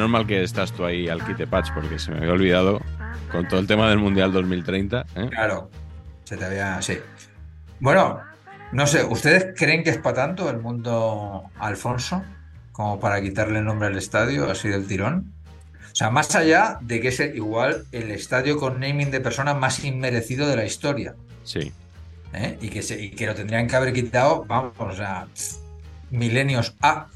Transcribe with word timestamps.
Menos 0.00 0.12
mal 0.12 0.26
que 0.26 0.42
estás 0.42 0.72
tú 0.72 0.86
ahí 0.86 1.10
al 1.10 1.22
quite 1.26 1.46
patch 1.46 1.72
porque 1.74 1.98
se 1.98 2.10
me 2.10 2.20
había 2.20 2.32
olvidado 2.32 2.80
con 3.30 3.46
todo 3.46 3.60
el 3.60 3.66
tema 3.66 3.86
del 3.90 3.98
Mundial 3.98 4.32
2030. 4.32 5.04
¿eh? 5.14 5.28
Claro, 5.30 5.70
se 6.24 6.38
te 6.38 6.44
había. 6.46 6.80
Sí. 6.80 6.98
Bueno, 7.80 8.18
no 8.72 8.86
sé, 8.86 9.04
¿ustedes 9.04 9.48
creen 9.54 9.84
que 9.84 9.90
es 9.90 9.98
para 9.98 10.14
tanto 10.16 10.48
el 10.48 10.56
mundo 10.56 11.42
Alfonso? 11.58 12.22
Como 12.72 12.98
para 12.98 13.20
quitarle 13.20 13.58
el 13.58 13.66
nombre 13.66 13.88
al 13.88 13.98
estadio, 13.98 14.50
así 14.50 14.68
del 14.68 14.86
tirón. 14.86 15.34
O 15.92 15.94
sea, 15.94 16.08
más 16.08 16.34
allá 16.34 16.78
de 16.80 17.02
que 17.02 17.08
es 17.08 17.20
igual 17.20 17.84
el 17.92 18.10
estadio 18.10 18.58
con 18.58 18.80
naming 18.80 19.10
de 19.10 19.20
persona 19.20 19.52
más 19.52 19.84
inmerecido 19.84 20.48
de 20.48 20.56
la 20.56 20.64
historia. 20.64 21.14
Sí. 21.44 21.74
¿eh? 22.32 22.56
Y, 22.62 22.70
que 22.70 22.80
se- 22.80 22.98
y 23.04 23.10
que 23.10 23.26
lo 23.26 23.34
tendrían 23.34 23.66
que 23.66 23.76
haber 23.76 23.92
quitado, 23.92 24.46
vamos, 24.48 24.72
o 24.78 24.94
sea, 24.94 25.26
milenios 26.10 26.74
A. 26.80 27.08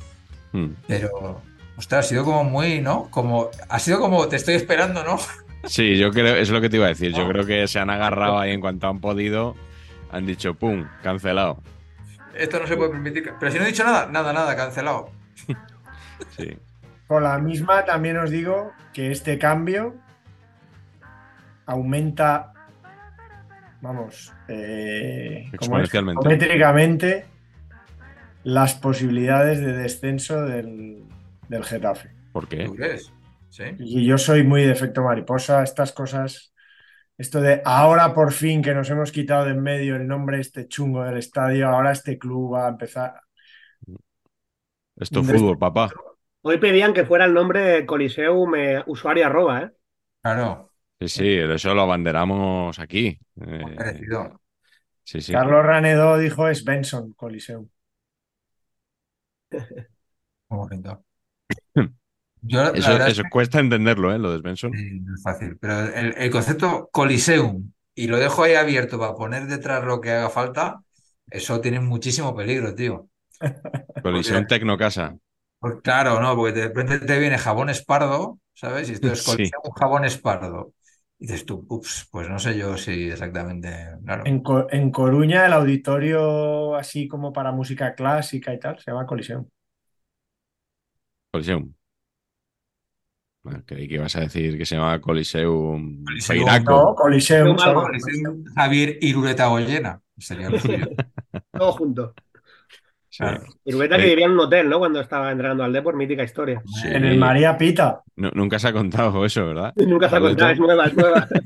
Mm. 0.52 0.66
Pero, 0.86 1.40
ostras, 1.76 2.06
ha 2.06 2.08
sido 2.08 2.24
como 2.24 2.44
muy, 2.44 2.80
¿no? 2.80 3.10
Como, 3.10 3.50
ha 3.68 3.78
sido 3.78 4.00
como, 4.00 4.26
te 4.28 4.36
estoy 4.36 4.54
esperando, 4.54 5.02
¿no? 5.04 5.18
Sí, 5.64 5.96
yo 5.96 6.10
creo, 6.10 6.36
es 6.36 6.50
lo 6.50 6.60
que 6.60 6.68
te 6.68 6.76
iba 6.76 6.86
a 6.86 6.90
decir. 6.90 7.12
Yo 7.14 7.24
Oh. 7.24 7.28
creo 7.28 7.46
que 7.46 7.66
se 7.68 7.78
han 7.78 7.88
agarrado 7.90 8.38
ahí 8.38 8.52
en 8.52 8.60
cuanto 8.60 8.86
han 8.86 9.00
podido. 9.00 9.54
Han 10.10 10.26
dicho, 10.26 10.54
¡pum! 10.54 10.86
Cancelado. 11.02 11.62
Esto 12.34 12.60
no 12.60 12.66
se 12.66 12.76
puede 12.76 12.90
permitir. 12.90 13.32
Pero 13.40 13.50
si 13.50 13.58
no 13.58 13.64
he 13.64 13.68
dicho 13.68 13.82
nada, 13.84 14.06
nada, 14.10 14.32
nada, 14.32 14.54
cancelado. 14.56 15.10
Sí. 16.36 16.56
Con 17.06 17.22
la 17.24 17.38
misma 17.38 17.84
también 17.84 18.16
os 18.18 18.30
digo 18.30 18.72
que 18.92 19.10
este 19.10 19.38
cambio 19.38 19.94
aumenta, 21.66 22.52
vamos, 23.80 24.32
eh. 24.48 25.48
Exponencialmente. 25.52 26.22
geométricamente 26.22 27.26
las 28.44 28.74
posibilidades 28.74 29.60
de 29.60 29.72
descenso 29.72 30.42
del, 30.42 31.02
del 31.54 31.64
Getafe. 31.64 32.10
¿Por 32.32 32.48
qué? 32.48 32.64
¿Tú 32.64 32.74
crees? 32.74 33.12
Sí. 33.48 33.64
Y 33.78 34.04
yo 34.04 34.18
soy 34.18 34.42
muy 34.42 34.64
de 34.64 34.72
efecto 34.72 35.02
mariposa, 35.02 35.62
estas 35.62 35.92
cosas, 35.92 36.52
esto 37.16 37.40
de 37.40 37.62
ahora 37.64 38.12
por 38.12 38.32
fin 38.32 38.60
que 38.60 38.74
nos 38.74 38.90
hemos 38.90 39.12
quitado 39.12 39.44
de 39.44 39.52
en 39.52 39.62
medio 39.62 39.94
el 39.94 40.06
nombre 40.08 40.40
este 40.40 40.66
chungo 40.66 41.04
del 41.04 41.18
estadio, 41.18 41.68
ahora 41.68 41.92
este 41.92 42.18
club 42.18 42.54
va 42.54 42.66
a 42.66 42.70
empezar. 42.70 43.20
Esto 44.96 45.20
es 45.20 45.26
fútbol, 45.26 45.58
papá. 45.58 45.90
Hoy 46.42 46.58
pedían 46.58 46.92
que 46.92 47.04
fuera 47.04 47.24
el 47.24 47.32
nombre 47.34 47.86
Coliseum 47.86 48.54
eh, 48.56 48.82
usuario 48.86 49.26
arroba, 49.26 49.62
¿eh? 49.62 49.70
Claro, 50.20 50.70
Sí, 51.00 51.08
sí, 51.08 51.36
eso 51.38 51.74
lo 51.74 51.82
abanderamos 51.82 52.78
aquí. 52.78 53.18
Eh, 53.40 53.58
muy 53.62 53.74
parecido. 53.74 54.40
sí, 55.04 55.20
sí. 55.20 55.32
Carlos 55.32 55.64
Ranedo 55.64 56.18
dijo 56.18 56.48
es 56.48 56.64
Benson 56.64 57.12
Coliseum. 57.12 57.68
Muy 60.48 60.58
bonito. 60.58 61.03
Yo, 62.46 62.62
la 62.62 62.70
Eso, 62.70 62.92
es 63.06 63.22
que- 63.22 63.30
cuesta 63.30 63.58
entenderlo, 63.60 64.12
¿eh? 64.14 64.18
Lo 64.18 64.32
de 64.32 64.38
Svensson. 64.40 64.72
Sí, 64.74 65.00
no 65.00 65.14
es 65.14 65.22
fácil. 65.22 65.56
Pero 65.58 65.80
el, 65.94 66.14
el 66.18 66.30
concepto 66.30 66.88
Coliseum, 66.92 67.72
y 67.94 68.06
lo 68.06 68.18
dejo 68.18 68.42
ahí 68.42 68.54
abierto 68.54 68.98
para 68.98 69.14
poner 69.14 69.46
detrás 69.46 69.82
lo 69.84 70.00
que 70.00 70.10
haga 70.10 70.28
falta, 70.28 70.80
eso 71.30 71.60
tiene 71.60 71.80
muchísimo 71.80 72.34
peligro, 72.36 72.74
tío. 72.74 73.08
Colisión 74.02 74.46
Tecnocasa. 74.46 75.16
Pues 75.58 75.76
claro, 75.82 76.20
no, 76.20 76.36
porque 76.36 76.52
de 76.52 76.68
repente 76.68 76.98
te 77.00 77.18
viene 77.18 77.38
jabón 77.38 77.70
espardo, 77.70 78.38
¿sabes? 78.52 78.90
Y 78.90 78.92
esto 78.92 79.10
es 79.10 79.22
Sí. 79.22 79.30
Coliseum 79.32 79.62
jabón 79.74 80.04
espardo. 80.04 80.74
Y 81.18 81.26
dices 81.26 81.46
tú, 81.46 81.64
ups, 81.70 82.08
pues 82.10 82.28
no 82.28 82.38
sé 82.38 82.58
yo 82.58 82.76
si 82.76 83.08
exactamente, 83.10 83.70
claro. 84.04 84.24
En, 84.26 84.42
Co- 84.42 84.66
en 84.70 84.90
Coruña 84.90 85.46
el 85.46 85.54
auditorio 85.54 86.74
así 86.76 87.08
como 87.08 87.32
para 87.32 87.52
música 87.52 87.94
clásica 87.94 88.52
y 88.52 88.58
tal 88.58 88.78
se 88.78 88.90
llama 88.90 89.06
Coliseum. 89.06 89.46
Coliseum. 91.34 91.74
Bueno, 93.42 93.62
creí 93.66 93.88
que 93.88 93.94
ibas 93.96 94.14
a 94.14 94.20
decir 94.20 94.56
que 94.56 94.64
se 94.64 94.76
llamaba 94.76 95.00
Coliseum 95.00 96.04
Coliseum. 96.04 96.46
No, 96.64 96.94
Coliseum. 96.94 98.44
Javier 98.54 98.98
Irureta 99.00 99.48
Goyena, 99.48 100.00
sería 100.16 100.48
lo 100.48 100.60
suyo. 100.60 100.86
Todo 101.52 101.72
junto. 101.72 102.14
Claro. 103.16 103.42
Rubeta 103.66 103.96
que 103.96 104.06
vivía 104.06 104.26
en 104.26 104.32
un 104.32 104.40
hotel, 104.40 104.68
¿no? 104.68 104.78
Cuando 104.78 105.00
estaba 105.00 105.32
entrenando 105.32 105.64
al 105.64 105.72
Depor, 105.72 105.96
mítica 105.96 106.22
historia. 106.22 106.62
Sí. 106.80 106.86
En 106.88 107.04
el 107.04 107.18
María 107.18 107.58
Pita. 107.58 108.02
Nu- 108.14 108.30
nunca 108.32 108.60
se 108.60 108.68
ha 108.68 108.72
contado 108.72 109.24
eso, 109.24 109.44
¿verdad? 109.46 109.72
Nunca 109.86 110.08
se 110.08 110.16
ha 110.16 110.20
contado, 110.20 110.50
es 110.52 110.58
nueva, 110.60 110.86
es 110.86 110.94
nueva. 110.94 111.28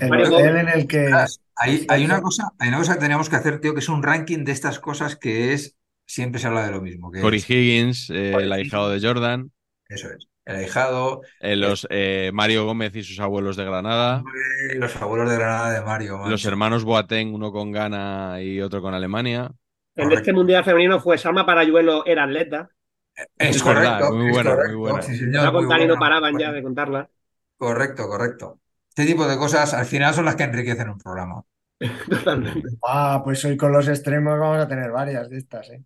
El 0.00 0.08
Mario 0.08 0.26
hotel 0.34 0.56
en 0.56 0.68
el 0.68 0.86
que 0.86 1.10
Hay, 1.56 1.86
hay 1.88 2.04
una 2.04 2.20
cosa, 2.22 2.52
hay 2.58 2.68
una 2.68 2.78
cosa 2.78 2.94
que 2.94 3.00
teníamos 3.00 3.28
que 3.28 3.36
hacer, 3.36 3.60
tío, 3.60 3.74
que 3.74 3.80
es 3.80 3.88
un 3.88 4.02
ranking 4.02 4.44
de 4.44 4.52
estas 4.52 4.78
cosas 4.78 5.16
que 5.16 5.52
es, 5.54 5.76
siempre 6.12 6.40
se 6.40 6.46
habla 6.48 6.64
de 6.66 6.72
lo 6.72 6.80
mismo, 6.82 7.10
que 7.10 7.20
Cory 7.20 7.36
es, 7.36 7.48
Higgins, 7.48 8.10
eh, 8.10 8.32
Corey 8.32 8.46
el 8.46 8.52
ahijado 8.52 8.90
de 8.90 9.00
Jordan, 9.06 9.50
eso 9.88 10.08
es, 10.10 10.28
el 10.44 10.56
ahijado, 10.56 11.22
eh, 11.40 11.56
los 11.56 11.86
eh, 11.90 12.30
Mario 12.34 12.64
Gómez 12.66 12.94
y 12.96 13.02
sus 13.04 13.20
abuelos 13.20 13.56
de 13.56 13.64
Granada, 13.64 14.22
los 14.76 14.96
abuelos 14.96 15.30
de 15.30 15.36
Granada 15.36 15.72
de 15.72 15.80
Mario, 15.84 16.28
los 16.28 16.44
hermanos 16.44 16.84
Boateng, 16.84 17.34
uno 17.34 17.52
con 17.52 17.72
Ghana 17.72 18.40
y 18.42 18.60
otro 18.60 18.82
con 18.82 18.94
Alemania. 18.94 19.52
En 19.96 20.08
Correcto. 20.08 20.12
este 20.12 20.32
mundial 20.34 20.64
femenino 20.64 21.00
fue 21.00 21.16
Salma 21.18 21.46
Parayuelo 21.46 22.04
era 22.06 22.24
atleta. 22.24 22.70
Es 23.38 23.56
Es 23.56 23.62
verdad, 23.62 24.00
correcto, 24.00 24.12
muy 24.12 24.28
es 24.28 24.42
buena, 24.42 24.56
muy 24.56 24.74
correcto, 24.76 24.76
buena. 24.76 25.02
sí, 25.02 25.16
La 25.34 25.50
señor, 25.50 25.52
muy 25.52 25.66
contar 25.66 25.80
y 25.82 25.86
no 25.86 25.98
buena, 25.98 25.98
paraban 25.98 26.38
ya 26.38 26.50
buena. 26.50 26.52
de 26.52 26.62
contarla. 26.62 27.10
Correcto, 27.56 28.08
correcto. 28.08 28.60
Este 28.90 29.06
tipo 29.06 29.26
de 29.26 29.38
cosas 29.38 29.72
al 29.74 29.86
final 29.86 30.12
son 30.14 30.26
las 30.26 30.36
que 30.36 30.42
enriquecen 30.44 30.90
un 30.90 30.98
programa. 30.98 31.42
Totalmente. 32.08 32.68
Ah, 32.82 33.22
pues 33.24 33.44
hoy 33.44 33.56
con 33.56 33.72
los 33.72 33.88
extremos 33.88 34.38
vamos 34.38 34.58
a 34.58 34.68
tener 34.68 34.90
varias 34.90 35.28
de 35.30 35.38
estas, 35.38 35.70
¿eh? 35.70 35.82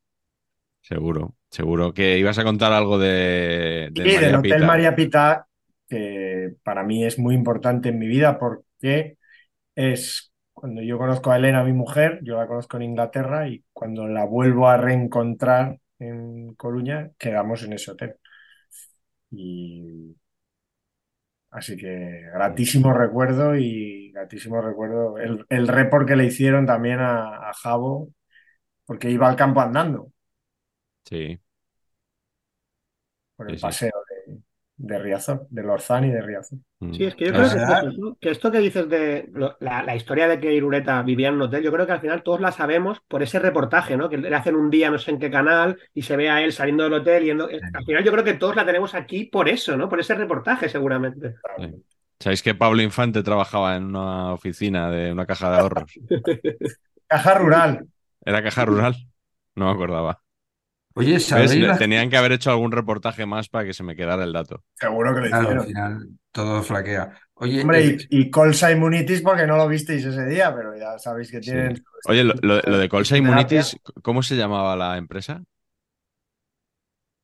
Seguro, 0.86 1.34
seguro. 1.50 1.92
Que 1.92 2.16
ibas 2.16 2.38
a 2.38 2.44
contar 2.44 2.72
algo 2.72 2.96
de, 2.96 3.88
de 3.90 4.08
Y 4.08 4.16
del 4.18 4.36
María 4.36 4.38
Hotel 4.38 4.42
Pita. 4.42 4.66
María 4.66 4.94
Pita, 4.94 5.48
que 5.88 6.54
para 6.62 6.84
mí 6.84 7.04
es 7.04 7.18
muy 7.18 7.34
importante 7.34 7.88
en 7.88 7.98
mi 7.98 8.06
vida 8.06 8.38
porque 8.38 9.18
es 9.74 10.32
cuando 10.54 10.82
yo 10.82 10.96
conozco 10.96 11.32
a 11.32 11.38
Elena, 11.38 11.64
mi 11.64 11.72
mujer, 11.72 12.20
yo 12.22 12.36
la 12.36 12.46
conozco 12.46 12.76
en 12.76 12.84
Inglaterra 12.84 13.48
y 13.48 13.64
cuando 13.72 14.06
la 14.06 14.24
vuelvo 14.26 14.68
a 14.68 14.76
reencontrar 14.76 15.78
en 15.98 16.54
Coruña, 16.54 17.10
quedamos 17.18 17.64
en 17.64 17.72
ese 17.72 17.90
hotel. 17.90 18.14
Y 19.32 20.14
Así 21.50 21.76
que 21.76 22.28
gratísimo 22.32 22.92
recuerdo 22.92 23.56
y 23.56 24.12
gratísimo 24.12 24.60
recuerdo 24.60 25.18
el, 25.18 25.44
el 25.48 25.66
report 25.68 26.06
que 26.06 26.14
le 26.16 26.26
hicieron 26.26 26.66
también 26.66 27.00
a, 27.00 27.48
a 27.48 27.52
Javo, 27.54 28.10
porque 28.86 29.10
iba 29.10 29.28
al 29.28 29.36
campo 29.36 29.60
andando 29.60 30.12
Sí. 31.08 31.41
por 33.37 33.50
el 33.50 33.56
Sí, 33.56 33.58
sí. 33.58 33.62
paseo 33.62 33.93
de, 34.26 34.38
de 34.79 34.99
Riazor, 34.99 35.47
de 35.50 35.62
Lorzán 35.62 36.05
y 36.05 36.11
de 36.11 36.23
Riazor. 36.23 36.58
Mm. 36.81 36.93
Sí, 36.94 37.05
es 37.05 37.14
que 37.14 37.26
yo 37.26 37.32
creo 37.32 38.17
que, 38.20 38.31
esto 38.31 38.50
que 38.50 38.58
dices 38.58 38.88
de 38.88 39.29
lo- 39.32 39.56
la, 39.61 39.82
la 39.82 39.97
historia 39.97 40.29
de 40.29 40.41
que 40.41 40.53
Irureta 40.55 41.03
vivía 41.03 41.29
en 41.29 41.35
un 41.35 41.43
hotel, 41.43 41.62
yo 41.62 41.73
creo 41.73 41.87
que 41.87 41.93
al 41.93 42.00
final 42.00 42.23
todos 42.23 42.41
la 42.41 42.53
sabemos 42.53 43.00
por 43.08 43.23
ese 43.23 43.38
reportaje, 43.38 43.97
¿no? 43.97 44.08
Que 44.08 44.19
le 44.19 44.35
hacen 44.35 44.55
un 44.56 44.70
día 44.70 44.91
no 44.91 44.99
sé 44.99 45.11
en 45.11 45.19
qué 45.19 45.31
canal 45.31 45.79
y 45.94 46.03
se 46.03 46.17
ve 46.17 46.29
a 46.31 46.43
él 46.43 46.53
saliendo 46.53 46.85
del 46.85 46.94
hotel 46.94 47.25
yendo. 47.25 47.49
Al 47.73 47.85
final 47.85 48.05
yo 48.05 48.12
creo 48.12 48.25
que 48.25 48.35
todos 48.35 48.56
la 48.56 48.67
tenemos 48.67 48.94
aquí 48.94 49.25
por 49.25 49.49
eso, 49.49 49.76
¿no? 49.76 49.88
Por 49.88 50.00
ese 50.00 50.14
reportaje, 50.14 50.69
seguramente. 50.69 51.37
Sí. 51.58 51.85
¿Sabéis 52.19 52.43
que 52.43 52.55
Pablo 52.55 52.81
Infante 52.82 53.23
trabajaba 53.23 53.76
en 53.76 53.85
una 53.85 54.32
oficina 54.32 54.91
de 54.91 55.12
una 55.12 55.26
caja 55.26 55.50
de 55.50 55.56
ahorros? 55.58 55.93
Caja 57.08 57.35
rural. 57.35 57.87
¿Era 58.25 58.43
caja 58.43 58.64
rural? 58.64 58.94
No 59.55 59.67
me 59.67 59.70
acordaba. 59.73 60.23
Oye. 60.96 61.20
¿sabéis 61.20 61.54
Le- 61.54 61.66
la- 61.69 61.78
Tenían 61.78 62.10
que 62.10 62.16
haber 62.16 62.32
hecho 62.32 62.50
algún 62.50 62.72
reportaje 62.72 63.26
más 63.26 63.48
para 63.48 63.64
que 63.64 63.75
se 63.75 63.82
me 63.82 63.94
quedara 63.94 64.25
el 64.25 64.32
dato. 64.32 64.62
Seguro 64.75 65.14
que 65.14 65.20
lo 65.20 65.26
Claro, 65.28 65.48
al 65.48 65.56
hicieron. 65.56 65.66
final 65.66 66.08
todo 66.32 66.62
flaquea. 66.62 67.12
Oye, 67.34 67.60
Hombre, 67.62 67.84
el- 67.84 68.06
y, 68.10 68.20
y 68.20 68.31
Colsa 68.31 68.72
Immunitis 68.72 69.20
porque 69.20 69.46
no 69.46 69.56
lo 69.56 69.69
visteis 69.69 70.04
ese 70.04 70.25
día, 70.26 70.54
pero 70.54 70.76
ya 70.76 70.98
sabéis 70.98 71.31
que 71.31 71.43
Sí. 71.43 71.50
tienen. 71.50 71.84
Oye, 72.08 72.25
lo, 72.25 72.34
lo- 72.43 72.60
lo 72.60 72.78
de 72.78 72.88
Colsa. 72.88 73.16
Immunitis, 73.16 73.76
¿cómo 74.02 74.22
se 74.22 74.37
llamaba 74.37 74.75
la 74.76 74.96
empresa? 74.96 75.43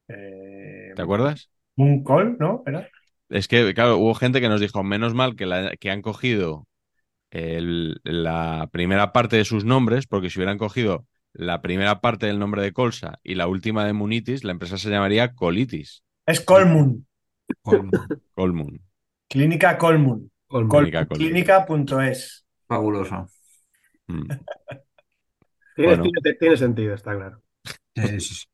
Eh, 0.09 0.93
¿Te 0.95 1.03
acuerdas? 1.03 1.51
un 1.77 2.05
call, 2.05 2.37
¿no? 2.39 2.63
¿Era? 2.67 2.87
Es 3.31 3.49
que, 3.49 3.73
claro, 3.75 3.97
hubo 3.97 4.15
gente 4.15 4.41
que 4.43 4.49
nos 4.49 4.61
dijo, 4.61 4.83
menos 4.83 5.15
mal 5.15 5.37
que, 5.37 5.47
la- 5.47 5.75
que 5.77 5.91
han 5.91 6.03
cogido 6.03 6.67
el- 7.31 8.01
la 8.05 8.69
primera 8.73 9.13
parte 9.13 9.37
de 9.37 9.45
sus 9.45 9.65
nombres, 9.65 10.07
porque 10.07 10.31
si 10.31 10.39
hubieran 10.39 10.59
cogido 10.59 11.07
la 11.35 11.63
primera 11.63 12.01
parte 12.01 12.27
del 12.27 12.39
nombre 12.39 12.63
de 12.63 12.73
Colsa 12.73 13.19
y 13.23 13.35
la 13.37 13.47
última 13.49 13.87
de 13.87 13.93
Munitis, 13.93 14.45
la 14.45 14.53
empresa 14.53 14.79
se 14.79 14.91
llamaría 14.91 15.35
Colitis, 15.35 16.05
Es 16.27 16.41
Colmun. 16.41 17.07
Colmun. 17.63 18.79
Clínica 19.29 19.79
Colmun. 19.79 20.31
Colmun. 20.47 20.69
Col- 20.69 20.85
Clínica 20.91 21.07
Colmun. 21.07 21.19
Clínica.es. 21.29 22.45
fabuloso. 22.69 23.29
Mm. 24.09 24.33
Tiene, 25.75 25.97
Bueno. 25.97 26.03
tiene- 26.03 26.35
tiene 26.39 26.57
sentido, 26.57 26.95
está 26.95 27.15
claro. 27.17 27.43
Sí, 27.95 28.21
sí, 28.21 28.35
sí. 28.35 28.47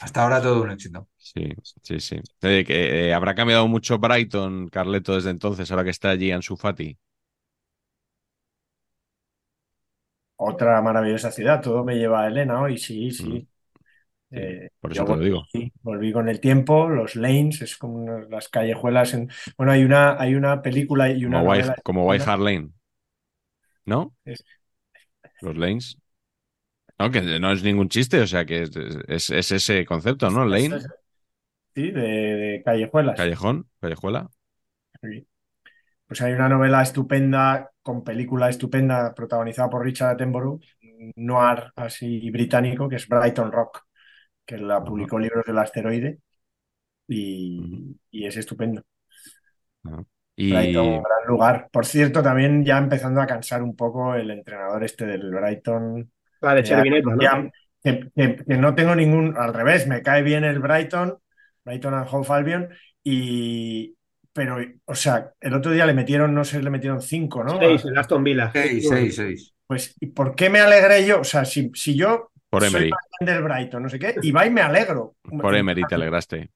Hasta 0.00 0.22
ahora 0.24 0.42
todo 0.42 0.62
un 0.62 0.70
éxito. 0.72 1.08
Sí, 1.18 1.48
sí, 1.82 2.00
sí. 2.00 2.16
Eh, 2.42 2.64
que, 2.66 3.08
eh, 3.08 3.14
habrá 3.14 3.34
cambiado 3.34 3.66
mucho 3.68 3.98
Brighton, 3.98 4.68
Carleto, 4.68 5.14
desde 5.16 5.30
entonces, 5.30 5.70
ahora 5.70 5.84
que 5.84 5.90
está 5.90 6.10
allí 6.10 6.30
Ansu 6.30 6.56
Fati. 6.56 6.96
Otra 10.36 10.80
maravillosa 10.82 11.30
ciudad. 11.30 11.60
Todo 11.62 11.84
me 11.84 11.96
lleva 11.96 12.22
a 12.24 12.28
Elena 12.28 12.60
hoy, 12.60 12.78
sí, 12.78 13.10
sí. 13.10 13.46
Mm. 14.30 14.36
Eh, 14.36 14.70
por 14.80 14.92
eso 14.92 15.04
te 15.04 15.10
lo 15.12 15.18
digo. 15.20 15.46
volví 15.82 16.12
con 16.12 16.28
el 16.28 16.40
tiempo, 16.40 16.88
los 16.88 17.16
lanes, 17.16 17.62
es 17.62 17.76
como 17.76 17.96
unas- 17.98 18.28
las 18.28 18.48
callejuelas. 18.48 19.14
En... 19.14 19.30
Bueno, 19.56 19.72
hay 19.72 19.84
una, 19.84 20.20
hay 20.20 20.34
una 20.34 20.62
película 20.62 21.10
y 21.10 21.24
una 21.24 21.38
Como 21.38 21.50
White, 21.50 21.74
como. 21.82 22.10
Hart 22.12 22.40
Lane. 22.40 22.70
¿No? 23.84 24.12
Es- 24.24 24.44
Los 25.40 25.56
lanes. 25.56 25.96
No, 26.98 27.10
que 27.10 27.20
no 27.40 27.52
es 27.52 27.62
ningún 27.62 27.88
chiste, 27.88 28.20
o 28.20 28.26
sea 28.26 28.44
que 28.46 28.62
es, 28.62 28.70
es- 29.08 29.30
es 29.30 29.52
ese 29.52 29.84
concepto, 29.84 30.30
¿no? 30.30 30.44
Lane, 30.44 30.78
Sí, 31.74 31.90
de, 31.90 32.00
de 32.00 32.62
callejuelas. 32.64 33.16
callejón, 33.16 33.68
callejuela. 33.80 34.30
Sí. 35.02 35.26
Pues 36.06 36.22
hay 36.22 36.32
una 36.34 36.48
novela 36.48 36.82
estupenda, 36.82 37.72
con 37.86 38.04
película 38.04 38.50
estupenda, 38.50 39.14
protagonizada 39.14 39.70
por 39.70 39.84
Richard 39.84 40.10
Attenborough, 40.14 40.60
noir 41.16 41.72
así 41.76 42.30
británico, 42.30 42.88
que 42.88 42.96
es 42.96 43.08
Brighton 43.08 43.52
Rock, 43.52 43.82
que 44.46 44.58
la 44.58 44.84
publicó 44.84 45.18
Libros 45.18 45.44
del 45.46 45.58
Asteroide 45.58 46.18
y, 47.08 47.96
y 48.10 48.26
es 48.26 48.36
estupendo. 48.38 48.82
Y 50.36 50.48
Brighton, 50.48 50.88
un 50.88 51.02
gran 51.02 51.26
lugar. 51.26 51.68
Por 51.72 51.86
cierto, 51.86 52.22
también 52.22 52.64
ya 52.64 52.78
empezando 52.78 53.20
a 53.22 53.26
cansar 53.26 53.62
un 53.62 53.74
poco 53.76 54.14
el 54.14 54.30
entrenador 54.30 54.84
este 54.84 55.06
del 55.06 55.30
Brighton. 55.30 56.10
Que, 57.82 58.10
que- 58.14 58.36
que 58.44 58.56
no 58.58 58.74
tengo 58.74 58.94
ningún, 58.94 59.36
al 59.36 59.54
revés, 59.54 59.86
me 59.86 60.02
cae 60.02 60.22
bien 60.22 60.44
el 60.44 60.58
Brighton, 60.58 61.18
Brighton 61.64 61.94
and 61.94 62.08
Hove 62.10 62.26
Albion, 62.34 62.68
y, 63.04 63.95
pero, 64.36 64.58
o 64.84 64.94
sea, 64.94 65.32
el 65.40 65.54
otro 65.54 65.72
día 65.72 65.86
le 65.86 65.94
metieron, 65.94 66.34
no 66.34 66.44
sé, 66.44 66.62
le 66.62 66.68
metieron 66.68 67.00
cinco, 67.00 67.42
¿no? 67.42 67.58
Seis, 67.58 67.84
el 67.86 67.96
Aston 67.96 68.22
Villa. 68.22 68.50
Seis, 68.52 68.86
seis, 68.86 69.16
seis. 69.16 69.54
Pues, 69.66 69.96
¿y 69.98 70.08
por 70.08 70.36
qué 70.36 70.50
me 70.50 70.60
alegré 70.60 71.06
yo? 71.06 71.20
O 71.20 71.24
sea, 71.24 71.46
si, 71.46 71.70
si 71.74 71.96
yo 71.96 72.30
por 72.50 72.62
soy 72.64 72.90
del 73.20 73.42
Brighton, 73.42 73.82
no 73.82 73.88
sé 73.88 73.98
qué, 73.98 74.14
y 74.20 74.30
va 74.30 74.44
y 74.46 74.50
me 74.50 74.60
alegro. 74.60 75.16
por 75.40 75.56
Emery 75.56 75.82
te 75.88 75.94
alegraste. 75.94 76.50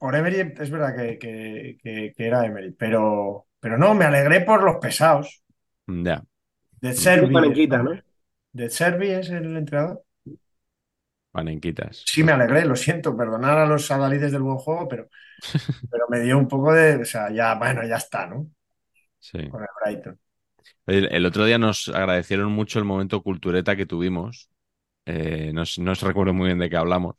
Por 0.00 0.14
Emery 0.14 0.54
es 0.58 0.70
verdad 0.70 0.96
que, 0.96 1.18
que- 1.18 1.76
que- 1.82 2.12
que 2.16 2.26
era 2.26 2.46
Emery, 2.46 2.72
pero, 2.72 3.46
pero 3.60 3.76
no, 3.76 3.94
me 3.94 4.06
alegré 4.06 4.40
por 4.40 4.62
los 4.62 4.76
pesados. 4.76 5.42
Ya. 5.86 6.22
De 6.80 6.88
Un 6.88 6.94
Servi. 6.94 7.34
¿De 8.52 8.70
Servi 8.70 9.10
es 9.10 9.30
el 9.30 9.56
entrenador? 9.56 10.02
Panenquitas. 11.32 12.04
Sí, 12.04 12.24
me 12.24 12.32
alegré, 12.32 12.64
lo 12.64 12.74
siento, 12.76 13.16
perdonar 13.16 13.58
a 13.58 13.66
los 13.66 13.90
adalides 13.90 14.32
del 14.32 14.42
buen 14.42 14.56
juego, 14.58 14.88
pero, 14.88 15.08
pero 15.90 16.06
me 16.10 16.20
dio 16.20 16.38
un 16.38 16.48
poco 16.48 16.72
de, 16.74 16.96
o 17.02 17.06
sea, 17.06 17.30
ya, 17.32 17.54
bueno, 17.56 17.86
ya 17.86 17.96
está, 17.96 18.26
¿no? 18.26 18.50
Sí. 19.20 19.38
Con 19.48 19.62
el 19.62 19.68
Brighton. 19.84 20.20
El, 20.86 21.06
el 21.14 21.26
otro 21.26 21.44
día 21.44 21.58
nos 21.58 21.88
agradecieron 21.88 22.52
mucho 22.52 22.78
el 22.78 22.84
momento 22.84 23.22
cultureta 23.22 23.76
que 23.76 23.86
tuvimos. 23.86 24.50
Eh, 25.06 25.52
no, 25.54 25.62
os- 25.62 25.78
no 25.78 25.92
os 25.92 26.02
recuerdo 26.02 26.34
muy 26.34 26.46
bien 26.48 26.58
de 26.58 26.70
qué 26.70 26.76
hablamos. 26.76 27.16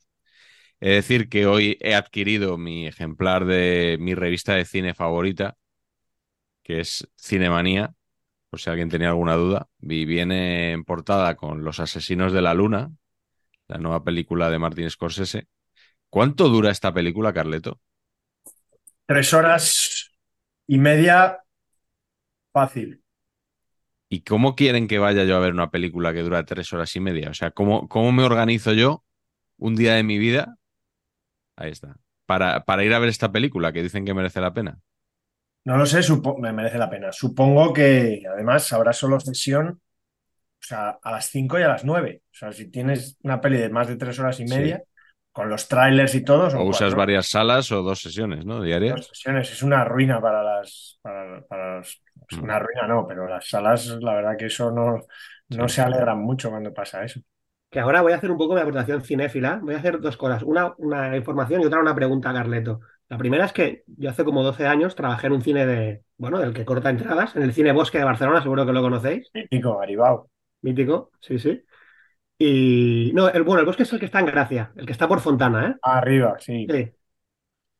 Es 0.82 0.92
decir, 0.96 1.30
que 1.30 1.48
hoy 1.48 1.78
he 1.82 1.96
adquirido 1.96 2.58
mi 2.58 2.88
ejemplar 2.88 3.46
de 3.46 3.98
mi 4.02 4.16
revista 4.16 4.56
de 4.56 4.66
cine 4.66 4.96
favorita, 4.96 5.58
que 6.64 6.80
es 6.82 7.08
Cinemanía, 7.20 7.94
por 8.50 8.60
si 8.62 8.70
alguien 8.72 8.90
tenía 8.90 9.10
alguna 9.10 9.36
duda. 9.36 9.70
Y 9.82 10.06
viene 10.06 10.74
en 10.74 10.84
portada 10.86 11.36
con 11.38 11.64
Los 11.66 11.82
Asesinos 11.82 12.34
de 12.34 12.44
la 12.44 12.56
Luna, 12.56 12.92
la 13.70 13.78
nueva 13.78 14.04
película 14.04 14.50
de 14.50 14.60
Martin 14.60 14.90
Scorsese. 14.90 15.48
¿Cuánto 16.10 16.50
dura 16.50 16.72
esta 16.72 16.94
película, 16.94 17.32
Carleto? 17.32 17.80
Tres 19.06 19.34
horas 19.34 20.12
y 20.68 20.78
media 20.78 21.44
fácil. 22.52 23.02
¿Y 24.10 24.22
cómo 24.22 24.56
quieren 24.56 24.88
que 24.88 24.98
vaya 24.98 25.24
yo 25.24 25.36
a 25.36 25.40
ver 25.40 25.54
una 25.54 25.70
película 25.70 26.14
que 26.14 26.22
dura 26.22 26.46
tres 26.46 26.74
horas 26.74 26.96
y 26.96 27.00
media? 27.00 27.30
O 27.30 27.34
sea, 27.36 27.52
¿cómo, 27.52 27.88
cómo 27.88 28.12
me 28.12 28.24
organizo 28.24 28.74
yo 28.74 29.04
un 29.58 29.76
día 29.76 29.94
de 29.94 30.04
mi 30.04 30.18
vida? 30.18 30.56
Ahí 31.56 31.72
está. 31.72 31.98
Para, 32.26 32.66
para 32.66 32.84
ir 32.84 32.94
a 32.94 33.00
ver 33.00 33.10
esta 33.10 33.32
película 33.32 33.72
que 33.72 33.84
dicen 33.84 34.06
que 34.06 34.16
merece 34.16 34.42
la 34.42 34.54
pena. 34.54 34.80
No 35.66 35.78
lo 35.78 35.86
sé, 35.86 36.02
me 36.40 36.54
merece 36.54 36.78
la 36.80 36.90
pena. 36.90 37.12
Supongo 37.12 37.74
que 37.74 38.24
además 38.32 38.72
habrá 38.74 38.94
solo 38.94 39.20
sesión, 39.20 39.80
o 40.62 40.64
sea, 40.64 41.00
a 41.02 41.12
las 41.12 41.26
5 41.30 41.60
y 41.60 41.64
a 41.64 41.68
las 41.68 41.84
9. 41.86 42.22
O 42.26 42.36
sea, 42.36 42.52
si 42.52 42.70
tienes 42.70 43.18
una 43.24 43.40
peli 43.42 43.58
de 43.58 43.70
más 43.70 43.88
de 43.88 43.96
tres 43.96 44.20
horas 44.20 44.40
y 44.40 44.48
Sí. 44.48 44.54
media, 44.56 44.84
con 45.32 45.48
los 45.50 45.68
trailers 45.68 46.16
y 46.16 46.24
todo, 46.24 46.50
son 46.50 46.62
O 46.62 46.64
usas 46.66 46.80
cuatro 46.90 46.98
varias 46.98 47.28
salas 47.28 47.72
o 47.72 47.82
dos 47.84 48.02
sesiones, 48.02 48.46
¿no? 48.46 48.62
Diarias. 48.62 49.08
sesiones. 49.08 49.52
Es 49.52 49.64
una 49.64 49.86
ruina 49.86 50.20
para 50.20 50.44
las, 50.44 51.00
para, 51.02 51.42
para 51.48 51.78
los- 51.78 52.02
es 52.30 52.38
Mm. 52.38 52.44
una 52.44 52.60
ruina 52.60 52.88
no, 52.88 53.06
pero 53.08 53.28
las 53.28 53.48
salas, 53.48 53.88
la 54.02 54.16
verdad 54.16 54.38
que 54.38 54.48
eso 54.48 54.72
no, 54.72 54.98
no 55.50 55.70
Sí. 55.70 55.76
se 55.76 55.82
alegran 55.82 56.20
mucho 56.20 56.50
cuando 56.50 56.74
pasa 56.74 57.04
eso. 57.04 57.22
Que 57.72 57.80
ahora 57.80 58.02
voy 58.02 58.12
a 58.14 58.16
hacer 58.16 58.32
un 58.32 58.38
poco 58.38 58.56
de 58.56 58.62
aportación 58.62 59.02
cinéfila. 59.02 59.60
Voy 59.62 59.76
a 59.76 59.78
hacer 59.78 60.00
dos 60.00 60.18
cosas. 60.18 60.42
Una, 60.44 60.74
una 60.78 61.16
información 61.16 61.62
y 61.62 61.66
otra 61.66 61.80
una 61.80 61.94
pregunta 61.96 62.32
a 62.32 62.34
Carleto. 62.34 62.80
La 63.08 63.18
primera 63.18 63.46
es 63.46 63.54
que 63.54 63.84
yo 63.88 64.10
hace 64.10 64.24
como 64.26 64.44
12 64.44 64.66
años 64.68 64.96
trabajé 64.96 65.28
en 65.28 65.34
un 65.34 65.42
cine 65.42 65.66
de, 65.68 66.02
bueno, 66.18 66.40
del 66.40 66.54
que 66.54 66.66
corta 66.66 66.90
entradas, 66.90 67.36
en 67.36 67.44
el 67.44 67.54
Cine 67.54 67.72
Bosque 67.72 68.00
de 68.00 68.04
Barcelona, 68.04 68.42
seguro 68.42 68.66
que 68.66 68.74
lo 68.74 68.82
conocéis. 68.82 69.30
Mítico, 69.34 69.78
Garibao. 69.78 70.30
Mítico, 70.62 71.12
sí, 71.20 71.40
sí. 71.40 71.64
Y 72.38 73.12
no, 73.14 73.30
el, 73.30 73.44
bueno, 73.44 73.60
el 73.60 73.66
Bosque 73.66 73.84
es 73.84 73.94
el 73.94 74.00
que 74.00 74.06
está 74.06 74.20
en 74.20 74.28
Gracia, 74.28 74.72
el 74.76 74.86
que 74.86 74.94
está 74.94 75.08
por 75.08 75.20
Fontana, 75.20 75.68
¿eh? 75.68 75.76
Arriba, 75.82 76.38
sí. 76.40 76.66
Sí. 76.70 76.92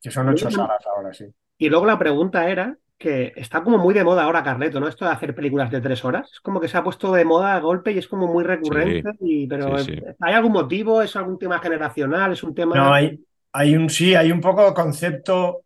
Que 0.02 0.12
son 0.12 0.30
ocho 0.30 0.52
salas 0.52 0.86
ahora, 0.86 1.14
sí. 1.14 1.26
Y 1.58 1.70
luego 1.70 1.86
la 1.86 1.98
pregunta 1.98 2.50
era 2.50 2.78
que 2.98 3.32
está 3.38 3.64
como 3.64 3.78
muy 3.78 3.94
de 3.94 4.04
moda 4.04 4.24
ahora, 4.24 4.44
Carleto, 4.44 4.80
¿no? 4.80 4.90
Esto 4.90 5.06
de 5.06 5.12
hacer 5.12 5.34
películas 5.34 5.72
de 5.72 5.80
tres 5.80 6.04
horas. 6.04 6.30
Es 6.34 6.40
como 6.42 6.60
que 6.60 6.68
se 6.68 6.78
ha 6.78 6.84
puesto 6.84 7.14
de 7.14 7.24
moda 7.24 7.56
a 7.56 7.60
golpe 7.60 7.94
y 7.94 7.98
es 7.98 8.08
como 8.08 8.28
muy 8.28 8.44
recurrente. 8.44 9.12
y, 9.22 9.48
pero 9.48 9.78
sí, 9.80 9.94
sí. 9.96 10.02
¿hay 10.20 10.34
algún 10.34 10.52
motivo? 10.52 11.02
¿Es 11.02 11.16
algún 11.16 11.40
tema 11.40 11.60
generacional? 11.60 12.34
¿Es 12.34 12.44
un 12.44 12.54
tema...? 12.54 12.76
No, 12.76 12.94
hay, 12.94 13.24
hay 13.54 13.76
un 13.76 13.90
sí, 13.90 14.16
hay 14.16 14.32
un 14.32 14.42
poco 14.42 14.74
concepto, 14.74 15.64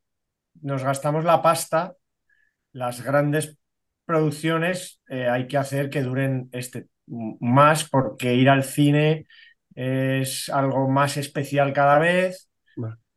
nos 0.62 0.84
gastamos 0.84 1.24
la 1.26 1.42
pasta, 1.42 1.96
las 2.72 3.04
grandes 3.04 3.58
producciones 4.06 5.02
eh, 5.08 5.28
hay 5.28 5.48
que 5.48 5.58
hacer 5.58 5.90
que 5.90 6.02
duren 6.02 6.50
este 6.52 6.88
más 7.08 7.90
porque 7.90 8.34
ir 8.36 8.50
al 8.50 8.64
cine 8.64 9.26
es 9.76 10.50
algo 10.50 10.88
más 10.90 11.18
especial 11.18 11.74
cada 11.74 12.00
vez, 12.00 12.50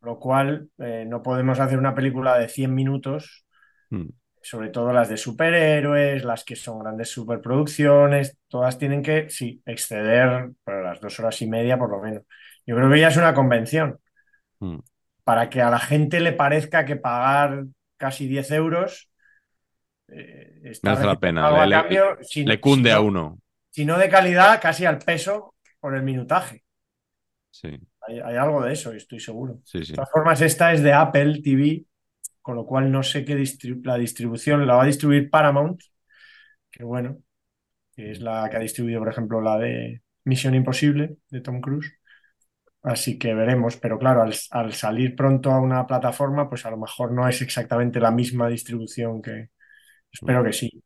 lo 0.02 0.18
cual 0.18 0.68
eh, 0.78 1.04
no 1.06 1.22
podemos 1.22 1.58
hacer 1.60 1.78
una 1.78 1.94
película 1.94 2.38
de 2.38 2.48
100 2.48 2.74
minutos 2.74 3.42
Mm. 3.88 4.08
Sobre 4.42 4.68
todo 4.70 4.92
las 4.92 5.08
de 5.08 5.16
superhéroes, 5.16 6.24
las 6.24 6.42
que 6.44 6.56
son 6.56 6.80
grandes 6.80 7.08
superproducciones, 7.10 8.36
todas 8.48 8.78
tienen 8.78 9.02
que, 9.02 9.28
sí, 9.30 9.60
exceder 9.64 10.50
para 10.64 10.82
las 10.82 11.00
dos 11.00 11.18
horas 11.20 11.40
y 11.42 11.48
media 11.48 11.78
por 11.78 11.90
lo 11.90 12.00
menos. 12.00 12.22
Yo 12.66 12.74
creo 12.76 12.90
que 12.90 12.98
ya 13.00 13.08
es 13.08 13.16
una 13.16 13.32
convención. 13.34 13.98
Mm. 14.60 14.78
Para 15.24 15.50
que 15.50 15.62
a 15.62 15.70
la 15.70 15.78
gente 15.78 16.18
le 16.20 16.32
parezca 16.32 16.84
que 16.84 16.96
pagar 16.96 17.64
casi 17.96 18.26
10 18.28 18.50
euros 18.50 19.08
eh, 20.08 20.60
está 20.64 20.94
la 21.04 21.16
pena, 21.18 21.66
le- 21.66 21.74
cambio, 21.74 22.18
si- 22.22 22.44
Le 22.44 22.60
cunde 22.60 22.92
a 22.92 22.96
no- 22.96 23.02
uno. 23.04 23.38
Si 23.76 23.84
no 23.84 23.96
de 23.98 24.08
calidad, 24.08 24.60
casi 24.60 24.86
al 24.86 24.98
peso 24.98 25.54
por 25.80 25.94
el 25.94 26.02
minutaje. 26.02 26.64
Sí, 27.50 27.68
Hay, 28.02 28.20
hay 28.20 28.36
algo 28.36 28.62
de 28.62 28.72
eso, 28.72 28.92
estoy 28.92 29.20
seguro. 29.20 29.60
sí, 29.64 29.84
sí. 29.84 29.94
De 29.94 29.96
todas 29.96 30.10
formas, 30.10 30.40
esta 30.40 30.72
es 30.72 30.82
de 30.82 30.92
Apple 30.92 31.40
TV, 31.42 31.84
con 32.42 32.56
lo 32.56 32.66
cual 32.66 32.90
no 32.92 33.02
sé 33.02 33.24
qué 33.24 33.34
la 33.84 33.96
distribución 33.98 34.66
la 34.66 34.76
va 34.76 34.82
a 34.84 34.86
distribuir 34.86 35.30
Paramount, 35.30 35.80
que 36.70 36.84
bueno, 36.84 37.18
que 37.96 38.12
es 38.12 38.20
la 38.20 38.48
que 38.50 38.58
ha 38.58 38.60
distribuido, 38.60 39.00
por 39.00 39.10
ejemplo, 39.10 39.40
la 39.42 39.58
de 39.58 40.02
Misión 40.24 40.54
Imposible 40.54 41.18
de 41.30 41.42
Tom 41.42 41.60
Cruise. 41.60 41.92
Así 42.82 43.18
que 43.18 43.34
veremos, 43.34 43.76
pero 43.76 43.98
claro, 43.98 44.22
al, 44.22 44.34
al 44.52 44.72
salir 44.74 45.16
pronto 45.16 45.50
a 45.52 45.60
una 45.60 45.86
plataforma, 45.86 46.48
pues 46.48 46.66
a 46.66 46.70
lo 46.70 46.78
mejor 46.78 47.12
no 47.12 47.28
es 47.28 47.42
exactamente 47.42 48.00
la 48.00 48.10
misma 48.12 48.48
distribución 48.48 49.22
que... 49.22 49.50
Espero 50.12 50.44
que 50.44 50.52
sí. 50.52 50.82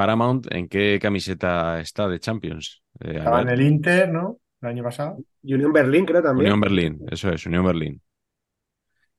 Paramount, 0.00 0.46
¿en 0.50 0.66
qué 0.66 0.98
camiseta 0.98 1.78
está 1.78 2.08
de 2.08 2.18
Champions? 2.18 2.82
Eh, 3.00 3.18
Estaba 3.18 3.42
en 3.42 3.50
el 3.50 3.60
Inter, 3.60 4.08
¿no? 4.08 4.38
El 4.62 4.68
año 4.70 4.82
pasado. 4.82 5.18
Unión 5.42 5.74
Berlín, 5.74 6.06
creo 6.06 6.22
también. 6.22 6.46
Unión 6.46 6.60
Berlín, 6.62 7.00
eso 7.10 7.28
es, 7.28 7.44
Unión 7.44 7.66
Berlín. 7.66 8.00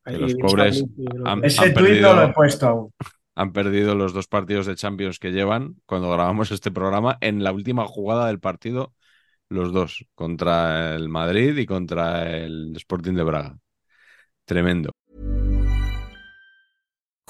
Ahí 0.04 0.18
los 0.18 0.34
pobres 0.34 0.84
han-. 1.24 1.46
Ese 1.46 1.66
Han 1.66 1.74
tuit 1.76 2.02
no 2.02 2.16
lo 2.16 2.24
he 2.24 2.34
puesto 2.34 2.68
aún. 2.68 2.94
Han 3.36 3.54
perdido 3.54 3.94
los 3.94 4.12
dos 4.12 4.26
partidos 4.26 4.66
de 4.66 4.76
Champions 4.76 5.20
que 5.20 5.32
llevan 5.32 5.76
cuando 5.86 6.10
grabamos 6.10 6.50
este 6.50 6.72
programa 6.72 7.20
en 7.22 7.44
la 7.44 7.52
última 7.52 7.86
jugada 7.86 8.26
del 8.26 8.40
partido, 8.40 8.96
los 9.50 9.72
dos, 9.72 10.08
contra 10.16 10.96
el 10.96 11.10
Madrid 11.10 11.56
y 11.58 11.68
contra 11.68 12.28
el 12.28 12.74
Sporting 12.76 13.14
de 13.14 13.24
Braga. 13.24 13.60
Tremendo. 14.46 14.92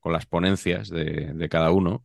con 0.00 0.12
las 0.12 0.26
ponencias 0.26 0.88
de, 0.88 1.48
cada 1.50 1.70
uno, 1.70 2.04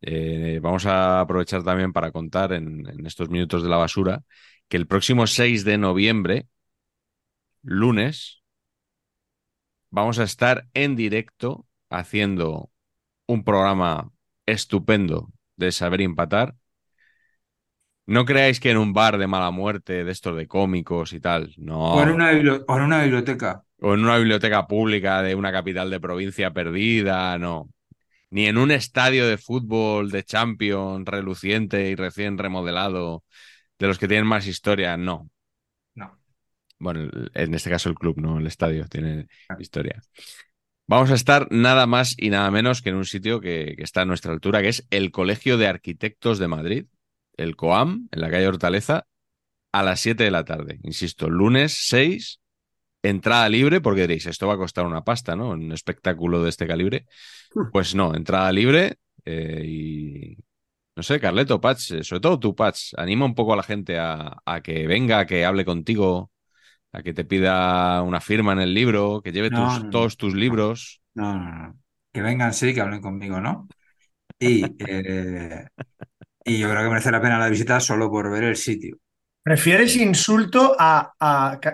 eh, 0.00 0.60
vamos 0.62 0.86
a 0.86 1.20
aprovechar 1.20 1.62
también 1.64 1.92
para 1.92 2.12
contar 2.12 2.52
en, 2.52 2.86
estos 3.06 3.28
minutos 3.30 3.62
de 3.62 3.68
la 3.68 3.76
basura 3.76 4.22
que 4.68 4.76
el 4.76 4.86
próximo 4.86 5.26
6 5.26 5.64
de 5.64 5.78
noviembre, 5.78 6.48
lunes, 7.62 8.42
vamos 9.90 10.18
a 10.18 10.24
estar 10.24 10.66
en 10.74 10.96
directo 10.96 11.66
haciendo 11.90 12.70
un 13.26 13.44
programa 13.44 14.10
estupendo 14.46 15.30
de 15.56 15.72
saber 15.72 16.00
empatar. 16.00 16.54
No 18.06 18.24
creáis 18.26 18.60
que 18.60 18.70
en 18.70 18.76
un 18.76 18.92
bar 18.92 19.16
de 19.16 19.26
mala 19.26 19.50
muerte, 19.50 20.04
de 20.04 20.12
estos 20.12 20.36
de 20.36 20.46
cómicos 20.46 21.12
y 21.12 21.20
tal, 21.20 21.54
no. 21.56 22.02
En 22.02 22.10
una, 22.10 22.30
o 22.66 22.76
en 22.76 22.82
una 22.82 23.02
biblioteca. 23.02 23.64
O 23.84 23.92
en 23.92 24.00
una 24.02 24.16
biblioteca 24.16 24.66
pública 24.66 25.20
de 25.20 25.34
una 25.34 25.52
capital 25.52 25.90
de 25.90 26.00
provincia 26.00 26.54
perdida, 26.54 27.36
no. 27.38 27.68
Ni 28.30 28.46
en 28.46 28.56
un 28.56 28.70
estadio 28.70 29.28
de 29.28 29.36
fútbol 29.36 30.10
de 30.10 30.24
Champions 30.24 31.04
reluciente 31.06 31.90
y 31.90 31.94
recién 31.94 32.38
remodelado, 32.38 33.24
de 33.78 33.86
los 33.86 33.98
que 33.98 34.08
tienen 34.08 34.26
más 34.26 34.46
historia, 34.46 34.96
no. 34.96 35.28
No. 35.94 36.18
Bueno, 36.78 37.10
en 37.34 37.52
este 37.52 37.68
caso 37.68 37.90
el 37.90 37.94
club, 37.94 38.16
no 38.16 38.38
el 38.38 38.46
estadio, 38.46 38.86
tiene 38.86 39.26
historia. 39.58 40.00
Vamos 40.86 41.10
a 41.10 41.14
estar 41.14 41.46
nada 41.50 41.86
más 41.86 42.14
y 42.16 42.30
nada 42.30 42.50
menos 42.50 42.80
que 42.80 42.88
en 42.88 42.96
un 42.96 43.04
sitio 43.04 43.38
que, 43.38 43.74
que 43.76 43.82
está 43.82 44.00
a 44.00 44.06
nuestra 44.06 44.32
altura, 44.32 44.62
que 44.62 44.68
es 44.68 44.86
el 44.88 45.10
Colegio 45.10 45.58
de 45.58 45.66
Arquitectos 45.66 46.38
de 46.38 46.48
Madrid, 46.48 46.86
el 47.36 47.54
COAM, 47.54 48.08
en 48.12 48.20
la 48.22 48.30
calle 48.30 48.48
Hortaleza, 48.48 49.06
a 49.72 49.82
las 49.82 50.00
7 50.00 50.24
de 50.24 50.30
la 50.30 50.46
tarde. 50.46 50.78
Insisto, 50.84 51.28
lunes 51.28 51.76
6, 51.88 52.40
entrada 53.04 53.48
libre, 53.48 53.80
porque 53.80 54.02
diréis, 54.02 54.26
esto 54.26 54.48
va 54.48 54.54
a 54.54 54.58
costar 54.58 54.86
una 54.86 55.04
pasta, 55.04 55.36
¿no? 55.36 55.50
Un 55.50 55.72
espectáculo 55.72 56.42
de 56.42 56.50
este 56.50 56.66
calibre. 56.66 57.06
Pues 57.70 57.94
no, 57.94 58.14
entrada 58.14 58.52
libre 58.52 58.98
eh, 59.24 59.62
y... 59.66 60.38
No 60.96 61.02
sé, 61.04 61.20
Carleto, 61.20 61.60
Patch, 61.60 61.92
eh, 61.92 62.04
sobre 62.04 62.20
todo 62.20 62.40
tú, 62.40 62.54
Patch, 62.56 62.94
anima 62.98 63.24
un 63.26 63.34
poco 63.34 63.54
a 63.54 63.56
la 63.56 63.62
gente 63.64 63.98
a, 63.98 64.36
a 64.44 64.62
que 64.62 64.86
venga, 64.86 65.20
a 65.20 65.26
que 65.26 65.44
hable 65.44 65.64
contigo, 65.64 66.32
a 66.92 67.02
que 67.02 67.14
te 67.14 67.24
pida 67.24 68.02
una 68.02 68.20
firma 68.20 68.52
en 68.54 68.60
el 68.60 68.74
libro, 68.74 69.22
que 69.22 69.32
lleve 69.32 69.50
No, 69.50 69.78
tus- 69.78 69.80
no. 69.80 69.90
todos 69.90 70.16
tus 70.18 70.34
libros. 70.34 71.02
No, 71.14 71.34
no, 71.38 71.52
no. 71.68 71.80
Que 72.12 72.22
vengan, 72.22 72.52
sí, 72.54 72.74
que 72.74 72.80
hablen 72.80 73.00
conmigo, 73.00 73.40
¿no? 73.40 73.68
Y, 74.38 74.76
eh, 74.86 75.66
y 76.44 76.58
yo 76.60 76.70
creo 76.70 76.82
que 76.84 76.90
merece 76.90 77.10
la 77.12 77.20
pena 77.22 77.38
la 77.38 77.48
visita 77.50 77.80
solo 77.80 78.10
por 78.10 78.30
ver 78.30 78.44
el 78.44 78.56
sitio. 78.56 78.98
¿Prefieres 79.44 79.94
insulto 79.96 80.74
a, 80.78 81.12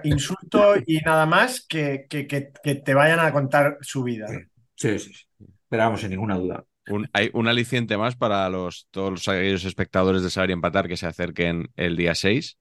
insulto 0.03 0.75
y 0.85 0.99
nada 0.99 1.25
más 1.25 1.65
que, 1.69 2.07
que, 2.11 2.27
que- 2.27 2.51
que 2.65 2.75
te 2.75 2.95
vayan 2.95 3.21
a 3.21 3.33
contar 3.33 3.79
su 3.81 4.03
vida? 4.03 4.27
Sí, 4.75 4.99
sí, 4.99 5.13
sí. 5.15 5.25
Pero 5.69 5.85
vamos, 5.85 6.01
sin 6.01 6.11
ninguna 6.11 6.37
duda. 6.37 6.65
Un, 6.89 7.09
hay 7.13 7.31
un 7.33 7.47
aliciente 7.47 7.97
más 7.97 8.17
para 8.17 8.49
los, 8.51 8.89
todos 8.91 9.11
los- 9.13 9.29
aquellos 9.29 9.65
espectadores 9.65 10.25
de 10.25 10.31
Saber 10.31 10.51
y 10.51 10.53
Empatar 10.55 10.89
que 10.89 10.97
se 10.97 11.07
acerquen 11.07 11.69
el 11.77 11.97
día 11.97 12.17
6, 12.17 12.59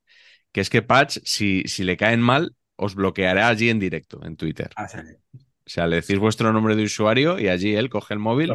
que 0.51 0.61
es 0.61 0.69
que 0.69 0.83
Patch, 0.83 1.17
si, 1.23 1.63
si 1.65 1.83
le 1.83 1.97
caen 1.97 2.21
mal, 2.21 2.55
os 2.75 2.93
bloqueará 2.93 3.47
allí 3.47 3.69
en 3.69 3.79
directo, 3.79 4.23
en 4.23 4.35
Twitter. 4.37 4.69
Ah, 4.75 4.87
sí. 4.87 4.99
O 5.33 5.71
sea, 5.71 5.87
le 5.87 5.97
decís 5.97 6.19
vuestro 6.19 6.53
nombre 6.53 6.75
de 6.75 6.83
usuario 6.83 7.39
y 7.39 7.47
allí 7.47 7.75
él 7.75 7.89
coge 7.89 8.13
el 8.13 8.19
móvil 8.19 8.53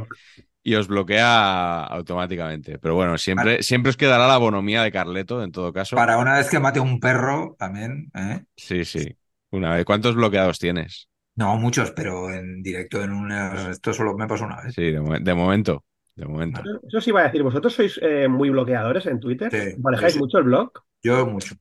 y 0.65 0.75
os 0.75 0.89
bloquea 0.89 1.85
automáticamente. 1.85 2.79
Pero 2.81 2.97
bueno, 2.97 3.19
siempre, 3.19 3.63
siempre 3.63 3.91
os 3.91 3.97
quedará 3.97 4.27
la 4.27 4.39
bonomía 4.39 4.83
de 4.83 4.91
Carleto, 4.91 5.43
en 5.45 5.53
todo 5.53 5.73
caso. 5.73 5.97
Para 5.97 6.19
una 6.19 6.35
vez 6.39 6.51
que 6.51 6.59
mate 6.59 6.81
a 6.81 6.83
un 6.83 6.99
perro, 6.99 7.55
también, 7.59 8.11
¿eh? 8.15 8.45
Sí, 8.57 8.85
sí. 8.85 9.17
Una 9.51 9.75
vez. 9.77 9.85
¿Cuántos 9.85 10.17
bloqueados 10.17 10.59
tienes? 10.59 11.09
No 11.37 11.57
muchos, 11.57 11.91
pero 11.93 12.31
en 12.33 12.63
directo 12.63 13.03
en 13.03 13.13
un... 13.13 13.33
Esto 13.71 13.93
solo 13.93 14.17
me 14.17 14.27
pasó 14.27 14.45
una 14.45 14.63
vez. 14.63 14.75
Sí, 14.75 14.91
de, 14.91 15.01
mo- 15.01 15.19
de 15.19 15.35
momento. 15.35 15.85
De 16.15 16.27
momento. 16.27 16.63
Eso 16.89 17.01
sí 17.01 17.11
iba 17.11 17.21
a 17.21 17.25
decir, 17.25 17.43
¿vosotros 17.43 17.75
sois 17.75 17.99
eh, 18.03 18.29
muy 18.29 18.51
bloqueadores 18.51 19.07
en 19.07 19.19
Twitter? 19.21 19.51
Sí, 19.51 19.77
¿Manejáis 19.79 20.15
sí. 20.15 20.19
mucho 20.19 20.39
el 20.39 20.45
blog? 20.45 20.71
Yo 21.03 21.27
mucho. 21.27 21.55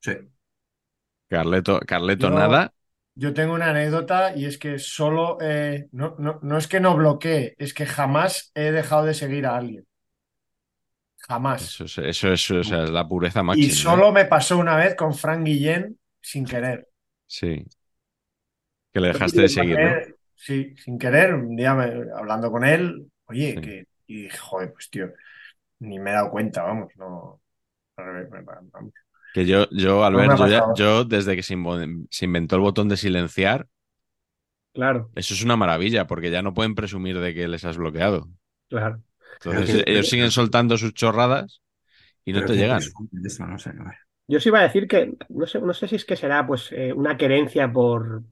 Sí. 0.00 0.12
Carleto, 1.28 1.80
Carleto 1.86 2.30
Yo- 2.30 2.34
nada. 2.38 2.72
Yo 3.22 3.34
tengo 3.34 3.54
una 3.54 3.70
anécdota 3.70 4.34
y 4.36 4.44
es 4.46 4.58
que 4.58 4.78
solo, 4.78 5.38
eh, 5.40 5.88
no, 5.92 6.14
no, 6.18 6.38
no 6.42 6.56
es 6.58 6.68
que 6.68 6.80
no 6.80 6.96
bloqueé, 6.96 7.54
es 7.58 7.74
que 7.74 7.84
jamás 7.86 8.50
he 8.54 8.70
dejado 8.72 9.04
de 9.06 9.14
seguir 9.14 9.46
a 9.46 9.56
alguien. 9.56 9.86
Jamás. 11.28 11.62
Eso 11.62 11.84
es, 11.84 11.98
eso 11.98 12.32
es, 12.32 12.50
o 12.50 12.62
sea, 12.64 12.84
es 12.84 12.90
la 12.90 13.06
pureza 13.08 13.42
Y 13.42 13.44
máxima. 13.44 13.72
¿eh? 13.72 13.74
solo 13.74 14.12
me 14.12 14.24
pasó 14.26 14.58
una 14.58 14.76
vez 14.76 14.94
con 14.94 15.14
Frank 15.14 15.44
Guillén 15.44 15.98
sin 16.20 16.46
querer. 16.46 16.88
Sí. 17.26 17.64
Que 18.92 19.00
le 19.00 19.08
dejaste 19.08 19.40
de 19.42 19.48
seguir, 19.48 19.78
¿no? 19.80 19.88
Eh, 19.88 20.14
Sí, 20.40 20.72
sin 20.76 20.98
querer, 20.98 21.34
un 21.34 21.56
día 21.56 21.74
me- 21.74 22.12
hablando 22.16 22.50
con 22.52 22.64
él, 22.64 23.10
oye, 23.26 23.54
Sí. 23.54 23.60
que, 23.60 23.88
y 24.06 24.22
dije, 24.22 24.38
joder, 24.38 24.72
pues 24.72 24.88
tío, 24.88 25.10
ni 25.80 25.98
me 26.00 26.10
he 26.10 26.14
dado 26.14 26.30
cuenta, 26.30 26.62
vamos, 26.64 26.92
no. 26.96 27.40
vamos. 27.96 28.92
Que 29.32 29.46
yo, 29.46 29.68
yo, 29.70 30.04
Albert, 30.04 30.32
ha 30.32 30.36
yo, 30.38 30.46
ya- 30.46 30.58
pasado. 30.58 30.74
yo 30.74 31.04
desde 31.04 31.36
que 31.36 31.42
se, 31.42 31.54
inventó 32.24 32.56
el 32.56 32.62
botón 32.62 32.88
de 32.88 32.96
silenciar, 32.96 33.68
Claro, 34.72 35.10
eso 35.14 35.34
es 35.34 35.42
una 35.42 35.56
maravilla, 35.56 36.06
porque 36.06 36.30
ya 36.30 36.42
no 36.42 36.54
pueden 36.54 36.74
presumir 36.74 37.18
de 37.18 37.34
que 37.34 37.48
les 37.48 37.64
has 37.64 37.76
bloqueado. 37.76 38.28
claro. 38.68 39.02
Entonces, 39.34 39.84
que- 39.84 39.92
ellos 39.92 40.08
siguen 40.08 40.30
soltando 40.30 40.76
sus 40.76 40.94
chorradas 40.94 41.60
y 42.24 42.32
no 42.32 42.40
Pero 42.40 42.48
te 42.48 42.58
llegan. 42.58 42.78
eso, 42.78 43.46
no 43.46 43.58
sé. 43.58 43.72
Yo 44.26 44.40
sí 44.40 44.48
iba 44.50 44.60
a 44.60 44.62
decir 44.62 44.86
que, 44.88 45.14
no 45.30 45.46
sé, 45.46 45.60
no 45.60 45.72
sé 45.72 45.88
si 45.88 45.96
es 45.96 46.04
que 46.04 46.16
será 46.16 46.46
pues 46.46 46.70
eh, 46.72 46.92
una 46.92 47.16
querencia 47.16 47.72
por, 47.72 48.24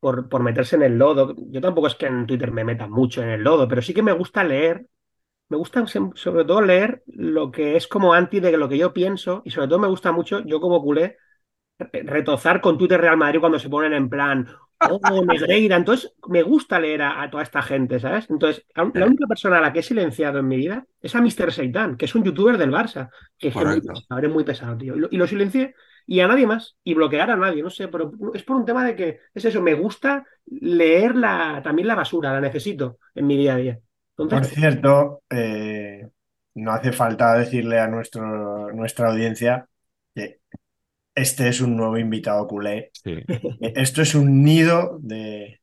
por, 0.00 0.28
por 0.28 0.42
meterse 0.42 0.76
en 0.76 0.82
el 0.82 0.98
lodo. 0.98 1.34
Yo 1.50 1.60
tampoco 1.60 1.86
es 1.86 1.94
que 1.94 2.06
en 2.06 2.26
Twitter 2.26 2.50
me 2.50 2.64
meta 2.64 2.88
mucho 2.88 3.22
en 3.22 3.30
el 3.30 3.42
lodo, 3.42 3.68
pero 3.68 3.82
sí 3.82 3.94
que 3.94 4.02
me 4.02 4.12
gusta 4.12 4.42
leer. 4.44 4.86
Me 5.48 5.56
gusta 5.56 5.84
sobre 5.86 6.44
todo 6.44 6.62
leer 6.62 7.02
lo 7.06 7.50
que 7.50 7.76
es 7.76 7.86
como 7.86 8.14
anti 8.14 8.40
de 8.40 8.56
lo 8.56 8.68
que 8.68 8.78
yo 8.78 8.92
pienso 8.92 9.42
y 9.44 9.50
sobre 9.50 9.68
todo 9.68 9.78
me 9.78 9.88
gusta 9.88 10.10
mucho, 10.10 10.40
yo 10.44 10.60
como 10.60 10.82
culé, 10.82 11.18
retozar 11.78 12.60
con 12.60 12.78
Twitter 12.78 13.00
Real 13.00 13.16
Madrid 13.16 13.40
cuando 13.40 13.58
se 13.58 13.68
ponen 13.68 13.92
en 13.92 14.08
plan, 14.08 14.48
oh, 14.90 15.24
Negreira. 15.24 15.76
Entonces, 15.76 16.14
me 16.28 16.42
gusta 16.42 16.78
leer 16.78 17.02
a, 17.02 17.28
toda 17.30 17.42
esta 17.42 17.62
gente, 17.62 17.98
¿sabes? 17.98 18.28
Entonces, 18.30 18.64
la 18.74 19.06
única 19.06 19.26
persona 19.26 19.58
a 19.58 19.60
la 19.60 19.72
que 19.72 19.80
he 19.80 19.82
silenciado 19.82 20.38
en 20.38 20.48
mi 20.48 20.56
vida 20.56 20.86
es 21.00 21.14
a 21.14 21.20
Mr. 21.20 21.52
Seitan, 21.52 21.96
que 21.96 22.04
es 22.04 22.14
un 22.14 22.24
youtuber 22.24 22.58
del 22.58 22.70
Barça, 22.70 23.10
que 23.38 23.48
es 23.48 23.54
muy, 23.54 24.28
muy 24.28 24.44
pesado, 24.44 24.76
tío. 24.76 24.94
Y 25.10 25.16
lo, 25.16 25.26
silencié 25.26 25.74
y 26.06 26.20
a 26.20 26.28
nadie 26.28 26.46
más, 26.46 26.76
y 26.84 26.94
bloquear 26.94 27.30
a 27.30 27.36
nadie, 27.36 27.62
no 27.62 27.70
sé, 27.70 27.88
pero 27.88 28.12
es 28.34 28.42
por 28.42 28.56
un 28.56 28.64
tema 28.64 28.84
de 28.84 28.94
que 28.94 29.20
es 29.32 29.44
eso, 29.44 29.62
me 29.62 29.74
gusta 29.74 30.26
leer 30.46 31.16
la, 31.16 31.60
también 31.62 31.88
la 31.88 31.94
basura, 31.94 32.32
la 32.32 32.40
necesito 32.40 32.98
en 33.14 33.26
mi 33.26 33.36
día 33.36 33.54
a 33.54 33.56
día. 33.56 33.80
Por 34.16 34.44
cierto, 34.44 35.22
eh, 35.30 36.08
no 36.54 36.72
hace 36.72 36.92
falta 36.92 37.34
decirle 37.34 37.80
a 37.80 37.88
nuestro, 37.88 38.72
nuestra 38.72 39.08
audiencia 39.08 39.66
que 40.14 40.38
este 41.14 41.48
es 41.48 41.60
un 41.60 41.76
nuevo 41.76 41.96
invitado 41.98 42.46
culé. 42.46 42.90
Esto 43.60 44.02
es 44.02 44.14
un 44.14 44.42
nido 44.42 44.98
de. 45.00 45.60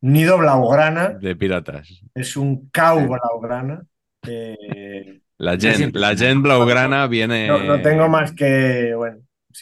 Nido 0.00 0.38
blaugrana. 0.38 1.10
De 1.10 1.36
piratas. 1.36 2.02
Es 2.14 2.36
un 2.36 2.68
cau 2.70 3.08
blaugrana. 3.08 3.82
Eh, 4.26 5.20
la 5.38 5.56
gen, 5.56 5.90
la 5.94 6.16
gen 6.16 6.42
blaugrana 6.42 7.06
viene. 7.06 7.48
No, 7.48 7.80
tengo 7.82 8.08
más 8.08 8.32
que. 8.32 8.94
Bueno. 8.96 9.18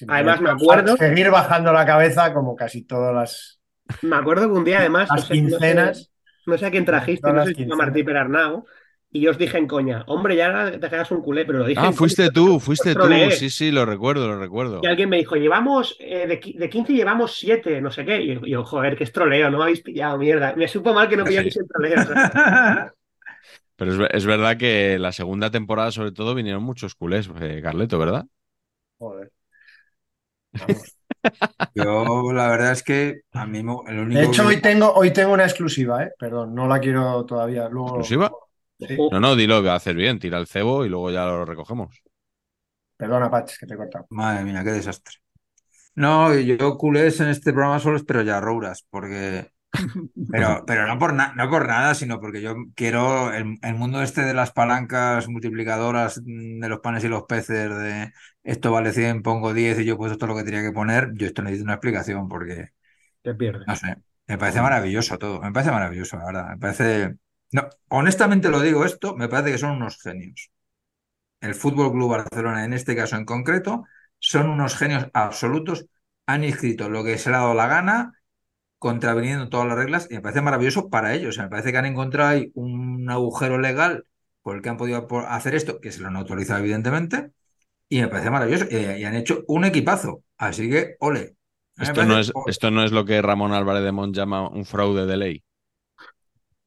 además, 0.08 0.40
me 0.40 0.50
acuerdo. 0.50 0.96
Seguir 0.96 1.30
bajando 1.30 1.72
la 1.72 1.84
cabeza 1.86 2.32
como 2.32 2.56
casi 2.56 2.82
todas 2.82 3.14
las. 3.14 3.60
Me 4.02 4.16
acuerdo 4.16 4.46
que 4.46 4.58
un 4.58 4.64
día, 4.64 4.80
además. 4.80 5.08
Las 5.10 5.26
quincenas. 5.26 6.09
No 6.46 6.58
sé, 6.58 6.66
a 6.66 6.70
quién 6.70 6.84
trajiste, 6.84 7.32
no 7.32 7.44
sé 7.44 7.54
si 7.54 7.66
Martí 7.66 8.02
Perarnao, 8.02 8.66
y 9.12 9.22
yo 9.22 9.32
os 9.32 9.38
dije 9.38 9.58
en 9.58 9.66
coña, 9.66 10.04
hombre, 10.06 10.36
ya 10.36 10.70
te 10.70 10.88
quedas 10.88 11.10
un 11.10 11.20
culé, 11.20 11.44
pero 11.44 11.58
lo 11.58 11.66
dije. 11.66 11.80
Ah, 11.82 11.92
fuiste 11.92 12.30
tú, 12.30 12.60
fuiste 12.60 12.94
tú. 12.94 13.08
Sí, 13.32 13.50
sí, 13.50 13.72
lo 13.72 13.84
recuerdo, 13.84 14.28
lo 14.28 14.38
recuerdo. 14.38 14.80
Y 14.84 14.86
alguien 14.86 15.08
me 15.08 15.16
dijo, 15.16 15.34
llevamos, 15.34 15.96
eh, 15.98 16.28
de, 16.28 16.70
15 16.70 16.92
llevamos 16.92 17.36
7, 17.36 17.80
no 17.80 17.90
sé 17.90 18.04
qué. 18.04 18.22
Y 18.22 18.50
yo, 18.50 18.64
joder, 18.64 18.96
que 18.96 19.02
es 19.02 19.12
troleo, 19.12 19.50
no 19.50 19.58
me 19.58 19.64
habéis 19.64 19.80
pillado, 19.80 20.16
mierda. 20.16 20.54
Me 20.54 20.68
supo 20.68 20.94
mal 20.94 21.08
que 21.08 21.16
no 21.16 21.24
pilláis 21.24 21.56
el 21.56 21.66
troleo. 21.66 21.96
pero 23.76 24.06
es, 24.06 24.26
verdad 24.26 24.56
que 24.56 24.96
la 25.00 25.10
segunda 25.10 25.50
temporada, 25.50 25.90
sobre 25.90 26.12
todo, 26.12 26.36
vinieron 26.36 26.62
muchos 26.62 26.94
culés, 26.94 27.28
eh, 27.40 27.60
Carleto, 27.60 27.98
¿verdad? 27.98 28.26
Joder. 28.98 29.32
Yo 31.74 32.32
la 32.32 32.48
verdad 32.48 32.72
es 32.72 32.82
que 32.82 33.20
a 33.32 33.46
mí 33.46 33.58
el 33.58 33.98
único 33.98 34.20
De 34.20 34.26
hecho, 34.26 34.46
hoy, 34.46 34.60
tengo, 34.60 34.92
hoy 34.92 35.12
tengo 35.12 35.32
una 35.32 35.44
exclusiva, 35.44 36.04
¿eh? 36.04 36.12
Perdón, 36.18 36.54
no 36.54 36.66
la 36.66 36.78
quiero 36.78 37.24
todavía. 37.24 37.64
¿Exclusiva? 37.66 38.30
No, 39.10 39.20
no, 39.20 39.36
dilo 39.36 39.60
que 39.60 39.68
va 39.68 39.74
a 39.74 39.76
hacer 39.76 39.94
bien, 39.94 40.18
tira 40.18 40.38
el 40.38 40.46
cebo 40.46 40.84
y 40.84 40.88
luego 40.88 41.10
ya 41.10 41.24
lo 41.26 41.44
recogemos. 41.44 42.02
Perdona, 42.96 43.30
Pach, 43.30 43.50
que 43.58 43.66
te 43.66 43.74
he 43.74 43.76
cortado. 43.76 44.06
Madre 44.10 44.44
mía, 44.44 44.62
qué 44.64 44.70
desastre. 44.70 45.16
No, 45.94 46.34
yo 46.34 46.78
culés 46.78 47.20
en 47.20 47.28
este 47.28 47.52
programa 47.52 47.78
solo 47.78 47.96
espero 47.96 48.22
ya 48.22 48.40
rouras, 48.40 48.86
porque. 48.88 49.50
Pero, 50.30 50.64
pero 50.66 50.86
no, 50.86 50.98
por 50.98 51.14
no 51.14 51.50
por 51.50 51.68
nada, 51.68 51.94
sino 51.94 52.20
porque 52.20 52.42
yo 52.42 52.54
quiero 52.74 53.32
el, 53.32 53.58
mundo 53.74 54.02
este 54.02 54.22
de 54.22 54.34
las 54.34 54.52
palancas 54.52 55.28
multiplicadoras 55.28 56.20
de 56.24 56.68
los 56.68 56.80
panes 56.80 57.04
y 57.04 57.08
los 57.08 57.24
peces, 57.24 57.76
de 57.78 58.12
esto 58.42 58.72
vale 58.72 58.92
100, 58.92 59.22
pongo 59.22 59.54
10 59.54 59.80
y 59.80 59.84
yo 59.84 59.96
pues 59.96 60.12
esto 60.12 60.26
es 60.26 60.28
lo 60.28 60.36
que 60.36 60.44
tenía 60.44 60.62
que 60.62 60.72
poner. 60.72 61.10
Yo 61.14 61.26
esto 61.26 61.42
necesito 61.42 61.64
una 61.64 61.74
explicación 61.74 62.28
porque. 62.28 62.70
Te 63.22 63.34
pierdes. 63.34 63.66
No 63.66 63.76
sé. 63.76 63.96
Me 64.26 64.38
parece 64.38 64.60
maravilloso 64.60 65.18
todo. 65.18 65.40
Me 65.40 65.52
parece 65.52 65.72
maravilloso, 65.72 66.16
la 66.16 66.24
verdad. 66.24 66.48
Me 66.50 66.58
parece 66.58 67.16
no, 67.52 67.68
honestamente 67.88 68.48
lo 68.48 68.60
digo 68.60 68.84
esto, 68.84 69.16
me 69.16 69.28
parece 69.28 69.52
que 69.52 69.58
son 69.58 69.72
unos 69.72 70.00
genios. 70.00 70.50
El 71.40 71.54
Fútbol 71.54 71.92
Club 71.92 72.10
Barcelona, 72.10 72.64
en 72.64 72.72
este 72.74 72.96
caso 72.96 73.16
en 73.16 73.24
concreto, 73.24 73.84
son 74.18 74.48
unos 74.50 74.76
genios 74.76 75.08
absolutos. 75.14 75.86
Han 76.26 76.44
escrito 76.44 76.88
lo 76.90 77.02
que 77.04 77.18
se 77.18 77.30
le 77.30 77.36
ha 77.36 77.40
dado 77.40 77.54
la 77.54 77.66
gana, 77.66 78.12
contraviniendo 78.80 79.50
todas 79.50 79.68
las 79.68 79.76
reglas, 79.76 80.08
y 80.10 80.14
me 80.14 80.22
parece 80.22 80.40
maravilloso 80.40 80.88
para 80.88 81.14
ellos. 81.14 81.38
me 81.38 81.48
parece 81.48 81.70
que 81.70 81.78
han 81.78 81.84
encontrado 81.86 82.30
ahí 82.30 82.50
un 82.54 83.08
agujero 83.10 83.58
legal 83.58 84.06
por 84.42 84.56
el 84.56 84.62
que 84.62 84.70
han 84.70 84.78
podido 84.78 85.06
hacer 85.28 85.54
esto, 85.54 85.80
que 85.80 85.92
se 85.92 86.00
lo 86.00 86.08
han 86.08 86.16
autorizado, 86.16 86.60
evidentemente, 86.60 87.30
y 87.90 88.00
me 88.00 88.08
parece 88.08 88.30
maravilloso. 88.30 88.66
y 88.70 89.04
han 89.04 89.14
hecho 89.14 89.44
un 89.48 89.66
equipazo. 89.66 90.24
Así 90.38 90.70
que, 90.70 90.96
ole. 91.00 91.36
Esto 91.78 92.04
no, 92.04 92.18
es, 92.18 92.32
esto 92.46 92.70
no 92.70 92.82
es 92.82 92.90
lo 92.90 93.04
que 93.04 93.20
Ramón 93.20 93.52
Álvarez 93.52 93.84
de 93.84 93.92
Mont 93.92 94.16
llama 94.16 94.48
un 94.48 94.64
fraude 94.64 95.04
de 95.04 95.16
ley. 95.16 95.44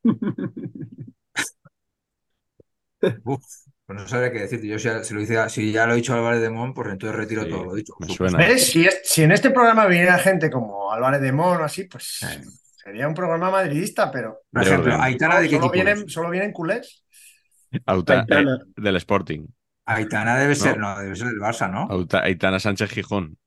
Uf, 3.25 3.62
pues 3.85 3.99
no 3.99 4.07
sabría 4.07 4.31
qué 4.31 4.39
decirte. 4.39 4.67
Yo 4.67 4.79
si, 4.79 5.13
lo 5.13 5.21
hice, 5.21 5.49
si 5.49 5.71
ya 5.71 5.85
lo 5.85 5.93
he 5.93 5.97
dicho 5.97 6.13
Álvarez 6.13 6.41
de 6.41 6.49
Mon, 6.49 6.73
pues 6.73 6.89
entonces 6.89 7.17
retiro 7.17 7.47
todo 7.47 7.65
lo 7.65 7.73
dicho. 7.73 7.93
Si, 8.57 8.87
si, 9.03 9.23
en 9.23 9.31
este 9.31 9.49
programa 9.51 9.85
viniera 9.87 10.17
gente 10.17 10.49
como 10.49 10.91
Álvarez 10.91 11.21
de 11.21 11.31
Mon 11.31 11.61
o 11.61 11.63
así, 11.63 11.85
pues 11.85 12.19
sería 12.83 13.07
un 13.07 13.13
programa 13.13 13.51
madridista, 13.51 14.11
pero. 14.11 14.41
Por 14.51 14.63
ejemplo, 14.63 14.95
Aitana 15.01 15.39
de 15.39 15.49
qué 15.49 15.55
solo 15.57 15.71
vienen, 15.71 16.09
solo 16.09 16.29
vienen 16.29 16.53
culés. 16.53 17.03
Aitana. 17.85 18.59
del 18.77 18.95
Sporting. 18.97 19.47
Aitana 19.85 20.37
debe 20.37 20.55
ser, 20.55 20.77
no, 20.77 20.97
debe 20.97 21.15
ser 21.15 21.27
del 21.27 21.39
Barça, 21.39 21.69
¿no? 21.69 21.87
Aitana 22.19 22.59
Sánchez 22.59 22.89
Gijón. 22.91 23.37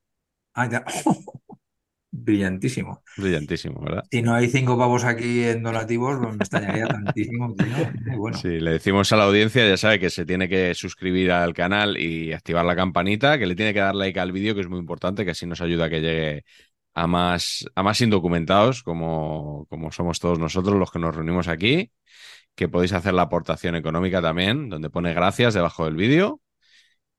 Aitana. 0.53 0.85
brillantísimo. 2.17 3.03
Brillantísimo, 3.17 3.81
¿verdad? 3.81 4.05
Si 4.11 4.23
no 4.23 4.35
hay 4.35 4.49
cinco 4.49 4.77
pavos 4.79 5.05
aquí 5.05 5.45
en 5.45 5.63
donativos, 5.63 6.19
pues 6.21 6.37
me 6.37 6.43
extrañaría 6.43 6.87
tantísimo. 6.87 7.55
Bueno. 8.17 8.39
Sí, 8.39 8.61
le 8.61 8.73
decimos 8.73 9.13
a 9.13 9.17
la 9.17 9.25
audiencia, 9.25 9.69
ya 9.69 9.77
sabe 9.77 9.99
que 9.99 10.11
se 10.11 10.25
tiene 10.25 10.49
que 10.49 10.75
suscribir 10.75 11.31
al 11.33 11.53
canal 11.53 11.99
y 11.99 12.33
activar 12.33 12.65
la 12.65 12.75
campanita, 12.75 13.39
que 13.39 13.47
le 13.47 13.55
tiene 13.55 13.75
que 13.75 13.81
dar 13.81 13.95
like 13.95 14.19
al 14.19 14.33
vídeo, 14.33 14.55
que 14.55 14.63
es 14.63 14.69
muy 14.69 14.79
importante, 14.79 15.25
que 15.25 15.33
así 15.33 15.47
nos 15.47 15.61
ayuda 15.61 15.87
a 15.87 15.91
que 15.91 16.01
llegue 16.01 16.45
a 16.95 17.07
más, 17.07 17.67
a 17.75 17.83
más 17.83 18.01
indocumentados, 18.01 18.83
como, 18.83 19.67
como 19.69 19.93
somos 19.93 20.19
todos 20.19 20.39
nosotros 20.39 20.77
los 20.77 20.91
que 20.91 20.99
nos 20.99 21.15
reunimos 21.15 21.49
aquí, 21.49 21.93
que 22.55 22.69
podéis 22.69 22.93
hacer 22.93 23.13
la 23.13 23.23
aportación 23.23 23.77
económica 23.77 24.23
también, 24.23 24.71
donde 24.71 24.89
pone 24.89 25.13
gracias 25.13 25.55
debajo 25.55 25.85
del 25.85 25.97
vídeo 25.97 26.41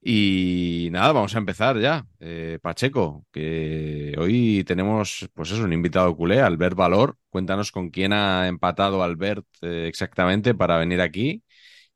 y 0.09 0.87
nada, 0.89 1.11
vamos 1.11 1.35
a 1.35 1.39
empezar 1.39 1.77
ya. 1.81 2.05
Eh, 2.21 2.59
Pacheco, 2.61 3.25
que 3.29 4.15
hoy 4.17 4.63
tenemos, 4.65 5.29
pues 5.33 5.51
eso, 5.51 5.65
un 5.65 5.73
invitado 5.73 6.15
culé, 6.15 6.39
Albert 6.39 6.77
Valor. 6.77 7.17
Cuéntanos 7.29 7.73
con 7.73 7.89
quién 7.89 8.13
ha 8.13 8.47
empatado 8.47 9.03
Albert 9.03 9.45
eh, 9.61 9.85
exactamente 9.89 10.55
para 10.55 10.77
venir 10.77 11.01
aquí 11.01 11.43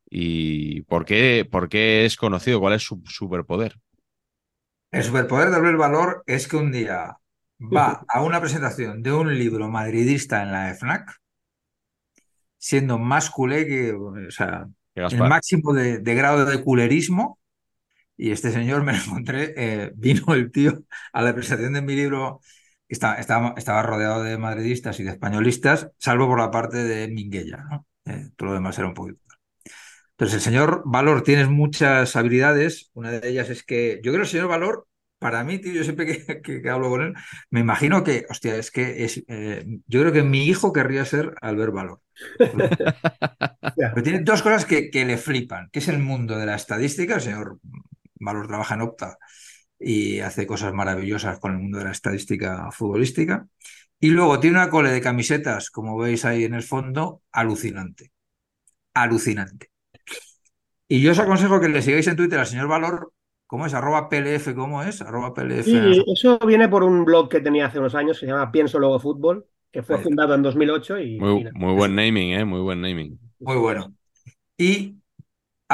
y 0.10 0.82
por 0.82 1.06
qué, 1.06 1.48
por 1.50 1.70
qué 1.70 2.04
es 2.04 2.18
conocido, 2.18 2.60
cuál 2.60 2.74
es 2.74 2.84
su 2.84 3.02
superpoder. 3.06 3.78
El 4.92 5.06
superpoder 5.06 5.50
de 5.50 5.56
Albert 5.56 5.78
Valor 5.78 6.24
es 6.28 6.50
que 6.50 6.58
un 6.58 6.74
día 6.74 7.16
va 7.62 8.04
a 8.10 8.22
una 8.24 8.42
presentación 8.42 9.02
de 9.02 9.14
un 9.14 9.40
libro 9.40 9.70
madridista 9.70 10.44
en 10.44 10.52
la 10.52 10.76
FNAC, 10.76 11.16
siendo 12.58 13.00
más 13.00 13.30
culé 13.30 13.66
que, 13.66 13.94
o 13.94 14.32
sea, 14.32 14.68
el 14.96 15.18
máximo 15.18 15.74
de 15.74 16.14
grado 16.14 16.44
de 16.44 16.62
culerismo 16.62 17.40
y 18.22 18.30
este 18.30 18.52
señor 18.52 18.84
me 18.84 18.94
lo 18.94 19.00
encontré, 19.00 19.54
eh, 19.58 19.92
vino 19.96 20.36
el 20.36 20.52
tío 20.52 20.84
a 21.12 21.24
la 21.24 21.34
presentación 21.34 21.74
de 21.74 21.82
mi 21.82 21.96
libro, 21.96 22.40
estaba, 22.88 23.16
estaba, 23.16 23.56
estaba, 23.58 23.82
rodeado 23.82 24.22
de 24.22 24.38
madridistas 24.38 25.00
y 25.00 25.04
de 25.04 25.10
españolistas, 25.10 25.90
salvo 25.98 26.28
por 26.28 26.40
la 26.40 26.52
parte 26.52 26.84
de 26.84 27.08
Minguella, 27.08 27.66
¿no? 27.68 27.88
Eh, 28.06 28.30
todo 28.36 28.50
lo 28.50 28.54
demás 28.54 28.78
era 28.78 28.88
un 28.88 28.94
poquito. 28.94 29.20
Entonces, 30.12 30.36
el 30.36 30.42
señor 30.42 30.84
Valor 30.86 31.24
tiene 31.24 31.48
muchas 31.48 32.16
habilidades. 32.16 32.92
Una 32.94 33.10
de 33.10 33.28
ellas 33.28 33.50
es 33.50 33.64
que 33.64 33.96
yo 34.04 34.12
creo 34.12 34.18
que 34.18 34.22
el 34.22 34.28
señor 34.28 34.50
Valor, 34.50 34.88
para 35.18 35.44
mí, 35.44 35.58
tío, 35.58 35.74
yo 35.74 35.84
siempre 35.84 36.06
que, 36.06 36.62
que, 36.62 36.70
hablo 36.70 36.90
con 36.92 37.02
él, 37.02 37.14
me 37.50 37.62
imagino 37.62 38.04
que, 38.04 38.28
hostia, 38.30 38.56
es 38.56 38.70
que 38.70 39.04
es, 39.04 39.24
eh, 39.30 39.66
yo 39.88 40.02
creo 40.02 40.14
que 40.14 40.22
mi 40.22 40.46
hijo 40.46 40.72
querría 40.72 41.06
ser 41.06 41.34
Albert 41.42 41.74
Valor. 41.74 42.02
Pero 42.38 44.04
tiene 44.04 44.20
dos 44.20 44.44
cosas 44.44 44.66
que, 44.66 44.92
que, 44.92 45.06
le 45.06 45.18
flipan, 45.18 45.70
que 45.72 45.80
es 45.80 45.88
el 45.88 45.98
mundo 45.98 46.38
de 46.38 46.46
la 46.46 46.54
estadística, 46.54 47.16
el 47.16 47.22
señor 47.22 47.58
Valor 48.22 48.48
trabaja 48.48 48.76
en 48.76 48.82
Opta 48.82 49.18
y 49.80 50.20
hace 50.20 50.46
cosas 50.46 50.74
maravillosas 50.74 51.40
con 51.40 51.54
el 51.54 51.60
mundo 51.60 51.80
de 51.80 51.86
la 51.86 51.92
estadística 51.92 52.70
futbolística. 52.72 53.48
Y 54.00 54.10
luego 54.10 54.40
tiene 54.40 54.58
una 54.58 54.70
cole 54.70 54.92
de 54.92 55.02
camisetas, 55.02 55.70
como 55.70 55.98
veis 55.98 56.26
ahí 56.26 56.44
en 56.44 56.54
el 56.54 56.64
fondo, 56.64 57.22
alucinante. 57.32 58.12
Alucinante. 58.94 59.70
Y 60.88 61.02
yo 61.02 61.12
os 61.12 61.20
aconsejo 61.20 61.60
que 61.60 61.70
le 61.70 61.82
sigáis 61.82 62.08
en 62.08 62.16
Twitter 62.16 62.40
al 62.40 62.48
señor 62.48 62.68
Valor. 62.68 63.14
¿Cómo 63.48 63.66
es? 63.66 63.74
Arroba 63.74 64.08
PLF, 64.08 64.54
¿cómo 64.56 64.82
es? 64.82 65.02
Arroba 65.02 65.34
PLF. 65.34 65.66
Sí, 65.66 66.04
eso 66.14 66.40
viene 66.40 66.70
por 66.70 66.84
un 66.84 67.04
blog 67.04 67.30
que 67.30 67.42
tenía 67.42 67.66
hace 67.66 67.80
unos 67.80 67.96
años, 67.96 68.18
se 68.18 68.26
llama 68.26 68.52
Pienso 68.52 68.80
Luego 68.80 69.00
Fútbol, 69.00 69.46
que 69.72 69.84
fue 69.84 69.98
fundado 70.00 70.36
en 70.36 70.42
2008. 70.42 71.00
Y, 71.00 71.20
muy, 71.20 71.48
muy 71.54 71.74
buen 71.74 71.96
naming, 71.96 72.34
¿eh? 72.34 72.46
Muy 72.46 72.62
buen 72.62 72.82
naming. 72.82 73.20
Muy 73.40 73.58
bueno. 73.58 73.94
Y 74.58 75.01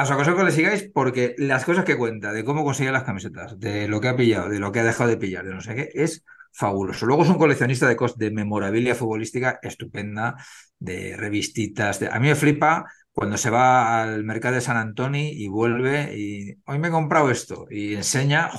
os 0.03 0.11
aconsejo 0.11 0.37
que 0.37 0.43
le 0.43 0.51
sigáis 0.51 0.89
porque 0.93 1.35
las 1.37 1.65
cosas 1.65 1.85
que 1.85 1.97
cuenta 1.97 2.31
de 2.33 2.43
cómo 2.43 2.63
consigue 2.63 2.91
las 2.91 3.03
camisetas, 3.03 3.59
de 3.59 3.87
lo 3.87 3.99
que 4.01 4.07
ha 4.09 4.15
pillado, 4.15 4.49
de 4.49 4.59
lo 4.59 4.71
que 4.71 4.79
ha 4.79 4.83
dejado 4.83 5.09
de 5.09 5.17
pillar, 5.17 5.45
de 5.45 5.53
no 5.53 5.61
sé 5.61 5.75
qué, 5.75 5.89
es 5.93 6.23
fabuloso. 6.53 7.05
Luego 7.05 7.23
es 7.23 7.29
un 7.29 7.37
coleccionista 7.37 7.87
de, 7.87 7.95
cos- 7.97 8.15
de 8.17 8.31
memorabilia 8.31 8.95
futbolística 8.95 9.59
estupenda, 9.61 10.35
de 10.79 11.15
revistitas. 11.17 11.99
de- 11.99 12.07
A 12.11 12.19
mí 12.19 12.27
me 12.27 12.35
flipa 12.35 12.85
cuando 13.11 13.37
se 13.37 13.49
va 13.49 14.01
al 14.03 14.23
mercado 14.23 14.55
de 14.55 14.61
San 14.61 14.77
Antonio 14.77 15.21
y 15.31 15.47
vuelve 15.47 16.15
y 16.17 16.55
hoy 16.65 16.79
me 16.79 16.87
he 16.89 16.91
comprado 16.91 17.31
esto 17.31 17.65
y 17.69 17.95
enseña, 17.95 18.49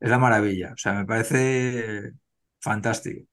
es 0.00 0.10
la 0.10 0.18
maravilla. 0.18 0.72
O 0.74 0.76
sea, 0.76 0.92
me 0.94 1.04
parece 1.06 2.12
fantástico. 2.60 3.26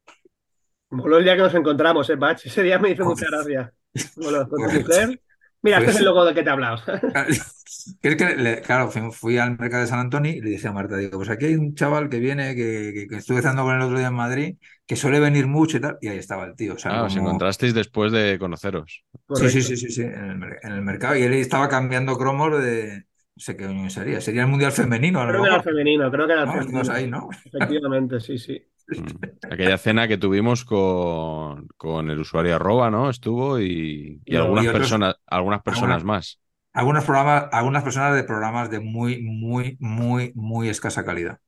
Moló 0.89 1.17
el 1.17 1.23
día 1.23 1.35
que 1.35 1.41
nos 1.41 1.53
encontramos, 1.53 2.09
¿eh, 2.09 2.17
Patch? 2.17 2.45
Ese 2.47 2.63
día 2.63 2.79
me 2.79 2.91
hizo 2.91 3.03
mucha 3.05 3.25
gracia. 3.29 3.73
Moló, 4.17 4.47
con 4.49 4.63
tu 4.63 4.71
mujer. 4.79 5.21
Mira, 5.61 5.77
este 5.77 5.85
Pues- 5.85 5.95
es 5.95 5.99
el 6.01 6.05
logo 6.05 6.23
del 6.25 6.35
que 6.35 6.43
te 6.43 6.49
he 6.49 6.51
hablado. 6.53 6.77
Que 8.01 8.09
es 8.09 8.15
que, 8.17 8.35
le- 8.35 8.61
claro, 8.61 8.89
fui, 8.91 9.01
fui 9.11 9.37
al 9.37 9.57
mercado 9.57 9.81
de 9.83 9.87
San 9.87 9.99
Antonio 9.99 10.31
y 10.31 10.41
le 10.41 10.49
dije 10.51 10.67
a 10.67 10.73
Marta, 10.73 10.97
digo, 10.97 11.17
pues 11.17 11.29
aquí 11.29 11.45
hay 11.45 11.55
un 11.55 11.73
chaval 11.73 12.09
que 12.09 12.19
viene, 12.19 12.53
que, 12.55 12.91
que, 12.93 13.07
que 13.07 13.15
estuve 13.17 13.39
haciendo 13.39 13.63
con 13.63 13.75
el 13.75 13.81
otro 13.81 13.97
día 13.97 14.07
en 14.07 14.13
Madrid, 14.13 14.55
que 14.85 14.95
suele 14.97 15.19
venir 15.21 15.47
mucho 15.47 15.77
y 15.77 15.79
tal, 15.81 15.97
y 16.01 16.07
ahí 16.09 16.17
estaba 16.17 16.45
el 16.45 16.55
tío. 16.55 16.73
O 16.73 16.77
sea, 16.77 16.99
Ah, 16.99 17.03
os 17.03 17.15
encontrasteis 17.15 17.73
después 17.73 18.11
de 18.11 18.37
conoceros. 18.39 19.05
Sí, 19.35 19.49
sí, 19.49 19.61
sí, 19.61 19.77
sí, 19.77 19.89
sí, 19.89 20.01
en 20.01 20.25
el, 20.31 20.37
mer- 20.37 20.59
en 20.63 20.71
el 20.73 20.81
mercado. 20.81 21.15
Y 21.15 21.23
él 21.23 21.33
estaba 21.33 21.69
cambiando 21.69 22.17
cromos 22.17 22.61
de, 22.61 22.97
no 23.35 23.41
sé 23.41 23.55
qué 23.55 23.65
año 23.65 23.89
sería, 23.89 24.19
sería 24.21 24.41
el 24.41 24.47
Mundial 24.49 24.71
Femenino, 24.73 25.21
a 25.21 25.25
lo 25.25 25.29
Creo 25.31 25.41
que 25.43 25.47
era 25.47 25.57
el 25.57 25.63
femenino, 25.63 26.11
creo 26.11 26.27
que 26.27 26.33
era 26.33 26.41
el 26.41 26.47
No, 26.47 26.53
femenino. 26.53 26.81
estamos 26.81 26.97
ahí, 26.97 27.07
¿no? 27.09 27.29
Efectivamente, 27.45 28.19
sí, 28.19 28.37
sí. 28.37 28.61
Mm. 28.95 29.19
Aquella 29.49 29.77
cena 29.77 30.07
que 30.07 30.17
tuvimos 30.17 30.65
con, 30.65 31.67
con 31.77 32.09
el 32.09 32.19
usuario 32.19 32.55
arroba, 32.55 32.89
¿no? 32.91 33.09
Estuvo 33.09 33.59
y, 33.59 34.21
y 34.25 34.35
Y 34.35 34.35
algunas 34.35 34.67
otros- 34.67 34.71
personas, 34.71 35.15
algunas 35.25 35.61
personas 35.63 36.03
más. 36.03 36.39
Algunos 36.73 37.05
programas, 37.05 37.49
algunas 37.51 37.83
personas 37.83 38.15
de 38.15 38.23
programas 38.23 38.69
de 38.69 38.79
muy, 38.79 39.21
muy, 39.23 39.77
muy, 39.79 40.31
muy 40.35 40.69
escasa 40.69 41.03
calidad. 41.05 41.39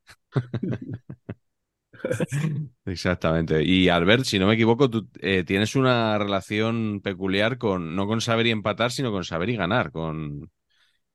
Exactamente. 2.86 3.63
Y 3.63 3.89
Albert, 3.89 4.23
si 4.25 4.39
no 4.39 4.47
me 4.47 4.56
equivoco, 4.56 4.89
tú 4.89 5.08
eh, 5.21 5.43
tienes 5.43 5.75
una 5.75 6.17
relación 6.17 7.02
peculiar 7.04 7.58
con, 7.58 7.95
no 7.95 8.08
con 8.08 8.21
saber 8.21 8.47
y 8.47 8.52
empatar, 8.52 8.91
sino 8.91 9.12
con 9.12 9.23
saber 9.23 9.49
y 9.49 9.56
ganar, 9.56 9.91
con, 9.91 10.49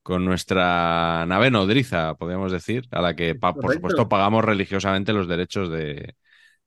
con 0.04 0.24
nuestra 0.26 1.26
nave 1.28 1.50
nodriza, 1.52 2.16
podríamos 2.16 2.52
decir, 2.52 2.86
a 2.92 3.02
la 3.02 3.16
que, 3.16 3.36
pa- 3.36 3.58
por 3.60 3.72
supuesto, 3.72 4.08
pagamos 4.10 4.44
religiosamente 4.46 5.14
los 5.14 5.28
derechos 5.28 5.70
de, 5.70 6.16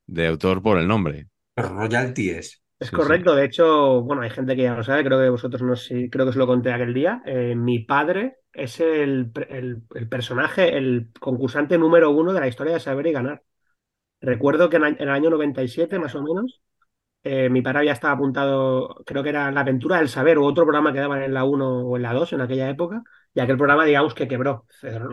de 0.08 0.28
autor 0.28 0.62
por 0.64 0.80
el 0.80 0.88
nombre. 0.88 1.28
Pero 1.54 1.70
royalty 1.70 2.30
es. 2.32 2.62
Es 2.80 2.92
Sí, 2.92 2.98
correcto, 2.98 3.34
de 3.36 3.46
hecho, 3.46 4.04
bueno, 4.04 4.22
hay 4.22 4.30
gente 4.30 4.56
que 4.56 4.62
ya 4.64 4.76
lo 4.76 4.84
sabe, 4.84 5.04
creo 5.04 5.20
que 5.20 5.30
vosotros 5.30 5.64
no 5.64 5.76
sé, 5.76 6.10
creo 6.12 6.26
que 6.26 6.30
os 6.30 6.36
lo 6.36 6.46
conté 6.46 6.72
aquel 6.72 6.94
día. 6.94 7.24
Eh, 7.26 7.56
mi 7.56 7.80
padre 7.80 8.38
es 8.54 8.80
el, 8.80 9.32
el- 9.50 9.82
el 9.96 10.08
personaje, 10.10 10.78
el 10.78 11.10
concursante 11.20 11.78
número 11.80 12.12
uno 12.12 12.34
de 12.34 12.40
la 12.40 12.48
historia 12.48 12.74
de 12.74 12.80
Saber 12.80 13.08
y 13.08 13.14
Ganar. 13.14 13.42
Recuerdo 14.22 14.70
que 14.70 14.78
en, 14.78 14.98
el 15.00 15.10
año 15.10 15.30
97, 15.32 16.00
más 16.00 16.16
o 16.16 16.24
menos, 16.24 16.62
eh, 17.24 17.50
mi 17.50 17.62
padre 17.62 17.80
había 17.80 17.94
estado 17.94 18.14
apuntado, 18.16 19.04
creo 19.06 19.24
que 19.24 19.30
era 19.30 19.52
La 19.52 19.62
Aventura 19.62 19.98
del 19.98 20.10
Saber 20.10 20.38
o 20.40 20.46
otro 20.46 20.66
programa 20.66 20.94
que 20.94 21.00
daban 21.00 21.24
en 21.24 21.34
la 21.34 21.46
1 21.46 21.82
o 21.88 21.98
en 21.98 22.04
la 22.04 22.14
2 22.14 22.34
en 22.34 22.42
aquella 22.42 22.70
época, 22.70 23.04
y 23.38 23.42
aquel 23.42 23.58
programa, 23.58 23.86
digamos, 23.86 24.14
que 24.14 24.28
quebró, 24.28 24.66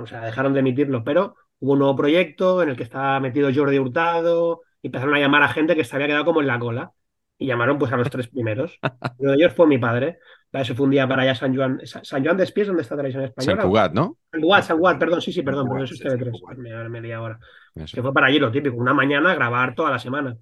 o 0.02 0.06
sea, 0.06 0.22
dejaron 0.24 0.54
de 0.54 0.60
emitirlo, 0.60 1.04
pero 1.04 1.36
hubo 1.58 1.72
un 1.74 1.80
nuevo 1.80 1.96
proyecto 1.96 2.62
en 2.62 2.70
el 2.70 2.76
que 2.76 2.82
estaba 2.84 3.20
metido 3.20 3.50
Jordi 3.54 3.78
Hurtado 3.78 4.62
y 4.82 4.88
empezaron 4.88 5.14
a 5.14 5.20
llamar 5.20 5.42
a 5.42 5.48
gente 5.48 5.76
que 5.76 5.84
se 5.84 5.94
había 5.96 6.08
quedado 6.08 6.24
como 6.24 6.40
en 6.40 6.46
la 6.46 6.58
cola. 6.58 6.92
Y 7.36 7.46
llamaron 7.46 7.78
pues 7.78 7.92
a 7.92 7.96
los 7.96 8.08
tres 8.10 8.28
primeros. 8.28 8.78
Uno 9.18 9.32
de 9.32 9.36
ellos 9.36 9.52
fue 9.54 9.66
mi 9.66 9.78
padre. 9.78 10.18
Eso 10.52 10.74
fue 10.74 10.84
un 10.84 10.90
día 10.92 11.08
para 11.08 11.22
allá 11.22 11.34
San 11.34 11.54
Juan. 11.54 11.80
Sa- 11.84 12.04
San 12.04 12.22
Juan 12.24 12.36
de 12.36 12.44
donde 12.64 12.82
está 12.82 12.96
Televisión 12.96 13.22
San 13.22 13.28
Española. 13.30 13.62
Cugat, 13.64 13.92
¿no? 13.92 14.16
San 14.30 14.40
Cugat, 14.40 14.64
San 14.64 14.78
Cugat, 14.78 14.98
perdón, 14.98 15.20
sí, 15.20 15.32
sí, 15.32 15.42
perdón, 15.42 15.64
San 15.64 15.68
Cugat, 15.68 15.84
eso 15.84 15.94
es 15.94 15.98
sí, 15.98 16.08
San 16.08 16.18
TV3. 16.18 16.40
Cugat. 16.40 16.58
Me, 16.58 16.88
me 16.88 17.00
lié 17.00 17.14
ahora. 17.14 17.38
Eso. 17.74 17.94
Que 17.96 18.02
fue 18.02 18.14
para 18.14 18.28
allí 18.28 18.38
lo 18.38 18.52
típico, 18.52 18.76
una 18.76 18.94
mañana 18.94 19.32
a 19.32 19.34
grabar 19.34 19.74
toda 19.74 19.90
la 19.90 19.98
semana. 19.98 20.36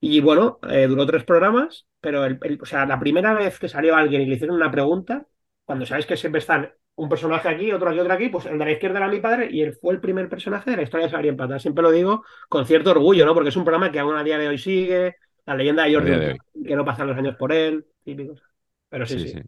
Y 0.00 0.20
bueno, 0.20 0.58
eh, 0.68 0.86
duró 0.86 1.06
tres 1.06 1.24
programas, 1.24 1.86
pero 2.00 2.24
el, 2.26 2.38
el- 2.42 2.58
o 2.60 2.66
sea, 2.66 2.86
la 2.86 2.98
primera 3.00 3.34
vez 3.34 3.58
que 3.58 3.68
salió 3.68 3.96
alguien 3.96 4.22
y 4.22 4.26
le 4.26 4.34
hicieron 4.34 4.56
una 4.56 4.70
pregunta, 4.70 5.26
cuando 5.64 5.86
sabéis 5.86 6.06
que 6.06 6.16
siempre 6.16 6.40
están 6.40 6.72
un 6.96 7.08
personaje 7.08 7.48
aquí, 7.48 7.72
otro 7.72 7.90
aquí, 7.90 7.98
otro 7.98 8.12
aquí, 8.12 8.28
pues 8.28 8.46
el 8.46 8.58
de 8.58 8.64
la 8.64 8.72
izquierda 8.72 8.98
era 8.98 9.08
mi 9.08 9.20
padre 9.20 9.48
y 9.50 9.62
él 9.62 9.74
fue 9.80 9.94
el 9.94 10.00
primer 10.00 10.28
personaje 10.28 10.70
de 10.70 10.76
la 10.76 10.82
historia 10.82 11.06
de 11.06 11.10
Saber 11.10 11.26
y 11.26 11.28
Empatar. 11.28 11.60
Siempre 11.60 11.82
lo 11.82 11.90
digo 11.90 12.24
con 12.48 12.66
cierto 12.66 12.90
orgullo, 12.90 13.26
¿no? 13.26 13.34
Porque 13.34 13.48
es 13.48 13.56
un 13.56 13.64
programa 13.64 13.90
que 13.90 13.98
aún 13.98 14.16
a 14.16 14.24
día 14.24 14.38
de 14.38 14.48
hoy 14.48 14.58
sigue, 14.58 15.16
la 15.46 15.56
leyenda 15.56 15.84
de 15.84 15.94
Jordi 15.94 16.10
de 16.10 16.38
que 16.66 16.76
no 16.76 16.84
pasan 16.84 17.08
los 17.08 17.16
años 17.16 17.36
por 17.36 17.52
él, 17.52 17.84
típicos. 18.04 18.42
Pero 18.88 19.06
sí, 19.06 19.18
Sí, 19.18 19.28
sí. 19.28 19.38
sí. 19.38 19.42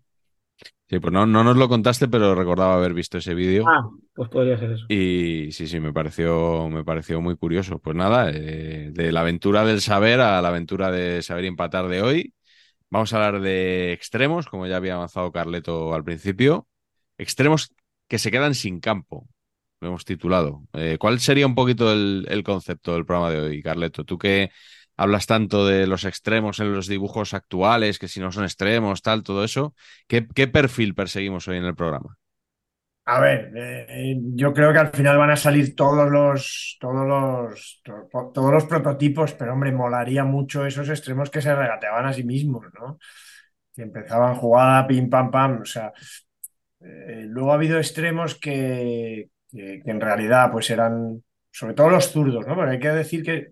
Sí, 0.88 1.00
pues 1.00 1.12
no, 1.12 1.26
no 1.26 1.42
nos 1.42 1.56
lo 1.56 1.68
contaste, 1.68 2.06
pero 2.06 2.34
recordaba 2.36 2.76
haber 2.76 2.94
visto 2.94 3.18
ese 3.18 3.34
vídeo. 3.34 3.64
Ah, 3.66 3.88
pues 4.14 4.28
podría 4.28 4.56
ser 4.56 4.70
eso. 4.70 4.86
Y 4.88 5.50
sí, 5.50 5.66
sí, 5.66 5.80
me 5.80 5.92
pareció, 5.92 6.68
me 6.68 6.84
pareció 6.84 7.20
muy 7.20 7.36
curioso. 7.36 7.80
Pues 7.80 7.96
nada, 7.96 8.30
eh, 8.30 8.90
de 8.92 9.10
la 9.10 9.20
aventura 9.20 9.64
del 9.64 9.80
saber 9.80 10.20
a 10.20 10.40
la 10.40 10.48
aventura 10.48 10.92
de 10.92 11.22
saber 11.22 11.44
y 11.44 11.48
empatar 11.48 11.88
de 11.88 12.02
hoy. 12.02 12.34
Vamos 12.90 13.12
a 13.12 13.16
hablar 13.26 13.42
de 13.42 13.92
extremos, 13.92 14.46
como 14.48 14.66
ya 14.66 14.76
había 14.76 14.94
avanzado 14.94 15.32
Carleto 15.32 15.94
al 15.94 16.04
principio. 16.04 16.68
Extremos 17.18 17.72
que 18.08 18.18
se 18.18 18.30
quedan 18.30 18.54
sin 18.54 18.80
campo, 18.80 19.28
lo 19.80 19.88
hemos 19.88 20.04
titulado. 20.04 20.62
Eh, 20.72 20.96
¿cuál 20.98 21.20
sería 21.20 21.46
un 21.46 21.54
poquito 21.54 21.92
el, 21.92 22.42
concepto 22.44 22.94
del 22.94 23.04
programa 23.04 23.30
de 23.30 23.40
hoy, 23.40 23.62
Carleto? 23.62 24.04
Tú 24.04 24.18
que 24.18 24.50
hablas 24.96 25.26
tanto 25.26 25.66
de 25.66 25.86
los 25.86 26.04
extremos 26.04 26.60
en 26.60 26.72
los 26.72 26.86
dibujos 26.86 27.34
actuales, 27.34 27.98
que 27.98 28.08
si 28.08 28.20
no 28.20 28.32
son 28.32 28.44
extremos, 28.44 29.02
tal, 29.02 29.22
todo 29.22 29.44
eso, 29.44 29.74
¿qué, 30.06 30.22
perfil 30.22 30.94
perseguimos 30.94 31.46
hoy 31.48 31.58
en 31.58 31.64
el 31.64 31.74
programa? 31.74 32.16
A 33.08 33.20
ver, 33.20 33.52
eh, 33.54 34.16
yo 34.34 34.52
creo 34.52 34.72
que 34.72 34.80
al 34.80 34.88
final 34.88 35.16
van 35.16 35.30
a 35.30 35.36
salir 35.36 35.76
todos 35.76 36.10
los, 36.10 36.76
todos 36.80 37.06
los, 37.06 37.80
to- 37.84 38.32
todos 38.34 38.52
los 38.52 38.64
prototipos, 38.64 39.32
pero 39.34 39.52
hombre, 39.52 39.70
molaría 39.70 40.24
mucho 40.24 40.66
esos 40.66 40.88
extremos 40.88 41.30
que 41.30 41.40
se 41.40 41.54
regateaban 41.54 42.06
a 42.06 42.12
sí 42.12 42.24
mismos, 42.24 42.64
¿no? 42.74 42.98
Que 43.72 43.82
empezaban 43.82 44.34
jugada, 44.34 44.86
pim, 44.88 45.08
pam, 45.08 45.30
pam. 45.30 45.60
O 45.62 45.64
sea, 45.64 45.92
eh, 46.80 47.24
luego 47.28 47.52
ha 47.52 47.54
habido 47.54 47.78
extremos 47.78 48.34
que, 48.36 49.30
que, 49.50 49.82
en 49.84 50.00
realidad 50.00 50.50
pues 50.52 50.70
eran, 50.70 51.22
sobre 51.50 51.74
todo 51.74 51.90
los 51.90 52.10
zurdos, 52.12 52.46
¿no? 52.46 52.54
Porque 52.54 52.72
hay 52.72 52.80
que 52.80 52.88
decir 52.90 53.22
que 53.22 53.48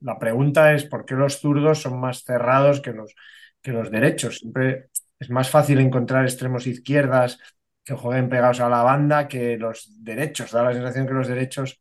la 0.00 0.18
pregunta 0.18 0.74
es 0.74 0.84
por 0.84 1.04
qué 1.04 1.14
los 1.14 1.38
zurdos 1.40 1.80
son 1.82 2.00
más 2.00 2.24
cerrados 2.24 2.80
que 2.80 2.92
los, 2.92 3.14
que 3.62 3.72
los 3.72 3.90
derechos. 3.90 4.38
Siempre 4.38 4.88
es 5.18 5.30
más 5.30 5.50
fácil 5.50 5.78
encontrar 5.80 6.24
extremos 6.24 6.66
izquierdas 6.66 7.38
que 7.84 7.94
jueguen 7.94 8.28
pegados 8.28 8.60
a 8.60 8.68
la 8.68 8.82
banda 8.82 9.28
que 9.28 9.56
los 9.58 10.02
derechos. 10.02 10.50
Da 10.50 10.62
la 10.64 10.72
sensación 10.72 11.06
que 11.06 11.14
los 11.14 11.28
derechos 11.28 11.80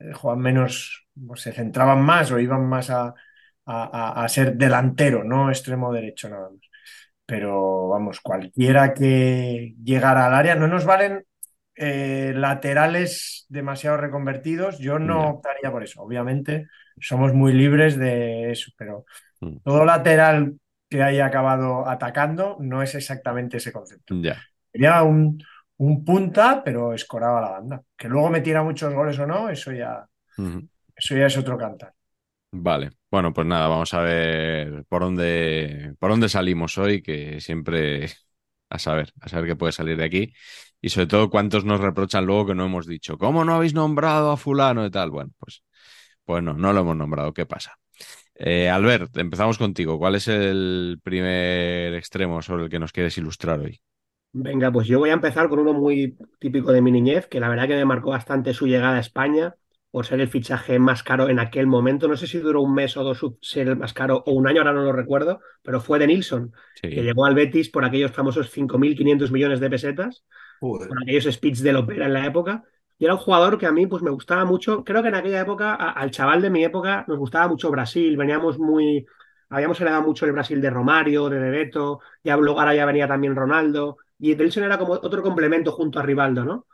eh, 0.00 0.12
juegan 0.14 0.40
menos, 0.40 1.06
se 1.36 1.52
centraban 1.52 2.02
más 2.02 2.30
o 2.32 2.38
iban 2.38 2.66
más 2.68 2.90
a- 2.90 3.14
a- 3.66 4.24
a 4.24 4.28
ser 4.28 4.56
delantero, 4.56 5.24
no 5.24 5.50
extremo 5.50 5.92
derecho 5.92 6.28
nada 6.30 6.50
más. 6.50 6.67
Pero 7.28 7.88
vamos, 7.88 8.20
cualquiera 8.20 8.94
que 8.94 9.74
llegara 9.84 10.26
al 10.26 10.34
área, 10.34 10.54
no 10.56 10.66
nos 10.68 10.86
valen 10.86 11.26
eh, 11.76 12.32
laterales 12.34 13.46
demasiado 13.50 13.98
reconvertidos. 13.98 14.78
Yo 14.78 14.98
no 14.98 15.22
Ya. 15.24 15.30
optaría 15.32 15.70
por 15.70 15.84
eso. 15.84 16.02
Obviamente 16.02 16.68
somos 17.00 17.34
muy 17.34 17.52
libres 17.52 17.98
de 17.98 18.50
eso, 18.52 18.72
pero 18.78 19.04
Mm. 19.40 19.58
todo 19.64 19.84
lateral 19.84 20.58
que 20.88 21.02
haya 21.02 21.26
acabado 21.26 21.88
atacando 21.88 22.56
no 22.60 22.82
es 22.82 22.94
exactamente 22.94 23.58
ese 23.58 23.72
concepto. 23.72 24.14
Sería 24.72 25.02
un, 25.02 25.42
un 25.78 26.04
punta, 26.04 26.62
pero 26.64 26.94
escoraba 26.94 27.40
la 27.42 27.50
banda. 27.50 27.82
Que 27.96 28.08
luego 28.08 28.30
metiera 28.30 28.62
muchos 28.62 28.94
goles 28.94 29.18
o 29.18 29.26
no, 29.26 29.50
eso 29.50 29.72
ya, 29.72 30.06
eso 30.96 31.16
ya 31.16 31.26
es 31.26 31.36
otro 31.38 31.58
cantar. 31.58 31.92
Vale, 32.50 32.90
bueno, 33.10 33.32
pues 33.34 33.46
nada, 33.46 33.68
vamos 33.68 33.92
a 33.92 34.00
ver 34.00 34.84
por 34.88 35.02
dónde, 35.02 35.94
por 35.98 36.10
dónde 36.10 36.28
salimos 36.30 36.78
hoy, 36.78 37.02
que 37.02 37.40
siempre 37.40 38.08
a 38.70 38.78
saber, 38.78 39.12
a 39.20 39.28
saber 39.28 39.48
qué 39.50 39.56
puede 39.56 39.72
salir 39.72 39.96
de 39.98 40.04
aquí. 40.04 40.32
Y 40.80 40.88
sobre 40.90 41.08
todo 41.08 41.28
cuántos 41.30 41.64
nos 41.64 41.80
reprochan 41.80 42.24
luego 42.24 42.46
que 42.46 42.54
no 42.54 42.64
hemos 42.66 42.86
dicho, 42.86 43.18
¿cómo 43.18 43.44
no 43.44 43.54
habéis 43.54 43.74
nombrado 43.74 44.30
a 44.30 44.36
fulano 44.36 44.86
y 44.86 44.90
tal? 44.90 45.10
Bueno, 45.10 45.30
pues, 45.38 45.62
pues 46.24 46.42
no, 46.42 46.54
no 46.54 46.72
lo 46.72 46.80
hemos 46.80 46.96
nombrado, 46.96 47.34
¿qué 47.34 47.46
pasa? 47.46 47.74
Eh, 48.34 48.70
Albert, 48.70 49.16
empezamos 49.18 49.58
contigo. 49.58 49.98
¿Cuál 49.98 50.16
es 50.16 50.28
el 50.28 51.00
primer 51.02 51.94
extremo 51.94 52.42
sobre 52.42 52.64
el 52.64 52.70
que 52.70 52.78
nos 52.80 52.92
quieres 52.92 53.18
ilustrar 53.18 53.60
hoy? 53.60 53.80
Venga, 54.32 54.70
pues 54.70 54.86
yo 54.86 54.98
voy 54.98 55.10
a 55.10 55.14
empezar 55.14 55.48
con 55.48 55.58
uno 55.58 55.72
muy 55.72 56.16
típico 56.38 56.70
de 56.72 56.82
mi 56.82 56.90
niñez, 56.92 57.26
que 57.26 57.40
la 57.40 57.48
verdad 57.48 57.66
que 57.66 57.74
me 57.76 57.84
marcó 57.84 58.10
bastante 58.10 58.54
su 58.54 58.66
llegada 58.66 58.96
a 58.96 59.00
España, 59.00 59.54
por 59.90 60.06
ser 60.06 60.20
el 60.20 60.28
fichaje 60.28 60.78
más 60.78 61.02
caro 61.02 61.28
en 61.28 61.38
aquel 61.38 61.66
momento. 61.66 62.08
No 62.08 62.16
sé 62.16 62.26
si 62.26 62.38
duró 62.38 62.62
un 62.62 62.74
mes 62.74 62.96
o 62.96 63.04
dos 63.04 63.20
ser 63.42 63.68
el 63.68 63.76
más 63.76 63.92
caro 63.94 64.22
o 64.26 64.32
un 64.32 64.46
año, 64.48 64.60
ahora 64.60 64.72
no 64.72 64.82
lo 64.82 64.92
recuerdo, 64.92 65.40
pero 65.62 65.80
fue 65.80 65.98
de 65.98 66.06
Nilsson, 66.06 66.52
Sí, 66.74 66.88
que 66.88 67.02
llegó 67.02 67.24
al 67.26 67.34
Betis 67.34 67.70
por 67.70 67.84
aquellos 67.84 68.12
famosos 68.12 68.50
5.500 68.50 69.30
millones 69.32 69.60
de 69.60 69.70
pesetas, 69.70 70.24
Joder. 70.60 70.88
con 70.88 71.02
aquellos 71.02 71.24
speeds 71.32 71.62
del 71.62 71.76
Opera 71.76 72.06
en 72.06 72.12
la 72.14 72.26
época. 72.26 72.64
Y 72.98 73.04
era 73.04 73.14
un 73.14 73.20
jugador 73.20 73.58
que 73.58 73.66
a 73.66 73.72
mí 73.72 73.86
pues 73.86 74.02
me 74.02 74.10
gustaba 74.10 74.44
mucho. 74.44 74.82
Creo 74.84 75.02
que 75.02 75.08
en 75.08 75.14
aquella 75.14 75.40
época, 75.40 75.74
a- 75.74 75.90
al 75.92 76.10
chaval 76.10 76.42
de 76.42 76.50
mi 76.50 76.64
época, 76.64 77.04
nos 77.08 77.18
gustaba 77.18 77.48
mucho 77.48 77.70
Brasil. 77.70 78.16
Veníamos 78.16 78.58
muy. 78.58 79.06
Habíamos 79.50 79.80
heredado 79.80 80.02
mucho 80.02 80.26
el 80.26 80.32
Brasil 80.32 80.60
de 80.60 80.70
Romario, 80.70 81.28
de 81.28 81.38
Bebeto. 81.38 82.00
Ya 82.24 82.36
luego 82.36 82.60
ahora 82.60 82.74
ya 82.74 82.86
venía 82.86 83.06
también 83.08 83.36
Ronaldo. 83.36 83.98
Y 84.18 84.34
Nilsson 84.34 84.64
era 84.64 84.78
como 84.78 84.94
otro 84.94 85.22
complemento 85.22 85.72
junto 85.72 85.98
a 86.00 86.02
Rivaldo, 86.02 86.44
¿no? 86.44 86.66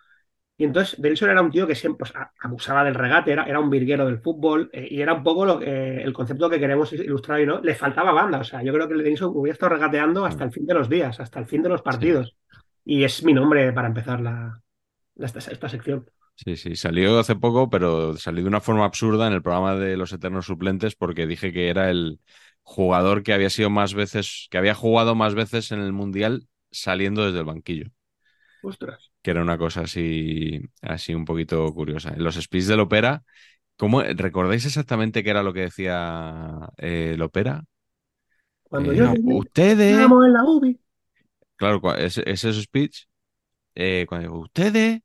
Y 0.56 0.64
entonces 0.64 1.00
Denilson 1.00 1.30
era 1.30 1.42
un 1.42 1.50
tío 1.50 1.66
que 1.66 1.74
siempre 1.74 1.98
pues, 1.98 2.12
abusaba 2.40 2.84
del 2.84 2.94
regate, 2.94 3.32
era, 3.32 3.44
era 3.44 3.58
un 3.58 3.70
virguero 3.70 4.06
del 4.06 4.20
fútbol 4.20 4.70
eh, 4.72 4.86
y 4.88 5.00
era 5.00 5.14
un 5.14 5.24
poco 5.24 5.44
lo, 5.44 5.60
eh, 5.60 6.02
el 6.02 6.12
concepto 6.12 6.48
que 6.48 6.60
queremos 6.60 6.92
ilustrar 6.92 7.40
y 7.40 7.46
no. 7.46 7.60
Le 7.60 7.74
faltaba 7.74 8.12
banda, 8.12 8.38
o 8.38 8.44
sea, 8.44 8.62
yo 8.62 8.72
creo 8.72 8.88
que 8.88 8.94
Denilson 8.94 9.32
hubiera 9.34 9.54
estado 9.54 9.74
regateando 9.74 10.24
hasta 10.24 10.44
el 10.44 10.52
fin 10.52 10.64
de 10.66 10.74
los 10.74 10.88
días, 10.88 11.18
hasta 11.18 11.40
el 11.40 11.46
fin 11.46 11.62
de 11.62 11.68
los 11.70 11.82
partidos. 11.82 12.36
Y 12.84 13.02
es 13.02 13.24
mi 13.24 13.32
nombre 13.32 13.72
para 13.72 13.88
empezar 13.88 14.20
la, 14.20 14.60
esta, 15.16 15.38
esta 15.40 15.68
sección. 15.68 16.06
Sí, 16.36 16.56
sí, 16.56 16.76
salió 16.76 17.18
hace 17.18 17.36
poco, 17.36 17.70
pero 17.70 18.16
salió 18.16 18.42
de 18.42 18.48
una 18.48 18.60
forma 18.60 18.84
absurda 18.84 19.26
en 19.26 19.32
el 19.32 19.42
programa 19.42 19.74
de 19.76 19.96
los 19.96 20.12
Eternos 20.12 20.46
Suplentes 20.46 20.94
porque 20.94 21.26
dije 21.26 21.52
que 21.52 21.68
era 21.68 21.90
el 21.90 22.20
jugador 22.62 23.22
que 23.22 23.32
había 23.32 23.50
sido 23.50 23.70
más 23.70 23.94
veces, 23.94 24.48
que 24.50 24.58
había 24.58 24.74
jugado 24.74 25.14
más 25.14 25.34
veces 25.34 25.70
en 25.72 25.80
el 25.80 25.92
Mundial 25.92 26.48
saliendo 26.70 27.24
desde 27.24 27.38
el 27.38 27.44
banquillo. 27.44 27.90
Ostras. 28.62 29.13
Que 29.24 29.30
era 29.30 29.40
una 29.40 29.56
cosa 29.56 29.80
así, 29.80 30.60
así 30.82 31.14
un 31.14 31.24
poquito 31.24 31.72
curiosa. 31.72 32.10
En 32.10 32.22
los 32.22 32.34
speeds 32.36 32.66
del 32.66 32.80
Opera, 32.80 33.22
¿cómo, 33.78 34.02
¿recordáis 34.02 34.66
exactamente 34.66 35.24
qué 35.24 35.30
era 35.30 35.42
lo 35.42 35.54
que 35.54 35.62
decía 35.62 36.68
eh, 36.76 37.12
el 37.14 37.22
Opera? 37.22 37.64
Cuando 38.64 38.92
yo 38.92 39.14
ustedes. 39.24 39.96
en 39.98 40.32
la 40.32 40.44
UBI. 40.44 40.78
Claro, 41.56 41.94
ese, 41.94 42.22
ese 42.26 42.52
speech, 42.52 43.04
eh, 43.74 44.04
cuando 44.06 44.34
ustedes 44.34 45.00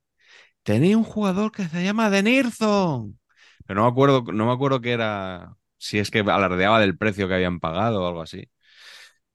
tenéis 0.62 0.96
un 0.96 1.04
jugador 1.04 1.50
que 1.50 1.64
se 1.64 1.82
llama 1.82 2.10
Denirson. 2.10 3.18
Pero 3.64 3.80
no 3.80 3.86
me 3.86 3.90
acuerdo, 3.90 4.24
no 4.34 4.44
me 4.44 4.52
acuerdo 4.52 4.82
que 4.82 4.92
era, 4.92 5.56
si 5.78 5.98
es 5.98 6.10
que 6.10 6.18
alardeaba 6.18 6.78
del 6.78 6.98
precio 6.98 7.26
que 7.26 7.34
habían 7.34 7.58
pagado 7.58 8.02
o 8.02 8.06
algo 8.06 8.20
así. 8.20 8.50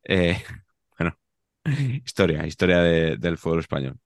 Eh, 0.04 0.38
bueno, 1.00 1.18
historia, 2.06 2.46
historia 2.46 2.82
del 2.82 3.38
fútbol 3.40 3.60
español. 3.60 3.98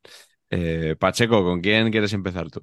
Eh, 0.50 0.96
Pacheco, 1.00 1.44
¿con 1.44 1.62
quién 1.62 1.92
quieres 1.92 2.14
empezar 2.14 2.50
tú? 2.50 2.62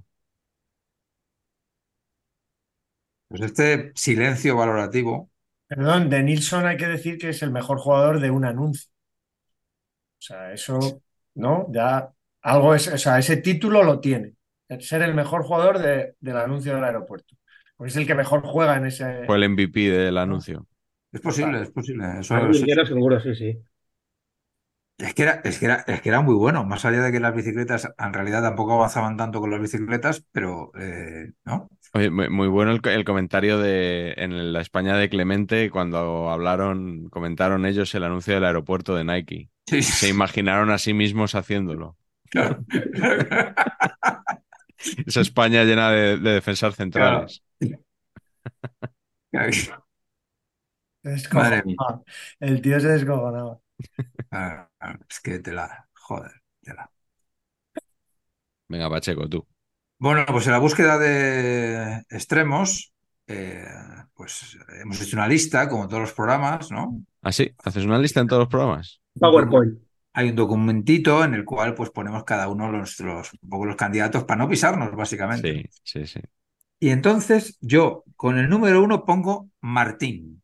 Pues 3.29 3.43
este 3.43 3.93
silencio 3.95 4.57
valorativo. 4.57 5.31
Perdón, 5.69 6.09
de 6.11 6.23
Nilsson 6.23 6.67
hay 6.67 6.77
que 6.77 6.87
decir 6.87 7.19
que 7.19 7.31
es 7.31 7.43
el 7.43 7.51
mejor 7.51 7.79
jugador 7.79 8.21
de 8.21 8.31
un 8.31 8.45
anuncio. 8.45 8.91
O 10.19 10.23
sea, 10.23 10.53
eso, 10.53 11.03
¿no? 11.35 11.67
Ya 11.73 12.13
algo 12.43 12.75
es, 12.75 12.89
o 12.89 12.99
sea, 12.99 13.19
ese 13.19 13.39
título 13.39 13.83
lo 13.83 14.01
tiene 14.01 14.37
ser 14.81 15.03
el 15.03 15.15
mejor 15.15 15.43
jugador 15.43 15.79
del 15.79 16.37
anuncio 16.37 16.75
del 16.75 16.85
aeropuerto. 16.85 17.37
Porque 17.77 17.91
es 17.91 17.97
el 17.97 18.07
que 18.07 18.15
mejor 18.15 18.43
juega 18.43 18.77
en 18.77 18.87
ese. 18.87 19.25
Fue 19.27 19.37
el 19.37 19.51
MVP 19.51 19.91
del 19.91 20.19
anuncio. 20.19 20.67
Es 21.13 21.21
posible, 21.21 21.63
es 21.63 21.71
posible. 21.71 22.05
Eso, 22.21 22.85
seguro, 22.85 23.21
sí, 23.21 23.35
sí. 23.35 23.59
Es 24.99 25.13
que, 25.13 25.25
era, 25.25 25.43
es, 25.45 25.59
que 25.59 25.67
era, 25.67 25.85
es 25.87 26.01
que 26.01 26.09
era 26.09 26.23
muy 26.23 26.35
bueno, 26.35 26.65
más 26.65 26.87
allá 26.87 27.03
de 27.03 27.13
que 27.13 27.21
las 27.21 27.35
bicicletas 27.35 27.93
en 27.99 28.13
realidad 28.15 28.43
tampoco 28.43 28.73
avanzaban 28.73 29.19
tanto 29.19 29.41
con 29.41 29.51
las 29.51 29.61
bicicletas, 29.61 30.25
pero 30.33 30.73
eh, 30.79 31.33
¿no? 31.45 31.69
Oye, 31.93 32.09
muy, 32.11 32.49
bueno 32.49 32.73
el, 32.73 33.05
comentario 33.05 33.59
de 33.59 34.15
en 34.17 34.55
la 34.55 34.63
España 34.63 34.97
de 34.97 35.11
Clemente 35.11 35.71
cuando 35.71 36.31
hablaron, 36.31 37.11
comentaron 37.11 37.67
ellos 37.67 37.95
el 37.95 38.05
anuncio 38.05 38.35
del 38.35 38.45
aeropuerto 38.47 38.95
de 38.95 39.05
Nike. 39.05 39.51
Se 39.67 40.09
imaginaron 40.09 40.71
a 40.71 40.79
sí 40.79 40.95
mismos 40.95 41.35
haciéndolo. 41.35 41.99
Claro. 42.31 42.65
Esa 45.07 45.21
España 45.21 45.65
llena 45.65 45.91
de, 45.91 46.17
defensas 46.19 46.75
centrales. 46.75 47.43
El 52.41 52.61
tío 52.63 52.81
se 52.81 52.89
descojonaba. 52.89 53.61
Es 55.09 55.21
que 55.21 55.39
te 55.39 55.53
la. 55.53 55.89
Joder, 55.95 56.33
te 56.63 56.75
la. 56.75 56.91
Venga, 58.69 58.91
Pacheco, 58.91 59.29
tú. 59.29 59.47
Bueno, 59.99 60.25
pues 60.27 60.47
en 60.47 60.53
la 60.53 60.59
búsqueda 60.59 60.99
de 60.99 62.05
extremos, 62.11 62.93
eh, 63.27 63.67
pues 64.15 64.59
hemos 64.81 65.01
hecho 65.01 65.17
una 65.17 65.29
lista, 65.29 65.69
como 65.69 65.89
todos 65.89 66.03
los 66.03 66.13
programas, 66.13 66.71
¿no? 66.71 67.01
¿Ah, 67.23 67.33
sí? 67.33 67.55
¿Haces 67.65 67.85
una 67.85 67.99
lista 67.99 68.21
en 68.21 68.27
todos 68.27 68.41
los 68.41 68.49
programas? 68.49 69.01
PowerPoint 69.19 69.87
hay 70.17 70.31
un 70.31 70.37
documentito 70.37 71.23
en 71.25 71.35
el 71.35 71.45
cual 71.45 71.75
pues 71.75 71.91
ponemos 71.91 72.25
cada 72.25 72.49
uno 72.49 72.73
los, 72.73 72.99
los, 73.01 73.35
un 73.35 73.51
poco 73.51 73.67
los 73.67 73.77
candidatos 73.77 74.25
para 74.25 74.39
no 74.39 74.49
pisarnos, 74.49 74.97
básicamente. 74.97 75.69
Sí, 75.85 76.01
sí, 76.01 76.07
sí. 76.07 76.21
Y 76.81 76.89
entonces 76.89 77.59
yo 77.61 78.03
con 78.17 78.39
el 78.39 78.49
número 78.49 78.83
uno 78.83 79.05
pongo 79.05 79.51
Martín. 79.61 80.43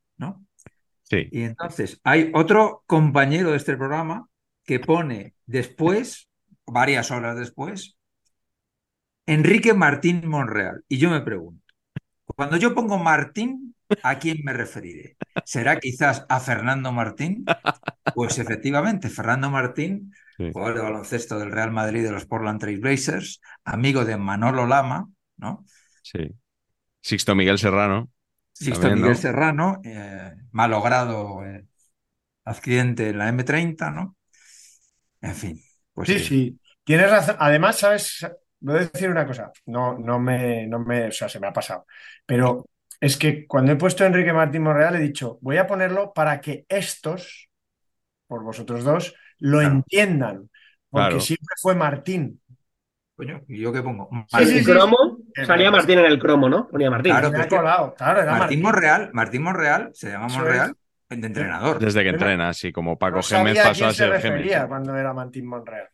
Sí. 1.12 1.28
Y 1.30 1.42
entonces 1.42 2.00
hay 2.04 2.30
otro 2.32 2.84
compañero 2.86 3.50
de 3.50 3.58
este 3.58 3.76
programa 3.76 4.28
que 4.64 4.80
pone 4.80 5.34
después, 5.44 6.30
varias 6.64 7.10
horas 7.10 7.36
después, 7.36 7.98
Enrique 9.26 9.74
Martín 9.74 10.26
Monreal. 10.26 10.84
Y 10.88 10.96
yo 10.96 11.10
me 11.10 11.20
pregunto, 11.20 11.62
cuando 12.24 12.56
yo 12.56 12.74
pongo 12.74 12.96
Martín, 12.96 13.74
¿a 14.02 14.18
quién 14.18 14.38
me 14.42 14.54
referiré? 14.54 15.18
¿Será 15.44 15.78
quizás 15.78 16.24
a 16.30 16.40
Fernando 16.40 16.92
Martín? 16.92 17.44
Pues 18.14 18.38
efectivamente, 18.38 19.10
Fernando 19.10 19.50
Martín, 19.50 20.14
jugador 20.38 20.76
de 20.76 20.82
baloncesto 20.82 21.38
del 21.38 21.52
Real 21.52 21.72
Madrid 21.72 22.04
de 22.04 22.12
los 22.12 22.24
Portland 22.24 22.58
Trail 22.58 22.80
Blazers, 22.80 23.42
amigo 23.64 24.06
de 24.06 24.16
Manolo 24.16 24.66
Lama, 24.66 25.10
¿no? 25.36 25.66
Sí. 26.02 26.30
Sixto 27.02 27.34
Miguel 27.34 27.58
Serrano. 27.58 28.10
Sixto 28.64 28.90
Miguel 28.90 29.16
Serrano, 29.16 29.80
eh, 29.84 30.32
malogrado 30.52 31.44
eh, 31.44 31.64
accidente 32.44 33.10
en 33.10 33.18
la 33.18 33.28
M30, 33.28 33.90
¿no? 33.90 34.16
En 35.20 35.34
fin. 35.34 35.60
Pues 35.92 36.08
sí, 36.08 36.18
sí, 36.18 36.58
Tienes 36.84 37.10
razón. 37.10 37.36
Además, 37.38 37.78
¿sabes? 37.78 38.26
Voy 38.60 38.76
a 38.76 38.78
decir 38.80 39.08
una 39.08 39.26
cosa. 39.26 39.52
No, 39.66 39.98
no 39.98 40.18
me, 40.18 40.66
no 40.66 40.78
me, 40.78 41.06
o 41.08 41.12
sea, 41.12 41.28
se 41.28 41.38
me 41.40 41.46
ha 41.46 41.52
pasado. 41.52 41.86
Pero 42.26 42.66
es 43.00 43.16
que 43.16 43.46
cuando 43.46 43.72
he 43.72 43.76
puesto 43.76 44.04
a 44.04 44.06
Enrique 44.06 44.32
Martín 44.32 44.62
Monreal 44.62 44.96
he 44.96 45.00
dicho, 45.00 45.38
voy 45.40 45.56
a 45.56 45.66
ponerlo 45.66 46.12
para 46.12 46.40
que 46.40 46.64
estos, 46.68 47.48
por 48.26 48.42
vosotros 48.42 48.84
dos, 48.84 49.14
lo 49.38 49.60
entiendan. 49.60 50.48
Porque 50.88 51.20
siempre 51.20 51.54
fue 51.60 51.74
Martín. 51.74 52.40
Coño, 53.16 53.42
¿y 53.48 53.60
yo 53.60 53.72
qué 53.72 53.82
pongo? 53.82 54.08
Martín. 54.32 54.64
cromo, 54.64 55.18
salía 55.46 55.70
Martín 55.70 55.98
en 55.98 56.06
el 56.06 56.18
cromo, 56.18 56.48
¿no? 56.48 56.68
Ponía 56.68 56.90
Martín. 56.90 57.12
Claro, 57.12 57.94
claro 57.96 58.20
era 58.20 58.38
Martín, 58.38 58.62
Monreal, 58.62 59.10
Martín 59.12 59.42
Monreal, 59.42 59.90
se 59.94 60.10
llama 60.10 60.28
Monreal, 60.28 60.74
de 61.08 61.26
entrenador. 61.26 61.78
Desde 61.78 62.02
que 62.02 62.10
entrena, 62.10 62.48
así 62.48 62.72
como 62.72 62.98
Paco 62.98 63.22
Gémez 63.22 63.58
pasó 63.62 63.86
a 63.86 63.92
ser 63.92 64.20
Gémez. 64.20 64.66
cuando 64.68 64.96
era 64.96 65.12
Martín 65.12 65.46
Monreal. 65.46 65.88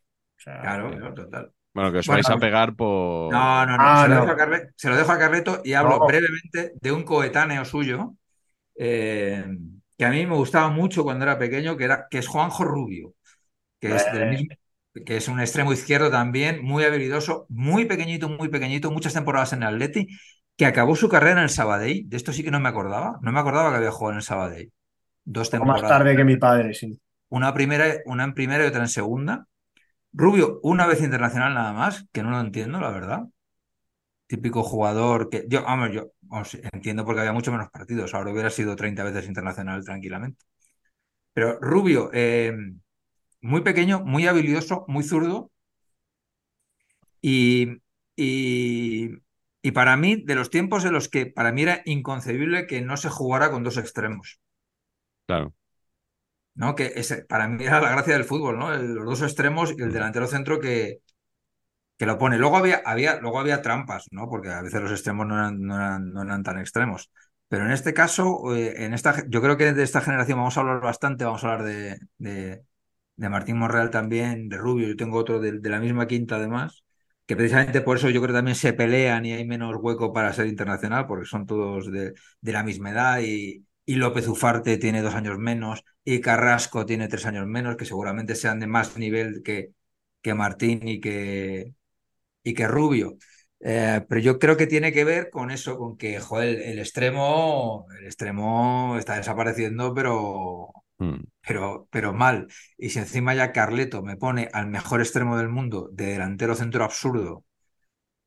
claro, 0.45 1.15
total. 1.15 1.53
Bueno, 1.75 1.93
que 1.93 1.99
os 1.99 2.07
vais 2.09 2.29
a 2.29 2.37
pegar 2.39 2.75
por. 2.75 3.33
No, 3.33 3.67
no, 3.67 3.77
no. 3.77 3.83
Ah, 3.83 4.03
se, 4.03 4.89
Lo 4.89 4.97
dejo 4.97 5.13
a 5.13 5.19
Carleto 5.19 5.61
y 5.65 5.75
hablo 5.75 6.01
brevemente 6.07 6.73
de 6.81 6.93
un 6.93 7.05
coetáneo 7.05 7.65
suyo 7.65 8.15
eh, 8.79 9.45
que 9.97 10.05
a 10.05 10.11
mí 10.11 10.25
me 10.25 10.37
gustaba 10.37 10.71
mucho 10.71 11.03
cuando 11.03 11.25
era 11.25 11.39
pequeño, 11.39 11.77
que, 11.77 11.85
era, 11.85 12.07
que 12.09 12.19
es 12.19 12.29
Juanjo 12.29 12.65
Rubio, 12.65 13.15
que 13.81 13.97
es, 13.97 14.07
que 15.05 15.17
es 15.17 15.29
un 15.29 15.41
extremo 15.41 15.73
izquierdo 15.73 16.11
también, 16.11 16.63
muy 16.65 16.85
habilidoso, 16.85 17.47
muy 17.49 17.85
pequeñito, 17.85 18.29
muy 18.29 18.49
pequeñito, 18.49 18.91
muchas 18.91 19.15
temporadas 19.15 19.53
en 19.53 19.63
el 19.63 19.75
Atleti, 19.75 20.09
que 20.57 20.67
acabó 20.67 20.97
su 20.97 21.09
carrera 21.09 21.33
en 21.33 21.45
el 21.45 21.51
Sabadell. 21.51 22.09
De 22.09 22.17
esto 22.17 22.33
sí 22.33 22.43
que 22.43 22.51
no 22.51 22.61
me 22.61 22.69
acordaba. 22.69 23.19
No 23.23 23.33
me 23.33 23.39
acordaba 23.41 23.71
que 23.71 23.77
había 23.77 23.93
jugado 23.93 24.13
en 24.13 24.17
el 24.17 24.23
Sabadell. 24.23 24.73
Dos 25.25 25.51
temporadas. 25.51 25.83
Más 25.83 25.91
tarde 25.91 26.17
que 26.17 26.25
mi 26.25 26.37
padre, 26.37 26.75
sí. 26.75 27.01
Una, 27.29 27.55
primera, 27.55 27.95
una 28.07 28.25
en 28.25 28.35
primera 28.35 28.65
y 28.65 28.69
otra 28.69 28.81
en 28.81 28.89
segunda. 28.89 29.47
Rubio, 30.13 30.59
una 30.63 30.87
vez 30.87 31.01
internacional 31.03 31.55
nada 31.55 31.73
más, 31.73 32.07
que 32.13 32.23
no 32.23 32.31
lo 32.31 32.41
entiendo, 32.41 32.81
la 32.81 32.91
verdad. 32.91 33.25
Típico 34.27 34.63
jugador 34.63 35.29
que 35.31 35.45
yo, 35.49 35.63
vamos, 35.63 35.93
yo 35.93 36.11
entiendo 36.73 37.05
porque 37.05 37.21
había 37.21 37.33
mucho 37.33 37.53
menos 37.53 37.71
partidos, 37.71 38.13
ahora 38.15 38.33
hubiera 38.33 38.51
sido 38.51 38.77
30 38.77 39.05
veces 39.05 39.27
internacional 39.27 39.85
tranquilamente. 39.85 40.45
Pero 41.33 41.59
Rubio, 41.61 42.11
eh, 42.13 42.53
muy 43.41 43.63
pequeño, 43.63 44.01
muy 44.05 44.27
habilidoso, 44.27 44.85
muy 44.89 45.05
zurdo. 45.05 45.51
Y, 47.21 47.83
y, 48.17 49.11
y, 49.63 49.71
para 49.73 49.97
mí, 49.97 50.23
de 50.25 50.35
los 50.35 50.51
tiempos 50.51 50.85
en 50.85 50.93
los 50.93 51.09
que 51.09 51.27
para 51.27 51.53
mí 51.53 51.63
era 51.63 51.83
inconcebible 51.85 52.67
que 52.67 52.81
no 52.81 52.97
se 52.97 53.09
jugara 53.09 53.51
con 53.51 53.65
dos 53.65 53.77
extremos. 53.77 54.41
Claro. 55.27 55.53
¿no? 56.59 56.75
Que 56.75 56.93
para 57.29 57.49
mí 57.49 57.65
era 57.65 57.81
la 57.81 57.91
gracia 57.93 58.15
del 58.15 58.25
fútbol, 58.25 58.59
¿no? 58.59 58.75
los 58.77 59.05
dos 59.05 59.23
extremos 59.23 59.73
y 59.79 59.81
el 59.83 59.93
delantero 59.93 60.27
centro 60.27 60.59
que, 60.59 60.99
que 61.97 62.07
lo 62.07 62.19
pone. 62.19 62.37
Luego 62.37 62.57
había, 62.57 62.83
había, 62.85 63.21
luego 63.21 63.39
había 63.39 63.63
trampas, 63.63 64.07
¿no? 64.11 64.29
Porque 64.29 64.51
a 64.51 64.63
veces 64.63 64.83
los 64.83 64.91
extremos 64.91 65.27
no 65.27 65.37
eran, 65.37 65.61
no 65.63 66.23
eran, 66.23 66.43
tan 66.43 66.59
extremos. 66.59 67.11
Pero 67.49 67.65
en 67.65 67.71
este 67.71 67.95
caso, 67.95 68.55
eh, 68.57 68.85
en 68.85 68.93
esta, 68.93 69.25
yo 69.29 69.41
creo 69.41 69.57
que 69.57 69.73
de 69.73 69.83
esta 69.85 70.01
generación 70.01 70.39
vamos 70.39 70.57
a 70.57 70.61
hablar 70.61 70.81
bastante, 70.81 71.25
vamos 71.25 71.45
a 71.45 71.53
hablar 71.53 71.65
de, 71.65 71.99
de, 72.19 72.65
Martín 73.29 73.59
Monreal 73.59 73.91
también, 73.91 74.49
de 74.49 74.57
Rubio, 74.57 74.89
yo 74.89 74.97
tengo 74.97 75.19
otro 75.19 75.41
de, 75.41 75.61
la 75.69 75.81
misma 75.81 76.07
quinta 76.07 76.37
además, 76.37 76.85
que 77.27 77.37
precisamente 77.37 77.81
por 77.81 77.97
eso 77.97 78.09
yo 78.11 78.21
creo 78.21 78.33
que 78.33 78.39
también 78.39 78.55
se 78.57 78.73
pelean 78.73 79.27
y 79.27 79.33
hay 79.33 79.47
menos 79.47 79.77
hueco 79.81 80.13
para 80.13 80.33
ser 80.33 80.47
internacional, 80.47 81.07
porque 81.07 81.27
son 81.27 81.47
todos 81.47 81.91
de, 81.91 82.15
de 82.41 82.53
la 82.53 82.63
misma 82.63 82.91
edad 82.91 83.21
y, 83.21 83.67
y 83.85 83.95
López 83.97 84.29
Ufarte 84.29 84.79
tiene 84.79 85.03
dos 85.03 85.15
años 85.15 85.39
menos 85.39 85.83
y 86.05 86.21
Carrasco 86.21 86.87
tiene 86.87 87.09
tres 87.09 87.27
años 87.27 87.47
menos, 87.47 87.77
que 87.77 87.85
seguramente 87.85 88.35
sean 88.35 88.61
de 88.61 88.67
más 88.67 88.97
nivel 88.97 89.43
que, 89.43 89.73
que 90.23 90.35
Martín 90.35 90.87
y 90.89 91.01
que, 91.01 91.75
y 92.43 92.55
que 92.55 92.69
rubio. 92.69 93.19
Eh, 93.61 94.05
pero 94.09 94.21
yo 94.21 94.39
creo 94.39 94.57
que 94.57 94.67
tiene 94.67 94.93
que 94.93 95.05
ver 95.05 95.31
con 95.31 95.51
eso, 95.51 95.77
con 95.79 95.97
que, 95.97 96.21
joder, 96.21 96.61
el 96.63 96.79
extremo, 96.79 97.87
el 97.99 98.07
extremo 98.07 98.97
está 98.99 99.17
desapareciendo, 99.17 99.95
pero, 99.95 100.73
Mm. 100.99 101.23
pero, 101.47 101.89
pero 101.91 102.13
mal. 102.13 102.49
Y 102.77 102.91
si 102.91 102.99
encima 102.99 103.35
ya 103.35 103.53
Carleto 103.53 104.03
me 104.03 104.17
pone 104.17 104.49
al 104.53 104.67
mejor 104.69 105.01
extremo 105.01 105.37
del 105.39 105.49
mundo, 105.49 105.89
de 105.93 106.07
delantero 106.07 106.55
centro 106.55 106.85
absurdo, 106.85 107.45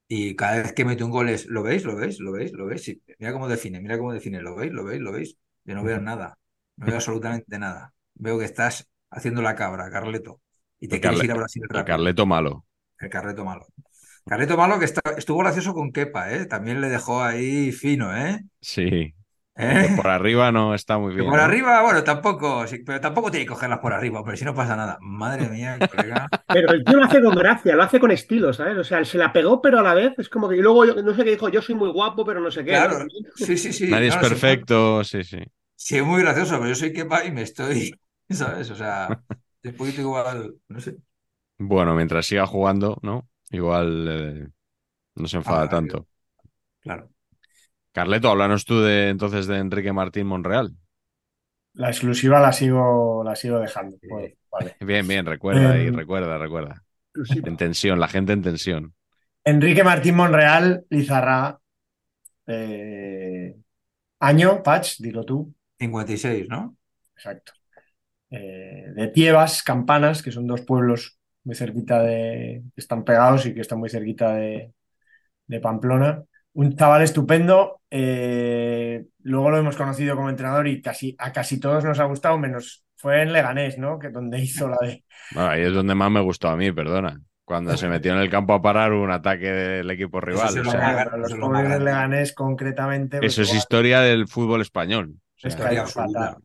y 0.08 0.36
cada 0.36 0.62
vez 0.62 0.74
que 0.74 0.86
mete 0.86 1.04
un 1.04 1.12
gol 1.12 1.30
es, 1.30 1.46
¿lo 1.48 1.64
veis? 1.64 1.86
¿Lo 1.86 1.96
veis? 1.96 2.20
¿Lo 2.20 2.32
veis? 2.32 2.52
¿Lo 2.54 2.66
veis? 2.66 2.84
Sí, 2.84 3.02
mira 3.20 3.32
cómo 3.34 3.48
define, 3.48 3.80
mira 3.82 3.98
cómo 3.98 4.14
define, 4.14 4.42
¿lo 4.42 4.56
veis? 4.56 4.72
¿Lo 4.74 4.84
veis? 4.84 5.02
¿Lo 5.02 5.12
veis? 5.12 5.38
Yo 5.64 5.76
no 5.76 5.84
veo 5.84 6.00
nada, 6.02 6.38
no 6.78 6.86
veo 6.88 6.96
absolutamente 6.96 7.58
nada. 7.60 7.94
Veo 8.16 8.38
que 8.40 8.46
estás 8.46 8.90
haciendo 9.10 9.42
la 9.42 9.56
cabra, 9.56 9.90
Carleto, 9.90 10.42
y 10.80 10.88
te 10.88 10.96
El 10.96 11.02
quieres 11.02 11.20
Carle- 11.20 11.26
ir 11.26 11.32
a 11.32 11.36
Brasil 11.36 11.64
El. 11.70 11.86
Carleto 11.86 12.26
malo. 12.26 12.66
El 13.00 13.10
Carleto 13.10 13.46
malo. 13.46 13.66
Carleto 14.26 14.58
malo 14.58 14.80
que 14.80 14.86
está- 14.86 15.02
estuvo 15.18 15.40
gracioso 15.40 15.74
con 15.74 15.92
Kepa, 15.92 16.32
¿eh? 16.34 16.46
También 16.46 16.82
le 16.82 16.90
dejó 16.90 17.24
ahí 17.24 17.72
fino, 17.72 18.16
¿eh? 18.16 18.40
Sí. 18.62 19.14
¿Eh? 19.56 19.82
Que 19.82 19.90
por 19.90 20.08
arriba 20.08 20.52
no 20.52 20.74
está 20.76 20.98
muy 20.98 21.14
Que 21.16 21.24
bien. 21.24 21.26
por 21.26 21.40
¿no? 21.40 21.42
arriba, 21.42 21.82
bueno, 21.84 22.04
tampoco, 22.04 22.66
sí, 22.68 22.80
pero 22.86 23.02
tampoco 23.02 23.30
tiene 23.30 23.46
que 23.46 23.50
cogerlas 23.52 23.80
por 23.80 23.94
arriba, 23.94 24.24
pero 24.24 24.38
si 24.38 24.46
no 24.46 24.56
pasa 24.56 24.76
nada. 24.78 24.98
Madre 25.02 25.50
mía, 25.50 25.84
colega. 25.90 26.30
Pero 26.50 26.74
el 26.74 26.84
tío 26.86 26.98
lo 26.98 27.06
hace 27.06 27.22
con 27.22 27.36
gracia, 27.36 27.76
lo 27.76 27.84
hace 27.84 28.00
con 28.00 28.12
estilo, 28.12 28.54
¿sabes? 28.54 28.78
O 28.78 28.84
sea, 28.84 29.00
él 29.00 29.06
se 29.06 29.18
la 29.18 29.32
pegó, 29.34 29.62
pero 29.62 29.80
a 29.80 29.84
la 29.84 29.94
vez 29.94 30.14
es 30.18 30.30
como 30.30 30.50
que 30.50 30.58
y 30.58 30.62
luego 30.62 30.86
yo- 30.86 31.02
no 31.02 31.14
sé 31.16 31.24
qué 31.24 31.32
dijo, 31.32 31.50
yo 31.50 31.62
soy 31.62 31.76
muy 31.76 31.90
guapo, 31.92 32.26
pero 32.26 32.40
no 32.42 32.50
sé 32.52 32.66
qué. 32.66 32.78
Claro, 32.78 33.00
¿no? 33.04 33.08
sí, 33.36 33.58
sí, 33.58 33.74
sí. 33.74 33.88
Nadie 33.90 34.08
es 34.10 34.18
perfecto, 34.18 35.04
sí, 35.04 35.24
sí. 35.24 35.40
Sí, 35.76 35.98
es 35.98 36.04
muy 36.06 36.22
gracioso, 36.22 36.56
pero 36.58 36.68
yo 36.70 36.76
soy 36.76 36.94
Kepa 36.94 37.26
y 37.26 37.32
me 37.32 37.42
estoy, 37.42 38.00
¿sabes? 38.30 38.70
O 38.70 38.76
sea, 38.76 39.24
un 39.64 39.76
poquito 39.76 40.02
igual, 40.02 40.56
no 40.68 40.80
sé. 40.80 40.98
Bueno, 41.58 41.96
mientras 41.96 42.26
siga 42.26 42.46
jugando, 42.48 42.98
¿no? 43.04 43.30
Igual 43.52 44.08
eh, 44.10 44.48
no 45.16 45.28
se 45.28 45.38
enfada 45.38 45.68
Ah, 45.68 45.70
tanto. 45.70 46.08
Claro. 46.82 47.12
Carleto, 47.94 48.30
háblanos 48.30 48.66
tú 48.66 48.82
de 48.82 49.08
entonces 49.10 49.48
de 49.48 49.58
Enrique 49.58 49.94
Martín 49.94 50.28
Monreal. 50.28 50.76
La 51.74 51.90
exclusiva 51.90 52.40
la 52.40 52.52
sigo, 52.54 53.24
la 53.26 53.36
sigo 53.36 53.60
dejando. 53.60 53.98
Vale. 54.08 54.38
Bien, 54.80 55.08
bien, 55.08 55.26
recuerda 55.26 55.78
y 55.80 55.90
Em, 55.90 55.92
recuerda, 55.92 56.38
recuerda. 56.38 56.84
Exclusiva. 57.14 57.50
En 57.50 57.58
tensión, 57.58 58.00
la 58.00 58.08
gente 58.08 58.34
en 58.34 58.42
tensión. 58.44 58.96
Enrique 59.44 59.84
Martín 59.84 60.16
Monreal, 60.16 60.86
Lizarra. 60.90 61.60
eh, 62.48 63.56
año, 64.20 64.64
Patch, 64.64 64.98
dilo 65.00 65.26
tú. 65.26 65.54
56, 65.80 66.48
¿no? 66.50 66.78
Exacto. 67.16 67.54
Eh, 68.32 68.86
de 68.96 69.08
Tiebas, 69.10 69.64
Campanas, 69.64 70.24
que 70.24 70.32
son 70.32 70.48
dos 70.48 70.62
pueblos 70.62 71.20
muy 71.44 71.56
cerquita 71.56 72.02
de. 72.04 72.64
que 72.76 72.82
están 72.82 73.04
pegados 73.06 73.46
y 73.46 73.54
que 73.54 73.62
están 73.62 73.80
muy 73.80 73.90
cerquita 73.90 74.36
de, 74.36 74.74
de 75.48 75.60
Pamplona. 75.62 76.24
Un 76.54 76.76
chaval 76.76 77.04
estupendo. 77.04 77.82
eh, 77.90 79.06
luego 79.24 79.52
lo 79.52 79.58
hemos 79.58 79.76
conocido 79.76 80.16
como 80.16 80.30
entrenador 80.30 80.68
y 80.68 80.82
casi, 80.82 81.16
a 81.20 81.32
casi 81.32 81.60
todos 81.60 81.84
nos 81.84 82.00
ha 82.00 82.06
gustado, 82.06 82.38
menos 82.38 82.86
fue 83.02 83.22
en 83.22 83.34
Leganés, 83.34 83.78
¿no? 83.78 83.98
Que 83.98 84.10
donde 84.10 84.40
hizo 84.40 84.68
la 84.68 84.78
de. 84.82 85.04
Bueno, 85.34 85.50
ahí 85.50 85.62
es 85.64 85.74
donde 85.74 85.96
más 85.96 86.12
me 86.12 86.22
gustó 86.22 86.50
a 86.50 86.56
mí, 86.56 86.72
perdona. 86.72 87.20
Cuando 87.44 87.76
se 87.76 87.90
metió 87.90 88.14
en 88.14 88.20
el 88.20 88.30
campo 88.30 88.54
a 88.54 88.62
parar 88.62 88.94
un 88.94 89.12
ataque 89.12 89.52
del 89.52 89.90
equipo 89.90 90.22
rival. 90.22 90.48
o 90.60 90.64
sea, 90.64 91.06
los 91.18 91.32
eso 91.32 91.36
es 91.36 91.40
lo. 91.40 91.80
Leganés, 91.80 92.34
concretamente. 92.34 93.18
pues 93.18 93.34
eso 93.34 93.42
es 93.42 93.50
igual 93.50 93.58
historia 93.58 94.02
del 94.02 94.28
fútbol 94.28 94.62
español. 94.62 95.16
O 95.44 95.48
es 95.48 95.54
sea, 95.54 95.82
Historia 95.84 95.84
que. 95.84 96.38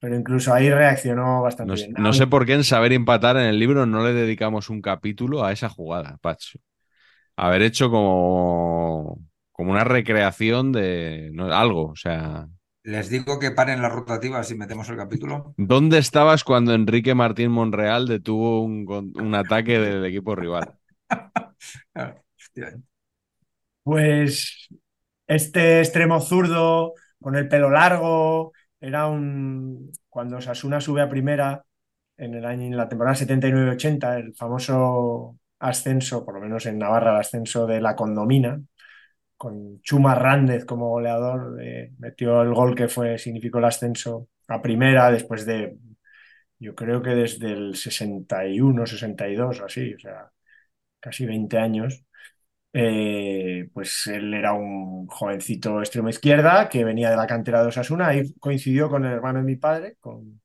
Pero 0.00 0.16
incluso 0.16 0.52
ahí 0.52 0.68
reaccionó 0.68 1.42
bastante 1.42 1.70
no, 1.70 1.76
bien. 1.76 1.92
no 1.96 2.12
sé 2.12 2.26
por 2.26 2.44
qué 2.44 2.54
en 2.54 2.64
Saber 2.64 2.92
Empatar 2.92 3.36
en 3.36 3.44
el 3.44 3.58
libro 3.58 3.86
no 3.86 4.02
le 4.04 4.12
dedicamos 4.12 4.68
un 4.68 4.82
capítulo 4.82 5.44
a 5.44 5.52
esa 5.52 5.68
jugada, 5.68 6.16
Pacho. 6.20 6.58
Haber 7.36 7.62
hecho 7.62 7.88
como, 7.88 9.20
como 9.52 9.70
una 9.70 9.84
recreación 9.84 10.72
de 10.72 11.30
no, 11.32 11.52
algo. 11.52 11.90
O 11.90 11.96
sea, 11.96 12.48
Les 12.82 13.10
digo 13.10 13.38
que 13.38 13.50
paren 13.50 13.82
las 13.82 13.92
rotativas 13.92 14.50
y 14.50 14.56
metemos 14.56 14.88
el 14.88 14.96
capítulo. 14.96 15.54
¿dónde 15.56 15.98
estabas 15.98 16.42
cuando 16.42 16.74
Enrique 16.74 17.14
Martín 17.14 17.50
Monreal 17.50 18.08
detuvo 18.08 18.62
un, 18.62 19.34
ataque 19.34 19.78
del 19.78 20.04
equipo 20.04 20.34
rival? 20.34 20.74
Pues 23.84 24.68
este 25.26 25.80
extremo 25.80 26.20
zurdo 26.20 26.94
con 27.20 27.34
el 27.34 27.48
pelo 27.48 27.68
largo 27.68 28.52
era 28.80 29.06
un 29.08 29.90
cuando 30.08 30.36
Osasuna 30.36 30.80
sube 30.80 31.00
a 31.00 31.08
primera 31.08 31.64
en 32.16 32.34
el 32.34 32.44
año 32.44 32.66
en 32.66 32.76
la 32.76 32.88
temporada 32.88 33.16
79-80, 33.16 34.18
el 34.18 34.34
famoso 34.34 35.38
ascenso, 35.58 36.24
por 36.24 36.34
lo 36.34 36.40
menos 36.40 36.66
en 36.66 36.78
Navarra, 36.78 37.12
el 37.12 37.20
ascenso 37.20 37.66
de 37.66 37.80
la 37.80 37.96
Condomina, 37.96 38.60
con 39.42 39.80
Chuma 39.82 40.14
Rández 40.14 40.64
como 40.64 40.90
goleador, 40.90 41.60
eh, 41.60 41.90
metió 41.98 42.42
el 42.42 42.54
gol 42.54 42.76
que 42.76 42.86
fue 42.86 43.18
significó 43.18 43.58
el 43.58 43.64
ascenso 43.64 44.28
a 44.46 44.62
primera 44.62 45.10
después 45.10 45.44
de 45.44 45.76
yo 46.60 46.76
creo 46.76 47.02
que 47.02 47.10
desde 47.10 47.50
el 47.52 47.74
61, 47.74 48.86
62 48.86 49.60
o 49.60 49.64
así, 49.64 49.94
o 49.94 49.98
sea, 49.98 50.30
casi 51.00 51.26
20 51.26 51.58
años. 51.58 52.04
Eh, 52.74 53.68
pues 53.74 54.06
él 54.06 54.32
era 54.34 54.54
un 54.54 55.06
jovencito 55.08 55.80
extremo 55.80 56.08
izquierda 56.08 56.68
que 56.68 56.84
venía 56.84 57.10
de 57.10 57.16
la 57.16 57.26
cantera 57.26 57.62
de 57.62 57.68
Osasuna, 57.68 58.08
ahí 58.08 58.32
coincidió 58.40 58.88
con 58.90 59.04
el 59.04 59.12
hermano 59.12 59.40
de 59.40 59.44
mi 59.44 59.56
padre, 59.56 59.96
con, 60.00 60.40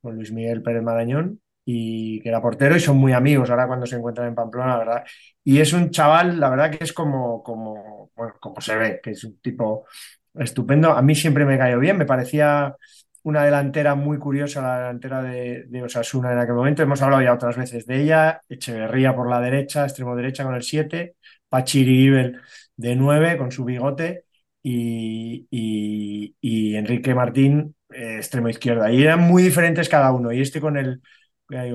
con 0.00 0.16
Luis 0.16 0.32
Miguel 0.32 0.62
Pérez 0.62 0.82
Marañón, 0.82 1.40
y 1.64 2.20
que 2.22 2.30
era 2.30 2.40
portero 2.40 2.76
y 2.76 2.80
son 2.80 2.96
muy 2.96 3.12
amigos 3.12 3.50
ahora 3.50 3.66
cuando 3.66 3.86
se 3.86 3.96
encuentran 3.96 4.28
en 4.28 4.34
Pamplona, 4.34 4.68
la 4.68 4.78
verdad. 4.78 5.04
Y 5.44 5.60
es 5.60 5.72
un 5.74 5.90
chaval, 5.90 6.40
la 6.40 6.50
verdad 6.50 6.70
que 6.70 6.84
es 6.84 6.92
como, 6.94 7.42
como, 7.42 7.97
bueno, 8.18 8.34
como 8.40 8.60
se 8.60 8.76
ve, 8.76 9.00
que 9.02 9.10
es 9.10 9.24
un 9.24 9.38
tipo 9.40 9.86
estupendo. 10.34 10.92
A 10.92 11.02
mí 11.02 11.14
siempre 11.14 11.44
me 11.44 11.58
cayó 11.58 11.78
bien, 11.78 11.96
me 11.96 12.06
parecía 12.06 12.76
una 13.22 13.44
delantera 13.44 13.94
muy 13.94 14.18
curiosa, 14.18 14.62
la 14.62 14.78
delantera 14.78 15.22
de, 15.22 15.64
de 15.68 15.82
Osasuna 15.82 16.32
en 16.32 16.38
aquel 16.38 16.54
momento. 16.54 16.82
Hemos 16.82 17.02
hablado 17.02 17.22
ya 17.22 17.34
otras 17.34 17.56
veces 17.56 17.86
de 17.86 18.02
ella, 18.02 18.42
Echeverría 18.48 19.14
por 19.14 19.30
la 19.30 19.40
derecha, 19.40 19.84
extremo 19.84 20.16
derecha 20.16 20.44
con 20.44 20.54
el 20.54 20.62
7, 20.62 21.16
Pachiribel 21.48 22.40
de 22.76 22.96
9 22.96 23.38
con 23.38 23.52
su 23.52 23.64
bigote 23.64 24.24
y, 24.62 25.46
Enrique 26.76 27.14
Martín 27.14 27.74
eh, 27.90 28.16
extremo 28.18 28.48
izquierda. 28.48 28.90
Y 28.92 29.02
eran 29.02 29.20
muy 29.20 29.42
diferentes 29.42 29.88
cada 29.88 30.12
uno. 30.12 30.32
Y 30.32 30.40
este 30.40 30.60
con 30.60 30.76
el, 30.76 31.02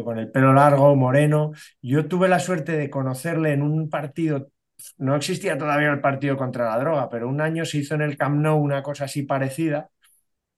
con 0.04 0.18
el 0.20 0.32
pelo 0.32 0.54
largo, 0.54 0.96
moreno. 0.96 1.52
Yo 1.82 2.08
tuve 2.08 2.28
la 2.30 2.40
suerte 2.40 2.74
de 2.74 2.90
conocerle 2.90 3.54
en 3.54 3.62
un 3.62 3.90
partido, 3.90 4.50
no 4.98 5.16
existía 5.16 5.58
todavía 5.58 5.92
el 5.92 6.02
partido 6.02 6.38
contra 6.38 6.66
la 6.70 6.80
droga, 6.80 7.10
pero 7.10 7.28
un 7.30 7.42
año 7.42 7.66
se 7.66 7.80
hizo 7.80 7.96
en 7.96 8.02
el 8.02 8.18
Camp 8.18 8.38
Nou 8.42 8.58
una 8.60 8.84
cosa 8.84 9.06
así 9.06 9.24
parecida 9.24 9.90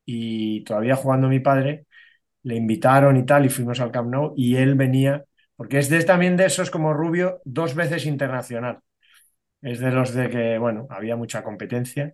y 0.05 0.63
todavía 0.65 0.95
jugando 0.95 1.27
mi 1.29 1.39
padre, 1.39 1.87
le 2.43 2.55
invitaron 2.55 3.17
y 3.17 3.25
tal 3.25 3.45
y 3.45 3.49
fuimos 3.49 3.79
al 3.81 3.91
Camp 3.91 4.09
Nou 4.11 4.33
y 4.37 4.57
él 4.57 4.75
venía, 4.75 5.25
porque 5.55 5.79
es 5.79 5.89
de, 5.89 6.03
también 6.03 6.37
de 6.37 6.45
esos 6.47 6.71
como 6.71 6.93
Rubio, 6.93 7.41
dos 7.45 7.75
veces 7.75 8.05
internacional. 8.05 8.79
Es 9.61 9.79
de 9.79 9.91
los 9.91 10.13
de 10.13 10.29
que, 10.29 10.57
bueno, 10.59 10.87
había 10.89 11.15
mucha 11.15 11.43
competencia. 11.43 12.13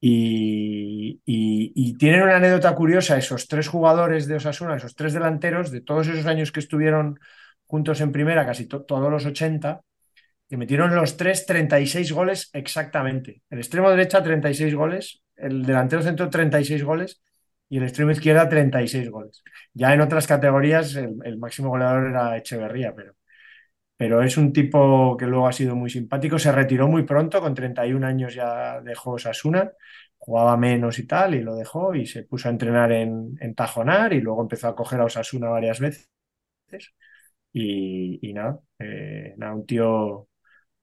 Y, 0.00 1.20
tienen 1.98 2.22
una 2.22 2.36
anécdota 2.36 2.74
curiosa, 2.74 3.16
esos 3.18 3.48
tres 3.48 3.68
jugadores 3.68 4.26
de 4.26 4.36
Osasuna, 4.36 4.76
esos 4.76 4.94
tres 4.94 5.12
delanteros, 5.14 5.70
de 5.70 5.80
todos 5.80 6.08
esos 6.08 6.26
años 6.26 6.52
que 6.52 6.60
estuvieron 6.60 7.18
juntos 7.66 8.00
en 8.00 8.12
primera, 8.12 8.46
casi 8.46 8.66
to- 8.66 8.84
todos 8.84 9.10
los 9.10 9.26
80, 9.26 9.82
que 10.48 10.56
metieron 10.56 10.94
los 10.94 11.16
tres 11.16 11.46
36 11.46 12.12
goles 12.12 12.50
exactamente. 12.52 13.42
El 13.50 13.58
extremo 13.58 13.90
derecha 13.90 14.22
36 14.22 14.74
goles, 14.74 15.22
el 15.36 15.64
delantero 15.64 16.02
centro 16.02 16.30
36 16.30 16.84
goles 16.84 17.22
y 17.68 17.78
el 17.78 17.84
extremo 17.84 18.12
izquierda 18.12 18.48
36 18.48 19.10
goles. 19.10 19.42
Ya 19.74 19.92
en 19.94 20.00
otras 20.00 20.26
categorías 20.26 20.94
el, 20.96 21.38
máximo 21.38 21.70
goleador 21.70 22.08
era 22.08 22.36
Echeverría, 22.36 22.94
pero, 22.94 23.14
pero 23.96 24.22
es 24.22 24.36
un 24.36 24.52
tipo 24.52 25.16
que 25.16 25.26
luego 25.26 25.48
ha 25.48 25.52
sido 25.52 25.76
muy 25.76 25.90
simpático. 25.90 26.38
Se 26.38 26.52
retiró 26.52 26.88
muy 26.88 27.04
pronto, 27.04 27.40
con 27.40 27.54
31 27.54 28.06
años 28.06 28.34
ya 28.34 28.80
dejó 28.82 29.12
Osasuna, 29.12 29.72
jugaba 30.18 30.56
menos 30.56 30.98
y 30.98 31.06
tal, 31.06 31.34
y 31.34 31.42
lo 31.42 31.54
dejó 31.56 31.94
y 31.94 32.06
se 32.06 32.24
puso 32.24 32.48
a 32.48 32.52
entrenar 32.52 32.92
en, 32.92 33.36
en 33.40 33.54
Tajonar 33.54 34.12
y 34.12 34.20
luego 34.20 34.42
empezó 34.42 34.68
a 34.68 34.76
coger 34.76 35.00
a 35.00 35.04
Osasuna 35.04 35.48
varias 35.48 35.80
veces. 35.80 36.10
Y, 37.52 38.18
y 38.28 38.32
nada, 38.34 38.60
eh, 38.78 39.34
nada, 39.38 39.54
un 39.54 39.66
tío, 39.66 40.28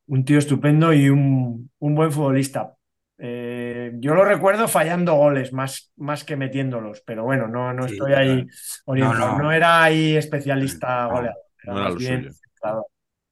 un 0.08 0.26
tío 0.26 0.40
estupendo 0.40 0.94
y 0.94 1.10
un, 1.10 1.72
un 1.80 1.96
buen 1.96 2.12
futbolista. 2.12 2.76
Eh, 3.18 3.92
yo 4.00 4.16
lo 4.16 4.26
recuerdo 4.26 4.68
fallando 4.68 5.14
goles 5.16 5.54
más, 5.54 5.92
más 5.98 6.24
que 6.24 6.36
metiéndolos, 6.36 7.02
pero 7.06 7.24
bueno, 7.24 7.48
no, 7.48 7.74
no 7.74 7.86
Sí, 7.86 7.94
estoy 7.94 8.14
ahí 8.14 8.48
orientado. 8.86 9.38
No, 9.38 9.44
No, 9.44 9.44
no. 9.44 9.52
era 9.52 9.84
ahí 9.84 10.16
especialista 10.16 11.06
No, 11.08 11.08
goleador, 11.08 11.38
no 11.64 11.74
era 11.74 11.90
más 11.90 11.96
bien. 11.98 12.30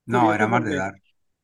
No, 0.05 0.31
era 0.33 0.47
más 0.47 0.63
de 0.65 0.75
dar. 0.75 0.93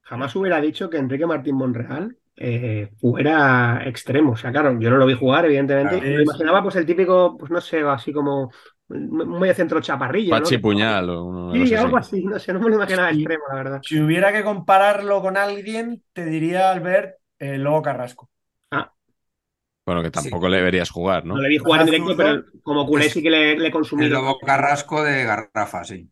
Jamás 0.04 0.36
hubiera 0.36 0.62
dicho 0.62 0.90
que 0.90 0.98
Enrique 0.98 1.26
Martín 1.26 1.56
Monreal 1.56 2.18
eh, 2.38 2.90
fuera 3.00 3.82
extremo. 3.86 4.34
O 4.34 4.36
sea, 4.38 4.52
claro, 4.52 4.80
yo 4.80 4.90
no 4.90 4.98
lo 4.98 5.06
vi 5.06 5.14
jugar, 5.16 5.46
evidentemente. 5.46 6.00
Claro. 6.00 6.02
Me 6.02 6.24
imaginaba, 6.24 6.64
pues, 6.64 6.76
el 6.78 6.86
típico, 6.86 7.38
pues 7.38 7.52
no 7.52 7.60
sé, 7.62 7.82
así 7.82 8.14
como 8.14 8.52
muy 8.90 9.48
de 9.48 9.54
centro 9.54 9.82
chaparrillo. 9.82 10.34
¿no? 10.36 10.42
Pachi 10.42 10.58
Puñal 10.60 11.10
o 11.10 11.52
Sí, 11.54 11.60
cosa 11.62 11.82
algo 11.82 11.98
así. 11.98 12.18
así, 12.18 12.26
no 12.26 12.40
sé, 12.40 12.54
no 12.54 12.60
me 12.60 12.70
lo 12.70 12.76
imaginaba 12.76 13.10
Sí. 13.12 13.18
extremo, 13.20 13.44
la 13.50 13.56
verdad. 13.56 13.82
Si 13.84 14.00
hubiera 14.00 14.32
que 14.32 14.44
compararlo 14.44 15.22
con 15.22 15.38
alguien, 15.38 16.04
te 16.14 16.26
diría 16.26 16.72
Albert 16.72 17.16
el 17.40 17.64
Lobo 17.64 17.82
Carrasco. 17.82 18.30
Bueno, 19.86 20.04
que 20.04 20.12
tampoco 20.12 20.50
le 20.50 20.58
deberías 20.58 20.90
jugar, 20.90 21.24
¿no? 21.26 21.36
No 21.36 21.42
le 21.42 21.48
vi 21.48 21.58
jugar 21.60 21.80
en 21.80 21.86
directo, 21.86 22.18
pero 22.18 22.44
como 22.62 22.86
culé 22.86 23.10
sí 23.10 23.24
que 23.24 23.30
le, 23.30 23.58
le 23.58 23.72
consumí. 23.72 24.04
El 24.04 24.12
lobo 24.12 24.38
carrasco 24.38 25.02
de 25.02 25.24
Garrafa, 25.24 25.86
sí. 25.86 26.10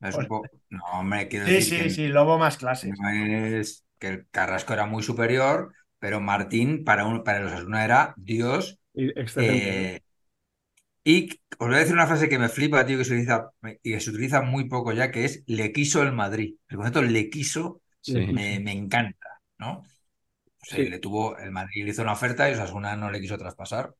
Es 0.00 0.16
un 0.16 0.26
Pues- 0.26 0.26
poco- 0.26 0.48
No, 0.70 0.82
hombre, 0.94 1.28
quiero 1.28 1.46
Sí, 1.46 1.52
decir 1.52 1.78
sí, 1.78 1.84
que 1.84 1.90
sí, 1.90 2.08
Lobo 2.08 2.38
más 2.38 2.56
clase. 2.56 2.90
no 2.90 3.08
es 3.10 3.84
que 4.00 4.08
el 4.08 4.26
Carrasco 4.32 4.72
era 4.72 4.86
muy 4.86 5.04
superior, 5.04 5.72
pero 6.00 6.20
Martín 6.20 6.82
para, 6.82 7.04
un, 7.06 7.22
para 7.22 7.38
los 7.38 7.52
Osasuna 7.52 7.84
era 7.84 8.14
Dios. 8.16 8.80
Excelente. 8.94 9.94
eh, 9.94 10.02
y 11.04 11.30
os 11.58 11.68
voy 11.68 11.76
a 11.76 11.78
decir 11.80 11.94
una 11.94 12.06
frase 12.06 12.28
que 12.28 12.38
me 12.38 12.48
flipa, 12.48 12.84
tío, 12.86 12.98
que 12.98 13.04
se 13.04 13.12
utiliza, 13.12 13.50
y 13.82 13.92
que 13.92 14.00
se 14.00 14.10
utiliza 14.10 14.42
muy 14.42 14.68
poco 14.68 14.92
ya, 14.92 15.10
que 15.10 15.24
es 15.24 15.42
le 15.46 15.72
quiso 15.72 16.02
el 16.02 16.12
Madrid. 16.12 16.56
El 16.68 16.76
concepto 16.78 17.02
le 17.02 17.30
quiso 17.30 17.82
Sí. 18.00 18.14
me, 18.14 18.60
me 18.60 18.72
encanta, 18.72 19.40
¿no? 19.58 19.78
O 19.80 20.66
sea, 20.66 20.78
Sí. 20.78 20.88
le 20.88 20.98
tuvo, 20.98 21.38
el 21.38 21.50
Madrid 21.52 21.84
le 21.84 21.90
hizo 21.90 22.02
una 22.02 22.12
oferta 22.12 22.48
y 22.50 22.54
Osasuna 22.54 22.96
no 22.96 23.10
le 23.10 23.20
quiso 23.20 23.38
traspasar. 23.38 23.94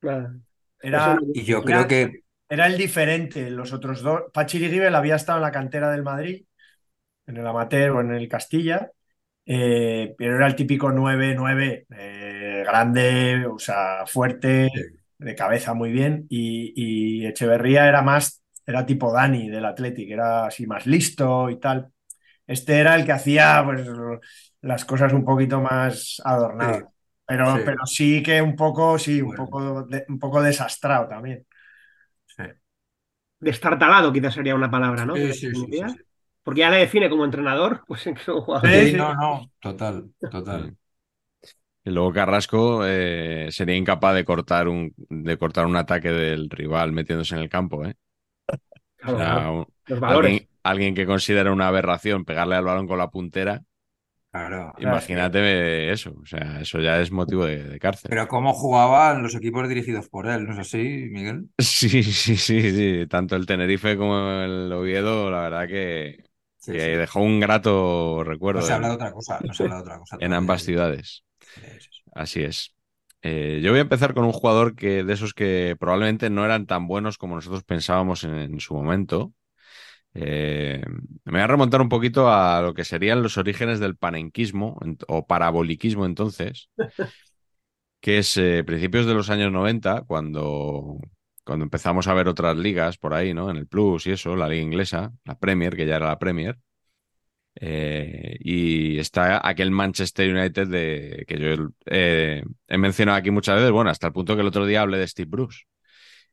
Claro. 0.00 0.34
Era, 0.80 1.18
Y 1.34 1.42
yo 1.44 1.58
Era- 1.58 1.64
creo 1.66 1.88
que 1.88 2.22
era 2.48 2.66
el 2.66 2.76
diferente. 2.76 3.50
Los 3.50 3.72
otros 3.72 4.02
dos. 4.02 4.24
Pachi 4.32 4.58
Rigibel 4.58 4.94
había 4.94 5.16
estado 5.16 5.38
en 5.38 5.42
la 5.44 5.50
cantera 5.52 5.90
del 5.90 6.02
Madrid, 6.02 6.44
en 7.26 7.36
el 7.38 7.46
Amateur 7.46 7.90
o 7.92 8.00
en 8.02 8.12
el 8.14 8.28
Castilla, 8.28 8.90
eh, 9.46 10.14
pero 10.18 10.36
era 10.36 10.46
el 10.46 10.56
típico 10.56 10.90
9-9, 10.92 11.86
eh, 11.96 12.62
grande, 12.66 13.46
o 13.46 13.58
sea, 13.58 14.04
fuerte, 14.06 14.68
de 15.18 15.34
cabeza 15.34 15.74
muy 15.74 15.90
bien. 15.92 16.26
Y, 16.30 16.72
y 17.22 17.26
Echeverría 17.26 17.88
era 17.88 18.02
más, 18.02 18.42
era 18.66 18.86
tipo 18.86 19.12
Dani 19.12 19.48
del 19.50 19.64
Athletic, 19.64 20.10
era 20.10 20.46
así 20.46 20.66
más 20.66 20.86
listo 20.86 21.50
y 21.50 21.58
tal. 21.60 21.88
Este 22.46 22.78
era 22.80 22.96
el 22.96 23.04
que 23.06 23.12
hacía 23.12 23.62
pues, 23.64 23.86
las 24.62 24.84
cosas 24.84 25.12
un 25.12 25.24
poquito 25.24 25.60
más 25.60 26.20
adornadas. 26.24 26.80
Sí, 26.80 26.90
Pero, 27.26 27.44
sí. 27.44 27.60
pero 27.64 27.86
sí 27.86 28.22
que 28.22 28.42
un 28.42 28.56
poco, 28.56 28.98
sí, 28.98 29.22
un 29.22 29.28
Bueno. 29.28 29.34
poco, 29.34 29.84
de- 29.84 30.04
un 30.08 30.18
poco 30.18 30.42
desastrado 30.42 31.08
también. 31.08 31.46
sí. 32.36 32.44
Destartalado 33.48 34.12
quizás 34.12 34.34
sería 34.34 34.54
una 34.56 34.70
palabra, 34.70 35.04
¿no? 35.06 35.20
Sí, 35.20 35.32
sí, 35.32 35.54
sí, 35.54 35.72
definiría. 35.72 35.86
sí, 35.86 35.88
sí. 35.88 35.98
Porque 36.42 36.60
ya 36.60 36.70
le 36.70 36.78
define 36.78 37.10
como 37.10 37.24
entrenador, 37.24 37.84
pues 37.86 38.06
en 38.06 38.14
que 38.14 38.30
un 38.30 38.40
jugador. 38.42 38.70
Sí. 38.72 38.92
no, 38.92 39.14
no, 39.14 39.50
total, 39.60 40.10
total. 40.28 40.76
Y 41.84 41.90
luego 41.90 42.12
Carrasco 42.12 42.82
eh, 42.86 43.48
sería 43.50 43.76
incapaz 43.76 44.14
de 44.14 44.24
cortar 44.24 44.68
un 44.68 44.94
de 45.10 45.36
cortar 45.38 45.66
un 45.66 45.76
ataque 45.76 46.10
del 46.10 46.48
rival 46.50 46.92
metiéndose 46.92 47.34
en 47.34 47.42
el 47.42 47.48
campo, 47.50 47.84
¿eh? 47.84 47.94
Claro, 48.96 49.16
O 49.16 49.20
sea, 49.20 49.50
claro. 49.50 49.50
un- 49.50 49.66
Los 49.86 50.00
valores. 50.00 50.34
alguien, 50.34 50.48
alguien 50.62 50.94
que 50.94 51.06
considera 51.06 51.52
una 51.52 51.68
aberración 51.68 52.24
pegarle 52.24 52.56
al 52.56 52.64
balón 52.64 52.86
con 52.88 52.98
la 52.98 53.10
puntera, 53.10 53.62
Claro. 54.32 54.74
imagínate 54.76 55.90
eso. 55.92 56.10
O 56.22 56.26
sea, 56.26 56.60
eso 56.60 56.80
ya 56.80 57.00
es 57.00 57.10
motivo 57.10 57.44
de, 57.46 57.64
de 57.64 57.78
cárcel. 57.78 58.10
Pero 58.10 58.28
cómo 58.28 58.54
jugaban 58.54 59.22
los 59.22 59.34
equipos 59.34 59.68
dirigidos 59.68 60.08
por 60.08 60.26
él, 60.26 60.46
¿no 60.46 60.52
es 60.54 60.58
así, 60.60 60.78
Miguel? 61.10 61.50
Sí, 61.58 62.02
sí, 62.02 62.36
sí, 62.36 62.70
sí. 62.72 63.06
Tanto 63.08 63.36
el 63.36 63.46
Tenerife 63.46 63.96
como 63.96 64.16
el 64.42 64.72
Oviedo, 64.72 65.30
la 65.30 65.42
verdad 65.42 65.68
que, 65.68 66.24
Sí, 66.56 66.72
que 66.72 66.78
sí. 66.80 66.90
dejó 66.98 67.20
un 67.20 67.40
grato 67.40 68.24
recuerdo 68.24 68.60
No 68.60 68.62
se 68.62 68.72
habla 68.72 68.88
de 68.88 68.94
otra 68.94 69.12
cosa, 69.12 69.42
no 69.46 69.52
se 69.52 69.62
habla 69.64 69.76
de 69.76 69.82
otra 69.82 69.98
cosa. 69.98 70.18
en 70.18 70.32
ambas 70.32 70.62
ciudades. 70.62 71.24
Sí, 71.54 71.62
sí, 71.80 71.88
sí. 71.90 72.02
Así 72.12 72.42
es. 72.42 72.74
Eh, 73.22 73.60
yo 73.62 73.70
voy 73.70 73.78
a 73.78 73.82
empezar 73.82 74.12
con 74.14 74.24
un 74.24 74.32
jugador 74.32 74.74
que 74.76 75.02
de 75.04 75.12
esos 75.14 75.32
que 75.34 75.76
probablemente 75.78 76.28
no 76.30 76.44
eran 76.44 76.66
tan 76.66 76.86
buenos 76.86 77.16
como 77.16 77.36
nosotros 77.36 77.64
pensábamos 77.64 78.24
en, 78.24 78.34
en 78.34 78.60
su 78.60 78.74
momento. 78.74 79.32
Eh, 80.14 80.82
me 81.24 81.32
voy 81.32 81.40
a 81.42 81.46
remontar 81.48 81.82
un 81.82 81.88
poquito 81.90 82.30
a 82.32 82.62
lo 82.62 82.74
que 82.74 82.84
serían 82.84 83.22
los 83.22 83.38
orígenes 83.38 83.80
del 83.80 83.96
panenquismo 83.96 84.78
o 85.08 85.26
paraboliquismo 85.26 86.06
entonces, 86.06 86.70
que 88.00 88.18
es 88.18 88.36
eh, 88.36 88.64
principios 88.64 89.06
de 89.06 89.14
los 89.14 89.30
años 89.30 89.52
90, 89.52 90.02
cuando, 90.02 90.98
cuando 91.44 91.64
empezamos 91.64 92.06
a 92.08 92.14
ver 92.14 92.28
otras 92.28 92.56
ligas 92.56 92.98
por 92.98 93.14
ahí, 93.14 93.34
¿no? 93.34 93.50
En 93.50 93.56
el 93.56 93.66
Plus 93.66 94.06
y 94.06 94.12
eso, 94.12 94.36
la 94.36 94.48
liga 94.48 94.62
inglesa, 94.62 95.12
la 95.24 95.38
Premier, 95.38 95.76
que 95.76 95.86
ya 95.86 95.96
era 95.96 96.08
la 96.08 96.18
Premier. 96.18 96.58
Eh, 97.56 98.36
y 98.40 98.98
está 98.98 99.46
aquel 99.46 99.70
Manchester 99.70 100.34
United 100.34 100.68
que 101.26 101.38
yo 101.38 101.68
eh, 101.86 102.42
he 102.66 102.78
mencionado 102.78 103.18
aquí 103.18 103.30
muchas 103.30 103.56
veces, 103.56 103.70
bueno, 103.70 103.90
hasta 103.90 104.08
el 104.08 104.12
punto 104.12 104.34
que 104.34 104.40
el 104.42 104.48
otro 104.48 104.66
día 104.66 104.82
hablé 104.82 104.98
de 104.98 105.08
Steve 105.08 105.28
Bruce 105.30 105.64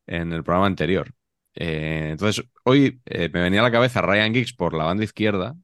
en 0.07 0.33
el 0.33 0.43
programa 0.43 0.67
anterior. 0.67 1.13
Eh, 1.55 2.09
entonces, 2.11 2.45
hoy 2.63 3.01
me 3.05 3.29
venía 3.29 3.59
a 3.61 3.63
la 3.63 3.71
cabeza 3.71 4.01
Ryan 4.01 4.33
Giggs 4.33 4.53
por 4.53 4.73
la 4.73 4.85
banda 4.85 5.03
izquierda, 5.03 5.55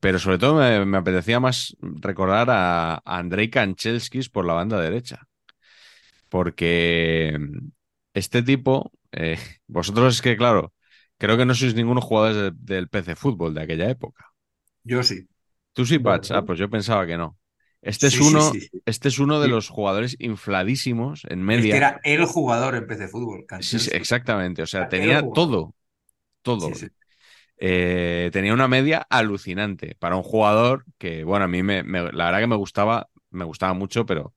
pero 0.00 0.18
sobre 0.18 0.38
todo 0.38 0.54
me, 0.86 0.96
apetecía 0.96 1.40
más 1.40 1.76
recordar 1.80 2.48
a, 2.50 2.94
a 2.94 3.18
Andrei 3.18 3.50
Kanchelskis 3.50 4.28
por 4.30 4.46
la 4.46 4.54
banda 4.54 4.80
derecha, 4.80 5.26
porque 6.28 7.38
este 8.14 8.42
tipo, 8.42 8.92
vosotros 9.66 10.16
es 10.16 10.22
que, 10.22 10.36
claro, 10.36 10.72
creo 11.18 11.36
que 11.36 11.46
no 11.46 11.54
sois 11.54 11.74
ninguno 11.74 12.00
jugadores 12.00 12.36
de- 12.36 12.74
del 12.76 12.88
PC 12.88 13.16
Fútbol 13.16 13.54
de 13.54 13.62
aquella 13.62 13.90
época. 13.90 14.26
Yo 14.84 15.02
sí. 15.04 15.28
¿Tú 15.72 15.84
sí, 15.86 15.98
Patch? 15.98 16.30
Ah, 16.32 16.44
pues 16.44 16.58
yo 16.58 16.68
pensaba 16.70 17.06
que 17.06 17.16
no. 17.16 17.38
Este 17.82 18.06
Sí, 18.06 18.16
es 18.16 18.20
uno, 18.20 18.40
sí, 18.40 18.60
sí. 18.60 18.82
este 18.86 19.08
es 19.08 19.18
uno 19.18 19.40
de 19.40 19.48
los 19.48 19.68
jugadores 19.68 20.16
infladísimos 20.18 21.22
en 21.28 21.42
Es 21.50 21.66
media. 21.66 21.70
que 21.70 21.76
era 21.76 22.00
el 22.04 22.24
jugador 22.24 22.74
en 22.74 22.86
PC 22.86 23.08
Fútbol, 23.08 23.44
Sí, 23.58 23.78
exactamente. 23.92 24.62
O 24.62 24.66
sea, 24.66 24.86
tenía 24.88 25.22
todo. 25.32 25.74
Todo. 26.42 26.70
Eh, 27.58 28.30
tenía 28.32 28.54
una 28.54 28.68
media 28.68 29.06
alucinante 29.10 29.96
para 29.98 30.16
un 30.16 30.22
jugador 30.24 30.84
que, 30.98 31.24
bueno, 31.24 31.46
a 31.46 31.48
mí 31.48 31.62
me, 31.62 31.82
me- 31.84 32.12
la 32.12 32.26
verdad 32.26 32.40
que 32.40 32.46
me 32.48 32.56
gustaba, 32.56 33.10
me 33.30 33.44
gustaba 33.44 33.74
mucho, 33.74 34.06
pero, 34.06 34.34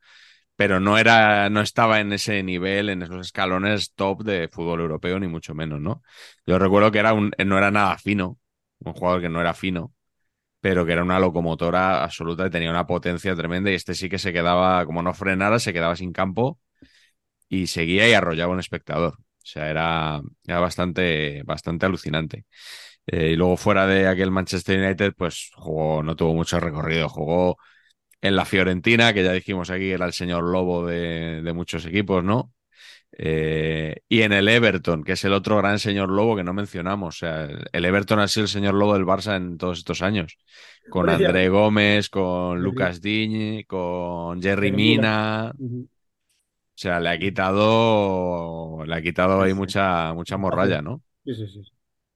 pero 0.61 0.79
no 0.79 0.99
era, 0.99 1.49
no 1.49 1.61
estaba 1.61 2.01
en 2.01 2.13
ese 2.13 2.43
nivel, 2.43 2.89
en 2.89 3.01
esos 3.01 3.19
escalones 3.25 3.93
top 3.95 4.21
de 4.23 4.47
fútbol 4.47 4.81
europeo, 4.81 5.19
ni 5.19 5.27
mucho 5.27 5.55
menos, 5.55 5.81
¿no? 5.81 6.03
Yo 6.45 6.59
recuerdo 6.59 6.91
que 6.91 6.99
era 6.99 7.13
un, 7.13 7.31
no 7.43 7.57
era 7.57 7.71
nada 7.71 7.97
fino, 7.97 8.37
un 8.77 8.93
jugador 8.93 9.21
que 9.21 9.29
no 9.29 9.41
era 9.41 9.55
fino, 9.55 9.91
pero 10.61 10.85
que 10.85 10.93
era 10.93 11.03
una 11.03 11.19
locomotora 11.19 12.03
absoluta 12.03 12.47
y 12.47 12.51
tenía 12.51 12.69
una 12.71 12.87
potencia 12.87 13.35
tremenda, 13.35 13.71
y 13.71 13.75
este 13.75 13.95
sí 13.95 14.09
que 14.09 14.19
se 14.19 14.33
quedaba, 14.33 14.85
como 14.85 15.01
no 15.01 15.15
frenara, 15.15 15.59
se 15.59 15.73
quedaba 15.73 15.95
sin 15.95 16.13
campo 16.13 16.59
y 17.49 17.67
seguía 17.67 18.09
y 18.09 18.13
arrollaba 18.13 18.53
un 18.53 18.59
espectador. 18.59 19.15
O 19.19 19.45
sea, 19.45 19.69
era, 19.69 20.21
era 20.45 20.59
bastante, 20.59 21.43
bastante 21.45 21.85
alucinante. 21.87 22.45
Eh, 23.07 23.31
y 23.31 23.35
luego 23.35 23.57
fuera 23.57 23.87
de 23.87 24.07
aquel 24.07 24.31
Manchester 24.31 24.79
United, 24.79 25.13
pues 25.17 25.51
jugó, 25.55 26.03
no 26.03 26.15
tuvo 26.15 26.35
mucho 26.35 26.59
recorrido. 26.59 27.09
Jugó 27.09 27.57
en 28.21 28.35
la 28.35 28.45
Fiorentina, 28.45 29.13
que 29.13 29.23
ya 29.23 29.31
dijimos 29.33 29.69
aquí 29.69 29.81
que 29.85 29.93
era 29.93 30.05
el 30.05 30.13
señor 30.13 30.43
lobo 30.43 30.85
de, 30.85 31.41
de 31.41 31.53
muchos 31.53 31.85
equipos, 31.85 32.23
¿no? 32.23 32.53
Eh, 33.17 33.97
y 34.09 34.21
en 34.23 34.33
el 34.33 34.47
Everton, 34.49 35.03
que 35.03 35.13
es 35.13 35.23
el 35.25 35.33
otro 35.33 35.57
gran 35.57 35.79
señor 35.79 36.09
lobo 36.09 36.35
que 36.35 36.43
no 36.43 36.53
mencionamos. 36.53 37.15
O 37.17 37.19
sea, 37.19 37.49
el 37.73 37.85
Everton 37.85 38.19
ha 38.19 38.27
sido 38.27 38.43
el 38.45 38.49
señor 38.49 38.75
lobo 38.75 38.93
del 38.95 39.05
Barça 39.05 39.35
en 39.37 39.57
todos 39.57 39.79
estos 39.79 40.01
años. 40.01 40.37
Con 40.87 41.07
ya- 41.09 41.15
André 41.15 41.49
Gómez, 41.49 42.09
con. 42.09 42.61
Lucas 42.63 43.01
Digne, 43.01 43.65
con 43.67 44.41
Jerry 44.41 44.71
Mina. 44.71 45.53
O 45.55 46.81
sea, 46.81 46.99
le 46.99 47.09
ha 47.09 47.19
quitado, 47.19 48.83
le 48.85 48.95
ha 48.95 49.01
quitado 49.01 49.41
ahí 49.41 49.53
mucha, 49.53 50.13
mucha 50.13 50.37
morralla, 50.37 50.81
¿no? 50.81 51.01
Sí, 51.25 51.33
sí, 51.35 51.47
sí. 51.47 51.61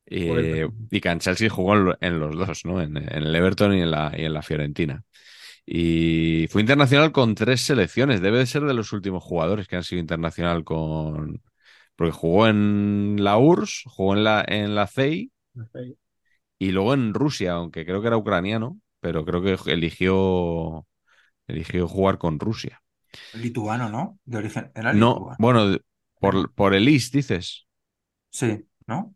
Y, 0.08 0.62
y 0.92 1.02
que 1.02 1.10
en 1.10 1.20
Chelsea 1.20 1.50
jugó 1.50 1.76
en 2.00 2.20
los 2.20 2.36
dos, 2.38 2.66
¿no? 2.66 2.82
En, 2.82 2.96
en 2.98 3.08
el 3.24 3.36
Everton 3.36 3.74
y 3.76 3.82
en 3.82 3.92
la, 3.92 4.12
y 4.16 4.24
en 4.26 4.34
la 4.34 4.42
Fiorentina. 4.44 5.04
Y 5.66 6.48
fue 6.50 6.62
internacional 6.62 7.12
con 7.12 7.36
tres 7.36 7.62
selecciones. 7.62 8.22
Debe 8.22 8.40
de 8.40 8.46
ser 8.48 8.64
de 8.64 8.74
los 8.74 8.94
últimos 8.94 9.24
jugadores 9.24 9.68
que 9.68 9.76
han 9.76 9.84
sido 9.84 10.00
internacional 10.02 10.64
con. 10.64 11.42
Porque 11.96 12.12
jugó 12.14 12.48
en 12.48 13.18
la 13.24 13.38
URSS, 13.38 13.90
jugó 13.90 14.16
en 14.16 14.24
la, 14.24 14.44
en 14.48 14.76
la 14.76 14.88
CEI 14.88 15.32
y 16.60 16.72
luego 16.72 16.94
en 16.94 17.14
Rusia, 17.14 17.54
aunque 17.54 17.86
creo 17.86 18.02
que 18.02 18.08
era 18.08 18.18
ucraniano, 18.18 18.80
pero 19.00 19.26
creo 19.26 19.42
que 19.42 19.72
eligió, 19.72 20.88
eligió 21.48 21.88
jugar 21.88 22.18
con 22.20 22.40
Rusia. 22.40 22.82
Lituano, 23.34 23.88
¿no? 23.90 24.20
De 24.26 24.38
origen. 24.40 24.72
Era 24.74 24.92
No, 24.92 25.28
lituano. 25.32 25.38
bueno, 25.38 25.78
por, 26.20 26.54
por 26.54 26.74
el 26.74 26.88
IS, 26.90 27.12
dices. 27.12 27.68
Sí, 28.30 28.68
¿no? 28.88 29.15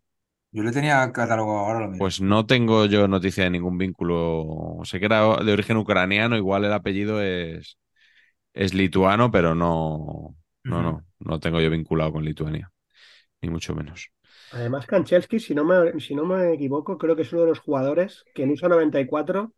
Yo 0.52 0.64
le 0.64 0.72
tenía 0.72 1.12
catálogo 1.12 1.58
ahora 1.58 1.80
lo 1.82 1.88
mismo. 1.90 2.08
Pues 2.08 2.22
no 2.22 2.46
tengo 2.46 2.86
yo 2.86 3.08
noticia 3.08 3.44
de 3.44 3.50
ningún 3.50 3.78
vínculo. 3.78 4.80
Sé 4.84 5.00
que 5.00 5.06
era 5.06 5.36
de 5.44 5.52
origen 5.54 5.78
ucraniano, 5.78 6.38
igual 6.38 6.64
el 6.66 6.72
apellido 6.74 7.22
es, 7.22 7.78
es 8.54 8.74
lituano, 8.74 9.32
pero 9.32 9.56
no, 9.56 10.36
no, 10.64 10.84
no, 10.84 11.08
no 11.20 11.40
tengo 11.40 11.62
yo 11.62 11.70
vinculado 11.72 12.14
con 12.14 12.26
Lituania, 12.26 12.72
ni 13.42 13.50
mucho 13.50 13.76
menos. 13.76 14.12
Además, 14.52 14.88
Kanchelski, 14.88 15.40
si 15.40 15.54
no 15.56 15.64
me, 15.64 16.00
si 16.00 16.16
no 16.16 16.26
me 16.26 16.54
equivoco, 16.54 16.98
creo 16.98 17.16
que 17.16 17.22
es 17.24 17.32
uno 17.34 17.44
de 17.44 17.48
los 17.50 17.60
jugadores 17.60 18.26
que 18.34 18.44
en 18.44 18.52
USA 18.52 18.68
94, 18.70 19.54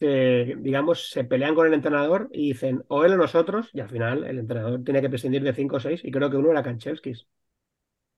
eh, 0.00 0.56
digamos, 0.60 1.10
se 1.10 1.24
pelean 1.24 1.54
con 1.54 1.66
el 1.66 1.74
entrenador 1.74 2.28
y 2.32 2.48
dicen 2.48 2.84
o 2.88 3.04
él 3.04 3.12
o 3.14 3.16
nosotros, 3.16 3.70
y 3.72 3.80
al 3.80 3.88
final 3.90 4.24
el 4.24 4.38
entrenador 4.38 4.84
tiene 4.84 5.00
que 5.02 5.08
prescindir 5.10 5.42
de 5.42 5.54
5 5.54 5.76
o 5.76 5.80
6, 5.80 6.02
y 6.04 6.10
creo 6.10 6.30
que 6.30 6.36
uno 6.36 6.50
era 6.50 6.62
Kanchelskis. 6.62 7.26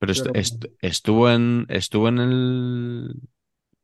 Pero 0.00 0.12
est- 0.12 0.26
est- 0.34 0.66
estuvo 0.80 1.30
en 1.30 1.66
estuvo 1.68 2.08
en 2.08 2.18
el 2.18 3.14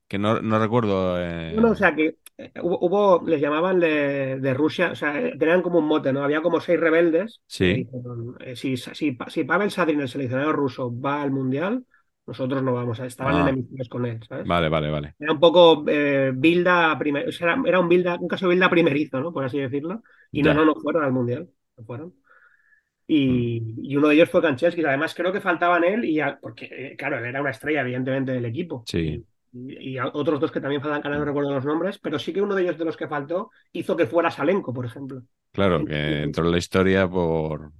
que 0.08 0.18
no, 0.18 0.40
no 0.40 0.58
recuerdo. 0.58 1.20
eh, 1.20 1.52
No, 1.54 1.62
no, 1.62 1.70
o 1.72 1.74
sea 1.74 1.94
que 1.94 2.18
eh, 2.38 2.52
hubo, 2.62 2.78
hubo- 2.80 3.22
les 3.28 3.40
llamaban 3.40 3.80
de, 3.80 4.38
de 4.40 4.54
Rusia, 4.54 4.92
o 4.92 4.94
sea, 4.94 5.20
eh, 5.20 5.36
tenían 5.38 5.62
como 5.62 5.78
un 5.80 5.86
mote, 5.86 6.12
¿no? 6.12 6.22
Había 6.22 6.42
como 6.42 6.60
seis 6.60 6.78
rebeldes. 6.80 7.40
Sí. 7.46 7.86
que 8.38 8.50
eh, 8.52 8.56
si, 8.56 8.76
si, 8.76 9.16
si 9.28 9.44
Pavel 9.44 9.70
Sadrin, 9.70 10.00
el 10.00 10.08
seleccionador 10.08 10.56
ruso, 10.56 10.92
va 11.00 11.22
al 11.22 11.30
mundial, 11.32 11.84
nosotros 12.26 12.62
no 12.62 12.74
vamos. 12.74 12.98
Estaban 13.00 13.36
Ah. 13.36 13.42
enemigos 13.50 13.88
con 13.88 14.06
él, 14.06 14.20
¿sabes? 14.28 14.46
Vale, 14.46 14.68
vale, 14.68 14.90
vale. 14.90 15.14
Era 15.18 15.32
un 15.32 15.40
poco 15.40 15.84
eh, 15.88 16.32
Bilda 16.34 16.98
primer, 16.98 17.28
o 17.28 17.32
sea, 17.32 17.52
era, 17.52 17.62
era 17.66 17.80
un 17.80 17.88
Bilda, 17.88 18.16
un 18.20 18.28
caso 18.28 18.48
Bilda 18.48 18.68
primerizo, 18.70 19.20
¿no? 19.20 19.32
Por 19.32 19.44
así 19.44 19.58
decirlo. 19.58 20.02
Y 20.32 20.42
Ya. 20.42 20.52
no, 20.54 20.60
no, 20.64 20.64
no 20.66 20.74
fueron 20.76 21.04
al 21.04 21.12
mundial. 21.12 21.48
No 21.76 21.84
fueron. 21.84 22.14
Y, 23.08 23.60
Mm. 23.60 23.84
y 23.84 23.96
uno 23.96 24.08
de 24.08 24.14
ellos 24.16 24.30
fue 24.30 24.42
Kanchelskis. 24.42 24.84
Además, 24.84 25.14
creo 25.14 25.32
que 25.32 25.40
faltaban 25.40 25.84
él 25.84 26.04
y 26.04 26.20
a- 26.20 26.38
porque, 26.40 26.66
eh, 26.70 26.96
claro, 26.96 27.18
él 27.18 27.24
era 27.24 27.40
una 27.40 27.50
estrella, 27.50 27.82
evidentemente, 27.82 28.32
del 28.32 28.44
equipo. 28.44 28.82
Sí. 28.86 29.24
Y, 29.52 29.90
y 29.92 29.98
a 29.98 30.08
otros 30.08 30.40
dos 30.40 30.50
que 30.50 30.60
también 30.60 30.82
faltan, 30.82 31.02
que 31.02 31.08
no 31.08 31.24
recuerdo 31.24 31.54
los 31.54 31.64
nombres, 31.64 31.98
pero 31.98 32.18
sí 32.18 32.32
que 32.32 32.42
uno 32.42 32.54
de 32.54 32.62
ellos 32.62 32.78
de 32.78 32.84
los 32.84 32.96
que 32.96 33.08
faltó 33.08 33.50
hizo 33.72 33.96
que 33.96 34.06
fuera 34.06 34.30
Salenko, 34.30 34.72
por 34.74 34.84
ejemplo. 34.84 35.22
Claro, 35.52 35.84
que 35.84 36.22
entró 36.24 36.44
en 36.44 36.50
la 36.52 36.58
historia 36.58 37.08
por 37.08 37.72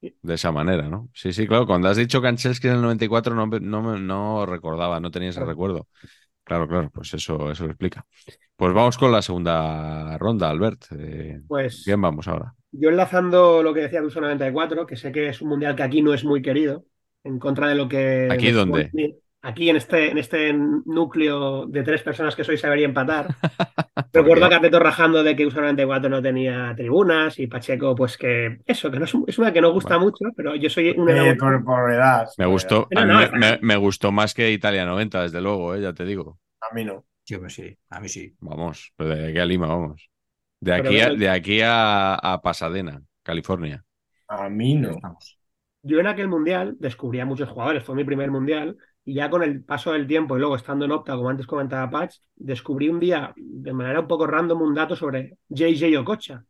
de 0.00 0.34
esa 0.34 0.50
manera, 0.50 0.88
¿no? 0.88 1.08
Sí, 1.14 1.32
sí, 1.32 1.46
claro. 1.46 1.66
Cuando 1.66 1.88
has 1.88 1.96
dicho 1.96 2.20
Kanchelski 2.20 2.66
en 2.66 2.74
el 2.74 2.82
94 2.82 3.34
no, 3.36 3.46
no, 3.46 3.98
no 3.98 4.46
recordaba, 4.46 4.98
no 4.98 5.10
tenía 5.12 5.28
ese 5.30 5.38
Claro. 5.38 5.50
recuerdo. 5.52 5.88
Claro, 6.44 6.66
claro, 6.66 6.90
pues 6.90 7.14
eso, 7.14 7.50
eso 7.52 7.64
lo 7.64 7.70
explica. 7.70 8.04
Pues 8.56 8.74
vamos 8.74 8.98
con 8.98 9.12
la 9.12 9.22
segunda 9.22 10.18
ronda, 10.18 10.50
Albert. 10.50 10.86
Eh, 10.98 11.40
Pues 11.46 11.82
¿Quién 11.84 12.00
vamos 12.00 12.26
ahora? 12.26 12.54
Yo 12.72 12.90
enlazando 12.90 13.62
lo 13.62 13.74
que 13.74 13.80
decía 13.80 14.00
Duso 14.00 14.20
94, 14.20 14.86
que 14.86 14.96
sé 14.96 15.12
que 15.12 15.28
es 15.28 15.40
un 15.42 15.50
mundial 15.50 15.76
que 15.76 15.82
aquí 15.82 16.02
no 16.02 16.14
es 16.14 16.24
muy 16.24 16.42
querido, 16.42 16.84
en 17.24 17.38
contra 17.38 17.68
de 17.68 17.74
lo 17.74 17.88
que... 17.88 18.28
¿Aquí 18.30 18.50
dónde? 18.50 18.90
Aquí 19.44 19.68
en 19.70 19.76
este, 19.76 20.10
en 20.10 20.18
este 20.18 20.52
núcleo 20.52 21.66
de 21.66 21.82
tres 21.82 22.02
personas 22.02 22.36
que 22.36 22.44
soy 22.44 22.56
saber 22.56 22.78
y 22.78 22.84
empatar. 22.84 23.26
Recuerdo 24.12 24.44
a 24.44 24.50
Cateto 24.50 24.78
rajando 24.78 25.22
de 25.22 25.34
que 25.34 25.46
USA 25.46 25.60
94 25.62 26.08
no 26.10 26.22
tenía 26.22 26.72
tribunas 26.76 27.38
y 27.40 27.46
Pacheco, 27.48 27.94
pues 27.96 28.16
que 28.16 28.58
eso, 28.66 28.90
que 28.90 28.98
no 28.98 29.04
es, 29.04 29.14
un- 29.14 29.24
es 29.26 29.38
una 29.38 29.52
que 29.52 29.60
no 29.60 29.72
gusta 29.72 29.98
mucho, 29.98 30.26
pero 30.36 30.54
yo 30.54 30.70
soy 30.70 30.90
un 30.90 31.08
Eh, 31.10 31.34
por, 31.34 31.64
por 31.64 31.92
edad. 31.92 32.28
Me 32.38 32.46
gustó, 32.46 32.86
Pero 32.88 33.00
a 33.00 33.04
mí 33.04 33.12
no, 33.12 33.18
me, 33.18 33.24
es- 33.24 33.32
me- 33.32 33.58
me 33.62 33.76
gustó 33.76 34.12
más 34.12 34.32
que 34.34 34.52
Italia 34.52 34.84
90, 34.84 35.22
desde 35.22 35.40
luego, 35.40 35.74
eh, 35.74 35.80
ya 35.82 35.92
te 35.92 36.04
digo. 36.04 36.38
A 36.60 36.74
mí 36.74 36.84
no. 36.84 37.04
Sí, 37.24 37.34
hombre, 37.34 37.50
sí, 37.50 37.76
a 37.90 38.00
mí 38.00 38.08
sí. 38.08 38.34
Vamos, 38.40 38.92
pero 38.96 39.10
de 39.10 39.28
aquí 39.30 39.38
a 39.38 39.44
Lima, 39.44 39.66
vamos. 39.66 40.11
De 40.66 40.72
aquí 40.74 41.00
a, 41.00 41.10
de 41.22 41.28
aquí 41.28 41.60
a, 41.62 42.14
a 42.14 42.40
Pasadena, 42.42 43.02
California. 43.22 43.84
A 44.28 44.48
mí 44.48 44.74
no. 44.74 44.90
Estamos. 44.90 45.38
Yo 45.82 45.98
en 46.00 46.06
aquel 46.06 46.28
mundial 46.28 46.76
descubrí 46.78 47.20
a 47.20 47.26
muchos 47.26 47.48
jugadores, 47.48 47.84
fue 47.84 47.94
mi 47.96 48.04
primer 48.04 48.30
mundial, 48.30 48.76
y 49.04 49.14
ya 49.14 49.30
con 49.30 49.42
el 49.42 49.64
paso 49.64 49.92
del 49.92 50.06
tiempo 50.06 50.36
y 50.36 50.40
luego 50.40 50.56
estando 50.56 50.84
en 50.84 50.92
Opta, 50.92 51.16
como 51.16 51.28
antes 51.30 51.46
comentaba 51.46 51.90
Patch, 51.90 52.16
descubrí 52.36 52.88
un 52.88 53.00
día, 53.00 53.32
de 53.36 53.72
manera 53.72 54.00
un 54.00 54.06
poco 54.08 54.26
random, 54.26 54.62
un 54.62 54.74
dato 54.74 54.94
sobre 54.96 55.38
JJ 55.48 55.98
Okocha. 55.98 56.44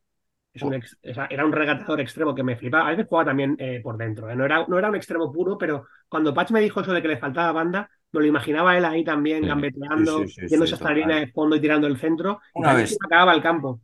Es 0.54 0.62
un 0.64 0.74
ex- 0.74 0.98
era 1.02 1.46
un 1.46 1.52
regatador 1.52 2.00
extremo 2.00 2.34
que 2.34 2.42
me 2.44 2.56
flipaba. 2.56 2.88
A 2.88 2.90
veces 2.92 3.06
jugaba 3.08 3.26
también 3.30 3.56
eh, 3.58 3.80
por 3.82 3.96
dentro. 3.98 4.30
¿eh? 4.30 4.36
No, 4.36 4.44
era, 4.44 4.66
no 4.68 4.78
era 4.78 4.88
un 4.90 4.96
extremo 4.96 5.32
puro, 5.32 5.58
pero 5.58 5.86
cuando 6.08 6.34
Patch 6.34 6.50
me 6.52 6.60
dijo 6.60 6.80
eso 6.80 6.92
de 6.92 7.02
que 7.02 7.08
le 7.08 7.18
faltaba 7.18 7.52
banda, 7.52 7.90
me 8.12 8.20
lo 8.20 8.26
imaginaba 8.26 8.76
él 8.78 8.84
ahí 8.84 9.04
también, 9.04 9.44
Sí. 9.44 9.46
gambeteando, 9.46 10.26
Sí, 10.26 10.28
sí, 10.28 10.48
sí, 10.48 10.48
yéndose 10.48 10.74
sí, 10.74 10.76
hasta 10.76 10.90
la 10.90 10.96
línea 10.96 11.16
de 11.18 11.32
fondo 11.32 11.56
y 11.56 11.60
tirando 11.60 11.86
el 11.86 11.98
centro. 11.98 12.40
y 12.54 12.62
Una 12.62 12.72
casi 12.72 12.80
vez. 12.80 12.90
se 12.94 12.98
acababa 13.06 13.34
el 13.34 13.42
campo. 13.42 13.80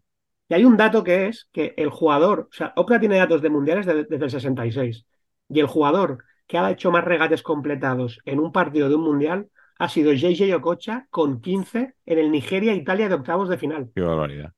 Y 0.49 0.55
hay 0.55 0.65
un 0.65 0.77
dato 0.77 1.05
que 1.05 1.27
es 1.29 1.49
que 1.53 1.75
el 1.77 1.91
jugador, 1.91 2.49
o 2.51 2.55
sea, 2.55 2.73
Opta 2.77 2.99
tiene 2.99 3.17
datos 3.19 3.43
de 3.43 3.51
mundiales 3.51 3.87
de- 3.87 4.05
desde 4.05 4.25
el 4.25 4.31
66. 4.31 5.05
Y 5.49 5.61
el 5.61 5.67
jugador 5.67 6.25
que 6.47 6.59
ha 6.59 6.71
hecho 6.71 6.91
más 6.91 7.05
regates 7.05 7.43
completados 7.43 8.21
en 8.25 8.41
un 8.41 8.53
partido 8.53 8.89
de 8.89 8.95
un 8.95 9.03
mundial 9.03 9.49
ha 9.79 9.89
sido 9.89 10.13
JJ 10.13 10.55
Okocha 10.57 11.07
con 11.11 11.41
15 11.41 11.95
en 12.07 12.19
el 12.19 12.31
Nigeria-Italia 12.31 13.09
de 13.09 13.15
octavos 13.15 13.49
de 13.49 13.59
final. 13.59 13.91
Qué 13.95 14.01
barbaridad. 14.01 14.53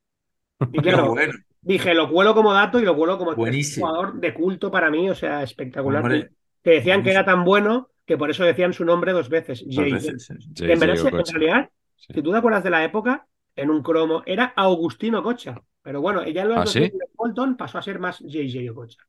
Y 0.73 0.81
Qué 0.81 0.83
claro, 0.83 1.09
bueno. 1.11 1.33
dije, 1.61 1.95
lo 1.95 2.09
cuelo 2.11 2.35
como 2.35 2.53
dato 2.53 2.79
y 2.81 2.85
lo 2.85 2.97
cuelo 2.97 3.19
como 3.19 3.35
Buenísimo. 3.35 3.87
jugador 3.89 4.15
de 4.21 4.33
culto 4.35 4.71
para 4.71 4.91
mí, 4.91 5.11
o 5.11 5.15
sea, 5.15 5.43
espectacular. 5.43 6.03
Hombre, 6.03 6.31
que 6.63 6.71
decían 6.71 7.03
que 7.03 7.11
era 7.11 7.25
tan 7.25 7.45
bueno 7.45 7.89
que 8.07 8.17
por 8.19 8.31
eso 8.31 8.45
decían 8.45 8.73
su 8.73 8.85
nombre 8.85 9.13
dos 9.13 9.29
veces, 9.29 9.63
Dos 9.67 9.75
JJ. 9.77 9.93
veces, 9.95 10.25
sí, 10.27 10.35
sí. 10.41 10.67
Que 10.67 10.73
en, 10.73 10.83
en 10.83 10.91
realidad, 11.27 11.71
Sí. 11.97 12.15
si 12.15 12.23
tú 12.23 12.31
te 12.33 12.39
acuerdas 12.39 12.65
de 12.65 12.71
la 12.71 12.83
época, 12.85 13.27
en 13.57 13.71
un 13.71 13.83
cromo 13.83 14.23
era 14.25 14.53
Augustino 14.57 15.23
Cocha. 15.23 15.61
Pero 15.83 16.01
bueno, 16.01 16.23
ella 16.23 16.43
en 16.43 16.49
los 16.51 16.57
¿Ah, 16.59 16.67
sí? 16.67 16.81
2000 16.81 16.99
de 16.99 17.07
Bolton 17.15 17.57
pasó 17.57 17.79
a 17.79 17.83
ser 17.83 17.99
más 17.99 18.21
JJ 18.21 18.71
Okocha. 18.73 19.03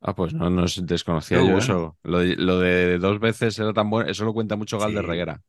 Ah, 0.00 0.14
pues 0.14 0.34
no 0.34 0.50
nos 0.50 0.84
desconocía 0.86 1.38
Qué 1.38 1.44
yo 1.46 1.56
bueno. 1.56 1.58
eso. 1.58 1.98
Lo 2.02 2.18
de, 2.18 2.36
lo 2.36 2.58
de 2.60 2.98
dos 2.98 3.18
veces 3.20 3.58
era 3.58 3.72
tan 3.72 3.88
bueno. 3.88 4.10
Eso 4.10 4.24
lo 4.24 4.34
cuenta 4.34 4.56
mucho 4.56 4.78
Gal 4.78 4.92
de 4.94 5.00
Sí. 5.00 5.06
Reguera, 5.06 5.42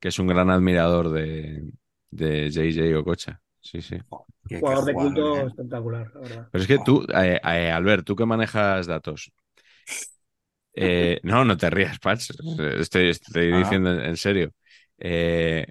que 0.00 0.08
es 0.08 0.18
un 0.18 0.26
gran 0.28 0.50
admirador 0.50 1.10
de, 1.10 1.72
de 2.10 2.50
JJ 2.50 2.96
Okocha. 3.00 3.42
Sí, 3.60 3.82
sí. 3.82 3.98
Qué- 4.48 4.62
qué 4.62 4.62
Jugador 4.62 4.84
de 4.86 4.92
jugador, 4.92 5.14
culto 5.14 5.46
¿eh? 5.46 5.46
espectacular, 5.48 6.10
la 6.14 6.20
verdad. 6.20 6.48
Pero 6.50 6.62
es 6.62 6.68
que 6.68 6.78
tú, 6.78 7.04
eh, 7.14 7.40
eh, 7.44 7.70
Albert, 7.70 8.04
tú 8.06 8.16
que 8.16 8.26
manejas 8.26 8.86
datos. 8.86 9.32
eh, 10.74 11.20
no, 11.22 11.44
no 11.44 11.56
te 11.56 11.70
rías, 11.70 11.98
Patch. 11.98 12.30
Estoy, 12.80 13.08
estoy 13.10 13.52
Ah. 13.52 13.58
diciendo 13.58 13.92
en, 13.92 14.00
en 14.00 14.16
serio. 14.16 14.52
Eh, 14.98 15.66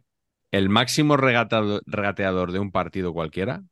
el 0.52 0.70
máximo 0.70 1.18
regateador 1.18 2.52
de 2.52 2.60
un 2.60 2.72
partido 2.72 3.14
cualquiera, 3.14 3.64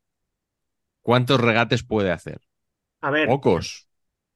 ¿cuántos 1.01 1.39
regates 1.41 1.83
puede 1.83 2.11
hacer? 2.11 2.41
A 3.01 3.11
ver, 3.11 3.29
Pocos. 3.29 3.87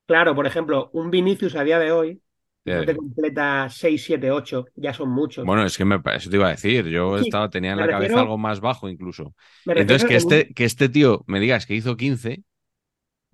claro, 0.05 0.35
por 0.35 0.47
ejemplo, 0.47 0.89
un 0.93 1.11
Vinicius 1.11 1.55
a 1.55 1.63
día 1.63 1.79
de 1.79 1.91
hoy 1.91 2.21
Ya 2.65 2.75
no 2.75 2.85
te 2.85 2.95
completa 2.95 3.69
6, 3.69 4.03
7, 4.05 4.31
8, 4.31 4.65
ya 4.75 4.93
son 4.93 5.09
muchos. 5.09 5.49
Bueno, 5.49 5.65
es 5.65 5.77
que 5.77 5.85
me, 5.85 5.99
eso 6.15 6.29
te 6.29 6.37
iba 6.37 6.47
a 6.47 6.51
decir. 6.51 6.87
Yo 6.87 7.17
Sí, 7.17 7.19
estaba, 7.19 7.49
tenía 7.49 7.73
en 7.73 7.79
la 7.79 7.89
cabeza 7.89 8.19
algo 8.21 8.37
más 8.37 8.61
bajo 8.61 8.89
incluso. 8.89 9.35
Entonces, 9.73 10.05
que 10.05 10.15
un- 10.15 10.15
este, 10.15 10.53
que 10.53 10.65
este 10.65 10.89
tío 10.89 11.23
me 11.27 11.39
digas 11.39 11.65
que 11.65 11.75
hizo 11.75 11.97
15, 11.97 12.43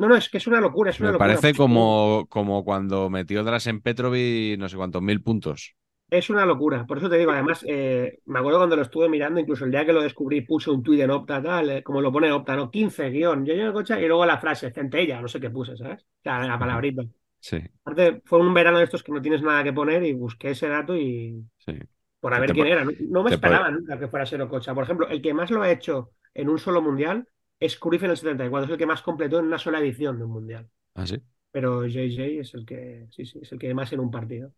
No, 0.03 0.07
no, 0.09 0.15
es 0.17 0.27
que 0.29 0.38
es 0.39 0.47
una 0.47 0.59
locura, 0.65 0.91
es 0.91 0.99
una 0.99 1.11
me 1.11 1.13
locura. 1.13 1.39
parece 1.41 1.55
como, 1.55 2.27
como 2.29 2.63
cuando 2.63 3.09
metió 3.09 3.43
Drasen 3.43 3.82
Petrovic 3.82 4.59
no 4.59 4.69
sé 4.69 4.77
cuántos 4.77 5.01
mil 5.01 5.21
puntos. 5.23 5.75
Es 6.12 6.30
una 6.30 6.45
locura, 6.45 6.86
por 6.86 6.97
eso 6.97 7.09
te 7.09 7.18
digo, 7.18 7.32
además, 7.32 7.64
eh, 7.68 8.20
me 8.26 8.39
acuerdo 8.39 8.59
cuando 8.59 8.76
lo 8.76 8.82
estuve 8.82 9.07
mirando, 9.07 9.39
incluso 9.39 9.66
el 9.66 9.72
día 9.72 9.86
que 9.86 9.93
lo 9.93 10.01
descubrí, 10.01 10.41
puse 10.41 10.70
un 10.70 10.84
tuit 10.84 10.99
en 10.99 11.09
Opta, 11.09 11.41
tal, 11.41 11.70
eh, 11.70 11.84
como 11.84 12.01
lo 12.01 12.12
pone 12.12 12.30
Opta, 12.34 12.53
¿no? 12.57 12.70
15, 12.70 13.09
guion, 13.09 13.45
yo 13.45 13.53
el 13.53 13.72
coche, 13.72 13.99
y 14.01 14.07
luego 14.07 14.26
la 14.26 14.38
frase, 14.38 14.72
centella, 14.72 15.22
no 15.22 15.30
sé 15.30 15.39
qué 15.39 15.49
puse, 15.49 15.78
¿sabes? 15.78 16.05
Sea, 16.22 16.45
la 16.45 16.59
palabrita. 16.59 17.03
Sí, 17.39 17.57
Aparte, 17.84 18.22
fue 18.26 18.39
un 18.39 18.53
verano 18.53 18.80
de 18.80 18.86
estos 18.86 19.03
que 19.03 19.12
no 19.14 19.22
tienes 19.22 19.41
nada 19.43 19.64
que 19.64 19.74
poner 19.74 20.03
y 20.03 20.14
busqué 20.14 20.51
ese 20.51 20.68
dato 20.70 20.97
y 20.97 21.45
sí. 21.59 21.74
por 22.20 22.34
a 22.34 22.39
ver 22.39 22.53
quién 22.53 22.68
era. 22.68 22.86
No, 22.86 22.91
no 22.99 23.24
me 23.24 23.32
esperaba 23.32 23.70
puede- 23.70 23.72
nunca 23.72 23.99
que 23.99 24.07
fuera 24.07 24.26
Sero 24.26 24.49
Cocha. 24.49 24.74
Por 24.76 24.84
ejemplo, 24.86 25.07
el 25.09 25.22
que 25.22 25.34
más 25.34 25.51
lo 25.51 25.62
ha 25.64 25.72
hecho 25.72 26.12
en 26.34 26.49
un 26.49 26.59
solo 26.59 26.82
mundial 26.82 27.28
es 27.59 27.78
Cruyff 27.78 28.03
en 28.03 28.12
el 28.12 28.18
74, 28.18 28.66
es 28.66 28.72
el 28.72 28.78
que 28.78 28.86
más 28.86 29.01
completó 29.01 29.39
en 29.39 29.45
una 29.45 29.59
sola 29.59 29.80
edición 29.80 30.18
de 30.18 30.26
un 30.26 30.32
mundial. 30.32 30.70
Ah, 30.95 31.05
sí. 31.07 31.22
pero 31.51 31.86
JJ 31.88 32.41
es 32.41 32.53
el 32.53 32.66
que, 32.66 33.07
sí, 33.12 33.26
sí, 33.26 33.39
es 33.41 33.51
el 33.51 33.59
que 33.59 33.74
más 33.74 33.91
en 33.93 33.99
un 33.99 34.12
partido. 34.12 34.53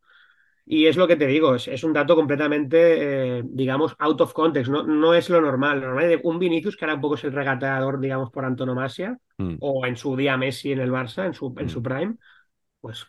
Y 0.65 0.87
es 0.87 0.95
lo 0.95 1.07
que 1.07 1.17
te 1.17 1.27
digo, 1.27 1.55
es, 1.55 1.67
es 1.67 1.83
un 1.83 1.91
dato 1.93 2.15
completamente, 2.15 3.39
eh, 3.39 3.43
digamos, 3.45 3.95
out 3.99 4.21
of 4.21 4.33
context, 4.33 4.71
no, 4.71 4.83
no 4.83 5.13
es 5.13 5.29
lo 5.29 5.41
normal. 5.41 5.81
Lo 5.81 5.87
normal 5.87 6.11
es 6.11 6.21
un 6.23 6.39
Vinicius, 6.39 6.77
que 6.77 6.85
ahora 6.85 6.95
un 6.95 7.01
poco 7.01 7.15
es 7.15 7.23
el 7.25 7.33
regateador, 7.33 7.99
digamos, 7.99 8.31
por 8.31 8.45
antonomasia, 8.45 9.17
Mm. 9.39 9.55
o 9.59 9.85
en 9.85 9.95
su 9.97 10.15
día 10.15 10.37
Messi 10.37 10.71
en 10.71 10.79
el 10.79 10.91
Barça, 10.91 11.25
en 11.25 11.33
su, 11.33 11.53
en 11.57 11.69
su 11.69 11.79
Mm. 11.79 11.83
prime, 11.83 12.15
pues 12.81 13.05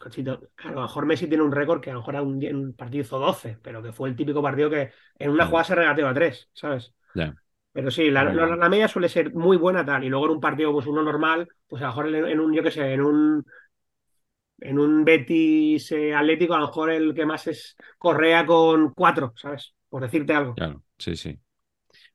a 0.64 0.70
lo 0.72 0.82
mejor 0.82 1.06
Messi 1.06 1.26
tiene 1.28 1.42
un 1.44 1.52
récord 1.52 1.80
que 1.80 1.90
a 1.90 1.94
lo 1.94 2.00
mejor 2.00 2.16
a 2.16 2.22
un, 2.22 2.38
día- 2.38 2.50
en 2.50 2.56
un 2.56 2.74
partido 2.74 3.02
hizo 3.02 3.18
12, 3.18 3.58
pero 3.62 3.82
que 3.82 3.92
fue 3.92 4.08
el 4.08 4.16
típico 4.16 4.42
partido 4.42 4.70
que 4.70 4.92
en 5.18 5.30
una 5.30 5.44
Mm. 5.44 5.48
jugada 5.48 5.64
se 5.64 5.74
regateó 5.74 6.08
a 6.08 6.14
tres, 6.14 6.48
¿sabes? 6.54 6.94
Ya. 7.14 7.34
Pero 7.72 7.90
sí, 7.90 8.10
la, 8.10 8.24
la- 8.24 8.56
la 8.56 8.68
media 8.68 8.88
suele 8.88 9.08
ser 9.08 9.34
muy 9.34 9.56
buena 9.56 9.84
tal, 9.84 10.04
y 10.04 10.08
luego 10.08 10.26
en 10.26 10.32
un 10.32 10.40
partido, 10.40 10.72
pues 10.72 10.86
uno 10.86 11.02
normal, 11.02 11.48
pues 11.68 11.82
a 11.82 11.86
lo 11.86 11.90
mejor 11.92 12.08
en, 12.14 12.26
en 12.26 12.40
un, 12.40 12.54
yo 12.54 12.62
qué 12.62 12.70
sé, 12.70 12.92
en 12.92 13.00
un 13.02 13.44
en 14.60 14.78
un 14.78 15.04
Betis 15.04 15.92
eh, 15.92 16.14
Atlético, 16.14 16.54
a 16.54 16.58
lo 16.60 16.66
mejor 16.68 16.90
el 16.90 17.14
que 17.14 17.26
más 17.26 17.46
es 17.46 17.76
Correa 17.98 18.46
con 18.46 18.92
cuatro, 18.94 19.32
¿sabes? 19.36 19.74
Por 19.88 20.02
decirte 20.02 20.34
algo. 20.34 20.62
Claro, 20.62 20.84
sí, 20.98 21.16
sí. 21.16 21.40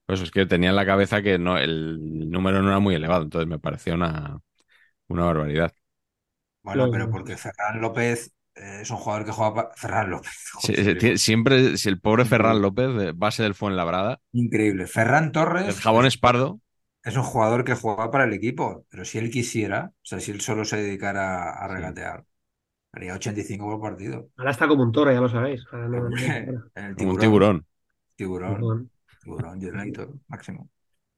Pues 0.06 0.22
es 0.22 0.32
que 0.32 0.46
tenía 0.46 0.72
en 0.72 0.76
la 0.78 0.86
cabeza 0.86 1.22
que 1.22 1.40
no, 1.40 1.58
el 1.58 2.30
número 2.32 2.62
no 2.62 2.70
era 2.70 2.80
muy 2.80 2.96
elevado, 2.96 3.24
entonces 3.24 3.48
me 3.50 3.60
parecía 3.60 3.96
una, 3.96 4.40
una 5.08 5.26
barbaridad. 5.26 5.74
Bueno, 6.64 6.90
Lo- 6.90 6.92
pero 6.92 7.10
porque 7.10 7.38
Ferran 7.38 7.82
López 7.82 8.34
eh, 8.56 8.80
es 8.82 8.90
un 8.92 8.98
jugador 8.98 9.26
que 9.26 9.32
juega 9.32 9.54
para... 9.54 9.76
Ferran 9.76 10.10
López. 10.10 10.32
Joder, 10.54 10.80
sí, 11.00 11.18
siempre, 11.18 11.78
si 11.78 11.90
el 11.90 12.00
pobre. 12.02 12.26
Ferran 12.26 12.62
López, 12.62 12.94
de 12.96 13.12
base 13.14 13.44
del 13.44 13.56
Fuenlabrada, 13.56 14.22
Increíble. 14.34 14.88
Ferran 14.88 15.32
Torres 15.32 15.68
el 15.68 15.76
jabón 15.76 16.06
es, 16.06 16.06
espardo, 16.06 16.60
es 17.04 17.18
un 17.18 17.24
jugador 17.24 17.64
que 17.66 17.76
juega 17.76 18.12
para 18.12 18.26
el 18.26 18.34
equipo, 18.34 18.86
pero 18.90 19.06
si 19.06 19.18
él 19.20 19.32
quisiera, 19.32 19.92
o 19.96 20.06
sea, 20.06 20.20
si 20.20 20.32
él 20.32 20.42
solo 20.42 20.66
se 20.66 20.78
dedicara 20.78 21.52
a 21.52 21.68
regatear, 21.70 22.26
haría 22.92 23.14
85 23.14 23.66
por 23.70 23.82
partido. 23.82 24.30
Ahora 24.38 24.52
está 24.52 24.68
como 24.68 24.84
un 24.84 24.92
toro, 24.92 25.12
ya 25.12 25.22
lo 25.22 25.30
sabéis. 25.30 25.64
Ahora 25.72 25.88
no- 25.88 26.10
como 26.98 27.12
un 27.12 27.20
tiburón. 27.20 27.66
tiburón. 28.16 28.56
Tiburón, 28.56 28.92
tiburón, 29.24 29.62
Jernator, 29.62 30.14
máximo. 30.28 30.70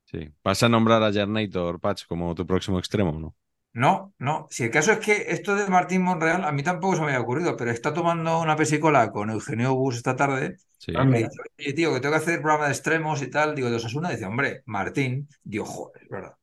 Sí. 0.05 0.29
¿Vas 0.43 0.61
a 0.63 0.69
nombrar 0.69 1.01
a 1.03 1.11
Jarnator, 1.13 1.79
Patch, 1.79 2.05
como 2.05 2.35
tu 2.35 2.45
próximo 2.45 2.79
extremo 2.79 3.11
o 3.11 3.19
no? 3.19 3.35
No, 3.73 4.13
no. 4.19 4.47
Si 4.49 4.63
el 4.65 4.71
caso 4.71 4.91
es 4.91 4.99
que 4.99 5.25
esto 5.29 5.55
de 5.55 5.65
Martín 5.67 6.01
Monreal 6.03 6.43
a 6.43 6.51
mí 6.51 6.61
tampoco 6.61 6.95
se 6.95 7.01
me 7.01 7.07
había 7.07 7.21
ocurrido, 7.21 7.55
pero 7.55 7.71
está 7.71 7.93
tomando 7.93 8.41
una 8.41 8.57
pesicola 8.57 9.11
con 9.11 9.29
Eugenio 9.29 9.73
Bus 9.75 9.95
esta 9.95 10.15
tarde. 10.17 10.57
Sí. 10.77 10.91
Ah, 10.95 11.03
Y 11.03 11.07
me 11.07 11.19
dice, 11.19 11.37
oye, 11.57 11.73
tío, 11.73 11.93
que 11.93 12.01
tengo 12.01 12.13
que 12.13 12.17
hacer 12.21 12.41
programa 12.41 12.65
de 12.65 12.71
extremos 12.73 13.21
y 13.21 13.29
tal. 13.29 13.55
Digo, 13.55 13.69
de 13.69 13.77
Osasuna. 13.77 14.09
Dice, 14.09 14.25
hombre, 14.25 14.61
Martín. 14.65 15.29
Digo, 15.43 15.63
joder, 15.65 16.03
es 16.03 16.09
verdad. 16.09 16.35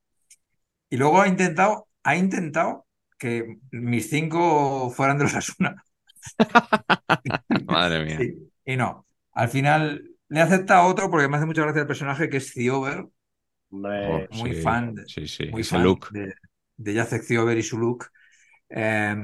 Y 0.91 0.97
luego 0.99 1.21
ha 1.23 1.29
intentado, 1.29 1.89
ha 2.03 2.17
intentado 2.17 2.87
que 3.19 3.59
mis 3.73 4.09
cinco 4.11 4.91
fueran 4.91 5.19
de 5.19 5.25
Osasuna. 5.27 5.85
Madre 7.67 8.05
mía. 8.05 8.19
Sí. 8.19 8.51
Y 8.65 8.77
no. 8.77 9.07
Al 9.33 9.49
final 9.49 10.05
le 10.29 10.41
he 10.41 10.43
aceptado 10.43 10.87
otro 10.89 11.11
porque 11.11 11.29
me 11.29 11.37
hace 11.37 11.47
mucha 11.47 11.63
gracia 11.63 11.83
el 11.83 11.87
personaje 11.87 12.29
que 12.29 12.39
es 12.39 12.53
Ciober, 12.53 13.07
Hombre, 13.71 14.27
Oh, 14.29 14.29
muy 14.31 14.51
sí, 14.51 14.63
fan 14.63 14.95
de, 14.95 15.07
Sí, 15.07 15.29
sí, 15.29 15.45
muy 15.51 15.63
ese 15.63 15.65
fan 15.65 15.83
look. 15.83 16.09
de, 16.09 16.35
de 16.77 16.95
Jacek 16.95 17.23
Ciober 17.23 17.59
y 17.59 17.63
su 17.63 17.79
look. 17.79 18.07
Eh, 18.71 19.17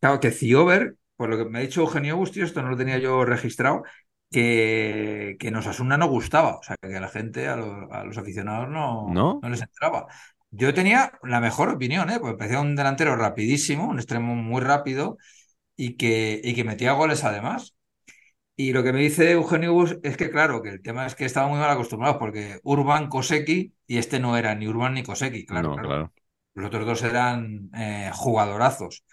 claro, 0.00 0.20
que 0.20 0.30
Ciober, 0.32 0.96
por 1.16 1.30
lo 1.30 1.38
que 1.38 1.44
me 1.50 1.58
ha 1.60 1.62
dicho 1.62 1.82
Eugenio 1.82 2.16
Bustío, 2.16 2.44
esto 2.44 2.62
no 2.62 2.70
lo 2.70 2.76
tenía 2.78 2.98
yo 2.98 3.24
registrado, 3.24 3.84
que, 4.30 5.36
que 5.40 5.48
en 5.48 5.56
Osasuna 5.56 5.96
no 5.98 6.08
gustaba, 6.08 6.56
o 6.58 6.62
sea, 6.62 6.76
que 6.76 6.96
a 6.96 7.00
la 7.00 7.08
gente, 7.08 7.48
a, 7.48 7.56
los- 7.56 7.90
a 7.92 8.04
los 8.04 8.18
aficionados 8.18 8.68
no, 8.70 9.14
¿No? 9.14 9.40
no 9.42 9.48
les 9.50 9.62
entraba. 9.62 10.06
Yo 10.50 10.74
tenía 10.74 11.12
la 11.22 11.40
mejor 11.40 11.68
opinión, 11.68 12.10
¿eh? 12.10 12.18
Porque 12.20 12.36
parecía 12.36 12.60
un 12.60 12.74
delantero 12.76 13.16
rapidísimo, 13.16 13.86
un 13.88 13.98
extremo 13.98 14.34
muy 14.34 14.60
rápido 14.62 15.16
y 15.76 15.96
que, 15.96 16.40
y 16.44 16.54
que 16.54 16.64
metía 16.64 16.92
goles 16.92 17.24
además. 17.24 17.74
Y 18.56 18.72
lo 18.72 18.82
que 18.84 18.92
me 18.92 19.00
dice 19.00 19.32
Eugenio 19.32 19.72
Bus 19.74 19.98
es 20.02 20.16
que, 20.16 20.30
claro, 20.30 20.62
que 20.62 20.70
el 20.70 20.82
tema 20.82 21.06
es 21.06 21.14
que 21.14 21.24
estaba 21.24 21.48
muy 21.48 21.58
mal 21.58 21.70
acostumbrados 21.70 22.18
porque 22.18 22.60
Urban, 22.64 23.08
Koseki 23.08 23.74
y 23.86 23.98
este 23.98 24.20
no 24.20 24.36
era 24.36 24.54
ni 24.54 24.68
Urban 24.68 24.94
ni 24.94 25.02
Koseki, 25.02 25.46
claro, 25.46 25.70
No, 25.70 25.74
claro. 25.74 25.88
claro. 25.88 26.12
Los 26.54 26.66
otros 26.66 26.86
dos 26.86 27.02
eran 27.02 27.70
eh, 27.76 28.10
jugadorazos. 28.14 29.04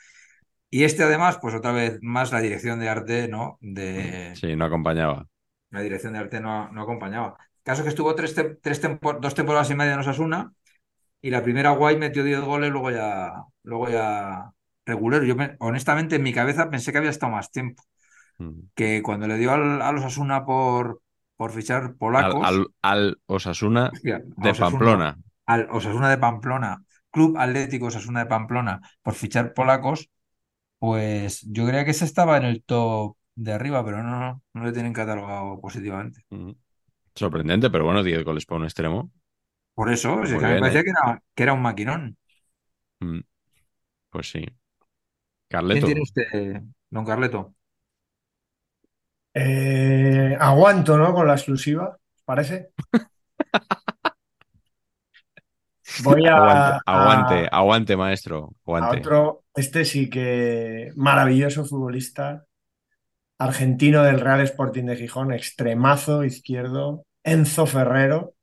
Y 0.69 0.83
este 0.85 1.03
además, 1.03 1.39
pues 1.41 1.55
otra 1.55 1.71
vez 1.71 1.99
más 2.01 2.31
la 2.31 2.41
dirección 2.41 2.79
de 2.79 2.89
arte, 2.89 3.27
¿no? 3.29 3.57
De, 3.61 4.35
Sí, 4.35 4.55
no 4.55 4.65
acompañaba. 4.65 5.27
la 5.69 5.81
dirección 5.81 6.13
de 6.13 6.19
arte 6.19 6.39
no, 6.39 6.71
no 6.71 6.81
acompañaba. 6.83 7.37
Caso 7.63 7.83
que 7.83 7.89
estuvo 7.89 8.15
tres, 8.15 8.33
te- 8.35 8.55
tres 8.55 8.79
tempo- 8.81 9.13
dos 9.13 9.35
temporadas 9.35 9.69
y 9.71 9.75
media 9.75 9.93
en 9.93 9.99
Osasuna 9.99 10.53
y 11.21 11.29
la 11.31 11.43
primera 11.43 11.71
guay 11.71 11.97
metió 11.97 12.23
10 12.23 12.41
goles, 12.41 12.71
luego 12.71 12.91
ya, 12.91 13.33
luego 13.63 13.89
ya 13.89 14.51
regulero. 14.85 15.25
Yo 15.25 15.35
me- 15.35 15.55
honestamente 15.59 16.15
en 16.17 16.23
mi 16.23 16.33
cabeza 16.33 16.69
pensé 16.69 16.91
que 16.91 16.97
había 16.99 17.09
estado 17.09 17.31
más 17.33 17.51
tiempo. 17.51 17.83
Mm. 18.39 18.69
Que 18.75 19.01
cuando 19.03 19.27
le 19.27 19.37
dio 19.37 19.51
al, 19.51 19.81
a 19.81 19.91
los 19.91 20.01
Osasuna 20.05 20.45
por, 20.45 21.01
por 21.35 21.51
fichar 21.51 21.95
polacos, 21.95 22.47
al, 22.47 22.67
al 22.81 23.19
Osasuna 23.25 23.91
hostia, 23.91 24.21
de 24.23 24.49
Osasuna, 24.49 24.69
Pamplona. 24.71 25.17
al 25.45 25.67
Osasuna 25.71 26.09
de 26.09 26.17
Pamplona, 26.17 26.83
Club 27.11 27.37
Atlético 27.37 27.87
Osasuna 27.87 28.21
de 28.21 28.25
Pamplona, 28.27 28.81
por 29.01 29.13
fichar 29.15 29.53
polacos, 29.53 30.09
pues 30.79 31.41
yo 31.51 31.65
creía 31.67 31.85
que 31.85 31.91
ese 31.91 32.05
estaba 32.05 32.37
en 32.37 32.45
el 32.45 32.63
top 32.63 33.17
de 33.35 33.53
arriba, 33.53 33.83
pero 33.85 34.03
no, 34.03 34.19
no, 34.19 34.43
no 34.53 34.63
le 34.65 34.71
tienen 34.73 34.93
catalogado 34.93 35.59
positivamente. 35.61 36.25
Mm. 36.29 36.51
Sorprendente, 37.15 37.69
pero 37.69 37.85
bueno, 37.85 38.03
10 38.03 38.23
goles 38.23 38.45
para 38.45 38.59
un 38.59 38.65
extremo. 38.65 39.11
Por 39.77 39.91
eso, 39.91 40.11
Pues 40.19 40.31
es 40.31 40.31
muy 40.31 40.39
que 40.39 40.45
a 40.45 40.49
mí 40.49 40.53
me 40.55 40.59
parecía 40.59 40.83
¿eh? 40.83 40.83
que 40.83 40.89
era, 40.91 41.23
que 41.35 41.43
era 41.43 41.53
un 41.53 41.61
maquinón. 41.61 42.17
Mm. 43.01 43.21
Pues 44.11 44.31
sí. 44.31 44.45
¿Quién 45.67 45.85
Carleto. 45.85 45.85
tiene 45.85 46.01
usted, 46.01 46.61
don 46.89 47.05
Carleto? 47.05 47.55
eh, 49.33 50.35
aguanto, 50.39 50.97
¿no? 50.97 51.13
Con 51.13 51.27
la 51.27 51.33
exclusiva, 51.35 51.89
¿os 52.15 52.23
parece? 52.23 52.71
Voy 55.95 56.25
a, 56.27 56.35
Aguante, 56.35 56.79
aguante, 56.85 57.47
a- 57.47 57.47
aguante, 57.51 57.95
maestro. 57.97 58.53
a 58.79 58.91
Aguante. 58.91 58.91
otro, 58.91 59.43
este 59.55 59.85
sí 59.85 60.09
que 60.09 60.91
maravilloso 60.95 61.65
futbolista, 61.65 62.45
argentino 63.39 64.03
del 64.03 64.21
Real 64.21 64.41
Sporting 64.41 64.85
de 64.85 64.97
Gijón, 64.97 65.33
extremazo 65.33 66.25
izquierdo, 66.25 67.05
Enzo 67.23 67.67
Ferrero, 67.67 68.35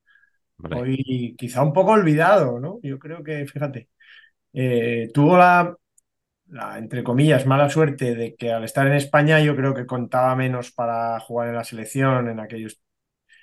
Hombre, 0.57 0.85
hoy 0.87 1.35
quizá 1.37 1.63
un 1.63 1.73
poco 1.73 1.91
olvidado, 1.91 2.59
¿no? 2.59 2.79
Yo 2.83 2.99
creo 2.99 3.23
que, 3.23 3.45
fíjate, 3.47 3.89
eh, 4.53 5.09
tuvo 5.13 5.37
la, 5.37 5.75
la, 6.47 6.77
entre 6.79 7.03
comillas, 7.03 7.45
mala 7.47 7.69
suerte 7.69 8.15
de 8.15 8.35
que 8.35 8.51
al 8.53 8.63
estar 8.65 8.87
en 8.87 8.93
España 8.93 9.39
yo 9.41 9.55
creo 9.55 9.73
que 9.75 9.85
contaba 9.87 10.35
menos 10.35 10.71
para 10.71 11.19
jugar 11.21 11.49
en 11.49 11.55
la 11.55 11.63
selección 11.65 12.29
en 12.29 12.39
aquellos 12.41 12.79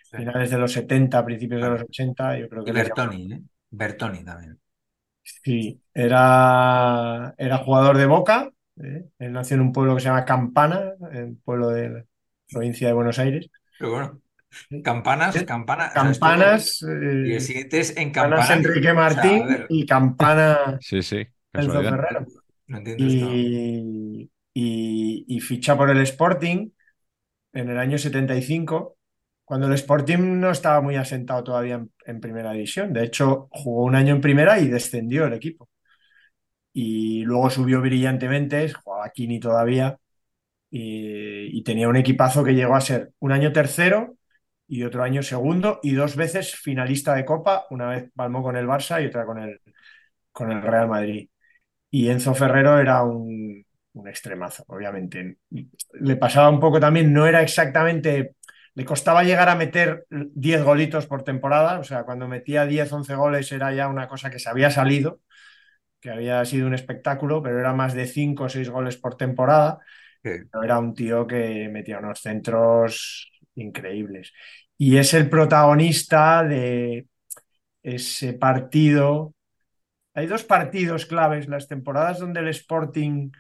Sí. 0.03 0.17
finales 0.17 0.51
de 0.51 0.59
los 0.59 0.73
70, 0.73 1.25
principios 1.25 1.63
de 1.63 1.71
los 1.71 1.83
80, 1.83 2.39
yo 2.39 2.49
creo 2.49 2.65
Y 2.65 2.71
que 2.71 2.75
le 2.75 2.79
Bertoni, 2.79 3.33
¿eh? 3.35 3.43
Bertoni 3.71 4.25
también. 4.25 4.61
Sí, 5.45 5.81
era, 5.95 7.35
era 7.39 7.59
jugador 7.59 7.97
de 7.97 8.07
Boca. 8.07 8.51
¿eh? 8.83 9.09
Él 9.19 9.33
nació 9.33 9.55
en 9.57 9.61
un 9.63 9.73
pueblo 9.73 9.95
que 9.95 10.01
se 10.01 10.07
llama 10.09 10.25
Campana, 10.25 10.95
un 11.01 11.41
pueblo 11.45 11.69
de 11.71 11.89
la 11.91 12.05
provincia 12.51 12.89
de 12.89 12.95
Buenos 12.95 13.19
Aires. 13.19 13.49
Pero 13.77 13.91
bueno, 13.93 14.23
campanas, 14.83 15.37
¿Eh? 15.37 15.47
campanas. 15.47 15.93
Campanas, 15.93 16.83
y 17.23 17.33
eh, 17.33 17.37
el 17.37 17.41
siguiente 17.41 17.81
es 17.81 17.97
en 17.97 18.11
Campanas 18.13 18.51
campanas. 18.51 18.51
Enrique 18.51 18.93
O 19.03 19.11
sea, 19.11 19.25
a 19.27 19.35
Martín 19.35 19.67
y 19.69 19.87
Campana 19.87 20.59
sí, 20.79 21.03
sí. 21.03 21.27
Enzo 21.53 21.85
Casualidad. 21.85 21.89
Ferrero. 21.89 22.27
no 22.69 22.79
entiendo 22.79 23.07
esto. 23.07 23.27
Y, 23.27 24.31
y- 24.55 25.25
y 25.29 25.41
ficha 25.41 25.77
por 25.77 25.91
el 25.91 26.01
Sporting 26.03 26.71
en 27.53 27.71
el 27.71 27.79
año 27.79 27.99
75, 27.99 28.99
cuando 29.45 29.67
el 29.69 29.75
Sporting 29.75 30.41
no 30.41 30.51
estaba 30.51 30.81
muy 30.83 30.97
asentado 30.97 31.45
todavía 31.45 31.77
en, 31.77 31.93
en 32.07 32.21
primera 32.21 32.53
división. 32.53 32.93
De 32.93 33.05
hecho, 33.05 33.49
jugó 33.53 33.85
un 33.85 33.97
año 33.97 34.15
en 34.15 34.21
primera 34.23 34.59
y 34.61 34.69
descendió 34.69 35.27
el 35.27 35.35
equipo. 35.35 35.69
Y 36.73 37.25
luego 37.25 37.51
subió 37.51 37.81
brillantemente, 37.81 38.73
jugaba 38.73 39.11
Kini 39.11 39.39
todavía, 39.41 39.99
y, 40.71 41.59
y 41.59 41.65
tenía 41.65 41.89
un 41.89 41.97
equipazo 41.97 42.45
que 42.45 42.55
llegó 42.55 42.77
a 42.77 42.81
ser 42.83 43.13
un 43.21 43.33
año 43.33 43.53
tercero 43.53 44.17
y 44.73 44.85
otro 44.85 45.03
año 45.03 45.23
segundo 45.23 45.81
y 45.83 45.93
dos 45.93 46.17
veces 46.17 46.57
finalista 46.57 47.15
de 47.15 47.27
Copa, 47.27 47.67
una 47.69 47.91
vez 47.91 48.11
palmó 48.17 48.43
con 48.43 48.57
el 48.57 48.67
Barça 48.67 49.03
y 49.03 49.07
otra 49.07 49.27
con 49.27 49.39
el, 49.39 49.61
con 50.33 50.51
el 50.51 50.63
Real 50.63 50.89
Madrid. 50.89 51.29
Y 51.91 52.09
Enzo 52.09 52.35
Ferrero 52.35 52.79
era 52.79 53.03
un, 53.05 53.67
un 53.93 54.09
extremazo, 54.09 54.65
obviamente. 54.69 55.37
Le 56.01 56.17
pasaba 56.17 56.49
un 56.49 56.59
poco 56.59 56.81
también, 56.81 57.13
no 57.13 57.27
era 57.27 57.43
exactamente, 57.43 58.37
le 58.75 58.85
costaba 58.87 59.25
llegar 59.25 59.51
a 59.51 59.57
meter 59.57 60.07
10 60.11 60.65
golitos 60.65 61.07
por 61.07 61.23
temporada, 61.23 61.79
o 61.79 61.85
sea, 61.85 62.05
cuando 62.05 62.27
metía 62.27 62.65
10, 62.65 62.91
11 62.95 63.15
goles 63.15 63.53
era 63.53 63.75
ya 63.75 63.89
una 63.89 64.09
cosa 64.09 64.31
que 64.31 64.39
se 64.39 64.49
había 64.49 64.71
salido, 64.71 65.21
que 66.01 66.11
había 66.11 66.45
sido 66.47 66.67
un 66.67 66.75
espectáculo, 66.75 67.43
pero 67.43 67.61
era 67.61 67.75
más 67.75 67.95
de 67.95 68.07
5 68.07 68.45
o 68.45 68.49
6 68.49 68.71
goles 68.71 68.97
por 68.97 69.17
temporada. 69.17 69.81
Sí. 70.25 70.31
Pero 70.51 70.65
era 70.65 70.79
un 70.79 70.95
tío 70.95 71.27
que 71.27 71.69
metía 71.69 71.99
unos 71.99 72.21
centros 72.21 73.31
increíbles. 73.55 74.33
Y 74.79 74.97
es 74.97 75.15
el 75.15 75.29
protagonista 75.29 76.43
de 76.45 77.07
ese 77.83 78.35
partido. 78.35 79.35
Hay 80.15 80.27
dos 80.27 80.45
partidos 80.45 81.07
claves, 81.07 81.49
las 81.49 81.69
temporadas 81.69 82.19
donde 82.19 82.41
el 82.41 82.49
Sporting 82.49 83.31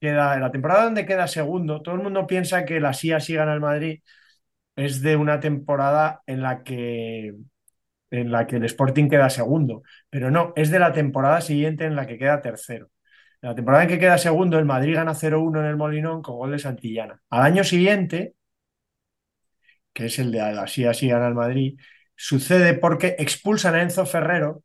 queda, 0.00 0.38
la 0.38 0.50
temporada 0.50 0.84
donde 0.84 1.06
queda 1.06 1.26
segundo, 1.28 1.82
todo 1.82 1.94
el 1.94 2.02
mundo 2.02 2.26
piensa 2.26 2.64
que 2.64 2.80
la 2.80 2.92
SIA 2.92 3.20
sí 3.20 3.34
gana 3.34 3.54
el 3.54 3.60
Madrid, 3.60 4.00
es 4.76 5.02
de 5.02 5.16
una 5.16 5.40
temporada 5.40 6.22
en 6.26 6.42
la 6.42 6.62
que 6.62 7.34
en 8.10 8.30
la 8.30 8.46
que 8.46 8.56
el 8.56 8.64
Sporting 8.64 9.08
queda 9.08 9.28
segundo, 9.30 9.82
pero 10.08 10.30
no, 10.30 10.52
es 10.56 10.70
de 10.70 10.78
la 10.78 10.92
temporada 10.92 11.40
siguiente 11.40 11.84
en 11.84 11.96
la 11.96 12.06
que 12.06 12.18
queda 12.18 12.40
tercero. 12.40 12.90
En 13.42 13.50
la 13.50 13.54
temporada 13.54 13.84
en 13.84 13.88
que 13.88 13.98
queda 13.98 14.18
segundo, 14.18 14.58
el 14.58 14.64
Madrid 14.64 14.94
gana 14.94 15.14
0-1 15.14 15.60
en 15.60 15.66
el 15.66 15.76
Molinón 15.76 16.22
con 16.22 16.36
gol 16.36 16.52
de 16.52 16.58
Santillana. 16.58 17.20
Al 17.30 17.42
año 17.42 17.64
siguiente, 17.64 18.33
que 19.94 20.06
es 20.06 20.18
el 20.18 20.32
de 20.32 20.40
así 20.42 20.84
así 20.84 21.08
gana 21.08 21.28
el 21.28 21.34
Madrid, 21.34 21.78
sucede 22.16 22.74
porque 22.74 23.16
expulsan 23.18 23.74
a 23.76 23.82
Enzo 23.82 24.06
Ferrero 24.06 24.64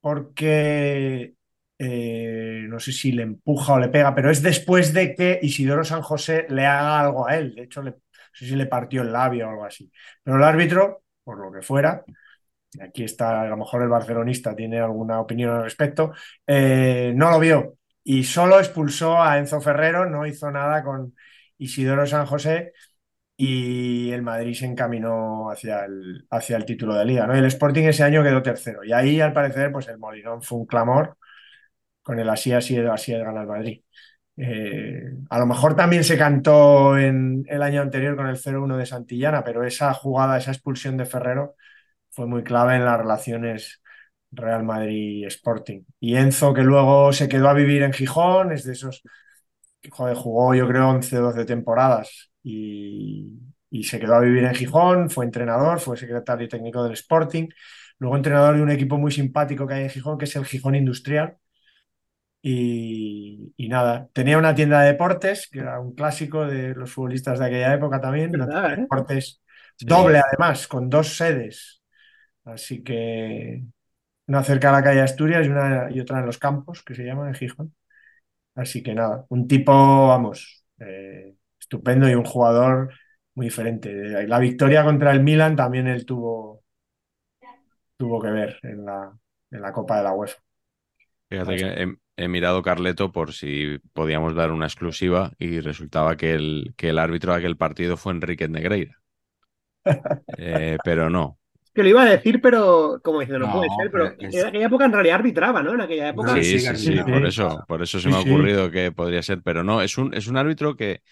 porque 0.00 1.34
eh, 1.78 2.66
no 2.68 2.80
sé 2.80 2.92
si 2.92 3.12
le 3.12 3.22
empuja 3.22 3.74
o 3.74 3.80
le 3.80 3.88
pega, 3.88 4.14
pero 4.14 4.30
es 4.30 4.42
después 4.42 4.92
de 4.92 5.14
que 5.14 5.38
Isidoro 5.42 5.84
San 5.84 6.02
José 6.02 6.46
le 6.50 6.66
haga 6.66 7.00
algo 7.00 7.28
a 7.28 7.36
él. 7.36 7.54
De 7.54 7.64
hecho, 7.64 7.82
le, 7.82 7.92
no 7.92 7.98
sé 8.34 8.46
si 8.46 8.56
le 8.56 8.66
partió 8.66 9.02
el 9.02 9.12
labio 9.12 9.46
o 9.46 9.50
algo 9.50 9.64
así. 9.64 9.90
Pero 10.22 10.36
el 10.36 10.44
árbitro, 10.44 11.04
por 11.24 11.38
lo 11.38 11.52
que 11.52 11.62
fuera, 11.62 12.04
aquí 12.80 13.04
está, 13.04 13.42
a 13.42 13.46
lo 13.48 13.56
mejor 13.56 13.82
el 13.82 13.88
barcelonista 13.88 14.54
tiene 14.56 14.80
alguna 14.80 15.20
opinión 15.20 15.50
al 15.50 15.64
respecto, 15.64 16.12
eh, 16.46 17.12
no 17.14 17.30
lo 17.30 17.38
vio 17.38 17.76
y 18.04 18.24
solo 18.24 18.58
expulsó 18.58 19.22
a 19.22 19.38
Enzo 19.38 19.60
Ferrero, 19.60 20.06
no 20.06 20.26
hizo 20.26 20.50
nada 20.50 20.82
con 20.82 21.14
Isidoro 21.58 22.06
San 22.06 22.26
José 22.26 22.72
y 23.44 24.12
el 24.12 24.22
Madrid 24.22 24.54
se 24.54 24.66
encaminó 24.66 25.50
hacia 25.50 25.84
el, 25.84 26.24
hacia 26.30 26.56
el 26.56 26.64
título 26.64 26.94
de 26.94 27.04
liga. 27.04 27.26
¿no? 27.26 27.34
El 27.34 27.44
Sporting 27.46 27.82
ese 27.84 28.04
año 28.04 28.22
quedó 28.22 28.40
tercero 28.40 28.84
y 28.84 28.92
ahí 28.92 29.20
al 29.20 29.32
parecer 29.32 29.72
pues 29.72 29.88
el 29.88 29.98
Molinón 29.98 30.42
fue 30.42 30.58
un 30.58 30.66
clamor 30.66 31.18
con 32.02 32.20
el 32.20 32.28
así, 32.30 32.52
así, 32.52 32.78
así 32.78 33.12
gana 33.12 33.42
el 33.42 33.48
Madrid. 33.48 33.82
Eh, 34.36 35.02
a 35.30 35.38
lo 35.40 35.46
mejor 35.46 35.76
también 35.76 36.04
se 36.04 36.16
cantó 36.16 36.96
en 36.96 37.44
el 37.48 37.62
año 37.62 37.82
anterior 37.82 38.16
con 38.16 38.28
el 38.28 38.36
0-1 38.36 38.76
de 38.76 38.86
Santillana, 38.86 39.42
pero 39.44 39.64
esa 39.64 39.92
jugada, 39.94 40.38
esa 40.38 40.52
expulsión 40.52 40.96
de 40.96 41.06
Ferrero 41.06 41.56
fue 42.10 42.26
muy 42.26 42.44
clave 42.44 42.76
en 42.76 42.84
las 42.84 42.98
relaciones 42.98 43.82
Real 44.30 44.62
Madrid 44.64 45.26
Sporting. 45.26 45.82
Y 46.00 46.16
Enzo, 46.16 46.54
que 46.54 46.62
luego 46.62 47.12
se 47.12 47.28
quedó 47.28 47.48
a 47.48 47.54
vivir 47.54 47.82
en 47.82 47.92
Gijón, 47.92 48.52
es 48.52 48.64
de 48.64 48.74
esos 48.74 49.02
joder, 49.90 50.16
jugó 50.16 50.54
yo 50.54 50.68
creo 50.68 50.88
11 50.90 51.18
o 51.18 51.22
12 51.22 51.44
temporadas 51.44 52.31
y, 52.42 53.38
y 53.70 53.84
se 53.84 54.00
quedó 54.00 54.14
a 54.16 54.20
vivir 54.20 54.44
en 54.44 54.54
Gijón, 54.54 55.10
fue 55.10 55.24
entrenador, 55.24 55.80
fue 55.80 55.96
secretario 55.96 56.48
técnico 56.48 56.82
del 56.84 56.92
Sporting, 56.94 57.48
luego 57.98 58.16
entrenador 58.16 58.56
de 58.56 58.62
un 58.62 58.70
equipo 58.70 58.98
muy 58.98 59.12
simpático 59.12 59.66
que 59.66 59.74
hay 59.74 59.82
en 59.84 59.90
Gijón, 59.90 60.18
que 60.18 60.24
es 60.26 60.36
el 60.36 60.44
Gijón 60.46 60.74
Industrial. 60.74 61.36
Y, 62.44 63.52
y 63.56 63.68
nada, 63.68 64.08
tenía 64.12 64.36
una 64.38 64.54
tienda 64.54 64.80
de 64.82 64.88
deportes, 64.92 65.48
que 65.50 65.60
era 65.60 65.78
un 65.80 65.94
clásico 65.94 66.44
de 66.46 66.74
los 66.74 66.90
futbolistas 66.92 67.38
de 67.38 67.46
aquella 67.46 67.74
época 67.74 68.00
también, 68.00 68.34
una 68.34 68.48
tienda 68.48 68.68
¿Verdad, 68.68 68.70
de 68.70 68.82
eh? 68.82 68.82
deportes 68.82 69.40
Sí. 69.76 69.86
doble 69.86 70.18
además, 70.20 70.66
con 70.68 70.88
dos 70.90 71.16
sedes. 71.16 71.82
Así 72.44 72.82
que 72.84 73.64
una 74.28 74.44
cerca 74.44 74.68
de 74.68 74.74
la 74.74 74.84
calle 74.84 75.02
Asturias 75.02 75.46
y, 75.46 75.50
una, 75.50 75.90
y 75.92 76.00
otra 76.00 76.20
en 76.20 76.26
los 76.26 76.38
campos, 76.38 76.82
que 76.84 76.94
se 76.94 77.04
llama 77.04 77.28
en 77.28 77.34
Gijón. 77.34 77.74
Así 78.54 78.82
que 78.82 78.94
nada, 78.94 79.26
un 79.30 79.48
tipo, 79.48 79.72
vamos, 80.08 80.64
eh, 80.80 81.36
estupendo 81.72 82.08
y 82.08 82.14
un 82.14 82.24
jugador 82.24 82.92
muy 83.34 83.46
diferente. 83.46 84.26
La 84.26 84.38
victoria 84.38 84.84
contra 84.84 85.12
el 85.12 85.22
Milan 85.22 85.56
también 85.56 85.86
él 85.88 86.04
tuvo, 86.06 86.62
tuvo 87.96 88.20
que 88.20 88.30
ver 88.30 88.58
en 88.62 88.84
la, 88.84 89.12
en 89.50 89.62
la 89.62 89.72
Copa 89.72 89.98
de 89.98 90.04
la 90.04 90.12
UEFA. 90.14 90.38
Fíjate 91.28 91.58
que 91.58 91.66
he, 91.82 92.24
he 92.24 92.28
mirado 92.28 92.62
Carleto 92.62 93.10
por 93.12 93.32
si 93.32 93.78
podíamos 93.92 94.34
dar 94.34 94.50
una 94.52 94.66
exclusiva 94.66 95.32
y 95.38 95.60
resultaba 95.60 96.16
que 96.16 96.34
el, 96.34 96.74
que 96.76 96.90
el 96.90 96.98
árbitro 96.98 97.32
de 97.32 97.38
aquel 97.38 97.56
partido 97.56 97.96
fue 97.96 98.12
Enrique 98.12 98.48
Negreira. 98.48 99.00
Eh, 100.36 100.78
pero 100.82 101.08
no. 101.10 101.38
Que 101.74 101.82
lo 101.82 101.88
iba 101.88 102.02
a 102.02 102.04
decir, 102.10 102.40
pero 102.42 103.00
como 103.02 103.20
diciendo, 103.20 103.46
no, 103.46 103.50
No, 103.50 103.50
puede 103.50 103.70
ser, 103.70 103.90
pero 103.90 104.14
es- 104.20 104.42
en 104.42 104.46
aquella 104.46 104.66
época 104.66 104.84
en 104.84 104.92
realidad 104.92 105.16
arbitraba, 105.16 105.62
¿no? 105.62 105.72
En 105.74 105.80
aquella 105.80 106.08
época. 106.10 106.32
Creo 106.32 106.44
que 106.44 106.44
Sí, 106.44 106.58
sí, 106.60 106.60
sí, 106.60 106.76
sí, 106.76 107.04
por 107.04 107.24
Sí. 107.24 107.26
eso, 107.26 107.64
por 107.66 107.82
eso 107.82 107.98
se 107.98 108.08
Sí, 108.08 108.10
me 108.10 108.16
ha 108.16 108.20
sí. 108.20 108.20
ocurrido 108.20 108.70
que 108.70 108.92
podría 108.92 109.22
ser, 109.22 109.42
pero 109.42 109.64
no, 109.64 109.80
es 109.80 109.96
un, 109.96 110.12
es 110.14 110.26
un 110.28 110.36
árbitro 110.36 110.76
que 110.76 111.02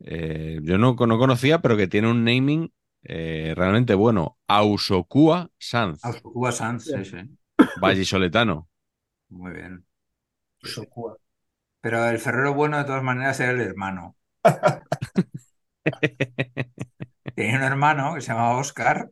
eh, 0.00 0.60
yo 0.62 0.78
no, 0.78 0.94
no 0.94 1.18
conocía, 1.18 1.60
pero 1.60 1.76
que 1.76 1.88
tiene 1.88 2.10
un 2.10 2.24
naming 2.24 2.72
eh, 3.02 3.54
realmente 3.56 3.94
bueno. 3.94 4.38
Ausokua 4.48 5.50
Sanz, 5.58 6.22
Cuba 6.22 6.52
Sanz, 6.52 6.84
sí, 6.84 7.04
sí. 7.04 7.16
vallisoletano. 7.74 8.68
Muy 9.30 9.52
bien. 9.52 9.84
Pero 11.80 12.08
el 12.08 12.18
Ferrero 12.20 12.54
bueno, 12.54 12.78
de 12.78 12.84
todas 12.84 13.02
maneras, 13.02 13.40
era 13.40 13.50
el 13.52 13.60
hermano. 13.60 14.16
Tenía 17.34 17.56
un 17.56 17.62
hermano 17.62 18.14
que 18.14 18.20
se 18.20 18.28
llamaba 18.32 18.58
Oscar, 18.58 19.10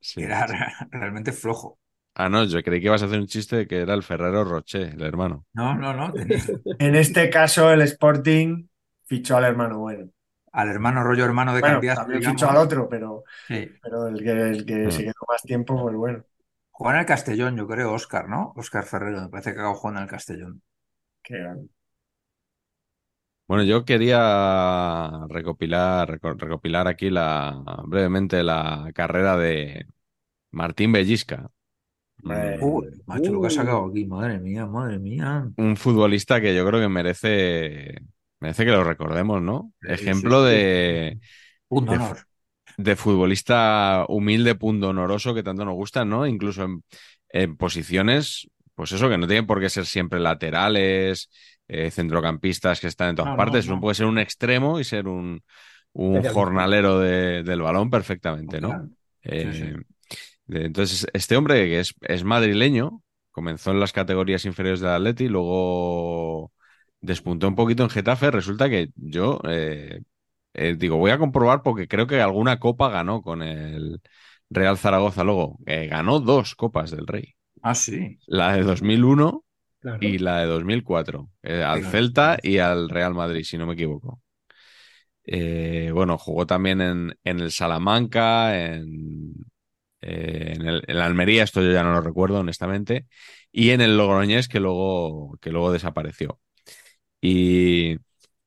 Sí. 0.00 0.20
que 0.20 0.26
era 0.26 0.46
re- 0.46 0.58
realmente 0.90 1.32
flojo. 1.32 1.78
Ah, 2.14 2.28
no, 2.28 2.44
yo 2.44 2.62
creí 2.62 2.80
que 2.80 2.86
ibas 2.86 3.02
a 3.02 3.06
hacer 3.06 3.20
un 3.20 3.26
chiste 3.28 3.56
de 3.56 3.66
que 3.66 3.78
era 3.80 3.94
el 3.94 4.02
Ferrero 4.02 4.44
Rocher, 4.44 4.94
el 4.94 5.02
hermano. 5.02 5.46
No, 5.54 5.74
no, 5.74 5.92
no. 5.94 6.12
Tenía 6.12 6.38
En 6.78 6.94
este 6.94 7.30
caso, 7.30 7.72
el 7.72 7.82
Sporting 7.82 8.68
fichó 9.08 9.36
al 9.36 9.44
hermano 9.44 9.78
bueno. 9.80 10.10
al 10.52 10.68
hermano 10.70 11.02
rollo 11.04 11.24
hermano 11.24 11.54
de 11.54 11.60
Bueno, 11.60 11.74
Cambiaso, 11.74 12.02
también 12.02 12.20
digamos. 12.20 12.40
fichó 12.40 12.50
al 12.50 12.56
otro, 12.58 12.88
pero, 12.88 13.24
Sí. 13.48 13.80
pero 13.82 14.08
el 14.08 14.22
que, 14.22 14.30
el 14.32 14.66
que 14.66 14.74
Mm. 14.86 14.90
se 14.90 15.04
quedó 15.04 15.14
más 15.28 15.42
tiempo, 15.42 15.80
pues 15.82 15.96
bueno. 15.96 16.24
Jugó 16.70 16.92
en 16.92 16.98
el 16.98 17.06
Castellón, 17.06 17.56
yo 17.56 17.66
creo, 17.68 17.92
Oscar, 17.92 18.28
¿no? 18.28 18.52
Oscar 18.56 18.84
Ferrero, 18.84 19.20
me 19.22 19.28
parece 19.30 19.52
que 19.54 19.60
acabó 19.60 19.74
jugando 19.76 20.00
en 20.00 20.04
el 20.04 20.10
Castellón. 20.10 20.62
qué 21.22 21.38
grande. 21.38 21.68
Bueno, 23.46 23.62
yo 23.64 23.84
quería 23.86 25.10
recopilar, 25.28 26.06
reco- 26.10 26.36
recopilar 26.38 26.86
aquí 26.86 27.08
la, 27.08 27.62
brevemente 27.86 28.42
la 28.42 28.90
carrera 28.94 29.38
de 29.38 29.86
Martín 30.52 30.92
Bellisca, 30.92 31.50
Uy, 32.60 33.02
macho, 33.06 33.32
lo 33.32 33.40
que 33.40 33.46
ha 33.48 33.50
sacado 33.50 33.86
aquí, 33.86 34.04
madre 34.06 34.38
mía, 34.38 34.66
madre 34.66 34.98
mía. 34.98 35.50
un 35.56 35.76
futbolista 35.76 36.40
que 36.40 36.54
yo 36.54 36.66
creo 36.66 36.80
que 36.80 36.88
merece, 36.88 38.00
merece 38.40 38.64
que 38.64 38.70
lo 38.72 38.84
recordemos, 38.84 39.42
¿no? 39.42 39.72
Sí, 39.80 39.94
Ejemplo 39.94 40.42
sí, 40.42 40.44
sí. 40.44 40.46
de, 40.46 41.18
Punto 41.68 41.92
de, 41.92 42.00
de 42.78 42.96
futbolista 42.96 44.04
humilde, 44.08 44.54
pundonoroso, 44.54 45.34
que 45.34 45.42
tanto 45.42 45.64
nos 45.64 45.74
gustan, 45.74 46.08
¿no? 46.08 46.26
Incluso 46.26 46.64
en, 46.64 46.84
en 47.30 47.56
posiciones, 47.56 48.48
pues 48.74 48.92
eso, 48.92 49.08
que 49.08 49.18
no 49.18 49.26
tienen 49.26 49.46
por 49.46 49.60
qué 49.60 49.70
ser 49.70 49.86
siempre 49.86 50.20
laterales, 50.20 51.30
eh, 51.68 51.90
centrocampistas 51.90 52.80
que 52.80 52.86
están 52.88 53.10
en 53.10 53.16
todas 53.16 53.30
No, 53.30 53.36
partes. 53.36 53.66
no. 53.66 53.72
Uno 53.74 53.80
puede 53.82 53.94
ser 53.96 54.06
un 54.06 54.18
extremo 54.18 54.80
y 54.80 54.84
ser 54.84 55.08
un, 55.08 55.42
un 55.92 56.22
jornalero 56.24 56.98
de- 57.00 57.42
del 57.42 57.62
balón 57.62 57.90
perfectamente, 57.90 58.60
¿no? 58.60 58.88
Eh, 59.22 59.52
sí. 59.52 59.84
de- 60.46 60.64
entonces, 60.66 61.06
este 61.12 61.36
hombre 61.36 61.66
que 61.66 61.80
es, 61.80 61.94
es 62.02 62.24
madrileño, 62.24 63.02
comenzó 63.30 63.70
en 63.70 63.80
las 63.80 63.92
categorías 63.92 64.44
inferiores 64.44 64.80
del 64.80 64.90
Atleti, 64.90 65.28
luego 65.28 66.52
despuntó 67.00 67.48
un 67.48 67.54
poquito 67.56 67.82
en 67.82 67.90
Getafe. 67.90 68.30
Resulta 68.30 68.68
que 68.68 68.90
yo 68.96 69.40
eh, 69.48 70.00
eh, 70.54 70.76
digo, 70.78 70.96
voy 70.98 71.10
a 71.12 71.18
comprobar 71.18 71.62
porque 71.62 71.88
creo 71.88 72.06
que 72.06 72.20
alguna 72.20 72.58
copa 72.58 72.88
ganó 72.90 73.22
con 73.22 73.42
el 73.42 74.00
Real 74.50 74.78
Zaragoza. 74.78 75.24
Luego, 75.24 75.58
eh, 75.66 75.86
ganó 75.88 76.20
dos 76.20 76.54
copas 76.54 76.90
del 76.90 77.06
Rey. 77.06 77.34
Ah, 77.62 77.74
sí. 77.74 78.18
La 78.26 78.52
de 78.54 78.62
2001 78.62 79.44
Claro. 79.80 80.00
y 80.00 80.18
la 80.18 80.38
de 80.40 80.46
2004. 80.46 81.30
eh, 81.42 81.62
al. 81.62 81.84
Celta 81.84 82.38
y 82.42 82.58
al 82.58 82.88
Real 82.88 83.14
Madrid, 83.14 83.44
si 83.44 83.58
no 83.58 83.66
me 83.66 83.74
equivoco. 83.74 84.20
Bueno, 85.92 86.18
jugó 86.18 86.46
también 86.46 86.80
en, 86.80 87.14
en 87.24 87.40
el 87.40 87.50
Salamanca, 87.52 88.58
en, 88.58 89.32
eh, 90.00 90.54
en 90.56 90.66
el, 90.66 90.84
en 90.86 90.98
la 90.98 91.06
Almería, 91.06 91.44
esto 91.44 91.62
yo 91.62 91.72
ya 91.72 91.82
no 91.82 91.92
lo 91.92 92.00
recuerdo, 92.00 92.40
honestamente, 92.40 93.06
y 93.52 93.70
en 93.70 93.80
el 93.80 93.96
Logroñés, 93.96 94.48
que 94.48 94.60
luego, 94.60 95.38
que 95.40 95.50
luego 95.52 95.72
desapareció. 95.72 96.40
Y, 97.20 97.94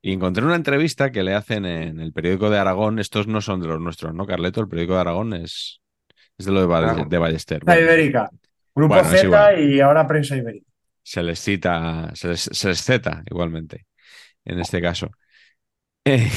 y 0.02 0.14
encontré 0.14 0.46
una 0.46 0.56
entrevista 0.56 1.12
que 1.12 1.24
le 1.24 1.34
hacen 1.36 1.66
en 1.66 2.00
el 2.00 2.14
periódico 2.14 2.50
de 2.50 2.58
Aragón. 2.60 3.00
Estos 3.00 3.28
no 3.28 3.42
son 3.42 3.62
de 3.62 3.68
los 3.68 3.80
nuestros, 3.82 4.14
¿no, 4.14 4.26
Carleto? 4.26 4.62
El 4.62 4.68
periódico 4.70 4.96
de 4.96 5.02
Aragón 5.02 5.34
es, 5.34 5.82
es 6.38 6.46
de 6.46 6.52
lo 6.52 6.62
de, 6.62 6.68
Ball- 6.68 7.10
de 7.10 7.18
Ballester. 7.18 7.64
Bueno, 7.66 7.82
Ibérica. 7.82 8.30
Grupo 8.76 8.96
Bueno, 8.96 9.10
Z 9.10 9.60
y 9.62 9.80
ahora 9.82 10.08
Prensa 10.08 10.38
Ibérica. 10.38 10.66
se 11.04 11.24
les 11.24 11.40
cita, 11.40 12.12
se 12.16 12.30
les, 12.30 12.42
se 12.42 12.68
les 12.70 12.90
igualmente, 13.30 13.88
en 14.46 14.60
este 14.60 14.82
caso. 14.82 15.10
Eh, 16.06 16.30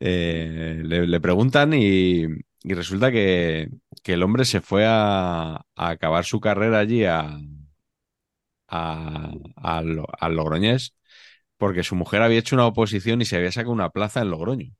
eh, 0.00 0.82
le, 0.84 1.06
le 1.06 1.20
preguntan 1.20 1.72
y, 1.74 2.24
y 2.62 2.74
resulta 2.74 3.10
que, 3.10 3.68
que 4.02 4.14
el 4.14 4.22
hombre 4.22 4.44
se 4.44 4.60
fue 4.60 4.84
a, 4.86 5.56
a 5.56 5.88
acabar 5.90 6.24
su 6.24 6.40
carrera 6.40 6.78
allí 6.80 7.04
a, 7.04 7.38
a, 8.68 9.30
al 9.56 10.34
Logroñés 10.36 10.94
porque 11.58 11.84
su 11.84 11.96
mujer 11.96 12.22
había 12.22 12.38
hecho 12.40 12.56
una 12.56 12.66
oposición 12.66 13.22
y 13.22 13.26
se 13.26 13.36
había 13.36 13.52
sacado 13.52 13.72
una 13.72 13.90
plaza 13.90 14.22
en 14.22 14.30
Logroño. 14.30 14.72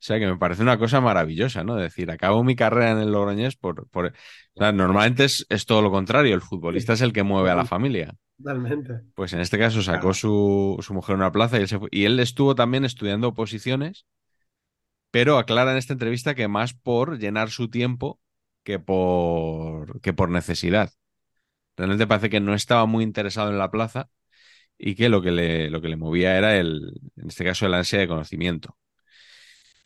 sea 0.00 0.18
que 0.20 0.26
me 0.26 0.36
parece 0.38 0.62
una 0.62 0.78
cosa 0.78 1.00
maravillosa, 1.00 1.64
¿no? 1.64 1.74
Decir, 1.76 2.10
acabo 2.10 2.44
mi 2.44 2.54
carrera 2.54 2.92
en 2.92 2.98
el 2.98 3.10
Logroñés 3.12 3.56
por... 3.56 3.88
por... 3.90 4.06
o 4.06 4.12
sea, 4.56 4.70
normalmente 4.72 5.24
es, 5.24 5.44
es 5.48 5.66
todo 5.66 5.82
lo 5.82 5.90
contrario, 5.90 6.34
el 6.34 6.40
futbolista 6.42 6.92
es 6.92 7.00
el 7.00 7.12
que 7.12 7.24
mueve 7.24 7.50
a 7.50 7.56
la 7.56 7.64
familia. 7.64 8.14
Totalmente. 8.36 9.00
Pues 9.14 9.32
en 9.32 9.40
este 9.40 9.58
caso 9.58 9.82
sacó 9.82 10.14
su, 10.14 10.78
su 10.80 10.94
mujer 10.94 11.16
una 11.16 11.32
plaza 11.32 11.58
y 11.58 11.62
él, 11.62 11.68
se 11.68 11.78
fue- 11.78 11.88
y 11.92 12.04
él 12.04 12.20
estuvo 12.20 12.54
también 12.54 12.84
estudiando 12.84 13.28
oposiciones, 13.28 14.06
pero 15.10 15.38
aclara 15.38 15.72
en 15.72 15.78
esta 15.78 15.92
entrevista 15.94 16.34
que 16.34 16.48
más 16.48 16.74
por 16.74 17.18
llenar 17.18 17.50
su 17.50 17.68
tiempo 17.70 18.20
que 18.64 18.78
por, 18.78 20.00
que 20.00 20.12
por 20.12 20.30
necesidad. 20.30 20.90
Realmente 21.78 22.08
parece 22.08 22.30
que 22.30 22.40
no 22.40 22.54
estaba 22.54 22.86
muy 22.86 23.04
interesado 23.04 23.50
en 23.50 23.58
la 23.58 23.72
plaza 23.72 24.10
y 24.78 24.94
que 24.96 25.08
lo 25.10 25.22
que 25.22 25.32
le, 25.32 25.70
lo 25.70 25.80
que 25.82 25.88
le 25.88 25.96
movía 25.96 26.38
era 26.38 26.56
el, 26.58 27.00
en 27.16 27.28
este 27.28 27.44
caso, 27.44 27.66
el 27.66 27.74
ansia 27.74 27.98
de 28.00 28.08
conocimiento. 28.08 28.76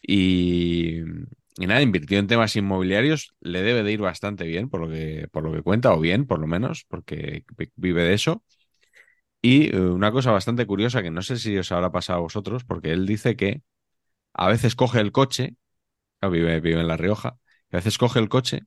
Y, 0.02 1.00
y 1.58 1.66
nada, 1.66 1.82
invirtió 1.82 2.18
en 2.18 2.26
temas 2.26 2.56
inmobiliarios, 2.56 3.34
le 3.40 3.62
debe 3.62 3.82
de 3.82 3.92
ir 3.92 4.00
bastante 4.00 4.44
bien 4.44 4.68
por 4.68 4.80
lo 4.80 4.88
que, 4.88 5.28
por 5.32 5.44
lo 5.44 5.52
que 5.52 5.62
cuenta, 5.62 5.92
o 5.94 6.00
bien, 6.00 6.26
por 6.26 6.40
lo 6.40 6.46
menos, 6.46 6.84
porque 6.88 7.44
vi- 7.56 7.70
vive 7.76 8.02
de 8.04 8.14
eso. 8.14 8.42
Y 9.42 9.74
eh, 9.76 9.80
una 9.80 10.12
cosa 10.12 10.30
bastante 10.32 10.66
curiosa 10.66 11.02
que 11.02 11.10
no 11.10 11.22
sé 11.22 11.38
si 11.38 11.56
os 11.58 11.72
habrá 11.72 11.90
pasado 11.92 12.18
a 12.20 12.22
vosotros, 12.22 12.64
porque 12.64 12.92
él 12.92 13.06
dice 13.06 13.36
que 13.36 13.62
a 14.34 14.48
veces 14.48 14.76
coge 14.76 15.00
el 15.00 15.12
coche, 15.12 15.56
vive, 16.22 16.60
vive 16.60 16.80
en 16.80 16.88
La 16.88 16.96
Rioja, 16.98 17.30
a 17.72 17.76
veces 17.76 17.98
coge 17.98 18.20
el 18.20 18.28
coche 18.30 18.62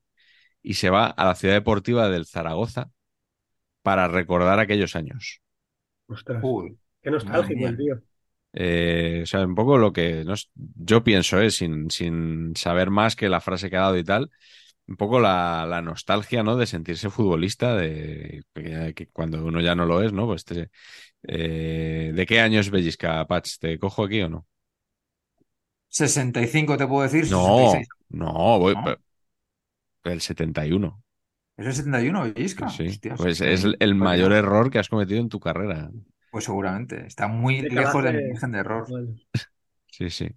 y 0.64 0.76
se 0.76 0.90
va 0.92 1.08
a 1.08 1.26
la 1.26 1.36
ciudad 1.36 1.56
deportiva 1.56 2.10
del 2.10 2.28
Zaragoza 2.28 2.92
para 3.86 4.10
recordar 4.10 4.60
aquellos 4.60 4.96
años. 4.98 5.42
Ostras. 6.08 6.44
Uy, 6.44 6.80
Qué 7.04 7.12
nostálgico 7.12 7.68
el 7.68 7.78
tío. 7.78 8.02
Eh, 8.54 9.22
o 9.24 9.26
sea, 9.26 9.46
un 9.46 9.56
poco 9.56 9.78
lo 9.78 9.92
que 9.94 10.24
yo 10.76 11.04
pienso, 11.04 11.42
eh, 11.42 11.52
sin, 11.52 11.92
sin 11.92 12.56
saber 12.56 12.90
más 12.90 13.16
que 13.18 13.28
la 13.30 13.42
frase 13.42 13.70
que 13.70 13.76
ha 13.78 13.82
dado 13.82 13.98
y 13.98 14.04
tal, 14.06 14.32
un 14.88 14.98
poco 14.98 15.20
la, 15.20 15.66
la 15.68 15.82
nostalgia, 15.82 16.44
¿no? 16.44 16.56
De 16.58 16.68
sentirse 16.68 17.10
futbolista, 17.10 17.76
de 17.76 18.44
que, 18.56 18.94
que 18.96 19.08
cuando 19.10 19.44
uno 19.46 19.62
ya 19.62 19.76
no 19.76 19.86
lo 19.86 20.02
es, 20.04 20.14
¿no? 20.14 20.26
Pues 20.28 20.46
te- 20.46 20.70
eh, 21.28 22.12
¿de 22.16 22.26
qué 22.28 22.42
año 22.42 22.60
es 22.62 22.72
Bellisca, 22.72 23.26
Patch? 23.28 23.60
¿Te 23.60 23.80
cojo 23.80 24.06
aquí 24.06 24.22
o 24.24 24.30
no? 24.30 24.48
65 25.90 26.78
te 26.78 26.88
puedo 26.88 27.04
decir, 27.04 27.26
No, 27.34 27.42
66. 27.42 27.88
no, 28.10 28.60
voy 28.60 28.76
¿No? 28.76 28.96
el 30.04 30.22
71. 30.22 31.04
¿Es 31.58 31.66
el 31.68 31.74
71, 31.74 32.24
Bellisca? 32.24 32.68
Sí, 32.68 32.88
Hostias, 32.88 33.20
pues 33.20 33.42
es 33.42 33.66
el, 33.80 33.96
mayor 33.96 34.34
error 34.34 34.70
que 34.70 34.80
has 34.80 34.90
cometido 34.90 35.20
en 35.22 35.30
tu 35.30 35.40
carrera. 35.40 35.90
Pues 36.30 36.46
seguramente. 36.46 37.06
Está 37.08 37.28
muy 37.28 37.62
De 37.62 37.70
lejos 37.70 38.04
de 38.04 38.14
mi 38.14 38.30
margen 38.32 38.52
de 38.52 38.60
error. 38.60 38.88
Bueno, 38.90 39.16
Sí, 39.92 40.10
sí. 40.10 40.30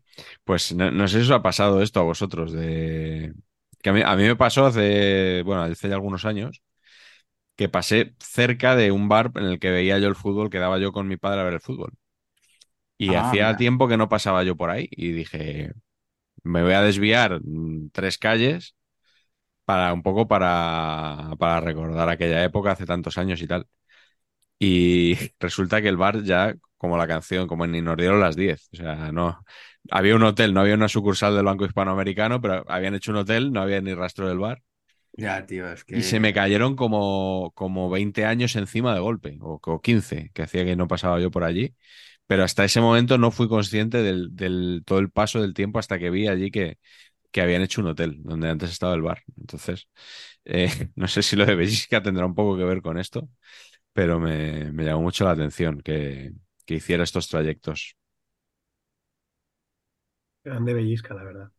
Pues 0.45 0.73
no, 0.75 0.91
no 0.93 1.09
sé 1.09 1.19
si 1.19 1.25
os 1.25 1.31
ha 1.33 1.43
pasado 1.43 1.83
esto 1.83 2.01
a 2.01 2.05
vosotros, 2.05 2.53
de 2.53 3.35
que 3.83 3.91
a 3.91 3.93
mí, 3.93 4.03
a 4.05 4.15
mí 4.17 4.23
me 4.25 4.37
pasó 4.37 4.67
hace, 4.67 5.43
bueno, 5.45 5.63
hace 5.63 5.89
ya 5.89 5.95
algunos 5.95 6.25
años, 6.25 6.63
que 7.57 7.69
pasé 7.69 8.15
cerca 8.21 8.77
de 8.77 8.93
un 8.93 9.09
bar 9.09 9.33
en 9.37 9.45
el 9.47 9.59
que 9.61 9.71
veía 9.71 9.99
yo 9.99 10.09
el 10.09 10.17
fútbol, 10.17 10.51
quedaba 10.51 10.79
yo 10.79 10.93
con 10.93 11.09
mi 11.09 11.17
padre 11.17 11.41
a 11.43 11.45
ver 11.45 11.55
el 11.55 11.61
fútbol. 11.61 11.93
Y 12.97 13.15
Ah, 13.15 13.21
hacía 13.21 13.47
mira. 13.47 13.57
tiempo 13.57 13.89
que 13.89 13.97
no 13.97 14.09
pasaba 14.09 14.43
yo 14.45 14.57
por 14.57 14.71
ahí 14.71 14.89
y 14.91 15.13
dije, 15.13 15.73
me 16.45 16.63
voy 16.65 16.75
a 16.75 16.83
desviar 16.83 17.41
mm, 17.45 17.91
tres 17.93 18.19
calles 18.19 18.77
para 19.69 19.93
un 19.93 20.03
poco 20.03 20.27
para, 20.27 21.33
para 21.39 21.61
recordar 21.61 22.09
aquella 22.09 22.43
época 22.43 22.71
hace 22.73 22.87
tantos 22.87 23.19
años 23.19 23.43
y 23.43 23.47
tal. 23.47 23.67
Y 24.59 25.15
resulta 25.41 25.83
que 25.83 25.89
el 25.89 25.97
bar 25.97 26.23
ya, 26.25 26.55
como 26.79 26.97
la 26.99 27.09
canción, 27.09 27.49
como 27.49 27.65
en 27.65 27.73
Ni 27.73 27.83
nos 27.83 27.97
dieron 27.97 28.21
las 28.21 28.37
10. 28.37 28.69
O 28.73 28.77
sea, 28.77 29.13
no. 29.13 29.45
Había 29.91 30.17
un 30.17 30.23
hotel, 30.25 30.55
no 30.55 30.61
había 30.63 30.75
una 30.75 30.89
sucursal 30.89 31.37
del 31.37 31.45
Banco 31.47 31.67
Hispanoamericano, 31.67 32.41
pero 32.41 32.65
habían 32.71 32.95
hecho 32.95 33.13
un 33.13 33.19
hotel, 33.19 33.53
no 33.53 33.63
había 33.63 33.81
ni 33.81 33.95
rastro 33.95 34.29
del 34.29 34.39
bar. 34.39 34.63
Ya, 35.13 35.45
tío, 35.47 35.69
es 35.71 35.85
que. 35.85 35.97
Y 35.97 36.03
se 36.03 36.21
me 36.21 36.35
cayeron 36.35 36.77
como, 36.77 37.53
como 37.55 37.89
20 37.91 38.25
años 38.27 38.57
encima 38.57 38.95
de 38.95 39.01
golpe, 39.01 39.39
o, 39.41 39.59
o 39.65 39.81
15, 39.81 40.31
que 40.35 40.43
hacía 40.43 40.65
que 40.65 40.77
no 40.77 40.87
pasaba 40.89 41.19
yo 41.21 41.31
por 41.31 41.45
allí. 41.45 41.75
Pero 42.27 42.45
hasta 42.45 42.65
ese 42.65 42.81
momento 42.83 43.17
no 43.19 43.31
fui 43.31 43.49
consciente 43.49 44.03
del, 44.03 44.37
del 44.37 44.83
todo 44.87 44.99
el 44.99 45.11
paso 45.11 45.41
del 45.41 45.55
tiempo 45.55 45.79
hasta 45.79 45.99
que 45.99 46.11
vi 46.11 46.29
allí 46.29 46.51
que, 46.51 46.79
que 47.31 47.41
habían 47.43 47.63
hecho 47.63 47.81
un 47.81 47.89
hotel 47.89 48.17
donde 48.23 48.49
antes 48.51 48.71
estaba 48.71 48.95
el 48.95 49.03
bar. 49.03 49.23
Entonces, 49.39 49.89
eh, 50.45 50.69
no 50.97 51.09
sé 51.09 51.23
si 51.23 51.37
lo 51.37 51.47
de 51.47 51.55
Bellisca 51.57 52.03
tendrá 52.03 52.27
un 52.27 52.35
poco 52.35 52.57
que 52.57 52.65
ver 52.65 52.83
con 52.83 52.99
esto, 52.99 53.29
pero 53.93 54.21
me, 54.21 54.73
me 54.73 54.85
llamó 54.85 55.03
mucho 55.03 55.25
la 55.25 55.33
atención 55.33 55.81
que, 55.83 56.33
que 56.67 56.75
hiciera 56.77 57.05
estos 57.05 57.29
trayectos. 57.29 57.97
grande 60.45 60.75
Bellisca, 60.75 61.15
la 61.15 61.23
verdad. 61.25 61.53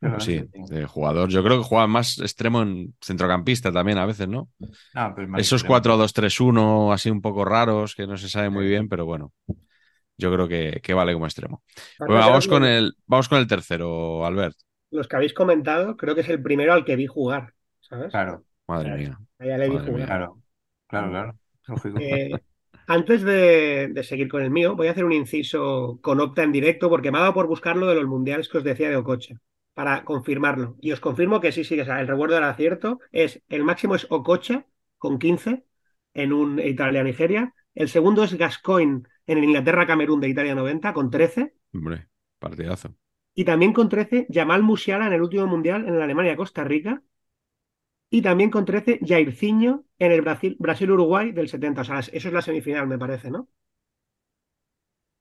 Pero 0.00 0.18
Sí, 0.20 0.42
de 0.52 0.86
jugador. 0.86 1.28
Yo 1.30 1.42
creo 1.42 1.58
que 1.58 1.64
juega 1.68 1.86
más 1.86 2.18
extremo 2.18 2.62
en 2.62 2.94
centrocampista 3.00 3.72
también 3.72 3.98
a 3.98 4.06
veces, 4.06 4.28
¿no? 4.28 4.48
Ah, 4.94 5.14
Esos 5.34 5.62
extremo. 5.62 5.64
4-2-3-1 5.64 6.92
así 6.92 7.10
un 7.10 7.22
poco 7.22 7.44
raros 7.44 7.94
que 7.94 8.06
no 8.06 8.16
se 8.18 8.28
sabe 8.28 8.50
muy 8.50 8.66
bien, 8.68 8.88
pero 8.88 9.06
bueno, 9.06 9.32
yo 10.18 10.32
creo 10.32 10.48
que, 10.48 10.80
que 10.82 10.94
vale 10.94 11.14
como 11.14 11.26
extremo. 11.26 11.62
Pues 12.04 12.18
vamos 12.20 12.48
con 12.48 12.64
el, 12.64 12.94
vamos 13.06 13.28
con 13.28 13.38
el 13.38 13.48
tercero, 13.48 14.26
Albert. 14.26 14.56
Los 14.90 15.08
que 15.08 15.16
habéis 15.16 15.34
comentado, 15.34 15.96
creo 15.96 16.14
que 16.14 16.22
es 16.22 16.28
el 16.28 16.42
primero 16.42 16.72
al 16.72 16.84
que 16.84 16.96
vi 16.96 17.06
jugar, 17.06 17.54
¿sabes? 17.80 18.10
Claro, 18.10 18.44
Madre 18.66 18.96
mía. 18.96 19.18
A 19.38 19.44
ella 19.44 19.58
le 19.58 19.68
vi 19.68 19.76
jugar. 19.76 19.92
mía. 19.92 20.06
claro, 20.06 20.42
claro, 20.86 21.10
claro. 21.10 21.38
Lógico. 21.66 21.98
Eh, 22.00 22.30
antes 22.86 23.22
de, 23.22 23.88
de 23.92 24.02
seguir 24.02 24.28
con 24.28 24.42
el 24.42 24.50
mío, 24.50 24.74
voy 24.74 24.88
a 24.88 24.92
hacer 24.92 25.04
un 25.04 25.12
inciso 25.12 25.98
con 26.02 26.20
Opta 26.20 26.42
en 26.42 26.52
directo 26.52 26.88
porque 26.88 27.10
me 27.10 27.18
ha 27.18 27.22
dado 27.22 27.34
por 27.34 27.46
buscar 27.46 27.76
lo 27.76 27.86
de 27.86 27.94
los 27.96 28.06
mundiales 28.06 28.48
que 28.48 28.58
os 28.58 28.64
decía 28.64 28.88
de 28.88 28.96
Ococha 28.96 29.40
para 29.74 30.04
confirmarlo. 30.04 30.76
Y 30.80 30.92
os 30.92 31.00
confirmo 31.00 31.40
que 31.40 31.52
sí, 31.52 31.64
sí, 31.64 31.78
o 31.78 31.84
sea, 31.84 32.00
el 32.00 32.08
recuerdo 32.08 32.36
era 32.36 32.54
cierto. 32.54 32.98
Es, 33.12 33.42
el 33.48 33.62
máximo 33.62 33.94
es 33.94 34.06
Ococha 34.10 34.66
con 34.96 35.18
15 35.18 35.64
en 36.14 36.32
un 36.32 36.58
Italia-Nigeria. 36.58 37.54
El 37.74 37.88
segundo 37.88 38.24
es 38.24 38.34
Gascoigne 38.34 39.02
en 39.26 39.38
el 39.38 39.44
Inglaterra-Camerún 39.44 40.20
de 40.20 40.28
Italia 40.28 40.54
90 40.54 40.92
con 40.92 41.10
13. 41.10 41.54
Hombre, 41.72 42.08
partidazo. 42.38 42.94
Y 43.40 43.44
también 43.46 43.72
con 43.72 43.88
13 43.88 44.26
Jamal 44.30 44.62
Musiala 44.62 45.06
en 45.06 45.14
el 45.14 45.22
último 45.22 45.46
mundial 45.46 45.88
en 45.88 45.98
la 45.98 46.04
Alemania-Costa 46.04 46.62
Rica. 46.64 47.02
Y 48.10 48.20
también 48.22 48.50
con 48.50 48.66
13 48.66 49.00
Jairzinho 49.02 49.84
en 49.98 50.12
el 50.12 50.20
Brasil- 50.22 50.56
Brasil-Uruguay 50.58 51.32
del 51.32 51.48
70. 51.48 51.80
O 51.82 51.84
sea, 51.84 52.00
eso 52.00 52.10
es 52.28 52.32
la 52.34 52.42
semifinal, 52.42 52.86
me 52.86 52.98
parece, 52.98 53.30
¿no? 53.30 53.48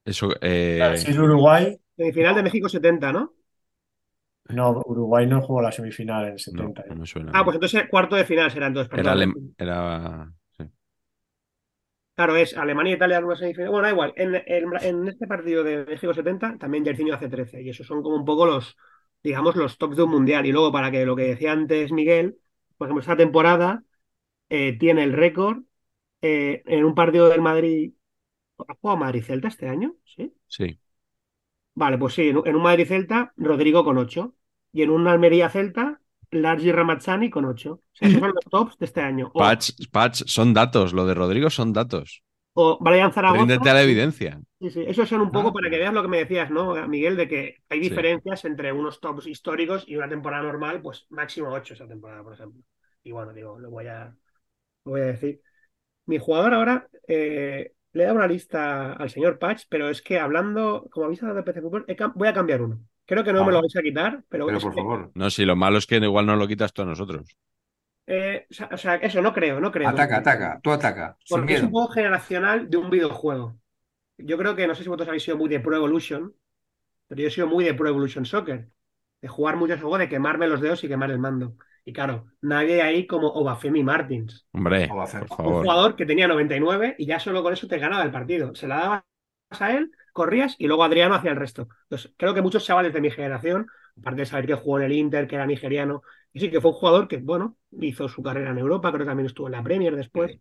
Eso, 0.06 0.30
eh, 0.42 0.80
Brasil-Uruguay. 0.80 1.78
Semifinal 1.98 2.36
de 2.36 2.44
México 2.44 2.70
70, 2.70 3.12
¿no? 3.12 3.34
No, 4.50 4.82
Uruguay 4.86 5.26
no 5.28 5.42
jugó 5.42 5.62
la 5.62 5.72
semifinal 5.72 6.26
en 6.26 6.34
el 6.34 6.40
no, 6.52 6.74
70. 6.74 6.86
no 6.88 6.96
me 6.96 7.06
suena. 7.06 7.32
Ah, 7.34 7.44
pues 7.44 7.56
entonces 7.56 7.84
cuarto 7.90 8.16
de 8.16 8.26
final 8.26 8.50
serán 8.52 8.74
dos, 8.74 8.88
Era. 9.58 10.34
Claro, 12.18 12.36
es 12.36 12.58
Alemania 12.58 12.96
Italia 12.96 13.20
en 13.20 13.26
una 13.26 13.36
semifinal. 13.36 13.70
Bueno, 13.70 13.86
da 13.88 13.92
igual. 13.94 14.14
En, 14.18 14.36
en- 14.36 14.74
en 14.82 15.08
este 15.08 15.28
partido 15.28 15.64
de 15.64 15.86
México 15.86 16.14
70 16.16 16.58
también 16.58 16.84
Jairzinho 16.84 17.14
hace 17.16 17.30
13. 17.30 17.62
Y 17.62 17.70
esos 17.70 17.88
son 17.88 18.02
como 18.04 18.16
un 18.18 18.26
poco 18.26 18.46
los, 18.48 18.76
digamos, 19.24 19.56
los 19.56 19.78
tops 19.78 19.98
de 19.98 20.04
un 20.04 20.10
mundial. 20.12 20.46
Y 20.48 20.52
luego, 20.52 20.72
para 20.72 20.92
que 20.92 21.06
lo 21.06 21.16
que 21.16 21.24
decía 21.24 21.52
antes 21.54 21.92
Miguel, 21.92 22.40
por 22.78 22.88
ejemplo, 22.88 23.02
esta 23.02 23.18
temporada 23.18 23.84
eh, 24.50 24.78
tiene 24.80 25.04
el 25.04 25.14
récord 25.14 25.64
eh, 26.22 26.64
en 26.68 26.86
un 26.86 26.96
partido 26.96 27.30
del 27.30 27.42
Madrid. 27.42 27.94
¿Ha 28.68 28.76
jugado 28.76 29.00
Madrid-Celta 29.00 29.50
este 29.50 29.70
año? 29.70 29.96
Sí. 30.06 30.34
Sí. 30.48 30.80
Vale, 31.76 31.98
pues 31.98 32.14
sí, 32.16 32.30
en, 32.30 32.38
un- 32.38 32.48
en 32.48 32.56
un 32.56 32.64
Madrid-Celta, 32.64 33.34
Rodrigo 33.38 33.84
con 33.84 33.98
8. 33.98 34.36
Y 34.74 34.82
en 34.84 34.90
un 34.90 35.08
Almería-Celta, 35.08 36.02
Largi 36.32 36.72
Ramazzani 36.72 37.30
con 37.30 37.46
8. 37.46 37.74
O 37.74 37.82
sea, 37.94 38.08
esos 38.08 38.20
son 38.20 38.32
los 38.34 38.44
tops 38.50 38.78
de 38.78 38.86
este 38.86 39.02
año. 39.02 39.32
O, 39.34 39.40
Patch, 39.40 39.72
Patch, 39.92 40.24
son 40.28 40.54
datos. 40.54 40.94
Lo 40.94 41.06
de 41.06 41.14
Rodrigo 41.14 41.50
son 41.50 41.74
datos. 41.74 42.24
o 42.54 42.78
Brian 42.82 43.12
Zaragoza. 43.14 43.40
Ríndete 43.40 43.70
a 43.70 43.74
la 43.74 43.84
evidencia. 43.84 44.42
Sí, 44.60 44.72
sí, 44.72 44.84
esos 44.88 45.08
son 45.08 45.22
un 45.22 45.32
poco 45.32 45.50
Ah, 45.50 45.54
para 45.54 45.70
que 45.70 45.78
veas 45.78 45.94
lo 45.94 46.02
que 46.02 46.08
me 46.08 46.18
decías, 46.18 46.50
¿no, 46.50 46.74
Miguel? 46.88 47.16
De 47.16 47.28
que 47.28 47.58
hay 47.70 47.80
Sí. 47.80 47.90
diferencias 47.90 48.44
entre 48.46 48.72
unos 48.74 49.00
tops 49.00 49.28
históricos 49.28 49.84
y 49.88 49.96
una 49.96 50.10
temporada 50.10 50.44
normal, 50.44 50.82
pues 50.82 51.06
máximo 51.10 51.52
8 51.54 51.76
esa 51.76 51.88
temporada, 51.88 52.24
por 52.24 52.34
ejemplo. 52.34 52.64
Y 53.04 53.12
bueno, 53.12 53.34
digo, 53.34 53.60
lo 53.60 53.70
voy 53.70 53.86
a, 53.88 54.06
lo 54.86 54.92
voy 54.92 55.02
a 55.02 55.06
decir. 55.06 55.42
Mi 56.08 56.20
jugador 56.20 56.54
ahora, 56.56 56.90
eh, 57.08 57.74
le 57.94 58.04
he 58.04 58.06
dado 58.08 58.18
una 58.18 58.28
lista 58.28 58.94
al 58.94 59.10
señor 59.10 59.40
Patch, 59.40 59.66
pero 59.70 59.90
es 59.90 60.02
que 60.02 60.20
hablando, 60.20 60.88
como 60.92 61.06
habéis 61.08 61.22
hablado 61.24 61.38
de 61.42 61.44
PC 61.44 61.62
cam- 61.98 62.14
voy 62.16 62.28
a 62.30 62.34
cambiar 62.34 62.62
uno. 62.64 62.80
Creo 63.08 63.24
que 63.26 63.34
no 63.34 63.44
me 63.46 63.52
lo 63.54 63.62
vais 63.62 63.76
a 63.78 63.82
quitar, 63.82 64.24
pero, 64.30 64.46
Pero 64.46 64.58
es 64.58 64.64
por 64.64 64.74
que, 64.76 64.82
favor, 64.82 65.12
No, 65.16 65.30
si 65.30 65.46
lo 65.46 65.56
malo 65.56 65.78
es 65.78 65.88
que 65.88 65.98
igual 65.98 66.26
no 66.26 66.36
lo 66.36 66.48
quitas 66.48 66.74
tú 66.74 66.82
a 66.84 66.86
nosotros. 66.86 67.38
eh, 68.08 68.48
o 68.50 68.54
sea, 68.54 68.70
o 68.74 68.78
sea, 68.78 68.96
eso 68.96 69.22
no 69.22 69.34
creo, 69.34 69.60
no 69.60 69.72
creo. 69.72 69.90
ataca, 69.90 70.18
ataca, 70.18 70.60
tú 70.64 70.72
ataca, 70.72 71.18
Porque 71.28 71.56
es 71.56 71.64
un 71.64 71.72
juego 71.72 71.90
generacional 71.90 72.70
de 72.70 72.78
un 72.78 72.90
videojuego. 72.90 73.60
Yo 74.18 74.38
creo 74.38 74.56
que 74.56 74.68
no 74.68 74.76
sé 74.76 74.84
si 74.84 74.90
vosotros 74.90 75.10
habéis 75.10 75.24
sido 75.24 75.38
muy 75.38 75.50
de 75.50 75.60
Pro 75.60 75.76
Evolution, 75.78 76.34
pero 77.08 77.22
yo 77.22 77.28
he 77.28 77.32
sido 77.32 77.48
muy 77.48 77.66
de 77.66 77.74
Pro 77.74 77.90
Evolution 77.90 78.26
Soccer. 78.26 78.70
De 79.22 79.28
jugar 79.30 79.58
mucho 79.58 79.76
juego, 79.78 79.98
de 79.98 80.10
quemarme 80.10 80.48
los 80.48 80.62
dedos 80.62 80.84
y 80.84 80.88
quemar 80.90 81.12
el 81.12 81.20
mando. 81.20 81.56
Y 81.86 81.94
claro, 81.94 82.28
nadie 82.42 82.82
hay 82.82 83.08
como 83.08 83.30
Obafemi 83.30 83.84
Martins. 83.84 84.48
Hombre, 84.54 84.88
Un 84.90 85.28
jugador 85.62 85.96
que 85.96 86.06
tenía 86.06 86.28
99 86.28 86.96
y 87.00 87.06
ya 87.06 87.20
solo 87.20 87.44
con 87.44 87.54
eso 87.54 87.68
te 87.68 87.80
ganaba 87.80 88.04
el 88.04 88.12
partido. 88.12 88.56
Se 88.56 88.68
la 88.68 88.78
dabas 88.78 89.04
a 89.62 89.74
él, 89.76 89.92
corrías 90.18 90.56
y 90.60 90.68
luego 90.68 90.84
Adriano 90.84 91.16
hacía 91.16 91.32
el 91.32 91.38
resto. 91.38 91.70
Entonces, 91.84 92.14
creo 92.18 92.34
que 92.34 92.42
muchos 92.42 92.66
chavales 92.66 92.94
de 92.94 93.02
mi 93.02 93.12
generación, 93.12 93.68
aparte 94.00 94.22
de 94.22 94.26
saber 94.26 94.48
que 94.48 94.56
jugó 94.56 94.80
en 94.80 94.86
el 94.86 94.94
Inter, 94.94 95.28
que 95.28 95.36
era 95.36 95.46
nigeriano, 95.46 96.02
y 96.34 96.40
sí 96.42 96.52
que 96.52 96.62
fue 96.62 96.72
un 96.72 96.78
jugador 96.78 97.08
que, 97.08 97.18
bueno, 97.18 97.58
hizo 97.80 98.10
su 98.10 98.22
carrera 98.24 98.52
en 98.52 98.58
Europa, 98.60 98.90
creo 98.92 99.06
que 99.06 99.10
también 99.10 99.28
estuvo 99.28 99.48
en 99.48 99.54
la 99.54 99.64
Premier 99.64 99.96
después, 99.96 100.38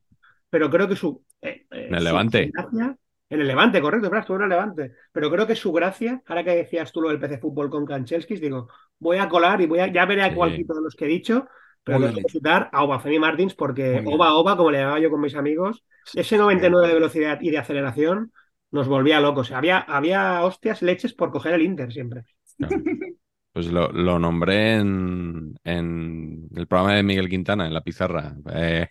pero 0.50 0.70
creo 0.70 0.88
que 0.88 0.96
su... 0.96 1.24
eh, 1.42 1.66
eh, 1.70 1.86
En 1.88 1.94
el 1.94 1.98
su- 2.00 2.04
Levante. 2.04 2.46
su 2.46 2.52
gracia- 2.52 2.98
en 3.28 3.40
el 3.40 3.46
Levante, 3.48 3.80
correcto, 3.80 4.04
verdad, 4.08 4.20
estuvo 4.20 4.36
en 4.36 4.42
el 4.44 4.48
Levante. 4.50 4.92
Pero 5.12 5.30
creo 5.30 5.46
que 5.48 5.56
su 5.56 5.72
gracia, 5.72 6.22
ahora 6.26 6.44
que 6.44 6.54
decías 6.54 6.92
tú 6.92 7.00
lo 7.02 7.08
del 7.08 7.18
PC 7.20 7.38
Fútbol 7.38 7.70
con 7.70 7.84
Kanchelskis, 7.84 8.40
digo, 8.40 8.68
voy 9.00 9.18
a 9.18 9.28
colar 9.28 9.60
y 9.60 9.66
voy 9.66 9.80
a, 9.80 9.88
ya 9.92 10.06
veré 10.06 10.22
a 10.22 10.28
Sí. 10.28 10.34
cuál 10.36 10.54
quito 10.54 10.74
de 10.74 10.80
los 10.82 10.94
que 10.94 11.06
he 11.06 11.08
dicho, 11.08 11.48
pero 11.82 11.98
que 12.00 12.06
dicho. 12.08 12.28
citar 12.28 12.68
a 12.72 12.84
Obafemi 12.84 13.18
Martins 13.18 13.54
porque. 13.54 14.02
Oba 14.06 14.34
Oba, 14.34 14.56
como 14.56 14.70
le 14.70 14.78
llamaba 14.78 15.00
yo 15.00 15.10
con 15.10 15.20
mis 15.20 15.34
amigos, 15.34 15.84
ese 16.14 16.36
99 16.36 16.88
de 16.88 16.94
velocidad 16.94 17.38
y 17.40 17.50
de 17.50 17.58
aceleración 17.58 18.32
nos 18.76 18.88
volvía 18.88 19.20
locos. 19.20 19.50
Había, 19.52 19.78
había 19.80 20.44
hostias 20.44 20.82
leches 20.82 21.14
por 21.14 21.32
coger 21.32 21.54
el 21.54 21.62
Inter 21.62 21.92
siempre. 21.92 22.24
Claro. 22.58 22.84
Pues 23.52 23.66
lo, 23.68 23.90
lo 23.90 24.18
nombré 24.18 24.74
en, 24.76 25.54
en 25.64 26.48
el 26.54 26.66
programa 26.66 26.94
de 26.94 27.02
Miguel 27.02 27.28
Quintana, 27.30 27.66
en 27.66 27.72
la 27.74 27.80
pizarra, 27.82 28.36
eh, 28.52 28.88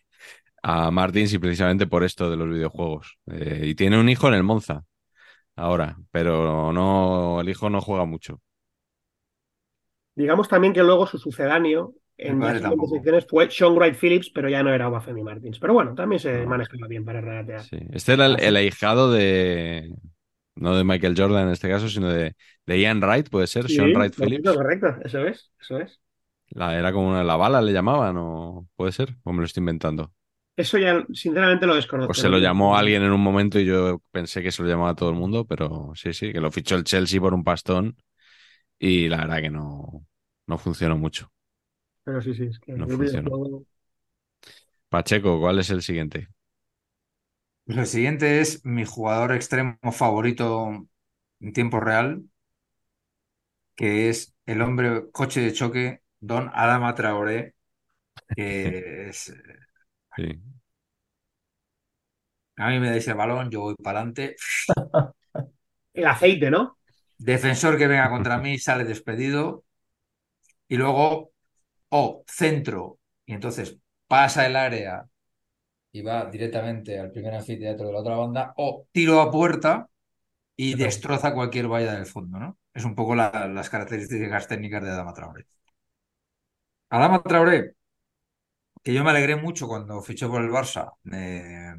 a 0.63 0.91
Martins 0.91 1.33
y 1.33 1.39
precisamente 1.39 1.87
por 1.87 2.03
esto 2.03 2.29
de 2.29 2.37
los 2.37 2.49
videojuegos. 2.49 3.17
Eh, 3.27 3.61
y 3.65 3.75
tiene 3.75 3.99
un 3.99 4.09
hijo 4.09 4.27
en 4.29 4.35
el 4.35 4.43
Monza 4.43 4.83
ahora, 5.55 5.97
pero 6.11 6.73
no, 6.73 7.41
el 7.41 7.49
hijo 7.49 7.69
no 7.69 7.81
juega 7.81 8.05
mucho. 8.05 8.41
Digamos 10.15 10.47
también 10.47 10.73
que 10.73 10.83
luego 10.83 11.07
su 11.07 11.17
sucedáneo 11.17 11.93
en 12.17 12.39
las 12.39 12.89
secciones 12.89 13.25
fue 13.27 13.49
Sean 13.51 13.75
Wright 13.75 13.95
Phillips, 13.95 14.29
pero 14.29 14.49
ya 14.49 14.63
no 14.63 14.73
era 14.73 14.87
Obafemi 14.89 15.23
Martins. 15.23 15.59
Pero 15.59 15.73
bueno, 15.73 15.95
también 15.95 16.19
se 16.19 16.45
No. 16.45 16.47
manejaba 16.47 16.87
bien 16.87 17.05
para 17.05 17.21
regatear. 17.21 17.61
Sí. 17.61 17.77
Este 17.93 18.13
era 18.13 18.25
el, 18.27 18.55
Ah, 18.55 18.57
ahijado 18.57 19.11
de, 19.11 19.93
no 20.55 20.75
de 20.77 20.83
Michael 20.83 21.15
Jordan 21.17 21.47
en 21.47 21.53
este 21.53 21.69
caso, 21.69 21.89
sino 21.89 22.09
de, 22.09 22.35
de 22.65 22.79
Ian 22.81 23.01
Wright, 23.01 23.29
puede 23.29 23.47
ser, 23.47 23.69
Sí, 23.69 23.73
Sean 23.75 23.91
Wright 23.93 24.13
Phillips. 24.15 24.43
correcto, 24.55 24.87
eso 25.03 25.25
es, 25.25 25.51
eso 25.59 25.79
es. 25.79 25.99
La, 26.49 26.75
era 26.77 26.91
como 26.93 27.09
una, 27.09 27.23
la 27.23 27.35
bala, 27.35 27.61
le 27.61 27.71
llamaban, 27.73 28.15
o 28.17 28.67
puede 28.75 28.91
ser, 28.91 29.15
o 29.23 29.31
me 29.33 29.39
lo 29.39 29.45
estoy 29.45 29.61
inventando. 29.61 30.11
Eso 30.57 30.77
ya, 30.77 31.05
sinceramente, 31.13 31.65
lo 31.65 31.75
desconozco. 31.75 32.13
Pues 32.13 32.19
se 32.19 32.29
lo 32.29 32.37
llamó 32.37 32.77
alguien 32.77 33.03
en 33.03 33.11
un 33.11 33.21
momento 33.21 33.59
y 33.59 33.65
yo 33.65 33.99
pensé 34.11 34.43
que 34.43 34.51
se 34.51 34.61
lo 34.63 34.69
llamaba 34.69 34.91
a 34.91 34.95
todo 34.95 35.09
el 35.09 35.15
mundo, 35.15 35.45
pero 35.47 35.91
sí, 35.95 36.13
sí, 36.13 36.31
que 36.31 36.39
lo 36.39 36.51
fichó 36.51 36.75
el 36.75 36.83
Chelsea 36.83 37.19
por 37.19 37.33
un 37.33 37.43
pastón 37.43 37.97
y 38.79 39.09
la 39.09 39.17
verdad 39.19 39.41
que 39.41 39.51
no, 39.51 40.05
no 40.47 40.57
funcionó 40.59 40.97
mucho. 40.97 41.31
Pero 42.05 42.21
sí, 42.21 42.33
sí, 42.33 42.45
es 42.45 42.59
que 42.59 42.71
No 42.73 42.87
videojuego- 42.87 43.65
Pacheco, 44.89 45.39
¿cuál 45.39 45.59
es 45.59 45.69
el 45.69 45.83
siguiente? 45.83 46.29
Pues 47.65 47.77
el 47.79 47.85
siguiente 47.87 48.41
es 48.41 48.63
mi 48.65 48.85
jugador 48.85 49.31
extremo 49.33 49.77
favorito 49.91 50.87
en 51.39 51.53
tiempo 51.53 51.79
real, 51.79 52.23
que 53.75 54.09
es 54.09 54.35
el 54.45 54.61
hombre 54.61 55.09
coche 55.11 55.41
de 55.41 55.53
choque, 55.53 56.03
Don 56.19 56.49
Adama 56.53 56.95
Traoré, 56.95 57.55
que 58.35 59.09
es... 59.09 59.33
Sí. 60.15 60.39
A 62.57 62.69
mí 62.69 62.79
me 62.79 62.89
dais 62.89 63.07
el 63.07 63.15
balón, 63.15 63.49
yo 63.51 63.61
voy 63.61 63.75
para 63.75 63.99
adelante. 63.99 64.35
El 65.93 66.05
aceite, 66.07 66.51
¿no? 66.51 66.77
Defensor 67.29 67.77
que 67.77 67.87
venga 67.91 68.09
contra 68.09 68.37
mí 68.37 68.57
sale 68.57 68.85
despedido. 68.85 69.65
Y 70.67 70.77
luego, 70.77 71.31
o 71.97 72.23
centro, 72.27 72.99
y 73.25 73.33
entonces 73.33 73.77
pasa 74.07 74.45
el 74.47 74.55
área 74.55 75.05
y 75.91 76.01
va 76.01 76.25
directamente 76.29 76.99
al 76.99 77.11
primer 77.11 77.35
anfiteatro 77.35 77.87
de 77.87 77.93
la 77.93 77.99
otra 77.99 78.15
banda, 78.17 78.53
o 78.57 78.87
tiro 78.91 79.21
a 79.21 79.31
puerta 79.31 79.89
y 80.57 80.75
destroza 80.75 81.33
cualquier 81.33 81.67
valla 81.69 81.93
del 81.95 82.05
fondo, 82.07 82.39
¿no? 82.39 82.59
Es 82.73 82.85
un 82.85 82.95
poco 82.95 83.15
la- 83.15 83.47
las 83.49 83.69
características 83.69 84.47
técnicas 84.47 84.83
de 84.83 84.91
Adama 84.91 85.13
Traoré. 85.13 85.47
Adama 86.89 87.21
Traoré, 87.21 87.59
que 88.83 88.93
yo 88.93 89.03
me 89.03 89.09
alegré 89.11 89.35
mucho 89.35 89.67
cuando 89.67 90.01
fichó 90.01 90.29
por 90.29 90.41
el 90.43 90.49
Barça, 90.51 90.93
eh, 91.11 91.73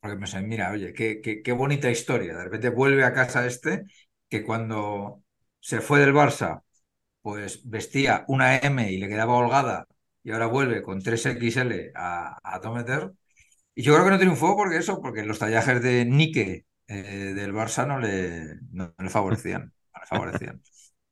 porque 0.00 0.16
me 0.16 0.26
sé, 0.26 0.40
mira, 0.42 0.70
oye, 0.72 0.92
qué, 0.92 1.20
qué, 1.20 1.42
qué 1.42 1.52
bonita 1.52 1.90
historia. 1.90 2.34
De 2.36 2.44
repente 2.44 2.70
vuelve 2.70 3.04
a 3.04 3.12
casa 3.12 3.46
este, 3.46 3.84
que 4.28 4.42
cuando 4.44 5.22
se 5.60 5.80
fue 5.80 6.00
del 6.00 6.14
Barça, 6.14 6.62
pues 7.26 7.68
vestía 7.68 8.24
una 8.28 8.56
M 8.58 8.88
y 8.88 8.98
le 8.98 9.08
quedaba 9.08 9.34
holgada, 9.34 9.88
y 10.22 10.30
ahora 10.30 10.46
vuelve 10.46 10.80
con 10.80 11.02
3XL 11.02 11.90
a, 11.92 12.38
a 12.40 12.60
Tometer. 12.60 13.10
Y 13.74 13.82
yo 13.82 13.94
creo 13.94 14.04
que 14.04 14.12
no 14.12 14.18
triunfó 14.20 14.54
porque 14.54 14.76
eso, 14.76 15.02
porque 15.02 15.24
los 15.24 15.40
tallajes 15.40 15.82
de 15.82 16.04
Nike 16.04 16.66
eh, 16.86 17.32
del 17.34 17.52
Barça 17.52 17.84
no 17.84 17.98
le, 17.98 18.60
no 18.70 18.94
le 18.96 19.10
favorecían. 19.10 19.62
no 19.94 20.00
le 20.00 20.06
favorecían. 20.06 20.62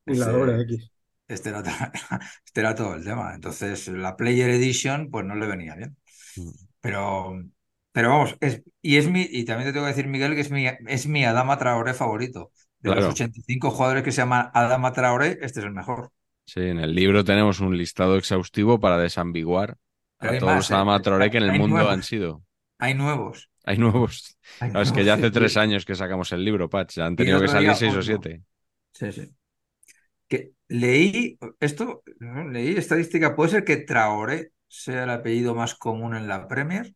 Y 0.06 0.14
la 0.14 0.28
doble 0.28 0.62
X. 0.62 0.92
este 1.26 1.48
era, 1.48 1.62
este 2.46 2.60
era 2.60 2.76
todo 2.76 2.94
el 2.94 3.02
tema. 3.02 3.34
Entonces, 3.34 3.88
la 3.88 4.16
Player 4.16 4.50
Edition, 4.50 5.10
pues 5.10 5.26
no 5.26 5.34
le 5.34 5.48
venía 5.48 5.74
bien. 5.74 5.96
Mm. 6.36 6.50
Pero, 6.80 7.42
pero 7.90 8.10
vamos, 8.10 8.36
es, 8.38 8.62
y 8.80 8.98
es 8.98 9.10
mi, 9.10 9.26
y 9.28 9.44
también 9.44 9.68
te 9.68 9.72
tengo 9.72 9.86
que 9.86 9.94
decir, 9.94 10.06
Miguel, 10.06 10.36
que 10.36 10.42
es 10.42 10.52
mi, 10.52 10.68
es 10.86 11.08
mi 11.08 11.24
Adama 11.24 11.58
Traoré 11.58 11.92
favorito. 11.92 12.52
De 12.84 12.92
Claro. 12.92 13.00
los 13.00 13.06
85 13.08 13.70
jugadores 13.72 14.04
que 14.04 14.12
se 14.12 14.18
llaman 14.22 14.50
Adama 14.54 14.92
Traoré, 14.92 15.38
este 15.42 15.60
es 15.60 15.66
el 15.66 15.72
mejor. 15.72 16.12
Sí, 16.46 16.60
en 16.60 16.78
el 16.78 16.94
libro 16.94 17.24
tenemos 17.24 17.60
un 17.60 17.76
listado 17.76 18.16
exhaustivo 18.16 18.78
para 18.80 18.98
desambiguar 18.98 19.76
Pero 20.18 20.32
a 20.32 20.38
todos 20.38 20.54
más, 20.54 20.56
los 20.56 20.70
¿eh? 20.70 20.72
Adama 20.72 21.00
Traoré 21.02 21.30
que 21.30 21.38
en 21.38 21.44
el 21.44 21.52
Hay 21.52 21.58
mundo 21.58 21.70
nuevos. 21.70 21.90
han 21.90 22.02
sido. 22.02 22.44
Hay 22.78 22.94
nuevos. 22.94 23.50
Hay 23.64 23.78
nuevos. 23.78 24.38
Hay 24.60 24.72
es 24.82 24.92
que 24.92 25.04
ya 25.04 25.14
hace 25.14 25.30
sí. 25.30 25.30
tres 25.30 25.56
años 25.56 25.84
que 25.84 25.94
sacamos 25.94 26.32
el 26.32 26.44
libro, 26.44 26.68
Patch. 26.68 26.96
Ya 26.96 27.06
han 27.06 27.16
tenido 27.16 27.40
que 27.40 27.48
salir 27.48 27.70
día 27.70 27.74
seis 27.74 27.94
o 27.94 28.02
siete. 28.02 28.42
Sí, 28.92 29.12
sí. 29.12 29.34
Que 30.28 30.52
leí 30.68 31.38
esto, 31.60 32.02
¿no? 32.20 32.48
leí 32.48 32.76
estadística, 32.76 33.36
puede 33.36 33.50
ser 33.52 33.64
que 33.64 33.78
Traoré 33.78 34.52
sea 34.68 35.04
el 35.04 35.10
apellido 35.10 35.54
más 35.54 35.74
común 35.74 36.16
en 36.16 36.28
la 36.28 36.48
Premier. 36.48 36.94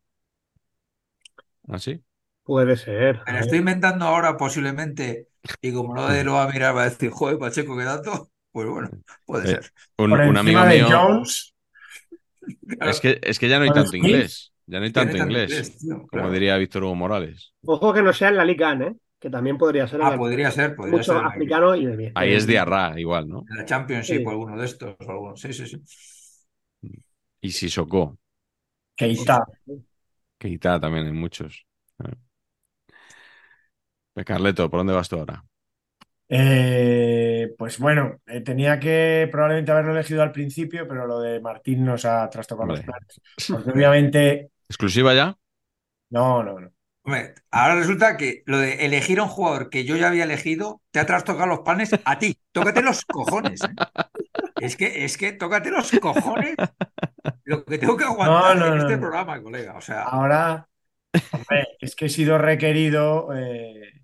¿Ah, 1.68 1.78
sí? 1.78 2.02
Puede 2.42 2.76
ser. 2.76 3.20
Me 3.26 3.32
lo 3.32 3.38
estoy 3.40 3.58
inventando 3.58 4.06
ahora 4.06 4.36
posiblemente, 4.36 5.27
y 5.62 5.72
como 5.72 5.94
no 5.94 6.08
de 6.08 6.24
lo 6.24 6.34
va 6.34 6.44
a 6.44 6.52
mirar, 6.52 6.76
va 6.76 6.82
a 6.82 6.90
decir, 6.90 7.10
joder, 7.10 7.38
Pacheco, 7.38 7.76
qué 7.76 7.84
dato. 7.84 8.30
Pues 8.50 8.66
bueno, 8.68 8.90
puede 9.26 9.44
Eh, 9.44 9.48
ser. 9.48 9.72
Un, 9.98 10.10
Por 10.10 10.20
un 10.22 10.36
encima 10.36 10.38
amigo 10.38 10.64
de 10.64 10.82
mío. 10.82 10.88
Jones, 10.88 11.54
Claro, 12.78 12.92
Es 12.92 13.00
que, 13.00 13.20
es 13.22 13.38
que 13.38 13.48
ya 13.48 13.58
no 13.58 13.64
hay 13.64 13.72
tanto 13.72 13.96
Smith. 13.96 13.96
inglés. 13.96 14.52
Ya 14.66 14.78
no 14.78 14.84
hay 14.84 14.92
no 14.94 15.02
tanto 15.02 15.12
hay 15.12 15.16
tanto 15.16 15.38
inglés. 15.38 15.50
inglés, 15.52 15.78
tío, 15.78 16.06
Como 16.10 16.30
claro. 16.30 16.30
diría 16.30 16.56
Víctor 16.58 16.84
Hugo 16.84 16.94
Morales. 16.94 17.54
Ojo 17.64 17.92
que 17.94 18.02
no 18.02 18.12
sea 18.12 18.30
en 18.30 18.36
la 18.36 18.44
Liga, 18.44 18.72
¿eh? 18.74 18.96
Que 19.20 19.30
también 19.30 19.58
podría 19.58 19.86
ser 19.86 20.00
en 20.00 20.06
Ah, 20.06 20.10
la 20.10 20.18
podría 20.18 20.50
ser, 20.50 20.74
podría 20.76 21.02
ser 21.02 21.16
mucho 21.16 21.18
en 21.18 21.24
la, 21.24 21.28
africano 21.28 21.74
y 21.76 21.86
de 21.86 21.96
bien. 21.96 22.12
Ahí 22.14 22.32
es 22.34 22.46
Diarra, 22.46 22.98
igual, 23.00 23.28
¿no? 23.28 23.50
en 23.50 23.56
la 23.58 23.64
Championship 23.64 24.18
Sí. 24.18 24.24
o 24.26 24.30
alguno 24.30 24.56
de 24.58 24.64
estos. 24.66 24.96
o 25.00 25.10
alguno. 25.10 25.36
Sí, 25.36 25.52
sí, 25.52 25.66
sí. 25.66 25.82
Y 27.40 27.50
Sissoko. 27.52 28.16
Keita. 28.98 29.38
Keita 30.38 30.80
también 30.80 31.06
hay 31.06 31.12
muchos. 31.12 31.64
Carleto, 34.24 34.70
¿por 34.70 34.80
dónde 34.80 34.94
vas 34.94 35.08
tú 35.08 35.16
ahora? 35.16 35.44
Eh, 36.30 37.54
pues 37.56 37.78
bueno, 37.78 38.20
eh, 38.26 38.40
tenía 38.42 38.78
que 38.78 39.28
probablemente 39.32 39.72
haberlo 39.72 39.92
elegido 39.92 40.22
al 40.22 40.32
principio, 40.32 40.86
pero 40.86 41.06
lo 41.06 41.20
de 41.20 41.40
Martín 41.40 41.84
nos 41.84 42.04
ha 42.04 42.28
trastocado 42.28 42.68
los 42.68 42.82
planes. 42.82 43.20
Porque 43.48 43.70
obviamente, 43.70 44.50
¿Exclusiva 44.68 45.14
ya? 45.14 45.36
no, 46.10 46.42
no, 46.42 46.58
no. 46.60 46.70
Hombre, 47.02 47.34
ahora 47.50 47.76
resulta 47.76 48.16
que 48.16 48.42
lo 48.46 48.58
de 48.58 48.84
elegir 48.84 49.18
a 49.18 49.22
un 49.22 49.28
jugador 49.30 49.70
que 49.70 49.84
yo 49.84 49.96
ya 49.96 50.08
había 50.08 50.24
elegido 50.24 50.82
te 50.90 51.00
ha 51.00 51.06
trastocado 51.06 51.46
los 51.46 51.60
planes 51.60 51.90
a 52.04 52.18
ti. 52.18 52.38
Tócate 52.52 52.82
los 52.82 53.04
cojones. 53.06 53.64
¿eh? 53.64 53.68
Es 54.58 54.76
que, 54.76 55.04
es 55.04 55.18
que 55.18 55.32
tócate 55.32 55.70
los 55.70 55.92
cojones 56.00 56.56
lo 57.44 57.64
que 57.64 57.78
tengo 57.78 57.96
que 57.96 58.04
aguantar 58.04 58.54
No, 58.54 58.54
no, 58.54 58.66
en 58.66 58.76
no, 58.76 58.78
este 58.78 58.98
no. 58.98 58.98
programa, 58.98 59.42
colega. 59.42 59.76
O 59.76 59.80
sea, 59.82 60.02
Ahora, 60.04 60.68
hombre, 61.30 61.68
es 61.80 61.96
que 61.96 62.06
he 62.06 62.08
sido 62.10 62.38
requerido 62.38 63.30
eh, 63.36 63.97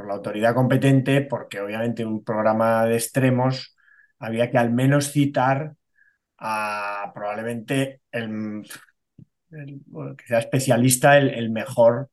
por 0.00 0.08
la 0.08 0.14
autoridad 0.14 0.54
competente, 0.54 1.20
porque 1.22 1.60
obviamente 1.60 2.04
un 2.06 2.24
programa 2.24 2.86
de 2.86 2.94
extremos 2.94 3.76
había 4.18 4.50
que 4.50 4.58
al 4.58 4.72
menos 4.72 5.12
citar 5.12 5.74
a 6.38 7.12
probablemente 7.14 8.02
el, 8.12 8.62
que 10.16 10.26
sea 10.26 10.38
especialista, 10.38 11.18
el, 11.18 11.50
mejor, 11.50 12.10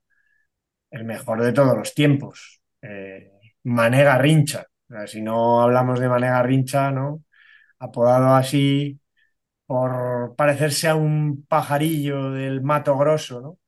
el 0.92 1.06
mejor 1.06 1.42
de 1.44 1.54
todos 1.54 1.78
los 1.78 1.94
tiempos. 1.94 2.62
Eh. 2.82 3.32
O 4.90 4.94
sea, 4.94 5.08
si 5.08 5.22
no 5.22 5.62
hablamos 5.62 6.00
de 6.00 6.10
Mané 6.10 6.28
Garrincha, 6.28 6.92
¿no? 6.92 7.24
Apodado 7.80 8.36
así 8.36 9.00
por 9.66 10.36
parecerse 10.36 10.88
a 10.90 10.96
un 10.96 11.46
pajarillo 11.48 12.32
del 12.32 12.62
Mato 12.62 12.98
Grosso, 12.98 13.42
¿no? 13.42 13.60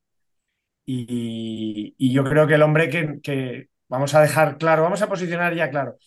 Y, 0.86 2.13
yo 2.13 2.24
creo 2.24 2.47
que 2.47 2.55
el 2.55 2.63
hombre 2.63 2.89
que 2.89 3.70
vamos 3.89 4.13
a 4.15 4.21
dejar 4.21 4.57
claro, 4.57 4.83
vamos 4.83 5.01
a 5.01 5.09
posicionar 5.09 5.53
ya 5.53 5.69
claro. 5.69 5.97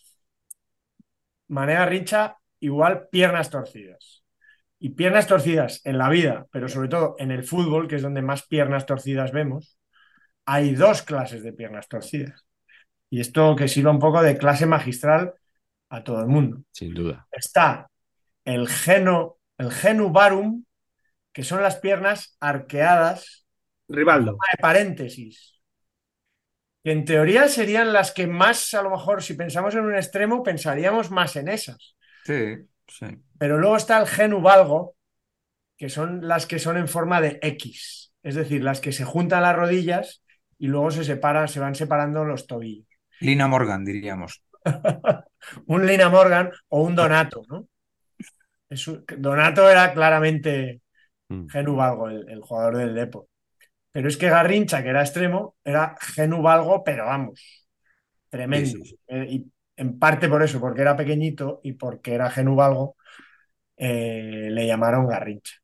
Mané 1.49 1.75
Garrincha, 1.75 2.39
igual 2.61 3.09
piernas 3.11 3.51
torcidas. 3.51 4.25
Y 4.79 4.91
piernas 4.91 5.27
torcidas 5.27 5.81
en 5.85 5.99
la 5.99 6.09
vida, 6.09 6.47
pero 6.51 6.69
sobre 6.69 6.89
todo 6.89 7.15
en 7.19 7.31
el 7.31 7.45
fútbol, 7.45 7.87
que 7.87 7.97
es 7.97 8.03
donde 8.03 8.23
más 8.23 8.47
piernas 8.47 8.87
torcidas 8.87 9.31
vemos, 9.31 9.79
hay 10.45 10.75
dos 10.75 11.03
clases 11.03 11.43
de 11.43 11.53
piernas 11.53 11.89
torcidas. 11.89 12.45
Y 13.11 13.21
esto 13.21 13.55
que 13.55 13.69
sirva 13.69 13.91
un 13.91 13.99
poco 13.99 14.23
de 14.23 14.39
clase 14.39 14.67
magistral 14.67 15.35
a 15.91 16.03
todo 16.03 16.21
el 16.21 16.27
mundo. 16.27 16.63
Sin 16.73 16.95
duda. 16.95 17.29
Está 17.31 17.89
el 18.45 18.67
geno, 18.67 19.37
el 19.59 19.71
genubarum, 19.71 20.65
que 21.33 21.45
son 21.45 21.63
las 21.63 21.77
piernas 21.77 22.37
arqueadas 22.41 23.47
Rivaldo. 23.89 24.33
de 24.33 24.61
paréntesis. 24.61 25.61
Que 26.85 26.93
en 26.93 27.05
teoría 27.05 27.49
serían 27.49 27.93
las 27.93 28.13
que 28.13 28.27
más, 28.27 28.75
a 28.75 28.83
lo 28.83 28.91
mejor, 28.91 29.23
si 29.23 29.35
pensamos 29.35 29.75
en 29.75 29.85
un 29.85 29.95
extremo, 29.95 30.43
pensaríamos 30.43 31.11
más 31.11 31.37
en 31.37 31.49
esas. 31.49 31.97
sí, 32.25 32.57
sí. 32.89 33.07
Pero 33.39 33.59
luego 33.59 33.77
está 33.77 33.99
el 34.01 34.07
genuvalgo, 34.07 34.97
que 35.77 35.89
son 35.89 36.27
las 36.27 36.47
que 36.47 36.59
son 36.59 36.77
en 36.77 36.89
forma 36.89 37.21
de 37.21 37.39
X, 37.43 38.13
es 38.23 38.35
decir, 38.35 38.63
las 38.63 38.81
que 38.81 38.93
se 38.93 39.05
juntan 39.05 39.43
las 39.43 39.57
rodillas 39.57 40.23
y 40.59 40.69
luego 40.69 40.91
se 40.91 41.05
separan, 41.05 41.49
se 41.49 41.61
van 41.61 41.75
separando 41.75 42.25
los 42.25 42.47
tobillos. 42.47 42.87
Lina 43.21 43.49
Morgan, 43.49 43.85
diríamos. 43.85 44.45
un 45.67 45.87
Lina 45.87 46.09
Morgan 46.09 46.51
o 46.69 46.83
un 46.83 46.95
Donato, 46.95 47.43
¿no? 47.49 47.67
Es 48.69 48.87
un- 48.89 49.05
Donato 49.19 49.69
era 49.71 49.93
claramente 49.93 50.81
Mm. 51.29 51.49
genuvalgo, 51.49 52.09
el, 52.11 52.29
el 52.29 52.41
jugador 52.43 52.77
del 52.77 52.95
Depor. 52.95 53.27
Pero 53.93 54.09
es 54.09 54.17
que 54.17 54.29
Garrincha, 54.31 54.83
que 54.83 54.89
era 54.89 55.03
extremo, 55.03 55.57
era 55.65 55.95
genuvalgo, 56.01 56.83
pero 56.83 57.07
vamos, 57.07 57.67
tremendo. 58.31 58.71
Sí, 58.71 58.85
sí, 58.85 58.91
sí. 58.91 58.99
Eh, 59.09 59.27
y 59.31 59.53
en 59.77 59.99
parte 59.99 60.29
por 60.29 60.43
eso, 60.43 60.61
porque 60.61 60.81
era 60.83 60.97
pequeñito 60.97 61.61
y 61.63 61.73
porque 61.75 62.15
era 62.15 62.31
genuvalgo, 62.31 62.97
eh, 63.77 64.49
le 64.51 64.67
llamaron 64.67 65.07
Garrincha. 65.07 65.57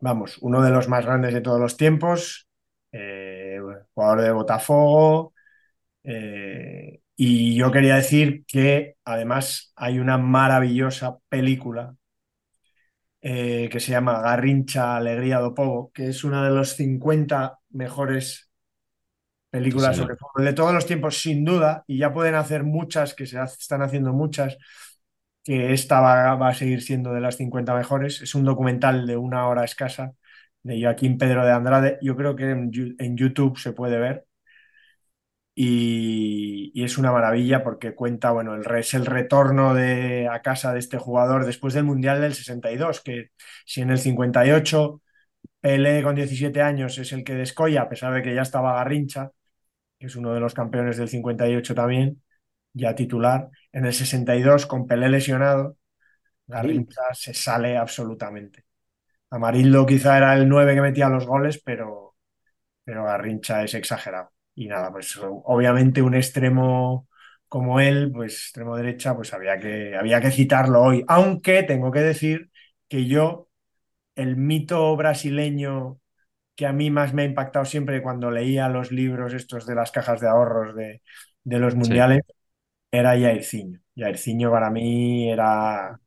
Vamos, 0.00 0.38
uno 0.40 0.62
de 0.62 0.70
los 0.70 0.88
más 0.88 1.06
grandes 1.06 1.32
de 1.32 1.40
todos 1.40 1.60
los 1.60 1.76
tiempos, 1.76 2.48
eh, 2.92 3.60
jugador 3.94 4.22
de 4.22 4.32
Botafogo. 4.32 5.32
y 7.16 7.54
yo 7.56 7.70
quería 7.72 7.96
decir 7.96 8.44
que 8.46 8.96
además 9.04 9.72
hay 9.76 9.98
una 9.98 10.18
maravillosa 10.18 11.18
película 11.28 11.94
eh, 13.24 13.68
que 13.72 13.80
se 13.80 13.92
llama 13.92 14.20
Garrincha, 14.22 14.96
Alegría 14.96 15.40
do 15.40 15.54
Povo, 15.54 15.90
que 15.94 16.08
es 16.10 16.24
una 16.24 16.44
de 16.44 16.52
los 16.54 16.76
50 16.76 17.58
mejores 17.70 18.50
películas 19.50 19.96
Sí, 19.96 19.98
sobre 19.98 20.16
fútbol 20.16 20.44
de 20.44 20.52
todos 20.52 20.74
los 20.74 20.86
tiempos, 20.86 21.18
sin 21.20 21.44
duda, 21.44 21.84
y 21.86 21.98
ya 21.98 22.12
pueden 22.12 22.34
hacer 22.34 22.64
muchas, 22.64 23.14
que 23.14 23.26
se 23.26 23.40
están 23.42 23.82
haciendo 23.82 24.12
muchas, 24.12 24.56
que 25.44 25.72
esta 25.72 26.00
va, 26.00 26.34
va 26.36 26.48
a 26.50 26.54
seguir 26.54 26.82
siendo 26.82 27.12
de 27.12 27.20
las 27.20 27.36
50 27.36 27.74
mejores. 27.74 28.22
Es 28.22 28.34
un 28.34 28.44
documental 28.44 29.06
de 29.06 29.16
una 29.16 29.48
hora 29.48 29.64
escasa 29.64 30.12
de 30.62 30.82
Joaquín 30.82 31.18
Pedro 31.18 31.44
de 31.44 31.52
Andrade. 31.52 31.98
Yo 32.02 32.16
creo 32.16 32.36
que 32.36 32.50
en, 32.50 32.70
en 32.98 33.16
YouTube 33.16 33.58
se 33.58 33.72
puede 33.72 33.98
ver. 33.98 34.26
Y, 35.56 36.72
y, 36.74 36.84
es 36.84 36.98
una 36.98 37.12
maravilla 37.12 37.62
porque 37.62 37.94
cuenta, 37.94 38.32
bueno, 38.32 38.54
el, 38.56 38.66
es 38.76 38.94
el 38.94 39.06
retorno 39.06 39.72
de, 39.74 40.28
a 40.28 40.42
casa 40.42 40.72
de 40.72 40.80
este 40.80 40.98
jugador 40.98 41.46
después 41.46 41.74
del 41.74 41.84
Mundial 41.84 42.20
del 42.20 42.34
62, 42.34 43.00
que 43.00 43.30
si 43.64 43.80
en 43.80 43.90
el 43.90 43.98
58 43.98 45.00
Pelé 45.60 46.02
con 46.02 46.14
17 46.16 46.60
años 46.62 46.98
es 46.98 47.12
el 47.12 47.24
que 47.24 47.34
descolla, 47.34 47.82
a 47.82 47.88
pesar 47.88 48.12
de 48.14 48.22
que 48.22 48.34
ya 48.34 48.42
estaba 48.42 48.74
Garrincha, 48.76 49.30
que 49.98 50.06
es 50.06 50.16
uno 50.16 50.34
de 50.34 50.40
los 50.40 50.54
campeones 50.54 50.96
del 50.98 51.08
58 51.08 51.74
también, 51.74 52.22
ya 52.72 52.94
titular, 52.94 53.50
en 53.72 53.86
el 53.86 53.94
62 53.94 54.66
con 54.66 54.86
Pelé 54.86 55.08
lesionado, 55.08 55.78
Garrincha 56.46 57.02
sí. 57.14 57.32
se 57.32 57.34
sale 57.34 57.76
absolutamente. 57.78 58.64
Amarildo 59.30 59.86
quizá 59.86 60.18
era 60.18 60.34
el 60.36 60.48
9 60.48 60.74
que 60.74 60.82
metía 60.82 61.08
los 61.10 61.26
goles, 61.26 61.62
pero, 61.64 62.16
pero 62.84 63.04
Garrincha 63.04 63.64
es 63.64 63.74
exagerado. 63.74 64.33
Y 64.54 64.68
nada, 64.68 64.92
pues 64.92 65.18
obviamente 65.20 66.02
un 66.02 66.14
extremo 66.14 67.08
como 67.48 67.80
él, 67.80 68.10
pues 68.12 68.34
extremo 68.34 68.76
derecha, 68.76 69.14
pues 69.14 69.32
había 69.34 69.58
que, 69.58 69.96
había 69.96 70.20
que 70.20 70.30
citarlo 70.30 70.82
hoy. 70.82 71.04
Aunque 71.08 71.62
tengo 71.62 71.90
que 71.90 72.00
decir 72.00 72.50
que 72.88 73.06
yo, 73.06 73.48
el 74.16 74.36
mito 74.36 74.96
brasileño 74.96 76.00
que 76.56 76.66
a 76.66 76.72
mí 76.72 76.90
más 76.90 77.14
me 77.14 77.22
ha 77.22 77.24
impactado 77.26 77.64
siempre 77.64 78.02
cuando 78.02 78.30
leía 78.30 78.68
los 78.68 78.92
libros 78.92 79.34
estos 79.34 79.66
de 79.66 79.74
las 79.74 79.90
cajas 79.90 80.20
de 80.20 80.28
ahorros 80.28 80.74
de, 80.76 81.02
de 81.44 81.58
los 81.58 81.74
mundiales, 81.74 82.22
sí. 82.26 82.34
era 82.92 83.10
Jairzinho. 83.10 83.80
Jairzinho 83.96 84.50
para 84.50 84.70
mí 84.70 85.30
era, 85.30 85.98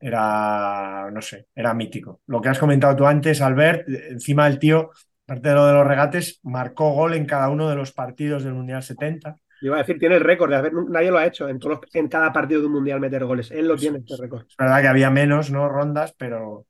era, 0.00 1.10
no 1.12 1.22
sé, 1.22 1.48
era 1.54 1.74
mítico. 1.74 2.22
Lo 2.26 2.40
que 2.40 2.48
has 2.48 2.58
comentado 2.58 2.96
tú 2.96 3.06
antes, 3.06 3.40
Albert, 3.40 3.88
encima 3.88 4.48
del 4.48 4.58
tío 4.58 4.90
aparte 5.26 5.48
de 5.48 5.54
lo 5.54 5.66
de 5.66 5.72
los 5.72 5.86
regates, 5.86 6.40
marcó 6.42 6.92
gol 6.92 7.14
en 7.14 7.26
cada 7.26 7.48
uno 7.48 7.68
de 7.68 7.76
los 7.76 7.92
partidos 7.92 8.44
del 8.44 8.54
Mundial 8.54 8.82
70. 8.82 9.36
Iba 9.62 9.76
a 9.76 9.78
decir, 9.78 9.98
tiene 9.98 10.16
el 10.16 10.20
récord, 10.20 10.50
de 10.50 10.56
haber, 10.56 10.72
nadie 10.74 11.10
lo 11.10 11.18
ha 11.18 11.26
hecho 11.26 11.48
en, 11.48 11.58
todos 11.58 11.78
los, 11.80 11.94
en 11.94 12.08
cada 12.08 12.32
partido 12.32 12.60
de 12.60 12.66
un 12.66 12.74
Mundial 12.74 13.00
meter 13.00 13.24
goles. 13.24 13.50
Él 13.50 13.66
lo 13.66 13.76
tiene, 13.76 13.98
este 13.98 14.16
récord. 14.18 14.44
Es 14.48 14.56
verdad 14.56 14.82
que 14.82 14.88
había 14.88 15.10
menos 15.10 15.50
¿no? 15.50 15.68
rondas, 15.68 16.14
pero, 16.18 16.66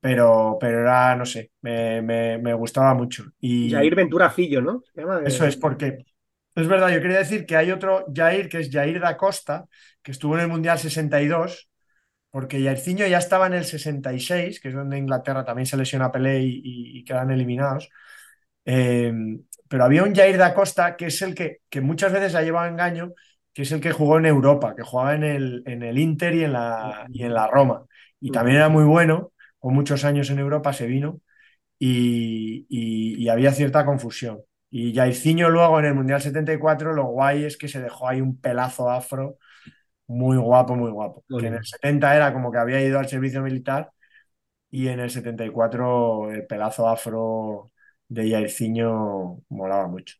pero, 0.00 0.56
pero 0.58 0.80
era, 0.80 1.14
no 1.16 1.26
sé, 1.26 1.50
me, 1.60 2.00
me, 2.00 2.38
me 2.38 2.54
gustaba 2.54 2.94
mucho. 2.94 3.24
Y 3.40 3.70
Jair 3.70 3.94
Ventura 3.94 4.30
Fillo, 4.30 4.62
¿no? 4.62 4.82
Se 4.94 5.02
llama 5.02 5.20
de... 5.20 5.28
Eso 5.28 5.44
es 5.44 5.56
porque, 5.56 5.98
es 6.54 6.66
verdad, 6.66 6.88
yo 6.88 7.02
quería 7.02 7.18
decir 7.18 7.44
que 7.44 7.56
hay 7.56 7.70
otro 7.70 8.06
Jair, 8.14 8.48
que 8.48 8.60
es 8.60 8.70
Jair 8.70 9.00
da 9.00 9.18
Costa, 9.18 9.66
que 10.02 10.12
estuvo 10.12 10.34
en 10.36 10.42
el 10.42 10.48
Mundial 10.48 10.78
62, 10.78 11.68
porque 12.34 12.60
Jairzinho 12.60 13.06
ya 13.06 13.18
estaba 13.18 13.46
en 13.46 13.52
el 13.52 13.64
66, 13.64 14.58
que 14.58 14.66
es 14.66 14.74
donde 14.74 14.98
Inglaterra 14.98 15.44
también 15.44 15.66
se 15.66 15.76
lesiona 15.76 16.06
a 16.06 16.10
Pelé 16.12 16.40
y, 16.42 16.62
y, 16.98 17.04
quedan 17.04 17.30
eliminados. 17.30 17.90
Eh, 18.64 19.12
pero 19.68 19.84
había 19.84 20.02
un 20.02 20.12
Jair 20.12 20.36
da 20.36 20.52
Costa 20.52 20.96
que 20.96 21.06
es 21.06 21.22
el 21.22 21.32
que, 21.32 21.60
que 21.70 21.80
muchas 21.80 22.12
veces 22.12 22.34
ha 22.34 22.42
llevado 22.42 22.68
engaño, 22.68 23.12
que 23.52 23.62
es 23.62 23.70
el 23.70 23.80
que 23.80 23.92
jugó 23.92 24.18
en 24.18 24.26
Europa, 24.26 24.74
que 24.74 24.82
jugaba 24.82 25.14
en 25.14 25.22
el, 25.22 25.62
en 25.66 25.84
el 25.84 25.96
Inter 25.96 26.34
y 26.34 26.42
en, 26.42 26.54
la, 26.54 27.06
y 27.12 27.22
en 27.22 27.34
la 27.34 27.46
Roma. 27.46 27.86
Y 28.18 28.32
también 28.32 28.56
era 28.56 28.68
muy 28.68 28.82
bueno, 28.82 29.32
con 29.60 29.72
muchos 29.72 30.04
años 30.04 30.28
en 30.30 30.40
Europa 30.40 30.72
se 30.72 30.88
vino 30.88 31.20
y, 31.78 32.66
y, 32.68 33.22
y 33.22 33.28
había 33.28 33.52
cierta 33.52 33.86
confusión. 33.86 34.40
Y 34.70 34.92
Jairzinho 34.92 35.50
luego 35.50 35.78
en 35.78 35.84
el 35.84 35.94
Mundial 35.94 36.20
74, 36.20 36.94
lo 36.94 37.04
guay 37.04 37.44
es 37.44 37.56
que 37.56 37.68
se 37.68 37.80
dejó 37.80 38.08
ahí 38.08 38.20
un 38.20 38.40
pelazo 38.40 38.90
afro 38.90 39.38
muy 40.06 40.36
guapo, 40.36 40.74
muy 40.76 40.90
guapo. 40.90 41.24
Muy 41.28 41.40
que 41.40 41.46
en 41.48 41.54
el 41.54 41.64
70 41.64 42.16
era 42.16 42.32
como 42.32 42.50
que 42.52 42.58
había 42.58 42.82
ido 42.82 42.98
al 42.98 43.08
servicio 43.08 43.42
militar 43.42 43.90
y 44.70 44.88
en 44.88 45.00
el 45.00 45.10
74 45.10 46.30
el 46.30 46.46
pelazo 46.46 46.88
afro 46.88 47.70
de 48.08 48.30
Jairzinho 48.30 49.42
molaba 49.48 49.86
mucho. 49.88 50.16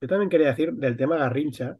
Yo 0.00 0.08
también 0.08 0.30
quería 0.30 0.48
decir 0.48 0.72
del 0.72 0.96
tema 0.96 1.16
Garrincha. 1.16 1.76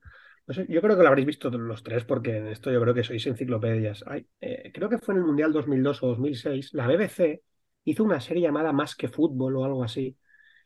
No 0.47 0.55
sé, 0.55 0.67
yo 0.69 0.81
creo 0.81 0.97
que 0.97 1.03
lo 1.03 1.09
habréis 1.09 1.27
visto 1.27 1.51
los 1.51 1.83
tres 1.83 2.05
porque 2.05 2.37
en 2.37 2.49
esto 2.49 2.71
yo 2.71 2.81
creo 2.81 2.95
que 2.95 3.05
sois 3.05 3.27
enciclopedias. 3.27 4.05
Eh, 4.41 4.71
creo 4.73 4.89
que 4.89 4.99
fue 4.99 5.15
en 5.15 5.21
el 5.21 5.27
Mundial 5.27 5.53
2002 5.53 6.03
o 6.03 6.09
2006, 6.09 6.73
la 6.75 6.87
BBC 6.87 7.43
hizo 7.85 8.05
una 8.05 8.21
serie 8.21 8.43
llamada 8.43 8.73
Más 8.73 8.95
que 8.95 9.09
Fútbol 9.09 9.57
o 9.57 9.65
algo 9.65 9.85
así. 9.85 10.17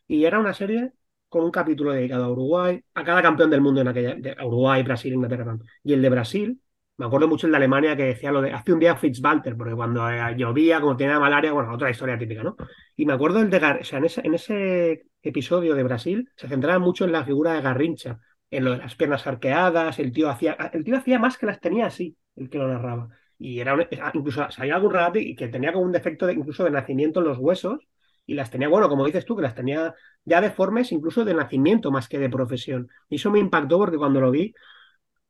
Y 0.06 0.24
era 0.24 0.38
una 0.40 0.54
serie 0.54 0.92
con 1.28 1.44
un 1.44 1.50
capítulo 1.50 1.92
dedicado 1.92 2.24
a 2.24 2.30
Uruguay, 2.30 2.82
a 2.94 3.04
cada 3.04 3.22
campeón 3.22 3.50
del 3.50 3.60
mundo 3.60 3.80
en 3.80 3.88
aquella, 3.88 4.14
de 4.16 4.36
Uruguay, 4.44 4.82
Brasil, 4.82 5.12
Inglaterra. 5.14 5.58
Y 5.84 5.92
el 5.92 6.02
de 6.02 6.10
Brasil, 6.10 6.60
me 7.00 7.06
acuerdo 7.06 7.28
mucho 7.28 7.46
el 7.46 7.52
de 7.52 7.56
Alemania 7.56 7.96
que 7.96 8.04
decía 8.04 8.30
lo 8.30 8.42
de 8.42 8.52
hace 8.52 8.74
un 8.74 8.78
día 8.78 8.94
Fitzwalter, 8.94 9.56
porque 9.56 9.74
cuando 9.74 10.06
eh, 10.10 10.34
llovía, 10.36 10.82
como 10.82 10.98
tenía 10.98 11.18
malaria, 11.18 11.50
bueno, 11.50 11.72
otra 11.72 11.88
historia 11.88 12.18
típica, 12.18 12.42
¿no? 12.42 12.56
Y 12.94 13.06
me 13.06 13.14
acuerdo 13.14 13.40
el 13.40 13.48
de 13.48 13.58
Gar 13.58 13.80
o 13.80 13.84
sea, 13.84 14.00
en 14.00 14.04
ese, 14.04 14.20
en 14.22 14.34
ese 14.34 15.06
episodio 15.22 15.74
de 15.74 15.82
Brasil 15.82 16.30
se 16.36 16.46
centraba 16.46 16.78
mucho 16.78 17.06
en 17.06 17.12
la 17.12 17.24
figura 17.24 17.54
de 17.54 17.62
Garrincha, 17.62 18.20
en 18.50 18.66
lo 18.66 18.72
de 18.72 18.76
las 18.76 18.96
piernas 18.96 19.26
arqueadas, 19.26 19.98
el 19.98 20.12
tío 20.12 20.28
hacía, 20.28 20.52
el 20.74 20.84
tío 20.84 20.98
hacía 20.98 21.18
más 21.18 21.38
que 21.38 21.46
las 21.46 21.58
tenía 21.58 21.86
así, 21.86 22.18
el 22.36 22.50
que 22.50 22.58
lo 22.58 22.68
narraba. 22.68 23.08
Y 23.38 23.60
era 23.60 23.72
un, 23.72 23.86
incluso 24.12 24.50
salía 24.50 24.74
algún 24.74 24.92
regate 24.92 25.22
y 25.22 25.34
que 25.34 25.48
tenía 25.48 25.72
como 25.72 25.86
un 25.86 25.92
defecto 25.92 26.26
de, 26.26 26.34
incluso 26.34 26.64
de 26.64 26.70
nacimiento 26.70 27.20
en 27.20 27.28
los 27.28 27.38
huesos, 27.38 27.78
y 28.26 28.34
las 28.34 28.50
tenía, 28.50 28.68
bueno, 28.68 28.90
como 28.90 29.06
dices 29.06 29.24
tú, 29.24 29.36
que 29.36 29.42
las 29.42 29.54
tenía 29.54 29.94
ya 30.26 30.42
deformes 30.42 30.92
incluso 30.92 31.24
de 31.24 31.32
nacimiento 31.32 31.90
más 31.90 32.08
que 32.08 32.18
de 32.18 32.28
profesión. 32.28 32.90
Y 33.08 33.16
eso 33.16 33.30
me 33.30 33.38
impactó 33.38 33.78
porque 33.78 33.96
cuando 33.96 34.20
lo 34.20 34.30
vi, 34.30 34.54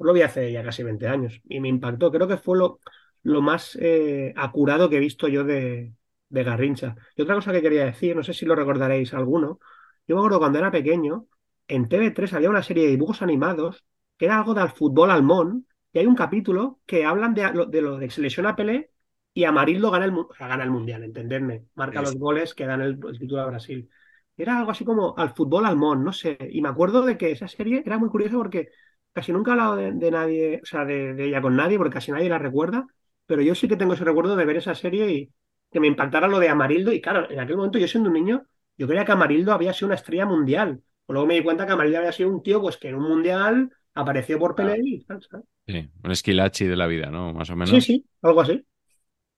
lo 0.06 0.12
vi 0.12 0.22
hace 0.22 0.50
ya 0.52 0.62
casi 0.62 0.82
20 0.82 1.06
años 1.08 1.40
y 1.44 1.60
me 1.60 1.68
impactó. 1.68 2.10
Creo 2.10 2.28
que 2.28 2.36
fue 2.38 2.58
lo, 2.58 2.80
lo 3.22 3.42
más 3.42 3.76
eh, 3.80 4.32
acurado 4.36 4.88
que 4.88 4.96
he 4.96 5.00
visto 5.00 5.28
yo 5.28 5.44
de, 5.44 5.92
de, 6.28 6.44
Garrincha. 6.44 6.96
Y 7.16 7.22
otra 7.22 7.34
cosa 7.34 7.52
que 7.52 7.62
quería 7.62 7.84
decir, 7.84 8.16
no 8.16 8.22
sé 8.22 8.34
si 8.34 8.46
lo 8.46 8.54
recordaréis 8.54 9.14
alguno, 9.14 9.60
yo 10.06 10.16
me 10.16 10.20
acuerdo 10.20 10.38
cuando 10.38 10.58
era 10.58 10.70
pequeño, 10.70 11.26
en 11.68 11.88
TV3 11.88 12.32
había 12.34 12.50
una 12.50 12.62
serie 12.62 12.84
de 12.84 12.90
dibujos 12.90 13.22
animados 13.22 13.84
que 14.16 14.26
era 14.26 14.38
algo 14.38 14.54
del 14.54 14.70
fútbol 14.70 15.10
almón 15.10 15.66
y 15.92 15.98
hay 15.98 16.06
un 16.06 16.14
capítulo 16.16 16.80
que 16.86 17.04
hablan 17.04 17.34
de, 17.34 17.66
de 17.68 17.82
lo 17.82 17.98
de 17.98 18.06
que 18.06 18.14
se 18.14 18.20
lesiona 18.20 18.56
Pelé 18.56 18.90
y 19.32 19.44
Amarildo 19.44 19.90
gana 19.90 20.04
el, 20.04 20.12
o 20.12 20.28
sea, 20.36 20.48
gana 20.48 20.64
el 20.64 20.70
Mundial, 20.70 21.04
entenderme, 21.04 21.66
marca 21.74 22.02
los 22.02 22.16
goles 22.16 22.54
que 22.54 22.66
dan 22.66 22.80
el, 22.80 22.98
el 23.06 23.18
título 23.18 23.42
a 23.42 23.46
Brasil. 23.46 23.88
Era 24.36 24.58
algo 24.58 24.70
así 24.70 24.84
como 24.84 25.14
al 25.16 25.34
fútbol 25.34 25.66
almón, 25.66 26.02
no 26.04 26.12
sé. 26.12 26.36
Y 26.50 26.62
me 26.62 26.68
acuerdo 26.68 27.02
de 27.02 27.16
que 27.16 27.30
esa 27.30 27.46
serie 27.46 27.82
era 27.84 27.98
muy 27.98 28.08
curiosa 28.08 28.36
porque 28.36 28.70
casi 29.12 29.32
nunca 29.32 29.50
he 29.50 29.52
hablado 29.52 29.76
de, 29.76 29.92
de 29.92 30.10
nadie, 30.10 30.60
o 30.62 30.66
sea, 30.66 30.84
de, 30.84 31.14
de, 31.14 31.26
ella 31.26 31.42
con 31.42 31.56
nadie, 31.56 31.78
porque 31.78 31.94
casi 31.94 32.12
nadie 32.12 32.28
la 32.28 32.38
recuerda, 32.38 32.86
pero 33.26 33.42
yo 33.42 33.54
sí 33.54 33.68
que 33.68 33.76
tengo 33.76 33.94
ese 33.94 34.04
recuerdo 34.04 34.36
de 34.36 34.44
ver 34.44 34.56
esa 34.56 34.74
serie 34.74 35.10
y 35.10 35.30
que 35.70 35.80
me 35.80 35.86
impactara 35.86 36.28
lo 36.28 36.38
de 36.38 36.48
Amarildo. 36.48 36.92
Y 36.92 37.00
claro, 37.00 37.30
en 37.30 37.40
aquel 37.40 37.56
momento 37.56 37.78
yo 37.78 37.88
siendo 37.88 38.08
un 38.08 38.14
niño, 38.14 38.46
yo 38.76 38.86
creía 38.86 39.04
que 39.04 39.12
Amarildo 39.12 39.52
había 39.52 39.72
sido 39.72 39.86
una 39.86 39.94
estrella 39.94 40.26
mundial. 40.26 40.82
Pues 41.06 41.14
luego 41.14 41.26
me 41.26 41.34
di 41.34 41.42
cuenta 41.42 41.66
que 41.66 41.72
Amarildo 41.72 41.98
había 41.98 42.12
sido 42.12 42.30
un 42.30 42.42
tío 42.42 42.60
pues 42.60 42.76
que 42.76 42.88
en 42.88 42.96
un 42.96 43.08
mundial 43.08 43.70
apareció 43.94 44.38
por 44.38 44.54
Pelé 44.54 44.80
y 44.82 45.04
tal, 45.04 45.22
¿sabes? 45.22 45.46
Sí, 45.66 45.88
un 46.02 46.10
esquilachi 46.10 46.66
de 46.66 46.76
la 46.76 46.86
vida, 46.86 47.10
¿no? 47.10 47.32
Más 47.32 47.50
o 47.50 47.56
menos. 47.56 47.70
Sí, 47.70 47.80
sí, 47.80 48.06
algo 48.22 48.40
así. 48.40 48.64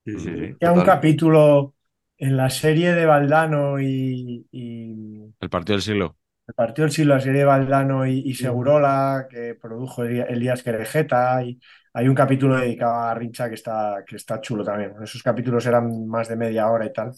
Sí, 0.05 0.19
sí, 0.19 0.19
sí, 0.19 0.55
Había 0.59 0.71
un 0.71 0.81
capítulo 0.83 1.75
en 2.17 2.37
la 2.37 2.49
serie 2.49 2.93
de 2.93 3.05
Valdano 3.05 3.79
y, 3.79 4.45
y... 4.51 5.33
El 5.39 5.49
partido 5.49 5.75
del 5.75 5.83
siglo. 5.83 6.17
El 6.47 6.53
partido 6.55 6.85
del 6.85 6.91
siglo, 6.93 7.15
la 7.15 7.21
serie 7.21 7.39
de 7.39 7.45
Valdano 7.45 8.05
y, 8.05 8.19
y 8.25 8.33
Segurola, 8.35 9.27
que 9.29 9.55
produjo 9.55 10.03
Elías 10.03 10.61
Querejeta. 10.63 11.41
Y 11.43 11.59
hay 11.93 12.07
un 12.07 12.15
capítulo 12.15 12.57
dedicado 12.57 12.95
a 12.95 13.13
Rincha 13.15 13.47
que 13.49 13.55
está, 13.55 14.03
que 14.05 14.17
está 14.17 14.41
chulo 14.41 14.63
también. 14.63 14.93
Esos 15.01 15.23
capítulos 15.23 15.65
eran 15.65 16.05
más 16.07 16.27
de 16.27 16.35
media 16.35 16.69
hora 16.69 16.85
y 16.85 16.91
tal, 16.93 17.13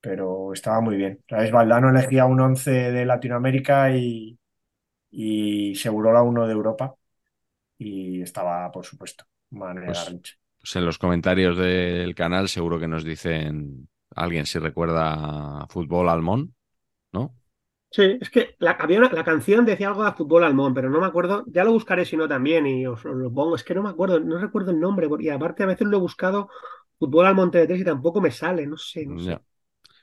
pero 0.00 0.52
estaba 0.54 0.80
muy 0.82 0.96
bien. 0.96 1.22
¿Sabes? 1.28 1.52
Valdano 1.52 1.90
elegía 1.90 2.26
un 2.26 2.40
11 2.40 2.70
de 2.92 3.06
Latinoamérica 3.06 3.92
y, 3.96 4.38
y 5.10 5.74
Segurola 5.76 6.22
uno 6.22 6.46
de 6.46 6.52
Europa. 6.54 6.94
Y 7.78 8.22
estaba, 8.22 8.70
por 8.72 8.84
supuesto, 8.86 9.24
manera 9.50 10.04
Pues, 10.04 10.04
Rincha. 10.04 10.34
pues 10.58 10.76
en 10.76 10.84
los 10.86 10.98
comentarios 10.98 11.56
del 11.56 12.14
canal 12.14 12.48
seguro 12.48 12.78
que 12.78 12.88
nos 12.88 13.04
dicen 13.04 13.88
alguien 14.14 14.46
si 14.46 14.58
recuerda 14.58 15.66
fútbol 15.68 16.08
Almón, 16.08 16.54
¿no? 17.12 17.36
Sí, 17.92 18.18
es 18.20 18.30
que 18.30 18.54
la, 18.60 18.72
había 18.72 19.00
la 19.00 19.24
canción 19.24 19.64
decía 19.64 19.88
algo 19.88 20.04
de 20.04 20.12
fútbol 20.12 20.44
almón, 20.44 20.72
pero 20.72 20.88
no 20.88 21.00
me 21.00 21.06
acuerdo. 21.06 21.44
Ya 21.48 21.64
lo 21.64 21.72
buscaré 21.72 22.04
si 22.04 22.16
no 22.16 22.28
también 22.28 22.66
y 22.66 22.86
os, 22.86 23.04
lo 23.04 23.32
pongo. 23.32 23.56
Es 23.56 23.64
que 23.64 23.74
no 23.74 23.82
me 23.82 23.90
acuerdo, 23.90 24.20
no 24.20 24.38
recuerdo 24.38 24.70
el 24.70 24.78
nombre. 24.78 25.08
Y 25.18 25.28
aparte 25.28 25.64
a 25.64 25.66
veces 25.66 25.88
lo 25.88 25.96
he 25.96 26.00
buscado 26.00 26.48
fútbol 26.98 27.26
al 27.26 27.34
Monte 27.34 27.58
de 27.58 27.66
Tres 27.66 27.80
y 27.80 27.84
tampoco 27.84 28.20
me 28.20 28.30
sale, 28.30 28.66
no 28.66 28.76
sé, 28.76 29.06
no 29.06 29.18
sé. 29.18 29.38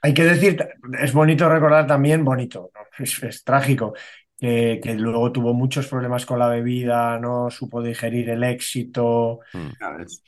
Hay 0.01 0.13
que 0.13 0.23
decir, 0.23 0.57
es 0.99 1.13
bonito 1.13 1.49
recordar 1.49 1.87
también, 1.87 2.23
bonito, 2.23 2.71
es 2.99 3.43
trágico, 3.43 3.93
que, 4.37 4.79
que 4.83 4.95
luego 4.95 5.31
tuvo 5.31 5.53
muchos 5.53 5.87
problemas 5.87 6.25
con 6.25 6.39
la 6.39 6.47
bebida, 6.49 7.19
no 7.19 7.49
supo 7.51 7.81
digerir 7.81 8.29
el 8.29 8.43
éxito 8.43 9.39
Mm. 9.53 9.71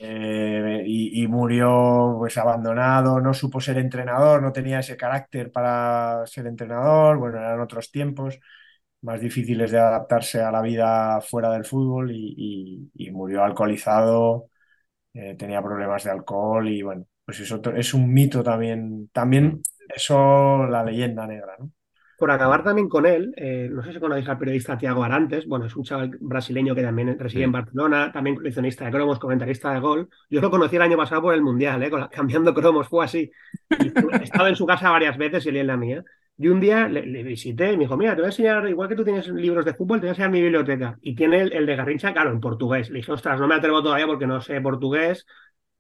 Eh, 0.02 0.84
y, 0.86 1.23
y 1.23 1.27
murió 1.27 2.15
pues 2.18 2.38
abandonado, 2.38 3.19
no 3.19 3.34
supo 3.34 3.60
ser 3.61 3.77
entrenador, 3.77 4.41
no 4.41 4.52
tenía 4.53 4.80
ese 4.80 4.95
carácter 4.98 5.52
para 5.52 6.26
ser 6.26 6.48
entrenador, 6.48 7.18
bueno, 7.18 7.38
eran 7.40 7.60
otros 7.61 7.91
tiempos 7.91 8.40
más 9.02 9.19
difíciles 9.22 9.72
de 9.72 9.80
adaptarse 9.80 10.41
a 10.41 10.52
la 10.52 10.61
vida 10.61 11.22
fuera 11.22 11.52
del 11.52 11.65
fútbol 11.65 12.11
y, 12.11 12.36
y- 12.95 13.07
y 13.07 13.11
murió 13.11 13.44
alcoholizado, 13.44 14.49
eh, 15.14 15.36
tenía 15.38 15.61
problemas 15.64 16.03
de 16.06 16.11
alcohol 16.11 16.68
y 16.69 16.81
bueno, 16.84 17.06
pues 17.26 17.40
es 17.41 17.52
otro, 17.52 17.76
es 17.77 17.94
un 17.94 18.14
mito 18.14 18.44
también, 18.44 19.10
también 19.14 19.61
eso 19.95 20.65
la 20.68 20.84
leyenda 20.84 21.27
negra, 21.27 21.56
¿no? 21.60 21.72
Por 22.20 22.32
acabar 22.32 22.64
también 22.66 22.90
con 22.90 23.06
él, 23.06 23.34
eh, 23.38 23.70
no 23.72 23.82
sé 23.82 23.94
si 23.94 24.00
conocéis 24.00 24.28
al 24.28 24.38
periodista 24.38 24.78
Tiago 24.78 25.04
Arantes, 25.06 25.48
bueno, 25.48 25.66
es 25.68 25.76
un 25.78 25.86
chaval 25.86 26.18
brasileño 26.20 26.76
que 26.76 26.82
también 26.84 27.18
reside 27.18 27.44
Sí. 27.44 27.44
en 27.46 27.54
Barcelona, 27.54 28.12
también 28.12 28.36
coleccionista 28.36 28.84
de 28.86 28.91
cromos, 28.91 29.20
comentarista 29.20 29.74
de 29.74 29.80
gol. 29.80 30.10
Yo 30.30 30.41
lo 30.41 30.52
conocí 30.52 30.76
el 30.76 30.82
año 30.82 30.98
pasado 30.98 31.22
por 31.22 31.34
el 31.34 31.41
Mundial, 31.41 31.82
eh, 31.82 31.90
cambiando 32.12 32.54
cromos, 32.54 32.90
fue 32.90 33.06
así. 33.06 33.32
He 33.78 33.94
estado 34.24 34.48
en 34.50 34.56
su 34.58 34.66
casa 34.66 34.90
varias 34.91 35.18
veces 35.18 35.46
y 35.46 35.50
él 35.50 35.58
en 35.58 35.68
la 35.68 35.78
mía. 35.78 36.04
Y 36.38 36.48
un 36.50 36.60
día 36.60 36.88
le, 36.90 37.06
le 37.06 37.24
visité 37.24 37.74
y 37.74 37.78
me 37.78 37.84
dijo, 37.86 37.98
mira, 37.98 38.12
te 38.16 38.22
voy 38.22 38.28
a 38.28 38.30
enseñar, 38.30 38.68
igual 38.70 38.90
que 38.90 38.96
tú 38.96 39.04
tienes 39.06 39.28
libros 39.30 39.66
de 39.66 39.74
fútbol, 39.74 40.00
te 40.00 40.04
voy 40.06 40.10
a 40.10 40.12
enseñar 40.12 40.32
mi 40.32 40.41
biblioteca. 40.41 40.98
Y 41.02 41.16
tiene 41.16 41.41
el, 41.41 41.54
el 41.54 41.66
de 41.66 41.76
Garrincha, 41.78 42.14
claro, 42.14 42.32
en 42.32 42.40
portugués. 42.41 42.90
Le 42.90 42.98
dije, 43.00 43.12
ostras, 43.14 43.40
no 43.40 43.48
me 43.48 43.56
atrevo 43.56 43.82
todavía 43.84 44.08
porque 44.08 44.28
no 44.28 44.41
sé 44.41 44.60
portugués. 44.62 45.26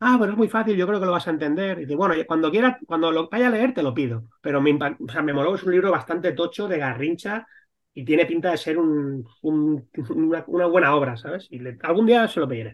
Ah, 0.01 0.15
pero 0.19 0.31
es 0.31 0.37
muy 0.37 0.47
fácil, 0.47 0.77
yo 0.77 0.87
creo 0.87 0.99
que 0.99 1.05
lo 1.05 1.11
vas 1.11 1.27
a 1.27 1.31
entender. 1.31 1.77
Y 1.79 1.81
dice, 1.81 1.95
bueno, 1.95 2.15
cuando 2.25 2.49
quieras, 2.51 2.77
cuando 2.87 3.11
lo 3.11 3.27
vaya 3.29 3.47
a 3.47 3.49
leer, 3.49 3.73
te 3.73 3.83
lo 3.83 3.93
pido. 3.93 4.23
Pero 4.41 4.61
me, 4.61 4.73
o 4.75 5.11
sea, 5.11 5.21
me 5.21 5.33
moló, 5.33 5.55
es 5.55 5.63
un 5.63 5.71
libro 5.73 5.91
bastante 5.91 6.31
tocho 6.31 6.67
de 6.69 6.77
Garrincha 6.77 7.45
y 7.93 8.05
tiene 8.05 8.25
pinta 8.25 8.51
de 8.51 8.57
ser 8.57 8.77
un- 8.77 9.25
un- 9.41 9.89
una, 10.15 10.43
una 10.47 10.65
buena 10.67 10.95
obra, 10.95 11.17
¿sabes? 11.17 11.47
Y 11.49 11.59
le- 11.59 11.77
algún 11.83 12.05
día 12.05 12.27
se 12.29 12.39
lo 12.39 12.47
pediré. 12.47 12.73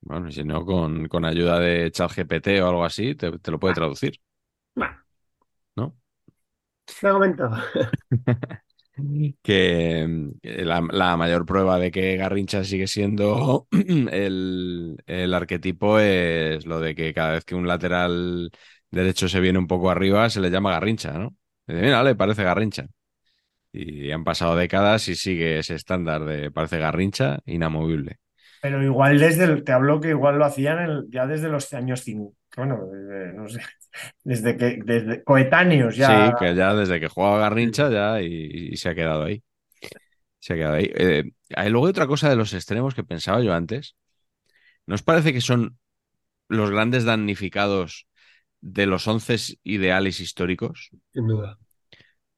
Bueno, 0.00 0.28
y 0.28 0.32
si 0.32 0.44
no, 0.44 0.64
con, 0.64 1.08
con 1.08 1.24
ayuda 1.24 1.58
de 1.58 1.90
ChatGPT 1.90 2.48
o 2.62 2.68
algo 2.68 2.84
así, 2.84 3.14
te, 3.14 3.38
te 3.38 3.50
lo 3.50 3.58
puede 3.58 3.74
traducir, 3.74 4.20
Bueno, 4.74 4.96
¿no? 5.76 5.96
de 7.00 7.12
momento. 7.12 7.50
Que 9.42 10.06
mm, 10.08 10.30
la, 10.42 10.80
la 10.90 11.16
mayor 11.18 11.44
prueba 11.44 11.78
de 11.78 11.90
que 11.90 12.16
Garrincha 12.16 12.64
sigue 12.64 12.86
siendo 12.86 13.68
el, 13.70 14.96
el 15.06 15.34
arquetipo 15.34 15.98
es 15.98 16.64
lo 16.66 16.80
de 16.80 16.94
que 16.94 17.12
cada 17.12 17.32
vez 17.32 17.44
que 17.44 17.54
un 17.54 17.66
lateral 17.68 18.50
derecho 18.90 19.28
se 19.28 19.40
viene 19.40 19.58
un 19.58 19.66
poco 19.66 19.90
arriba, 19.90 20.30
se 20.30 20.40
le 20.40 20.50
llama 20.50 20.70
Garrincha, 20.72 21.12
¿no? 21.18 21.36
Dice, 21.66 21.82
mira, 21.82 22.02
le 22.02 22.14
parece 22.14 22.42
Garrincha. 22.44 22.86
Y 23.72 24.10
han 24.12 24.24
pasado 24.24 24.56
décadas 24.56 25.08
y 25.08 25.16
sigue 25.16 25.58
ese 25.60 25.74
estándar 25.76 26.24
de 26.24 26.50
parece 26.52 26.78
Garrincha 26.78 27.40
inamovible. 27.46 28.18
Pero 28.66 28.82
igual 28.82 29.18
desde 29.20 29.44
el, 29.44 29.64
te 29.64 29.72
hablo 29.72 30.00
que 30.00 30.08
igual 30.10 30.38
lo 30.38 30.44
hacían 30.44 30.78
el- 30.80 31.06
ya 31.10 31.26
desde 31.26 31.48
los 31.48 31.72
años 31.72 32.00
5, 32.02 32.34
bueno, 32.56 32.84
desde, 32.86 33.32
no 33.34 33.48
sé, 33.48 33.60
desde 34.24 34.56
que, 34.56 34.80
desde 34.84 35.22
coetáneos 35.24 35.96
ya. 35.96 36.08
Sí, 36.08 36.34
que 36.36 36.54
ya 36.54 36.74
desde 36.74 37.00
que 37.00 37.08
jugaba 37.08 37.38
Garrincha 37.38 37.88
ya 37.90 38.20
y, 38.20 38.26
y 38.72 38.76
se 38.76 38.90
ha 38.90 38.94
quedado 38.94 39.24
ahí. 39.24 39.42
Se 40.40 40.54
ha 40.54 40.56
quedado 40.56 40.74
ahí. 40.76 40.90
Eh, 40.94 41.32
hay 41.56 41.70
luego 41.70 41.86
hay 41.86 41.90
otra 41.90 42.06
cosa 42.06 42.30
de 42.30 42.36
los 42.36 42.54
extremos 42.54 42.94
que 42.94 43.04
pensaba 43.04 43.42
yo 43.42 43.54
antes. 43.54 43.96
¿No 44.86 44.94
os 44.96 45.02
parece 45.02 45.32
que 45.32 45.40
son 45.42 45.78
los 46.48 46.70
grandes 46.70 47.04
damnificados 47.04 48.08
de 48.60 48.86
los 48.86 49.08
once 49.08 49.36
ideales 49.64 50.20
históricos? 50.20 50.90
Sin 51.12 51.26
duda. 51.26 51.58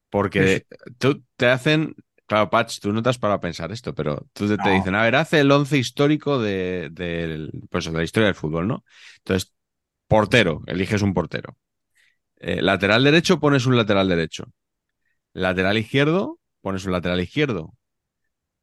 Porque 0.09 0.65
tú 0.97 1.23
te 1.35 1.47
hacen, 1.47 1.95
claro, 2.29 2.49
Patch, 2.51 2.79
tú 2.79 2.93
no 2.93 3.03
te 3.03 3.09
has 3.09 3.17
parado 3.19 3.37
a 3.39 3.41
pensar 3.41 3.71
esto, 3.73 3.93
pero 3.95 4.27
tú 4.33 4.57
te, 4.59 4.69
dicen, 4.71 4.95
a 4.95 5.03
ver, 5.03 5.15
hace 5.17 5.41
el 5.41 5.51
once 5.51 5.77
histórico 5.77 6.39
de, 6.39 6.89
del- 6.91 7.51
pues, 7.69 7.85
de 7.85 7.91
la 7.93 8.03
historia 8.03 8.27
del 8.27 8.35
fútbol, 8.35 8.67
¿no? 8.67 8.85
Entonces, 9.19 9.53
portero, 10.07 10.63
eliges 10.67 11.01
un 11.03 11.13
portero. 11.15 11.57
Eh, 12.37 12.61
lateral 12.61 13.03
derecho, 13.05 13.39
pones 13.41 13.65
un 13.67 13.77
lateral 13.77 14.09
derecho. 14.09 14.45
Lateral 15.33 15.77
izquierdo, 15.79 16.39
pones 16.61 16.85
un 16.85 16.93
lateral 16.93 17.21
izquierdo. 17.21 17.73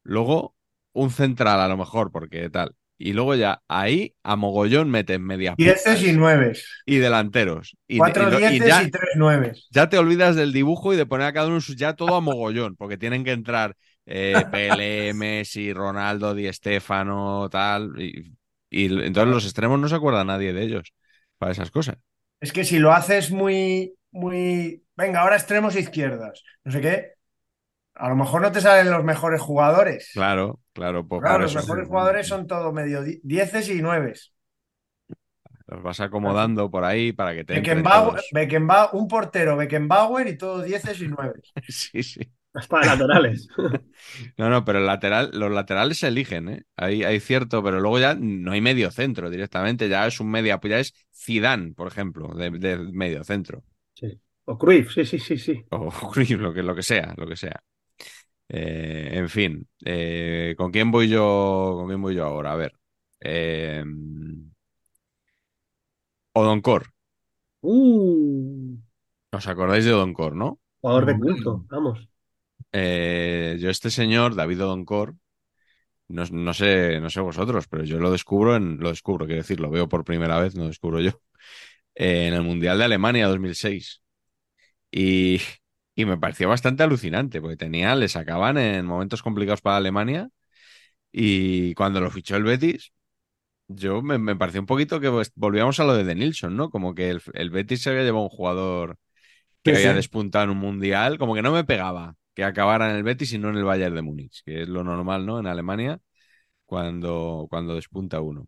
Luego, 0.03 0.55
un 0.93 1.11
central 1.11 1.61
a 1.61 1.69
lo 1.69 1.77
mejor, 1.77 2.11
porque 2.13 2.49
tal. 2.51 2.76
Y 2.97 3.13
luego 3.13 3.35
ya 3.35 3.61
ahí 3.67 4.15
a 4.23 4.35
mogollón 4.35 4.89
metes 4.89 5.19
medias 5.19 5.55
Dieces 5.57 6.03
y 6.03 6.13
nueves. 6.13 6.65
y 6.85 6.97
delanteros. 6.97 7.77
Y, 7.87 7.97
Cuatro 7.97 8.23
y 8.39 8.55
y 8.55 8.59
ya, 8.59 8.83
y 8.83 8.91
tres 8.91 9.15
nueves. 9.15 9.67
ya 9.69 9.89
te 9.89 9.97
olvidas 9.97 10.35
del 10.35 10.53
dibujo 10.53 10.93
y 10.93 10.97
de 10.97 11.05
poner 11.05 11.27
a 11.27 11.33
cada 11.33 11.47
uno 11.47 11.59
ya 11.59 11.93
todo 11.93 12.15
a 12.15 12.21
mogollón, 12.21 12.75
porque 12.75 12.97
tienen 12.97 13.23
que 13.23 13.31
entrar 13.31 13.75
eh, 14.05 14.33
Pelé, 14.51 15.13
Messi, 15.13 15.73
Ronaldo, 15.73 16.33
Di 16.33 16.51
Stéfano, 16.51 17.49
tal. 17.49 17.91
Y, 18.01 18.33
y 18.69 18.85
entonces 18.85 19.33
los 19.33 19.43
extremos 19.45 19.79
no 19.79 19.87
se 19.87 19.95
acuerda 19.95 20.23
nadie 20.23 20.53
de 20.53 20.63
ellos 20.63 20.93
para 21.37 21.51
esas 21.51 21.71
cosas. 21.71 21.97
Es 22.39 22.51
que 22.53 22.63
si 22.63 22.79
lo 22.79 22.91
haces 22.93 23.31
muy, 23.31 23.95
muy. 24.11 24.83
Venga, 24.95 25.21
ahora 25.21 25.35
extremos 25.37 25.75
izquierdas. 25.75 26.43
No 26.63 26.71
sé 26.71 26.81
qué. 26.81 27.13
A 27.95 28.09
lo 28.09 28.15
mejor 28.15 28.41
no 28.41 28.51
te 28.51 28.61
salen 28.61 28.91
los 28.91 29.03
mejores 29.03 29.41
jugadores. 29.41 30.11
Claro, 30.13 30.59
claro, 30.77 31.07
pues 31.07 31.23
Claro, 31.23 31.43
los 31.43 31.53
mejores 31.55 31.87
jugadores 31.87 32.27
son 32.27 32.47
todo 32.47 32.71
medio 32.73 33.03
di- 33.03 33.19
dieces 33.23 33.69
y 33.69 33.81
nueves. 33.81 34.33
los 35.67 35.81
vas 35.83 35.99
acomodando 35.99 36.69
por 36.71 36.83
ahí 36.85 37.11
para 37.13 37.33
que 37.35 37.43
te 37.43 37.55
Beckenbauer, 37.55 37.87
todos. 37.89 38.37
Beckenbauer- 38.37 38.93
un 38.99 39.07
portero 39.13 39.57
Beckenbauer 39.57 40.27
y 40.27 40.37
todo 40.37 40.61
dieces 40.63 41.01
y 41.01 41.07
nueves. 41.09 41.55
Sí, 41.69 42.03
sí. 42.03 42.21
Hasta 42.53 42.81
laterales. 42.85 43.47
No, 44.37 44.49
no, 44.49 44.63
pero 44.65 44.79
el 44.79 44.85
lateral, 44.85 45.31
los 45.33 45.51
laterales 45.51 45.99
se 45.99 46.07
eligen, 46.07 46.49
¿eh? 46.49 46.63
Hay, 46.75 47.03
hay 47.03 47.19
cierto, 47.19 47.63
pero 47.63 47.79
luego 47.79 47.99
ya 47.99 48.15
no 48.15 48.51
hay 48.51 48.61
medio 48.61 48.91
centro 48.91 49.29
directamente, 49.29 49.89
ya 49.89 50.07
es 50.07 50.19
un 50.19 50.29
media, 50.31 50.59
pues 50.59 50.71
ya 50.71 50.79
es 50.79 50.93
Zidane, 51.15 51.73
por 51.73 51.87
ejemplo, 51.87 52.29
de, 52.35 52.51
de 52.51 52.77
medio 52.77 53.23
centro. 53.23 53.63
Sí. 53.95 54.09
O 54.45 54.57
Cruyff, 54.57 54.93
sí, 54.93 55.03
sí, 55.05 55.19
sí, 55.19 55.37
sí. 55.37 55.55
O 55.69 55.89
Cruyff, 56.11 56.39
lo 56.39 56.53
que, 56.53 56.63
lo 56.63 56.75
que 56.75 56.83
sea, 56.83 57.13
lo 57.17 57.25
que 57.27 57.35
sea. 57.37 57.63
Eh, 58.49 59.09
en 59.13 59.29
fin, 59.29 59.67
eh, 59.85 60.55
¿con 60.57 60.71
quién 60.71 60.91
voy 60.91 61.09
yo? 61.09 61.73
¿Con 61.77 61.87
quién 61.87 62.01
voy 62.01 62.15
yo 62.15 62.25
ahora? 62.25 62.53
A 62.53 62.55
ver. 62.55 62.73
Eh, 63.19 63.83
Odoncor. 66.33 66.83
Uh, 67.61 68.77
¿Os 69.37 69.45
acordáis 69.51 69.85
de 69.85 69.93
Odoncor, 69.97 70.33
no? 70.41 70.59
jugador 70.81 71.05
de 71.05 71.13
Mm. 71.15 71.19
culto, 71.19 71.65
vamos. 71.69 72.07
Eh, 72.71 73.57
yo, 73.59 73.69
este 73.69 73.89
señor, 73.89 74.35
David 74.35 74.63
Odoncor, 74.63 75.15
no, 76.07 76.25
no 76.31 76.53
sé, 76.53 76.99
no 77.01 77.09
sé 77.09 77.21
vosotros, 77.21 77.67
pero 77.67 77.83
yo 77.83 77.99
lo 77.99 78.11
descubro 78.11 78.55
en, 78.55 78.79
lo 78.79 78.89
descubro, 78.89 79.25
quiero 79.25 79.41
decir, 79.41 79.59
lo 79.59 79.69
veo 79.69 79.89
por 79.89 80.03
primera 80.05 80.39
vez, 80.39 80.55
no 80.55 80.67
descubro 80.67 81.01
yo, 81.01 81.11
eh, 81.95 82.27
en 82.29 82.33
el 82.35 82.43
Mundial 82.43 82.77
de 82.79 82.85
Alemania 82.85 83.27
2006. 83.27 84.01
Y, 84.91 85.41
y 85.97 86.05
me 86.05 86.17
pareció 86.19 86.49
bastante 86.49 86.83
alucinante, 86.83 87.41
porque 87.41 87.57
tenía, 87.57 87.95
le 87.97 88.09
sacaban 88.09 88.59
en 88.59 88.87
momentos 88.87 89.23
complicados 89.23 89.61
para 89.63 89.77
Alemania, 89.79 90.29
y 91.11 91.73
cuando 91.75 92.01
lo 92.01 92.11
fichó 92.11 92.35
el 92.37 92.43
Betis, 92.43 92.93
yo 93.67 94.01
me, 94.01 94.17
me 94.17 94.35
pareció 94.35 94.61
un 94.61 94.67
poquito 94.67 94.99
que 94.99 95.09
pues, 95.11 95.31
volvíamos 95.35 95.79
a 95.79 95.85
lo 95.85 95.95
de 95.95 96.03
De 96.05 96.15
Nilsson, 96.15 96.55
¿no? 96.57 96.69
Como 96.69 96.95
que 96.95 97.09
el, 97.09 97.21
el 97.33 97.49
Betis 97.51 97.81
se 97.83 97.89
había 97.91 98.03
llevado 98.03 98.23
un 98.25 98.29
jugador 98.29 98.97
que 99.63 99.71
Sí, 99.71 99.75
había 99.75 99.93
sí. 99.93 99.93
despuntado 99.93 100.45
en 100.45 100.51
un 100.51 100.57
mundial, 100.59 101.17
como 101.19 101.35
que 101.35 101.41
no 101.43 101.51
me 101.53 101.63
pegaba 101.65 102.15
que 102.35 102.43
acabara 102.45 102.89
en 102.91 102.97
el 102.97 103.03
Betis 103.03 103.33
y 103.33 103.39
no 103.39 103.49
en 103.49 103.57
el 103.57 103.65
Bayern 103.65 103.95
de 103.95 104.01
Múnich, 104.03 104.43
que 104.45 104.63
es 104.63 104.69
lo 104.69 104.83
normal, 104.83 105.25
¿no? 105.25 105.39
En 105.39 105.47
Alemania, 105.47 105.99
cuando, 106.65 107.47
cuando 107.49 107.75
despunta 107.75 108.21
uno. 108.21 108.47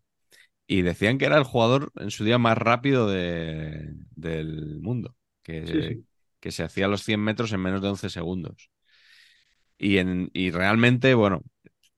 Y 0.68 0.82
decían 0.84 1.18
que 1.18 1.26
era 1.26 1.38
el 1.38 1.44
jugador 1.44 1.92
en 1.96 2.12
su 2.12 2.24
día 2.26 2.38
más 2.38 2.58
rápido 2.58 3.08
de- 3.10 3.94
del 4.16 4.80
mundo, 4.82 5.16
que, 5.44 5.64
sí. 5.64 6.06
Que 6.40 6.52
se 6.52 6.64
hacía 6.64 6.88
los 6.88 7.04
100 7.04 7.22
metros 7.22 7.52
en 7.54 7.62
menos 7.62 7.82
de 7.82 7.90
11 7.90 8.10
segundos. 8.10 8.70
Y, 9.78 9.98
en, 9.98 10.30
y 10.34 10.52
realmente, 10.52 11.14
bueno, 11.14 11.42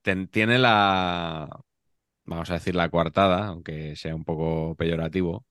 ten- 0.02 0.28
tiene 0.28 0.58
la, 0.58 1.48
vamos 2.24 2.50
a 2.50 2.54
decir, 2.54 2.74
la 2.76 2.90
coartada, 2.90 3.48
aunque 3.48 3.96
sea 3.96 4.14
un 4.16 4.24
poco 4.24 4.76
peyorativo, 4.76 5.46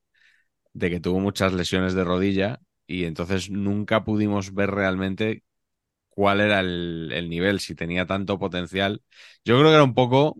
de 0.73 0.89
que 0.89 0.99
tuvo 1.01 1.19
muchas 1.19 1.53
lesiones 1.53 1.93
de 1.95 2.03
rodilla 2.05 2.61
y 2.87 3.05
entonces 3.05 3.49
nunca 3.51 4.03
pudimos 4.05 4.53
ver 4.55 4.71
realmente 4.71 5.43
cuál 6.09 6.41
era 6.41 6.59
el, 6.61 7.11
el 7.13 7.29
nivel, 7.29 7.59
si 7.61 7.75
tenía 7.75 8.05
tanto 8.07 8.39
potencial. 8.39 9.03
Yo 9.45 9.57
creo 9.59 9.69
que 9.69 9.75
era 9.75 9.83
un 9.85 9.95
poco 9.95 10.37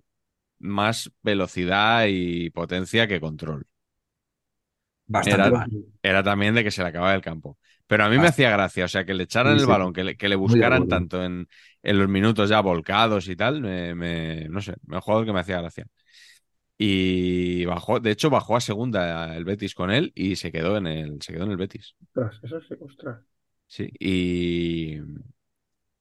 más 0.60 1.12
velocidad 1.24 2.06
y 2.10 2.50
potencia 2.52 3.08
que 3.08 3.22
control. 3.22 3.68
Bastante 5.08 5.50
Era-. 5.50 5.68
Era 6.04 6.24
también 6.24 6.56
de 6.56 6.64
que 6.64 6.72
se 6.72 6.82
le 6.82 6.90
acababa 6.90 7.14
el 7.16 7.22
campo. 7.22 7.58
Pero 7.92 8.06
a 8.06 8.10
mí 8.10 8.20
me 8.20 8.28
Bastante. 8.28 8.30
hacía 8.30 8.50
gracia, 8.52 8.86
o 8.86 8.88
sea, 8.88 9.06
que 9.06 9.14
le 9.14 9.24
echaran 9.24 9.58
Sí, 9.58 9.60
el 9.60 9.66
balón, 9.66 9.92
que 9.94 10.04
le, 10.06 10.16
que 10.18 10.30
le 10.30 10.36
buscaran 10.38 10.88
tanto 10.88 11.24
en, 11.24 11.48
en 11.84 12.00
los 12.00 12.08
minutos 12.10 12.50
ya 12.50 12.62
volcados 12.62 13.28
y 13.28 13.36
tal, 13.36 13.62
me, 13.62 13.96
me- 13.96 14.48
no 14.50 14.62
sé, 14.62 14.76
un 14.88 15.02
jugador 15.02 15.26
que 15.26 15.34
me 15.34 15.42
hacía 15.42 15.60
gracia. 15.62 15.88
Y 16.78 17.66
bajó, 17.66 18.00
de 18.00 18.12
hecho, 18.12 18.30
bajó 18.32 18.56
a 18.58 18.62
segunda 18.62 19.36
el 19.38 19.46
Betis 19.46 19.76
con 19.76 19.92
él 19.92 20.12
y 20.16 20.36
se 20.38 20.52
quedó 20.52 20.78
en 20.78 20.88
el, 20.88 21.22
se 21.22 21.34
quedó 21.34 21.46
en 21.46 21.52
el 21.52 21.58
Betis. 21.58 21.96
Ostras, 22.04 22.40
eso 22.44 22.62
sí, 22.62 22.76
ostras. 22.80 23.20
Sí, 23.68 23.90
y, 24.00 25.00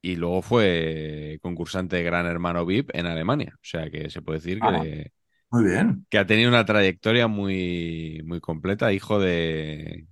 y 0.02 0.16
luego 0.16 0.42
fue 0.42 1.38
concursante 1.42 1.96
de 1.96 2.02
Gran 2.02 2.26
Hermano 2.26 2.64
VIP 2.66 2.98
en 2.98 3.06
Alemania. 3.06 3.54
O 3.56 3.58
sea 3.62 3.90
que 3.90 4.10
se 4.10 4.22
puede 4.22 4.38
decir 4.38 4.60
Ah. 4.60 4.62
que, 4.62 5.12
Muy 5.50 5.64
bien. 5.64 6.06
que 6.10 6.18
ha 6.18 6.26
tenido 6.26 6.48
una 6.50 6.64
trayectoria 6.64 7.28
muy, 7.28 8.22
muy 8.24 8.40
completa, 8.40 8.92
hijo 8.92 9.18
de, 9.20 10.06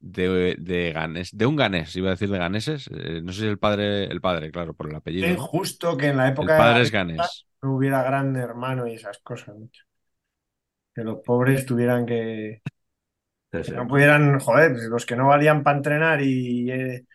de, 0.00 0.56
de 0.58 0.92
ganés, 0.92 1.36
de 1.36 1.46
un 1.46 1.56
ganés, 1.56 1.94
iba 1.96 2.08
a 2.08 2.12
decir 2.12 2.30
de 2.30 2.38
ganeses. 2.38 2.88
eh, 2.92 3.20
no 3.22 3.32
sé 3.32 3.40
si 3.42 3.46
el 3.46 3.58
padre, 3.58 4.04
el 4.06 4.20
padre, 4.20 4.50
claro, 4.50 4.74
por 4.74 4.88
el 4.90 4.96
apellido. 4.96 5.28
Qué 5.28 5.30
¿no? 5.30 5.36
injusto 5.36 5.96
que 5.96 6.06
en 6.08 6.16
la 6.18 6.28
El 6.38 6.50
época 6.52 6.54
padre 6.54 6.80
es 6.82 6.90
de 7.18 7.30
ganés. 7.30 7.46
no 7.62 7.76
hubiera 7.76 8.02
gran 8.02 8.34
hermano 8.36 8.86
y 8.86 8.94
esas 8.94 9.18
cosas. 9.18 9.56
macho. 9.58 9.84
Que 10.94 11.04
los 11.04 11.18
pobres 11.24 11.64
tuvieran 11.66 12.06
que. 12.06 12.62
Sí, 13.52 13.62
Que 13.64 13.72
no 13.72 13.86
pudieran, 13.88 14.38
joder, 14.40 14.72
pues 14.72 14.84
los 14.84 15.06
que 15.06 15.16
no 15.16 15.28
valían 15.28 15.62
para 15.64 15.76
entrenar 15.78 16.22
y 16.22 16.70
eh, 16.70 17.06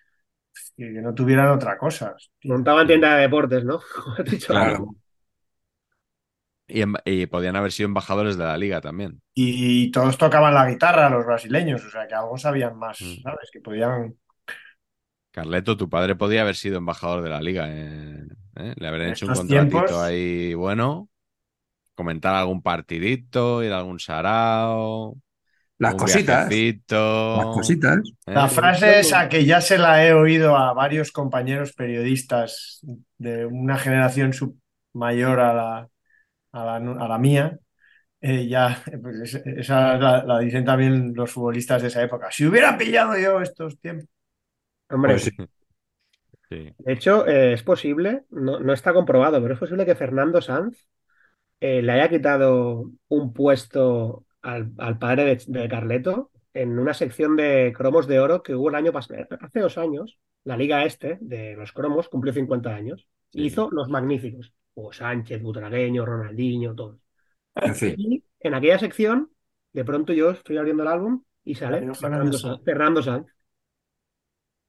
que 0.77 0.93
que 0.93 1.01
no 1.01 1.13
tuvieran 1.15 1.49
otra 1.49 1.77
cosa. 1.77 2.15
Montaban 2.45 2.87
tienda 2.87 3.15
de 3.15 3.23
deportes, 3.23 3.63
¿no? 3.65 3.79
Como 3.95 4.15
has 4.17 4.25
dicho. 4.25 4.53
Claro. 4.53 4.95
Y, 6.73 6.83
y 7.05 7.25
podían 7.25 7.55
haber 7.55 7.71
sido 7.71 7.87
embajadores 7.87 8.37
de 8.37 8.45
la 8.45 8.57
liga 8.57 8.79
también. 8.81 9.21
Y 9.33 9.91
todos 9.91 10.17
tocaban 10.17 10.53
la 10.53 10.69
guitarra, 10.69 11.09
los 11.09 11.25
brasileños, 11.25 11.83
o 11.85 11.89
sea 11.89 12.07
que 12.07 12.15
algo 12.15 12.37
sabían 12.37 12.77
más, 12.77 13.01
Mm. 13.01 13.21
¿sabes? 13.23 13.49
Que 13.51 13.59
podían. 13.59 14.15
Carleto, 15.31 15.77
tu 15.77 15.89
padre 15.89 16.15
podía 16.15 16.41
haber 16.41 16.55
sido 16.55 16.77
embajador 16.77 17.21
de 17.23 17.29
la 17.29 17.41
liga. 17.41 17.65
eh, 17.69 18.23
¿eh? 18.57 18.73
Le 18.75 18.87
habrían 18.87 19.11
hecho 19.11 19.25
un 19.27 19.33
contratito 19.33 19.77
tiempos- 19.85 19.91
ahí 19.93 20.53
bueno. 20.53 21.07
Comentar 21.95 22.35
algún 22.35 22.61
partidito, 22.61 23.63
ir 23.63 23.71
a 23.73 23.77
algún 23.79 23.99
sarao. 23.99 25.17
Las 25.77 25.95
cositas. 25.95 26.47
viajecito, 26.49 27.37
Las 27.37 27.45
cositas. 27.55 27.97
¿eh? 28.27 28.33
La 28.33 28.47
frase 28.47 28.99
esa 28.99 29.29
que 29.29 29.45
ya 29.45 29.61
se 29.61 29.77
la 29.77 30.05
he 30.05 30.13
oído 30.13 30.55
a 30.57 30.73
varios 30.73 31.11
compañeros 31.11 31.73
periodistas 31.73 32.81
de 33.17 33.45
una 33.45 33.77
generación 33.77 34.31
sub- 34.33 34.57
mayor 34.93 35.39
a 35.39 35.53
la, 35.53 35.87
a 36.53 36.65
la, 36.65 36.79
nu- 36.79 36.99
a 37.03 37.07
la 37.07 37.17
mía, 37.17 37.57
eh, 38.21 38.47
ya, 38.47 38.83
pues 39.03 39.17
es- 39.35 39.35
esa 39.45 39.97
la, 39.97 40.23
la 40.25 40.39
dicen 40.39 40.65
también 40.65 41.13
los 41.15 41.31
futbolistas 41.31 41.81
de 41.83 41.89
esa 41.89 42.03
época. 42.03 42.31
Si 42.31 42.45
hubiera 42.47 42.77
pillado 42.77 43.17
yo 43.19 43.41
estos 43.41 43.79
tiempos. 43.79 44.09
Hombre, 44.89 45.13
Pues 45.13 45.23
sí. 45.23 45.31
Sí. 46.49 46.75
de 46.77 46.93
hecho, 46.93 47.27
eh, 47.27 47.53
es 47.53 47.63
posible, 47.63 48.25
no, 48.29 48.59
no 48.59 48.73
está 48.73 48.93
comprobado, 48.93 49.41
pero 49.41 49.53
es 49.53 49.59
posible 49.59 49.85
que 49.85 49.95
Fernando 49.95 50.41
Sanz 50.41 50.87
eh, 51.61 51.81
le 51.81 51.93
haya 51.93 52.09
quitado 52.09 52.91
un 53.09 53.33
puesto 53.33 54.25
al, 54.41 54.71
al 54.79 54.99
padre 54.99 55.25
de, 55.25 55.43
de 55.47 55.69
Carleto 55.69 56.31
en 56.53 56.79
una 56.79 56.93
sección 56.95 57.35
de 57.37 57.73
cromos 57.77 58.07
de 58.07 58.19
oro 58.19 58.43
que 58.43 58.55
hubo 58.55 58.69
el 58.69 58.75
año 58.75 58.93
pasado, 58.93 59.25
hace 59.41 59.61
dos 59.61 59.77
años, 59.77 60.19
la 60.45 60.57
Liga 60.57 60.85
Este 60.85 61.17
de 61.21 61.55
los 61.55 61.73
cromos 61.73 62.09
cumplió 62.09 62.33
50 62.33 62.75
años. 62.75 63.07
Sí. 63.31 63.41
Hizo 63.43 63.69
los 63.71 63.89
magníficos. 63.89 64.53
Hugo 64.73 64.93
Sánchez, 64.93 65.41
Butragueño, 65.41 66.05
Ronaldinho, 66.05 66.75
todos. 66.75 66.97
En 67.55 67.75
fin. 67.75 67.95
Y 67.97 68.23
en 68.39 68.53
aquella 68.53 68.79
sección, 68.79 69.29
de 69.73 69.83
pronto 69.85 70.13
yo 70.13 70.31
estoy 70.31 70.57
abriendo 70.57 70.83
el 70.83 70.89
álbum 70.89 71.23
y 71.43 71.55
sale 71.55 71.77
Fernando 71.77 71.95
Fernando 71.95 72.37
Sanz. 72.37 72.63
Fernando 72.63 73.01
Sanz. 73.03 73.27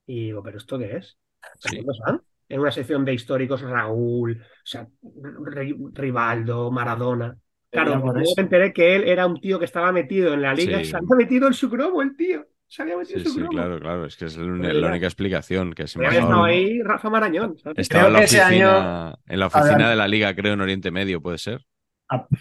Y 0.07 0.25
digo, 0.27 0.43
¿pero 0.43 0.59
esto 0.59 0.79
qué 0.79 0.97
es? 0.97 1.17
Sí. 1.59 1.69
Fernando 1.77 1.95
Sanz. 1.95 2.23
En 2.49 2.61
una 2.61 2.71
sección 2.71 3.05
de 3.05 3.15
históricos, 3.15 3.63
Raúl, 3.63 4.43
o 4.43 4.45
sea, 4.67 4.87
Rivaldo, 5.95 6.71
Maradona. 6.71 7.35
Claro, 7.71 7.95
eso. 8.21 8.35
me 8.37 8.43
enteré 8.43 8.73
que 8.75 8.95
él 8.95 9.05
era 9.05 9.27
un 9.27 9.41
tío 9.41 9.59
que 9.59 9.65
estaba 9.65 9.91
metido 9.93 10.35
en 10.35 10.43
la 10.43 10.53
liga 10.53 10.79
Sí. 10.81 10.85
se 10.87 10.97
había 10.97 11.17
metido 11.17 11.47
en 11.47 11.55
su 11.55 11.71
cromo, 11.71 12.03
el 12.03 12.15
tío. 12.15 12.47
Se 12.73 12.81
había 12.81 12.97
metido 12.97 13.19
Sí, 13.19 13.21
en 13.21 13.29
su 13.29 13.35
sí, 13.35 13.41
cromo. 13.41 13.53
claro, 13.53 13.81
claro. 13.81 14.07
Es 14.07 14.17
que 14.17 14.25
es 14.25 14.37
la 14.39 14.73
ya- 14.73 14.89
única 14.89 15.07
explicación 15.07 15.75
que 15.75 15.83
es 15.83 15.93
Podría 15.93 16.09
haber 16.09 16.23
estado 16.23 16.45
ahí 16.45 16.83
Rafa 16.83 17.11
Marañón. 17.11 17.59
¿sabes? 17.59 17.79
Estaba 17.79 18.07
en 18.07 18.13
la 18.15 18.19
oficina, 18.21 19.15
en 19.27 19.39
la 19.41 19.47
oficina 19.47 19.65
Adelante. 19.67 19.91
de 19.91 19.97
la 19.97 20.09
liga, 20.09 20.35
creo, 20.35 20.55
en 20.55 20.61
Oriente 20.63 20.91
Medio, 20.91 21.21
puede 21.21 21.37
ser. 21.37 21.67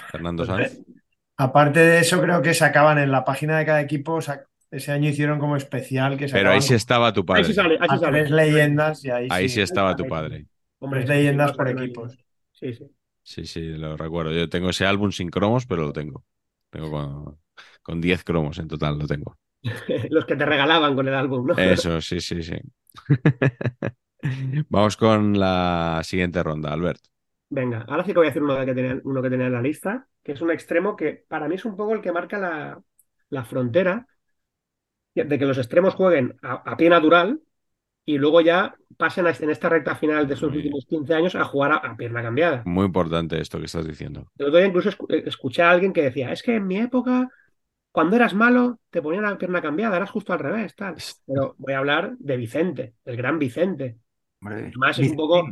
Fernando 0.10 0.46
Sanz. 0.46 0.80
Aparte 1.36 1.80
de 1.82 2.00
eso, 2.00 2.22
creo 2.22 2.42
que 2.42 2.54
sacaban 2.54 2.98
en 2.98 3.12
la 3.12 3.26
página 3.26 3.58
de 3.58 3.66
cada 3.66 3.82
equipo, 3.82 4.22
sac- 4.22 4.46
ese 4.70 4.94
año 4.94 5.10
hicieron 5.10 5.38
como 5.38 5.58
especial 5.58 6.16
que 6.18 6.28
Pero 6.28 6.52
ahí 6.52 6.62
sí 6.62 6.76
estaba 6.76 7.12
tu 7.12 7.22
Ahí 7.22 7.26
padre. 7.26 7.44
sí 7.44 7.54
sale, 7.54 7.78
ahí 7.82 7.90
sí 7.90 7.96
a 7.96 8.00
sale. 8.00 8.20
tres 8.20 8.32
leyendas 8.32 9.04
y 9.04 9.10
ahí, 9.10 9.28
Ahí 9.30 9.50
sí 9.50 9.56
sí. 9.56 9.62
estaba 9.62 9.96
tu 9.98 10.08
padre. 10.08 10.46
Hombre, 10.80 11.02
Tres 11.04 11.10
leyendas 11.18 11.52
por 11.54 11.68
equipos. 11.70 12.18
Sí, 12.54 12.74
sí. 12.74 12.86
Sí, 13.24 13.46
sí, 13.46 13.62
lo 13.62 13.98
recuerdo. 13.98 14.32
Yo 14.32 14.48
tengo 14.50 14.70
ese 14.70 14.86
álbum 14.86 15.12
sin 15.12 15.30
cromos, 15.30 15.66
pero 15.66 15.84
lo 15.84 15.94
tengo. 15.94 16.24
Tengo 16.70 16.90
con, 16.90 17.40
con 17.82 18.00
10 18.02 18.24
cromos 18.24 18.58
en 18.60 18.68
total, 18.68 18.98
lo 18.98 19.08
tengo. 19.08 19.38
Los 20.10 20.26
que 20.26 20.36
te 20.36 20.46
regalaban 20.46 20.96
con 20.96 21.08
el 21.08 21.14
álbum, 21.16 21.46
¿no? 21.48 21.56
Eso, 21.56 22.02
sí, 22.02 22.20
sí, 22.22 22.42
sí. 22.44 22.56
Vamos 24.70 24.98
con 24.98 25.40
la 25.40 26.02
siguiente 26.04 26.42
ronda, 26.44 26.74
Albert. 26.74 27.02
Venga, 27.50 27.82
ahora 27.88 28.04
sí 28.06 28.12
que 28.14 28.18
voy 28.20 28.28
a 28.28 28.30
hacer 28.30 28.44
uno 28.44 28.66
que 28.66 28.74
tenía, 28.74 29.00
uno 29.04 29.22
que 29.22 29.30
tenía 29.30 29.48
en 29.48 29.54
la 29.54 29.62
lista, 29.62 30.08
que 30.24 30.32
es 30.32 30.42
un 30.42 30.52
extremo 30.52 30.96
que 30.96 31.26
para 31.28 31.48
mí 31.50 31.56
es 31.56 31.66
un 31.66 31.76
poco 31.76 31.94
el 31.94 32.02
que 32.02 32.12
marca 32.14 32.38
la, 32.40 32.82
la 33.30 33.44
frontera 33.46 34.08
de 35.16 35.40
que 35.40 35.46
los 35.46 35.58
extremos 35.58 35.94
jueguen 35.96 36.38
a, 36.42 36.54
a 36.72 36.78
pie 36.78 36.90
natural 36.90 37.42
y 38.06 38.18
luego 38.20 38.42
ya 38.42 38.76
pasen 38.98 39.28
a- 39.28 39.32
en 39.32 39.50
esta 39.52 39.70
recta 39.70 39.96
final 39.96 40.28
de 40.28 40.36
sus 40.38 40.54
últimos 40.56 40.86
15 40.88 41.14
años 41.16 41.36
a 41.36 41.46
jugar 41.46 41.74
a, 41.74 41.78
a 41.78 41.98
pierna 41.98 42.24
cambiada. 42.24 42.70
Muy 42.76 42.86
importante 42.86 43.40
esto 43.40 43.60
que 43.60 43.66
estás 43.66 43.86
diciendo. 43.88 44.32
El 44.38 44.48
otro 44.48 44.58
día 44.60 44.68
incluso 44.68 44.90
escu- 44.90 45.08
escuché 45.28 45.62
a 45.62 45.72
alguien 45.72 45.94
que 45.94 46.02
decía, 46.04 46.32
es 46.32 46.44
que 46.44 46.56
en 46.56 46.68
mi 46.68 46.78
época, 46.78 47.30
cuando 47.92 48.16
eras 48.16 48.34
malo, 48.34 48.80
te 48.90 49.02
ponían 49.02 49.24
la 49.24 49.38
pierna 49.38 49.62
cambiada, 49.62 49.98
eras 49.98 50.10
justo 50.12 50.34
al 50.34 50.40
revés, 50.40 50.76
tal. 50.76 50.96
Pero 51.26 51.56
voy 51.58 51.74
a 51.74 51.80
hablar 51.80 52.16
de 52.20 52.38
Vicente, 52.38 52.94
el 53.06 53.18
gran 53.18 53.38
Vicente. 53.40 53.98
Hombre. 54.42 54.60
Además 54.68 55.00
es 55.00 55.10
un 55.10 55.16
poco... 55.16 55.48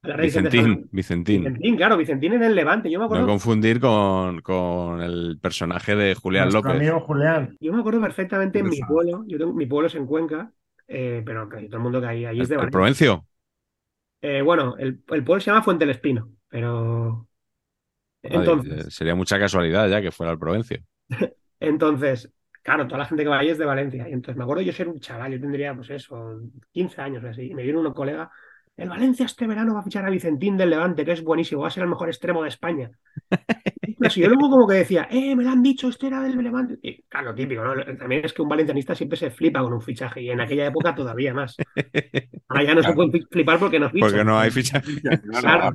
Vicentín. 0.00 0.88
Vicentín. 0.92 1.42
Vicentín, 1.42 1.76
claro, 1.76 1.96
Vicentín 1.96 2.32
en 2.34 2.42
el 2.44 2.54
Levante. 2.54 2.88
Yo 2.90 2.98
me 3.00 3.06
acuerdo, 3.06 3.24
No 3.24 3.32
confundir 3.32 3.80
con, 3.80 4.40
con 4.42 5.00
el 5.02 5.38
personaje 5.42 5.96
de 5.96 6.14
Julián 6.14 6.44
Nuestro 6.44 6.72
López. 6.72 6.88
amigo 6.88 7.00
Julián. 7.00 7.56
yo 7.60 7.72
me 7.72 7.80
acuerdo 7.80 8.00
perfectamente 8.00 8.60
en 8.60 8.68
mi 8.68 8.80
pueblo. 8.80 9.24
Yo 9.26 9.38
tengo, 9.38 9.52
mi 9.52 9.66
pueblo 9.66 9.88
es 9.88 9.94
en 9.96 10.06
Cuenca, 10.06 10.52
eh, 10.86 11.22
pero 11.26 11.48
casi 11.48 11.66
todo 11.66 11.78
el 11.78 11.82
mundo 11.82 12.00
que 12.00 12.06
hay 12.06 12.24
allí 12.26 12.40
es 12.42 12.44
El, 12.44 12.48
de 12.48 12.54
el 12.54 12.58
Valencia. 12.58 12.70
Provencio. 12.70 13.26
Eh, 14.20 14.42
bueno, 14.42 14.76
el, 14.78 15.00
el 15.08 15.24
pueblo 15.24 15.40
se 15.40 15.50
llama 15.50 15.62
Fuente 15.64 15.84
del 15.84 15.94
Espino, 15.94 16.30
pero 16.48 17.28
entonces, 18.22 18.86
eh, 18.86 18.90
sería 18.90 19.14
mucha 19.14 19.38
casualidad 19.38 19.88
ya 19.88 20.00
que 20.00 20.12
fuera 20.12 20.32
el 20.32 20.38
Provencio. 20.38 20.78
entonces, 21.60 22.32
claro, 22.62 22.86
toda 22.86 22.98
la 22.98 23.06
gente 23.06 23.22
que 23.22 23.28
va 23.28 23.38
allí 23.38 23.50
es 23.50 23.58
de 23.58 23.64
Valencia. 23.64 24.08
Y 24.08 24.12
entonces 24.12 24.36
me 24.36 24.44
acuerdo 24.44 24.62
yo 24.62 24.72
ser 24.72 24.88
un 24.88 25.00
chaval, 25.00 25.32
yo 25.32 25.40
tendría, 25.40 25.74
pues 25.74 25.90
eso, 25.90 26.40
15 26.72 27.00
años 27.00 27.24
o 27.24 27.28
así. 27.28 27.50
Y 27.50 27.54
me 27.54 27.62
vino 27.62 27.80
un 27.80 27.92
colega, 27.92 28.30
el 28.76 28.88
Valencia 28.88 29.26
este 29.26 29.46
verano 29.46 29.74
va 29.74 29.80
a 29.80 29.82
fichar 29.82 30.04
a 30.06 30.10
Vicentín 30.10 30.56
del 30.56 30.70
Levante, 30.70 31.04
que 31.04 31.12
es 31.12 31.22
buenísimo, 31.24 31.62
va 31.62 31.68
a 31.68 31.70
ser 31.70 31.82
el 31.82 31.88
mejor 31.88 32.08
extremo 32.08 32.42
de 32.42 32.48
España. 32.48 32.90
Pero 33.98 34.10
si 34.10 34.20
yo 34.20 34.28
luego 34.28 34.48
como 34.50 34.66
que 34.66 34.74
decía, 34.76 35.08
eh, 35.10 35.34
me 35.36 35.44
lo 35.44 35.50
han 35.50 35.62
dicho, 35.62 35.88
este 35.88 36.06
era 36.06 36.22
del 36.22 36.36
Levante. 36.42 36.78
Y 36.82 37.02
claro, 37.02 37.30
lo 37.30 37.34
típico, 37.34 37.62
¿no? 37.64 37.74
También 37.96 38.24
es 38.24 38.32
que 38.32 38.42
un 38.42 38.48
valencianista 38.48 38.94
siempre 38.94 39.18
se 39.18 39.30
flipa 39.30 39.60
con 39.60 39.72
un 39.72 39.80
fichaje, 39.82 40.22
y 40.22 40.30
en 40.30 40.40
aquella 40.40 40.66
época 40.66 40.94
todavía 40.94 41.34
más. 41.34 41.56
Ahora 42.48 42.62
ya 42.64 42.74
no 42.74 42.82
se 42.82 42.92
puede 42.92 43.22
flipar 43.30 43.58
porque 43.58 43.78
no 43.80 43.90
fichan. 43.90 44.08
Porque 44.10 44.24
no 44.24 44.38
hay 44.38 44.50
ficha. 44.50 44.82
Claro. 45.40 45.72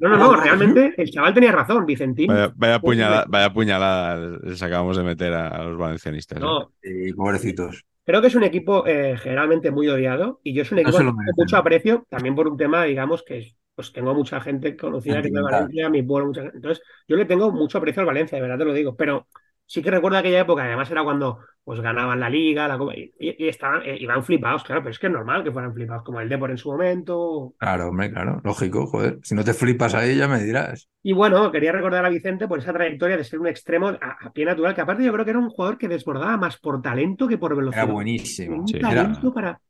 No, 0.00 0.08
no, 0.08 0.16
no, 0.16 0.36
realmente 0.36 0.94
el 0.96 1.10
chaval 1.10 1.34
tenía 1.34 1.52
razón, 1.52 1.86
Vicentín. 1.86 2.28
Vaya, 2.28 2.52
vaya 2.56 2.78
puñalada, 2.80 3.24
vaya 3.28 3.52
puñalada 3.52 4.38
les 4.42 4.62
acabamos 4.62 4.96
de 4.96 5.02
meter 5.04 5.32
a, 5.32 5.48
a 5.48 5.64
los 5.64 5.78
valencianistas. 5.78 6.38
¿eh? 6.38 6.40
No, 6.40 6.72
Y 6.82 7.12
pobrecitos. 7.12 7.84
creo 8.04 8.20
que 8.20 8.26
es 8.28 8.34
un 8.34 8.42
equipo 8.44 8.86
eh, 8.86 9.16
generalmente 9.18 9.70
muy 9.70 9.88
odiado 9.88 10.40
y 10.42 10.54
yo 10.54 10.62
es 10.62 10.72
un 10.72 10.78
equipo 10.80 10.98
que 10.98 11.04
mucho 11.36 11.56
aprecio 11.56 12.06
también 12.10 12.34
por 12.34 12.48
un 12.48 12.56
tema, 12.56 12.84
digamos, 12.84 13.22
que 13.22 13.38
es- 13.38 13.56
pues 13.74 13.92
tengo 13.92 14.14
mucha 14.14 14.40
gente 14.40 14.76
conocida 14.76 15.20
que 15.22 15.28
es 15.28 15.34
de. 15.34 15.42
Valencia, 15.42 15.88
mi 15.88 16.02
pueblo, 16.02 16.28
mucha 16.28 16.42
gente. 16.42 16.56
Entonces, 16.56 16.84
yo 17.08 17.16
le 17.16 17.24
tengo 17.24 17.50
mucho 17.52 17.78
aprecio 17.78 18.00
al 18.00 18.06
Valencia, 18.06 18.36
de 18.36 18.42
verdad 18.42 18.58
te 18.58 18.64
lo 18.64 18.72
digo, 18.72 18.96
pero 18.96 19.26
sí 19.66 19.82
que 19.82 19.90
recuerdo 19.90 20.18
aquella 20.18 20.40
época, 20.40 20.64
además 20.64 20.90
era 20.90 21.04
cuando 21.04 21.38
pues 21.64 21.80
ganaban 21.80 22.18
la 22.18 22.28
Liga, 22.28 22.66
la 22.66 22.76
Copa, 22.76 22.92
y, 22.96 23.12
estaban, 23.46 23.82
eh, 23.84 23.96
iban 24.00 24.24
flipados, 24.24 24.64
claro, 24.64 24.82
pero 24.82 24.90
es 24.90 24.98
que 24.98 25.06
es 25.06 25.12
normal 25.12 25.44
que 25.44 25.52
fueran 25.52 25.72
flipados, 25.72 26.02
como 26.02 26.20
el 26.20 26.28
Depor 26.28 26.50
en 26.50 26.58
su 26.58 26.70
momento. 26.72 27.54
Claro, 27.58 27.88
hombre, 27.88 28.10
claro. 28.10 28.40
Lógico, 28.44 28.86
joder. 28.86 29.20
Si 29.22 29.34
no 29.34 29.44
te 29.44 29.54
flipas 29.54 29.94
ahí, 29.94 30.16
ya 30.16 30.26
me 30.26 30.42
dirás. 30.42 30.88
Y 31.04 31.12
bueno, 31.12 31.50
quería 31.52 31.72
recordar 31.72 32.04
a 32.04 32.08
Vicente 32.08 32.48
por 32.48 32.58
esa 32.58 32.72
trayectoria 32.72 33.16
de 33.16 33.24
ser 33.24 33.38
un 33.38 33.46
extremo 33.46 33.88
a, 33.88 34.18
a 34.20 34.32
pie 34.32 34.44
natural, 34.44 34.74
que 34.74 34.80
aparte 34.80 35.04
yo 35.04 35.12
creo 35.12 35.24
que 35.24 35.30
era 35.30 35.38
un 35.38 35.50
jugador 35.50 35.78
que 35.78 35.88
desbordaba 35.88 36.36
más 36.36 36.58
por 36.58 36.82
talento 36.82 37.28
que 37.28 37.38
por 37.38 37.56
velocidad. 37.56 37.84
Era 37.84 37.92
buenísimo. 37.92 38.56
Un 38.60 38.68
Sí, 38.68 38.76
Era, 38.78 39.12
para. 39.34 39.60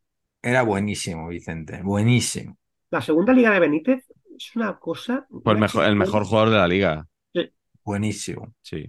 era 0.43 0.63
buenísimo, 0.63 1.29
Vicente. 1.29 1.83
Buenísimo. 1.83 2.57
La 2.93 3.01
segunda 3.01 3.33
liga 3.33 3.51
de 3.53 3.59
Benítez 3.61 4.05
es 4.39 4.55
una 4.55 4.79
cosa. 4.79 5.27
Pues 5.43 5.59
mejor, 5.59 5.85
el 5.87 5.97
mejor 5.97 6.25
jugador 6.25 6.51
de 6.51 6.57
la 6.57 6.69
liga. 6.69 7.09
Buenísimo. 7.85 8.55
Sí. 8.63 8.87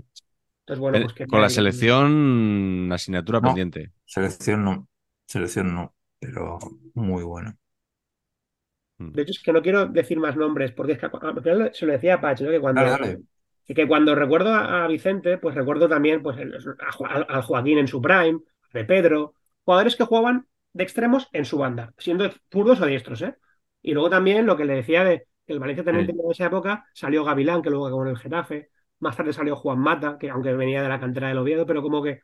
Entonces, 0.68 0.80
bueno, 0.80 0.98
Eh, 0.98 1.02
pues 1.02 1.14
que 1.14 1.26
Con 1.26 1.42
la 1.42 1.50
selección, 1.50 2.90
asignatura 2.92 3.40
No. 3.40 3.48
pendiente. 3.48 3.92
Selección 4.06 4.64
no. 4.64 4.88
Selección 5.26 5.74
no. 5.74 5.96
Pero 6.20 6.60
muy 6.94 7.24
bueno. 7.24 7.58
De 9.00 9.22
hecho, 9.24 9.32
es 9.32 9.42
que 9.42 9.52
no 9.52 9.62
quiero 9.62 9.88
decir 9.88 10.20
más 10.20 10.36
nombres, 10.38 10.72
porque 10.72 10.94
es 10.94 11.00
que 11.00 11.08
al 11.08 11.42
final 11.42 11.72
se 11.74 11.86
lo 11.86 11.94
decía 11.94 12.16
a 12.16 12.22
Pach, 12.22 12.40
¿no? 12.42 12.52
Que 12.52 12.60
cuando, 12.60 12.82
Dale, 12.82 12.92
dale. 12.92 13.22
y 13.68 13.74
que 13.74 13.88
cuando 13.88 14.16
recuerdo 14.16 14.54
a, 14.54 14.84
a 14.84 14.88
Vicente, 14.88 15.38
pues 15.38 15.56
recuerdo 15.56 15.90
también 15.90 16.22
pues, 16.22 16.38
el- 16.38 16.56
a, 17.30 17.42
Joaquín 17.42 17.80
en 17.80 17.88
su 17.88 18.02
prime, 18.02 18.40
de 18.74 18.86
Pedro, 18.86 19.34
jugadores 19.66 19.96
que 19.96 20.04
jugaban 20.06 20.48
de 20.74 20.84
extremos 20.84 21.28
en 21.34 21.46
su 21.46 21.58
banda, 21.58 21.94
siendo 21.98 22.30
zurdos 22.52 22.80
o 22.82 22.86
diestros, 22.86 23.22
¿eh? 23.24 23.36
Y 23.84 23.94
luego 23.94 24.12
también 24.12 24.48
lo 24.48 24.58
que 24.58 24.66
le 24.66 24.76
decía 24.76 25.06
de 25.06 25.28
que 25.48 25.54
el 25.54 25.60
Valencia 25.60 25.86
también 25.86 26.08
tenía 26.08 26.24
en 26.26 26.32
esa 26.32 26.48
época, 26.48 26.88
salió 26.96 27.26
Gavilán, 27.26 27.64
que 27.64 27.72
luego 27.72 27.88
acabó 27.88 28.04
en 28.04 28.10
el 28.12 28.18
Getafe, 28.20 28.72
más 29.00 29.18
tarde 29.18 29.34
salió 29.34 29.58
Juan 29.58 29.80
Mata, 29.80 30.18
que 30.20 30.32
aunque 30.32 30.54
venía 30.56 30.84
de 30.84 30.90
la 30.90 31.02
cantera 31.02 31.30
del 31.30 31.40
Oviedo, 31.40 31.68
pero 31.68 31.84
como 31.84 32.04
que, 32.04 32.22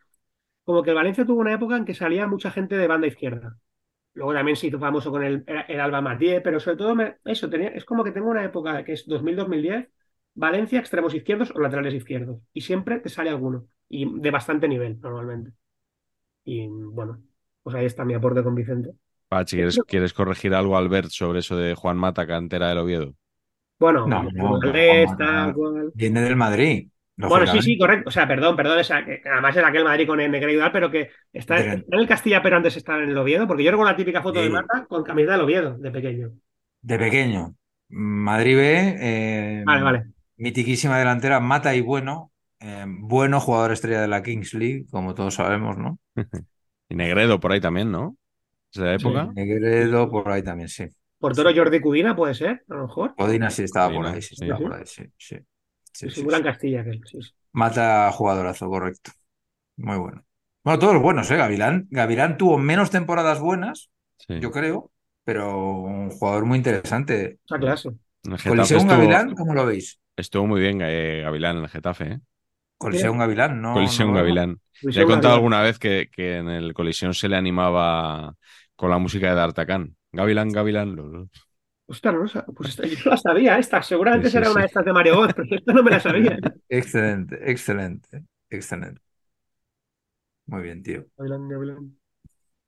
como 0.63 0.83
que 0.83 0.91
el 0.91 0.95
Valencia 0.95 1.25
tuvo 1.25 1.41
una 1.41 1.53
época 1.53 1.77
en 1.77 1.85
que 1.85 1.93
salía 1.95 2.27
mucha 2.27 2.51
gente 2.51 2.77
de 2.77 2.87
banda 2.87 3.07
izquierda. 3.07 3.57
Luego 4.13 4.33
también 4.33 4.57
se 4.57 4.67
hizo 4.67 4.79
famoso 4.79 5.11
con 5.11 5.23
el, 5.23 5.43
el 5.67 5.79
Alba 5.81 6.01
Matié, 6.01 6.41
pero 6.41 6.59
sobre 6.59 6.77
todo 6.77 6.95
me- 6.95 7.17
eso, 7.25 7.49
tenía, 7.49 7.69
es 7.69 7.85
como 7.85 8.03
que 8.03 8.11
tengo 8.11 8.29
una 8.29 8.45
época 8.45 8.83
que 8.83 8.93
es 8.93 9.07
2000-2010, 9.07 9.89
Valencia, 10.35 10.79
extremos 10.79 11.13
izquierdos 11.15 11.51
o 11.55 11.59
laterales 11.59 11.93
izquierdos. 11.93 12.41
Y 12.53 12.61
siempre 12.61 12.99
te 12.99 13.09
sale 13.09 13.29
alguno. 13.29 13.67
Y 13.89 14.19
de 14.21 14.31
bastante 14.31 14.67
nivel, 14.67 14.99
normalmente. 15.01 15.53
Y 16.43 16.67
bueno, 16.67 17.23
pues 17.63 17.75
ahí 17.75 17.85
está 17.85 18.05
mi 18.05 18.13
aporte 18.13 18.43
con 18.43 18.55
Vicente. 18.55 18.91
Pachi, 19.29 19.57
¿quieres, 19.57 19.79
¿quieres 19.87 20.13
corregir 20.13 20.53
algo, 20.55 20.75
Albert, 20.75 21.09
sobre 21.09 21.39
eso 21.39 21.55
de 21.55 21.75
Juan 21.75 21.97
Mata, 21.97 22.25
cantera 22.25 22.69
del 22.69 22.79
Oviedo? 22.79 23.13
Bueno, 23.79 24.07
No, 24.07 24.23
no, 24.23 24.59
cual. 25.53 25.91
Viene 25.93 26.21
del 26.21 26.35
Madrid. 26.35 26.87
Bueno, 27.15 27.45
sí, 27.47 27.61
sí, 27.61 27.77
correcto. 27.77 28.07
O 28.09 28.11
sea, 28.11 28.27
perdón, 28.27 28.55
perdón. 28.55 28.79
esa- 28.79 29.03
que 29.05 29.21
además 29.29 29.55
era 29.55 29.67
aquel 29.67 29.83
Madrid 29.83 30.07
con 30.07 30.19
el 30.19 30.31
Negreira, 30.31 30.71
pero 30.71 30.89
que 30.89 31.09
está, 31.33 31.55
Pero- 31.57 31.73
está 31.73 31.95
en 31.95 32.01
el 32.01 32.07
Castilla, 32.07 32.41
pero 32.41 32.57
antes 32.57 32.75
estaba 32.77 33.03
en 33.03 33.09
el 33.09 33.17
Oviedo, 33.17 33.45
porque 33.45 33.63
yo 33.63 33.71
recuerdo 33.71 33.91
la 33.91 33.97
típica 33.97 34.21
foto 34.21 34.41
de. 34.41 34.49
Mata 34.49 34.85
con 34.87 35.03
camiseta 35.03 35.33
del 35.33 35.41
Oviedo, 35.41 35.77
de 35.77 35.91
pequeño. 35.91 36.31
De 36.81 36.97
pequeño. 36.97 37.55
Madrid 37.89 38.55
B, 38.55 38.95
eh, 38.99 39.63
Vale, 39.65 39.83
vale. 39.83 40.03
mitiquísima 40.37 40.97
delantera, 40.97 41.39
Mata 41.39 41.75
y 41.75 41.81
Bueno. 41.81 42.31
eh, 42.61 42.85
bueno 42.87 43.39
jugador 43.39 43.71
estrella 43.71 44.01
de 44.01 44.07
la 44.07 44.21
Kings 44.23 44.53
League, 44.53 44.85
como 44.91 45.13
todos 45.13 45.33
sabemos, 45.35 45.77
¿no? 45.77 45.99
Y 46.89 46.95
Negredo 46.95 47.39
por 47.39 47.51
ahí 47.51 47.61
también, 47.61 47.91
¿no? 47.91 48.15
¿Esa 48.71 48.93
época? 48.93 49.29
Negredo 49.33 50.09
por 50.09 50.29
ahí 50.29 50.43
también, 50.43 50.69
sí. 50.69 50.85
Portero 51.19 51.49
Jordi 51.53 51.81
Cudina, 51.81 52.15
puede 52.15 52.33
ser, 52.33 52.63
a 52.69 52.75
lo 52.75 52.83
mejor. 52.83 53.15
Codina 53.15 53.49
sí 53.49 53.63
estaba 53.63 53.93
por 53.93 54.05
ahí, 54.07 54.21
sí 54.21 54.35
sí. 54.35 54.45
estaba 54.45 54.57
Sí, 54.57 54.63
por 54.63 54.73
ahí, 54.73 54.85
sí, 54.85 55.03
sí. 55.17 55.35
Sí, 55.91 56.09
Sí, 56.09 56.09
sí, 56.09 56.21
sí. 56.21 56.43
Castilla, 56.43 56.81
aquel. 56.81 57.01
Sí, 57.05 57.21
sí. 57.21 57.31
Mata 57.51 58.11
jugadorazo, 58.11 58.69
correcto. 58.69 59.11
Muy 59.77 59.97
bueno. 59.97 60.23
Bueno, 60.63 60.79
todos 60.79 61.01
buenos, 61.01 61.29
¿eh? 61.31 61.35
Gavilán, 61.37 61.87
Gavilán 61.89 62.37
tuvo 62.37 62.57
menos 62.57 62.89
temporadas 62.91 63.39
buenas, 63.39 63.89
Sí. 64.17 64.39
yo 64.39 64.51
creo, 64.51 64.91
pero 65.23 65.57
un 65.81 66.09
jugador 66.11 66.45
muy 66.45 66.57
interesante. 66.57 67.39
Esa 67.45 67.57
clase. 67.57 67.89
Coliseum 68.23 68.81
estuvo, 68.81 68.87
Gavilán, 68.87 69.33
¿cómo 69.35 69.53
lo 69.53 69.65
veis? 69.65 69.99
estuvo 70.15 70.45
muy 70.45 70.59
bien 70.61 70.79
eh, 70.83 71.21
Gavilán 71.23 71.57
en 71.57 71.63
el 71.63 71.69
Getafe, 71.69 72.03
¿eh? 72.05 72.19
Coliseum 72.77 73.17
Gavilán, 73.17 73.61
¿no? 73.61 73.75
Vemos. 73.75 73.97
Gavilán. 73.99 74.59
Ya 74.81 75.01
he 75.01 75.05
contado 75.05 75.33
Gavilán. 75.33 75.33
alguna 75.33 75.61
vez 75.61 75.79
que, 75.79 76.09
que 76.11 76.37
en 76.37 76.49
el 76.49 76.73
Colisión 76.73 77.13
se 77.13 77.27
le 77.29 77.35
animaba 77.37 78.35
con 78.79 78.89
la 78.91 78.97
música 78.97 79.29
de 79.29 79.35
D'Artacán. 79.35 79.95
Gavilán, 80.11 80.49
Gavilán. 80.57 80.95
lo- 80.95 81.07
lo- 81.07 81.29
Ostras, 81.87 82.13
no, 82.35 82.53
pues 82.55 82.69
esta, 82.69 82.85
yo 82.87 82.95
no 83.05 83.11
la 83.11 83.17
sabía, 83.17 83.57
esta. 83.57 83.81
Seguramente 83.81 84.29
Sí, 84.29 84.37
sí, 84.37 84.37
será 84.37 84.51
una 84.51 84.61
de 84.61 84.67
estas 84.67 84.85
de 84.85 84.93
Mario 84.93 85.15
Gómez, 85.17 85.33
pero 85.35 85.55
esta 85.55 85.73
no 85.73 85.83
me 85.83 85.91
la 85.91 85.99
sabía. 85.99 86.37
Excelente, 86.69 87.35
excelente, 87.51 88.23
excelente. 88.49 89.01
Muy 90.47 90.61
bien, 90.63 90.83
tío. 90.83 91.05
Gavilán, 91.17 91.47
Gavilán. 91.49 91.99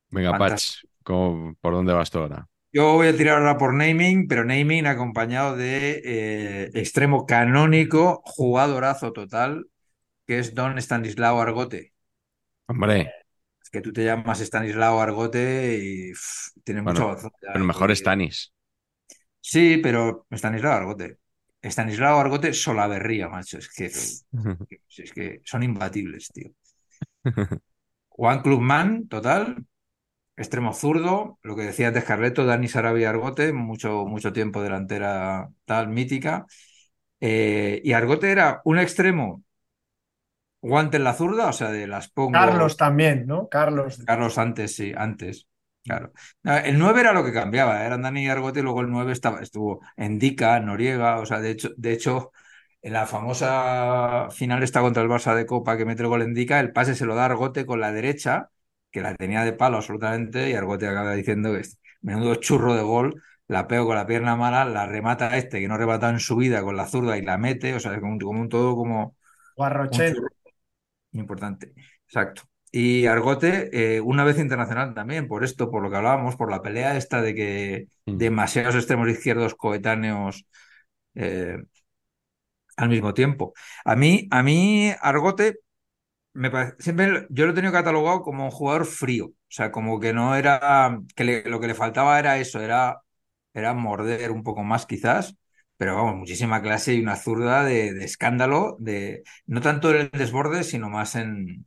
Venga, 0.10 0.38
Pach, 0.38 0.62
Fantástico. 0.62 0.88
¿cómo- 1.04 1.56
¿por 1.62 1.74
dónde 1.74 1.94
vas 1.94 2.10
tú 2.12 2.20
ahora? 2.20 2.48
Yo 2.74 2.94
voy 2.94 3.08
a 3.08 3.18
tirar 3.18 3.38
ahora 3.40 3.58
por 3.58 3.74
naming, 3.74 4.28
pero 4.28 4.46
naming 4.46 4.86
acompañado 4.88 5.58
de 5.58 6.02
eh, 6.06 6.72
extremo 6.74 7.26
canónico, 7.26 8.22
jugadorazo 8.26 9.12
total, 9.12 9.68
que 10.28 10.40
es 10.40 10.56
Don 10.56 10.78
Stanislao 10.80 11.42
Argote. 11.42 11.94
Hombre, 12.68 13.14
que 13.72 13.82
tú 13.82 13.94
te 13.94 14.04
llamas 14.06 14.42
Stanislao 14.42 15.00
Argote 15.02 15.80
y 15.82 16.14
tiene 16.64 16.82
Bueno, 16.84 17.16
mucho 17.16 17.16
ya, 17.42 17.50
pero 17.52 17.66
mejor 17.66 17.90
y- 17.90 17.92
es 17.92 18.04
Tanis. 18.04 18.54
Sí, 19.40 19.78
pero 19.84 20.26
Stanislao 20.32 20.74
Argote. 20.74 21.18
Stanislao 21.62 22.20
Argote 22.20 22.54
Solaverría, 22.54 23.30
macho. 23.30 23.58
Es 23.58 23.70
que, 23.70 23.90
pff, 23.90 24.22
es 25.00 25.12
que 25.14 25.42
son 25.46 25.64
imbatibles, 25.64 26.30
tío. 26.34 26.52
One 28.18 28.42
Club 28.42 28.62
Man, 28.62 29.08
total. 29.08 29.66
Extremo 30.38 30.74
zurdo, 30.74 31.40
lo 31.44 31.56
que 31.56 31.64
decía 31.64 31.92
de 31.92 32.04
Carleto, 32.04 32.46
Dani 32.46 32.68
Sarabia 32.68 33.10
Argote, 33.12 33.54
mucho, 33.54 34.06
mucho 34.08 34.34
tiempo 34.34 34.62
delantera 34.64 35.50
tal, 35.66 35.90
mítica. 35.90 36.46
Eh, 37.22 37.82
y 37.84 37.94
Argote 37.94 38.32
era 38.32 38.62
un 38.66 38.80
extremo 38.80 39.44
guante 40.62 40.98
en 40.98 41.04
la 41.04 41.14
zurda, 41.14 41.48
o 41.48 41.54
sea, 41.54 41.72
de 41.72 41.88
las 41.88 42.10
pongo. 42.10 42.32
Carlos 42.32 42.78
también, 42.78 43.26
¿no? 43.26 43.50
Carlos. 43.50 44.00
Carlos 44.06 44.38
antes, 44.38 44.76
sí, 44.76 44.94
antes. 44.96 45.48
Claro. 45.84 46.12
No, 46.44 46.56
El 46.58 46.78
9 46.78 47.02
era 47.02 47.14
lo 47.14 47.26
que 47.26 47.34
cambiaba, 47.34 47.84
eran 47.84 48.04
Dani 48.04 48.24
y 48.24 48.28
Argote, 48.28 48.60
y 48.60 48.64
luego 48.64 48.82
el 48.82 48.92
9 48.92 49.12
estaba, 49.12 49.42
estuvo 49.42 49.82
Endica, 49.98 50.60
Noriega, 50.60 51.20
o 51.20 51.26
sea, 51.26 51.40
de 51.40 51.52
hecho, 51.52 51.70
de 51.76 51.94
hecho, 51.94 52.32
en 52.84 52.94
la 52.94 53.08
famosa 53.08 54.28
final 54.32 54.62
esta 54.62 54.82
contra 54.82 55.02
el 55.02 55.10
Barça 55.10 55.36
de 55.36 55.46
Copa 55.46 55.78
que 55.78 55.86
mete 55.86 56.04
el 56.04 56.10
gol 56.10 56.22
Endica, 56.22 56.60
el 56.60 56.72
pase 56.72 56.94
se 56.96 57.06
lo 57.06 57.16
da 57.16 57.26
Argote 57.26 57.66
con 57.66 57.80
la 57.80 57.92
derecha, 57.92 58.50
que 58.92 59.02
la 59.02 59.16
tenía 59.16 59.44
de 59.44 59.54
palo 59.54 59.78
absolutamente, 59.78 60.50
y 60.50 60.54
Argote 60.54 60.88
acaba 60.88 61.14
diciendo 61.14 61.52
que 61.54 61.62
es 61.62 61.80
menudo 62.02 62.36
churro 62.36 62.76
de 62.76 62.84
gol, 62.84 63.24
la 63.48 63.68
pego 63.68 63.88
con 63.88 63.96
la 63.96 64.06
pierna 64.06 64.36
mala, 64.36 64.66
la 64.66 64.86
remata 64.86 65.36
este 65.36 65.60
que 65.60 65.68
no 65.68 65.78
remata 65.78 66.10
en 66.10 66.20
su 66.20 66.36
vida 66.36 66.62
con 66.62 66.78
la 66.78 66.88
zurda 66.88 67.18
y 67.18 67.24
la 67.24 67.38
mete, 67.38 67.74
o 67.74 67.80
sea, 67.80 68.00
como 68.00 68.14
un, 68.14 68.20
como 68.20 68.42
un 68.42 68.50
todo 68.50 68.76
como 68.76 69.16
un 69.90 70.04
churro 70.06 70.30
importante. 71.14 71.74
Exacto. 72.08 72.44
Y 72.72 73.06
Argote, 73.06 73.96
eh, 73.98 74.02
una 74.02 74.24
vez 74.24 74.40
internacional 74.40 74.94
también, 74.94 75.28
por 75.28 75.44
esto, 75.44 75.70
por 75.70 75.84
lo 75.84 75.90
que 75.90 75.98
hablábamos, 75.98 76.36
por 76.38 76.50
la 76.52 76.62
pelea 76.62 76.96
esta 76.98 77.22
de 77.22 77.36
que 77.36 77.88
Mm. 78.06 78.18
demasiados 78.18 78.76
extremos 78.76 79.10
izquierdos 79.10 79.56
coetáneos 79.56 80.46
eh, 81.16 81.58
al 82.78 82.90
mismo 82.90 83.14
tiempo. 83.14 83.54
A 83.86 83.96
mí, 83.96 84.28
a 84.32 84.44
mí 84.44 84.92
Argote, 85.02 85.60
me 86.34 86.52
parece, 86.52 86.76
siempre 86.80 87.28
yo 87.32 87.46
lo 87.46 87.54
he 87.54 87.56
tenido 87.56 87.74
catalogado 87.74 88.24
como 88.24 88.46
un 88.46 88.52
jugador 88.52 88.86
frío. 88.86 89.28
O 89.28 89.34
sea, 89.50 89.72
como 89.72 90.00
que 90.00 90.14
no 90.14 90.36
era, 90.36 91.00
que 91.16 91.26
le- 91.26 91.44
lo 91.50 91.60
que 91.60 91.68
le 91.68 91.76
faltaba 91.76 92.20
era 92.20 92.40
eso, 92.40 92.62
era, 92.62 93.02
era 93.54 93.74
morder 93.74 94.32
un 94.32 94.44
poco 94.44 94.64
más 94.64 94.86
quizás. 94.88 95.38
Pero 95.82 95.96
vamos, 95.96 96.16
muchísima 96.18 96.62
clase 96.62 96.94
y 96.94 97.02
una 97.02 97.16
zurda 97.16 97.64
de, 97.66 97.94
de 97.94 98.06
escándalo, 98.06 98.78
de 98.80 99.24
no 99.48 99.62
tanto 99.62 99.90
en 99.92 99.98
el 100.02 100.12
desborde, 100.12 100.64
sino 100.64 100.90
más 100.90 101.16
en, 101.16 101.66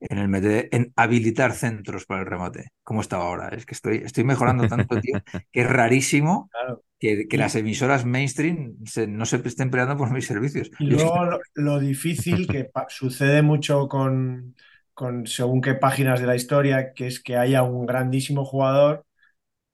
en 0.00 0.18
el 0.18 0.28
meter- 0.28 0.68
en 0.72 0.92
habilitar 0.96 1.52
centros 1.54 2.06
para 2.06 2.20
el 2.22 2.26
remate, 2.26 2.70
como 2.82 3.00
estaba 3.00 3.24
ahora. 3.24 3.48
Es 3.50 3.66
que 3.66 3.74
estoy, 3.74 3.98
estoy 4.04 4.24
mejorando 4.24 4.66
tanto, 4.66 4.98
tío, 5.00 5.18
que 5.52 5.62
es 5.62 5.68
rarísimo 5.70 6.50
Claro. 6.50 6.82
que, 6.98 7.26
que 7.28 7.38
las 7.38 7.54
emisoras 7.56 8.04
mainstream 8.04 8.76
se- 8.86 9.06
no 9.06 9.26
se 9.26 9.36
estén 9.46 9.70
peleando 9.70 9.96
por 9.96 10.10
mis 10.12 10.26
servicios. 10.26 10.70
Y 10.76 10.86
luego 10.90 11.24
lo, 11.24 11.40
lo 11.54 11.78
difícil 11.80 12.48
que 12.48 12.70
sucede 12.88 13.42
mucho 13.42 13.88
con, 13.88 14.56
con 14.92 15.26
según 15.26 15.60
qué 15.60 15.74
páginas 15.74 16.20
de 16.20 16.26
la 16.26 16.36
historia, 16.36 16.92
que 16.94 17.06
es 17.06 17.20
que 17.22 17.36
haya 17.36 17.62
un 17.62 17.86
grandísimo 17.86 18.44
jugador 18.44 19.06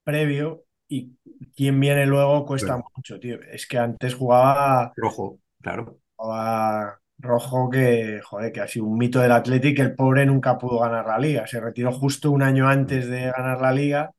previo 0.05 0.65
y 0.89 1.17
quien 1.55 1.81
viene 1.81 2.07
luego 2.07 2.45
cuesta 2.47 2.77
Claro. 2.77 2.91
mucho, 2.97 3.19
tío. 3.21 3.41
Es 3.43 3.67
que 3.67 3.79
antes 3.79 4.15
jugaba, 4.15 4.93
rojo, 4.97 5.41
claro. 5.61 5.99
jugaba 6.17 7.01
Rojo 7.19 7.69
que, 7.71 8.21
joder, 8.25 8.51
que 8.53 8.61
ha 8.63 8.69
sido 8.69 8.87
un 8.87 8.97
mito 8.99 9.21
del 9.21 9.33
Athletic, 9.33 9.79
el 9.81 9.95
pobre 9.95 10.25
nunca 10.27 10.57
pudo 10.59 10.81
ganar 10.81 11.07
la 11.07 11.19
liga. 11.19 11.47
Se 11.47 11.61
retiró 11.61 11.93
justo 11.93 12.31
un 12.31 12.43
año 12.43 12.69
antes 12.69 13.09
de 13.09 13.27
ganar 13.27 13.61
la 13.61 13.73
liga. 13.73 14.13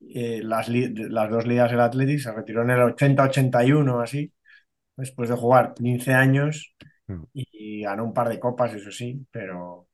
Eh, 0.00 0.40
las, 0.42 0.68
li- 0.68 0.92
las 0.94 1.30
dos 1.30 1.46
ligas 1.46 1.70
del 1.70 1.80
Athletic 1.80 2.18
se 2.20 2.32
retiró 2.32 2.62
en 2.62 2.70
el 2.70 2.80
80-81, 2.82 4.00
así, 4.00 4.32
después 4.96 5.28
de 5.30 5.36
jugar 5.36 5.74
15 5.74 6.14
años 6.14 6.74
Mm. 7.08 7.24
y 7.34 7.82
ganó 7.82 8.04
un 8.04 8.14
par 8.14 8.28
de 8.30 8.40
copas, 8.40 8.74
eso 8.74 8.90
sí, 8.92 9.26
pero 9.32 9.88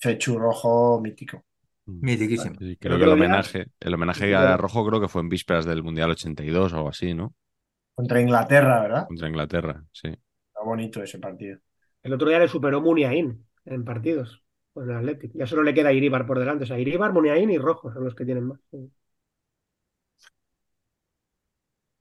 Chechu 0.00 0.38
Rojo 0.38 1.00
mítico. 1.02 1.44
Mitiquísimo. 1.86 2.54
Sí, 2.58 2.64
El 2.70 2.78
creo 2.78 2.98
que 2.98 3.04
el 3.04 3.10
homenaje, 3.10 3.66
el 3.80 3.94
homenaje 3.94 4.34
a 4.34 4.56
Rojo 4.56 4.86
creo 4.86 5.00
que 5.00 5.08
fue 5.08 5.22
en 5.22 5.28
vísperas 5.28 5.64
del 5.66 5.82
Mundial 5.82 6.10
82 6.10 6.72
o 6.72 6.76
algo 6.76 6.88
así, 6.88 7.14
¿no? 7.14 7.34
Contra 7.94 8.20
Inglaterra, 8.20 8.80
¿verdad? 8.80 9.08
Contra 9.08 9.28
Inglaterra, 9.28 9.84
sí. 9.92 10.08
Está 10.48 10.62
bonito 10.64 11.02
ese 11.02 11.18
partido. 11.18 11.58
El 12.02 12.12
otro 12.12 12.28
día 12.28 12.38
le 12.38 12.48
superó 12.48 12.80
Muniain 12.80 13.44
en 13.64 13.84
partidos 13.84 14.42
con 14.72 14.88
el 14.90 14.96
Athletic. 14.96 15.32
Ya 15.34 15.46
solo 15.46 15.62
le 15.62 15.74
queda 15.74 15.92
Iribar 15.92 16.26
por 16.26 16.38
delante. 16.38 16.64
O 16.64 16.66
sea, 16.66 16.78
Iribar, 16.78 17.12
Muniain 17.12 17.50
y 17.50 17.58
Rojo 17.58 17.92
son 17.92 18.04
los 18.04 18.14
que 18.14 18.24
tienen 18.24 18.44
más. 18.46 18.60
Sí. 18.70 18.90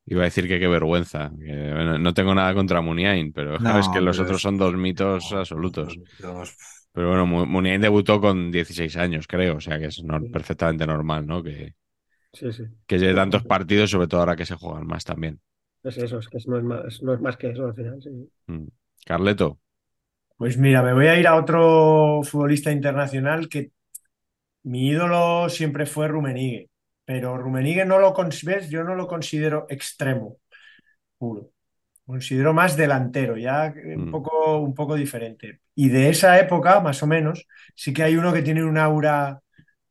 Iba 0.05 0.21
a 0.21 0.25
decir 0.25 0.47
que 0.47 0.59
qué 0.59 0.67
vergüenza. 0.67 1.31
que, 1.39 1.71
bueno, 1.73 1.99
no 1.99 2.13
tengo 2.13 2.33
nada 2.33 2.53
contra 2.53 2.81
Muniain, 2.81 3.31
pero 3.31 3.57
No, 3.59 3.69
es 3.79 3.87
que 3.89 4.01
los 4.01 4.17
pero 4.17 4.23
otros 4.23 4.37
es- 4.37 4.41
son 4.41 4.57
dos 4.57 4.75
mitos 4.75 5.31
No, 5.31 5.39
absolutos. 5.39 5.95
los- 6.19 6.55
Pero 6.99 7.11
bueno, 7.11 7.25
Mu- 7.25 7.45
Muniain 7.45 7.79
debutó 7.79 8.19
con 8.19 8.51
16 8.51 8.97
años, 8.97 9.25
creo, 9.25 9.55
o 9.55 9.61
sea 9.61 9.79
que 9.79 9.85
es 9.85 10.03
no- 10.03 10.19
Sí. 10.19 10.27
perfectamente 10.27 10.85
normal, 10.85 11.25
¿no? 11.25 11.41
Que, 11.41 11.73
Sí, 12.33 12.51
sí. 12.51 12.63
que 12.87 12.99
lleve 12.99 13.15
tantos 13.15 13.43
partidos, 13.45 13.89
sobre 13.89 14.07
todo 14.07 14.19
ahora 14.19 14.35
que 14.35 14.45
se 14.45 14.55
juegan 14.55 14.85
más 14.85 15.05
también. 15.05 15.39
Es 15.81 15.97
eso, 15.97 16.19
es 16.19 16.27
que 16.27 16.39
no 16.47 16.57
es 16.57 16.63
más, 16.65 17.01
no 17.01 17.13
es 17.13 17.21
más 17.21 17.37
que 17.37 17.51
eso 17.51 17.67
al 17.67 17.73
final. 17.73 18.01
sí. 18.01 18.09
Mm. 18.47 18.67
Carleto, 19.05 19.59
Pues 20.35 20.57
mira, 20.57 20.83
me 20.83 20.93
voy 20.93 21.07
a 21.07 21.17
ir 21.17 21.25
a 21.25 21.35
otro 21.35 22.21
futbolista 22.23 22.69
internacional 22.69 23.47
que 23.47 23.71
mi 24.63 24.89
ídolo 24.89 25.49
siempre 25.49 25.85
fue 25.85 26.07
Rummenigge, 26.09 26.69
pero 27.05 27.37
Rummenigge 27.37 27.85
no 27.85 27.99
lo 27.99 28.13
¿ves? 28.43 28.69
Yo 28.69 28.83
no 28.83 28.95
lo 28.95 29.07
considero 29.07 29.65
extremo 29.69 30.37
puro. 31.17 31.51
Considero 32.09 32.53
más 32.53 32.75
delantero, 32.75 33.37
ya 33.37 33.71
un 33.95 34.07
Mm. 34.07 34.11
poco, 34.11 34.57
un 34.59 34.73
poco 34.73 34.95
diferente. 34.95 35.61
Y 35.75 35.89
de 35.89 36.09
esa 36.09 36.39
época, 36.39 36.79
más 36.81 37.03
o 37.03 37.07
menos, 37.07 37.45
sí 37.75 37.93
que 37.93 38.03
hay 38.03 38.15
uno 38.17 38.33
que 38.33 38.41
tiene 38.41 38.63
un 38.63 38.77
aura 38.79 39.39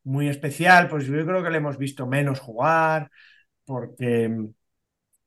muy 0.03 0.27
especial, 0.29 0.89
pues 0.89 1.05
yo 1.07 1.13
creo 1.25 1.43
que 1.43 1.49
le 1.49 1.57
hemos 1.59 1.77
visto 1.77 2.07
menos 2.07 2.39
jugar, 2.39 3.09
porque 3.65 4.29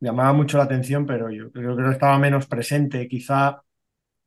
llamaba 0.01 0.32
mucho 0.32 0.59
la 0.59 0.64
atención, 0.64 1.06
pero 1.06 1.31
yo 1.31 1.51
creo 1.52 1.77
que 1.77 1.82
no 1.82 1.93
estaba 1.93 2.19
menos 2.19 2.47
presente. 2.47 3.09
Quizá 3.09 3.62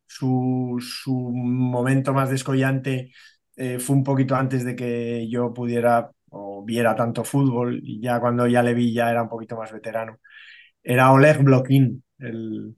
su, 0.07 0.77
su 0.81 1.13
momento 1.13 2.13
más 2.13 2.29
descollante 2.29 3.11
eh, 3.57 3.79
fue 3.79 3.95
un 3.97 4.03
poquito 4.03 4.35
antes 4.35 4.63
de 4.65 4.75
que 4.75 5.29
yo 5.29 5.53
pudiera 5.53 6.11
o 6.29 6.63
viera 6.65 6.95
tanto 6.95 7.23
fútbol 7.23 7.79
y 7.83 8.01
ya 8.01 8.19
cuando 8.19 8.47
ya 8.47 8.63
le 8.63 8.73
vi 8.73 8.93
ya 8.93 9.11
era 9.11 9.23
un 9.23 9.29
poquito 9.29 9.57
más 9.57 9.71
veterano. 9.73 10.19
Era 10.83 11.11
Oleg 11.13 11.43
Blokin, 11.43 12.03
el, 12.19 12.75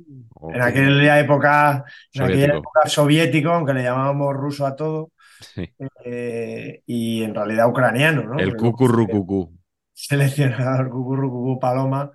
en 0.48 0.62
aquella 0.62 1.20
época, 1.20 1.86
en 2.14 2.24
aquella 2.24 2.48
Soviético. 2.48 2.56
época 2.56 2.88
soviético, 2.90 3.50
aunque 3.52 3.74
le 3.74 3.84
llamábamos 3.84 4.36
ruso 4.36 4.66
a 4.66 4.76
todo, 4.76 5.12
Sí. 5.40 5.74
eh, 6.06 6.82
y 6.86 7.24
en 7.24 7.36
realidad 7.36 7.70
ucraniano, 7.70 8.24
¿no? 8.24 8.38
El 8.44 8.56
cucurrucucú. 8.56 9.52
seleccionador 9.94 10.90
Cucurrucucú 10.90 11.60
Paloma 11.60 12.12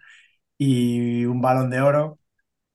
y 0.59 1.24
un 1.27 1.40
balón 1.40 1.70
de 1.70 1.81
oro, 1.81 2.20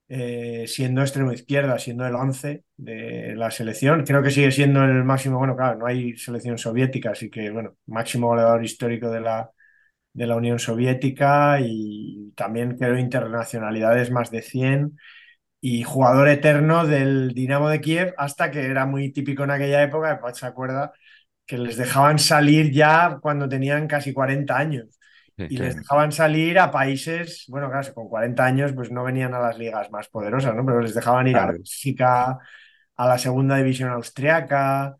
eh, 0.08 0.66
siendo 0.68 1.02
extremo 1.02 1.32
izquierda, 1.32 1.78
siendo 1.78 2.06
el 2.06 2.14
11 2.16 2.64
de 2.76 3.34
la 3.36 3.50
selección. 3.50 4.04
Creo 4.04 4.22
que 4.22 4.30
sigue 4.30 4.52
siendo 4.52 4.84
el 4.84 5.04
máximo, 5.04 5.38
bueno, 5.38 5.56
claro, 5.56 5.78
no 5.78 5.86
hay 5.86 6.16
selección 6.16 6.58
soviética, 6.58 7.12
así 7.12 7.30
que, 7.30 7.50
bueno, 7.50 7.76
máximo 7.86 8.28
goleador 8.28 8.64
histórico 8.64 9.10
de 9.10 9.20
la, 9.22 9.50
de 10.18 10.26
la 10.26 10.36
Unión 10.36 10.58
Soviética 10.58 11.60
y 11.60 12.32
también 12.36 12.76
creo 12.76 12.98
internacionalidades 12.98 14.10
más 14.10 14.30
de 14.30 14.42
100 14.42 14.98
y 15.60 15.84
jugador 15.84 16.28
eterno 16.28 16.86
del 16.86 17.34
Dinamo 17.34 17.68
de 17.68 17.80
Kiev 17.80 18.14
hasta 18.18 18.50
que 18.50 18.66
era 18.66 18.84
muy 18.86 19.12
típico 19.12 19.44
en 19.44 19.52
aquella 19.52 19.82
época, 19.82 20.20
pues, 20.20 20.38
se 20.38 20.46
acuerda 20.46 20.92
que 21.46 21.56
les 21.56 21.76
dejaban 21.76 22.18
salir 22.18 22.70
ya 22.72 23.18
cuando 23.22 23.48
tenían 23.48 23.86
casi 23.86 24.12
40 24.12 24.56
años 24.56 24.98
y 25.36 25.56
les 25.56 25.76
dejaban 25.76 26.10
salir 26.10 26.58
a 26.58 26.70
países, 26.70 27.44
bueno, 27.48 27.70
claro, 27.70 27.94
con 27.94 28.08
40 28.08 28.44
años 28.44 28.72
pues 28.72 28.90
no 28.90 29.04
venían 29.04 29.34
a 29.34 29.38
las 29.38 29.56
ligas 29.56 29.88
más 29.92 30.08
poderosas, 30.08 30.54
¿no? 30.54 30.66
Pero 30.66 30.80
les 30.80 30.94
dejaban 30.94 31.28
ir 31.28 31.36
a. 31.36 31.46
Bélgica, 31.46 32.38
a 32.96 33.06
la 33.06 33.18
segunda 33.18 33.56
división 33.56 33.90
austriaca, 33.90 34.96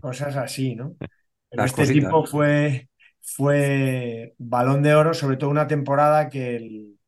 cosas 0.00 0.36
así, 0.36 0.76
¿no? 0.76 0.94
Pero 1.50 1.62
Las 1.62 1.70
este 1.70 1.82
cositas. 1.82 2.04
tipo 2.04 2.26
fue, 2.26 2.88
fue 3.24 4.34
balón 4.38 4.82
de 4.82 4.94
oro, 4.94 5.14
sobre 5.14 5.36
todo 5.36 5.50
una 5.50 5.66
temporada 5.68 6.28
que, 6.30 6.56
el, 6.56 6.98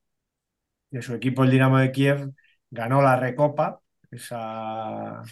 su 1.02 1.14
equipo, 1.14 1.44
el 1.44 1.50
Dinamo 1.50 1.78
de 1.78 1.92
Kiev, 1.92 2.32
ganó 2.70 3.02
la 3.02 3.16
Recopa, 3.16 3.80
esa, 4.10 5.22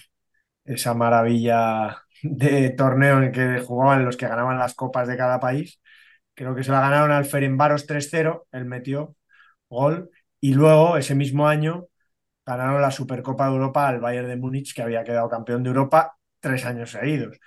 esa 0.65 0.94
maravilla 0.94 1.98
de 2.23 2.70
torneo 2.70 3.19
en 3.19 3.24
el 3.24 3.32
que 3.32 3.61
jugaban 3.65 4.05
los 4.05 4.16
que 4.16 4.28
ganaban 4.28 4.59
las 4.59 4.74
copas 4.74 5.09
de 5.09 5.16
cada 5.16 5.40
país. 5.40 5.81
Creo 6.35 6.55
que 6.55 6.65
se 6.65 6.73
la 6.73 6.81
ganaron 6.81 7.12
al 7.12 7.24
Ferencváros 7.27 7.86
3-0, 7.86 8.47
él 8.52 8.65
metió 8.66 9.16
gol, 9.70 10.11
y 10.40 10.55
luego 10.55 10.97
ese 10.98 11.15
mismo 11.15 11.48
año 11.48 11.89
ganaron 12.47 12.82
la 12.82 12.90
Supercopa 12.93 13.47
de 13.48 13.52
Europa 13.55 13.89
al 13.89 14.01
Bayern 14.01 14.28
de 14.28 14.36
Múnich, 14.36 14.74
que 14.74 14.82
había 14.82 15.05
quedado 15.05 15.28
campeón 15.31 15.62
de 15.62 15.70
Europa 15.70 16.16
tres 16.40 16.65
años 16.66 16.93
seguidos. 16.93 17.39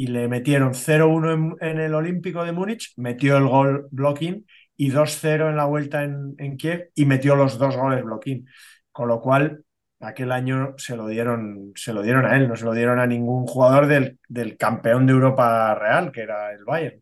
Y 0.00 0.06
le 0.06 0.28
metieron 0.28 0.72
0-1 0.72 1.56
en, 1.60 1.78
el 1.78 1.94
Olímpico 1.94 2.42
de 2.42 2.52
Múnich, 2.52 2.94
metió 2.96 3.36
el 3.36 3.46
gol 3.46 3.86
blocking 3.90 4.46
y 4.74 4.90
2-0 4.90 5.50
en 5.50 5.56
la 5.56 5.66
vuelta 5.66 6.04
en, 6.04 6.34
en 6.38 6.56
Kiev 6.56 6.90
y 6.94 7.04
metió 7.04 7.36
los 7.36 7.58
dos 7.58 7.76
goles 7.76 8.02
blocking. 8.02 8.46
Con 8.92 9.08
lo 9.08 9.20
cual, 9.20 9.62
aquel 10.00 10.32
año 10.32 10.74
se 10.78 10.96
lo 10.96 11.06
dieron, 11.06 11.72
se 11.74 11.92
lo 11.92 12.02
dieron 12.02 12.24
a 12.24 12.34
él, 12.36 12.48
no 12.48 12.56
se 12.56 12.64
lo 12.64 12.72
dieron 12.72 12.98
a 12.98 13.06
ningún 13.06 13.46
jugador 13.46 13.86
del, 13.88 14.18
del 14.26 14.56
campeón 14.56 15.06
de 15.06 15.12
Europa 15.12 15.74
real, 15.74 16.10
que 16.12 16.22
era 16.22 16.52
el 16.52 16.64
Bayern. 16.64 17.00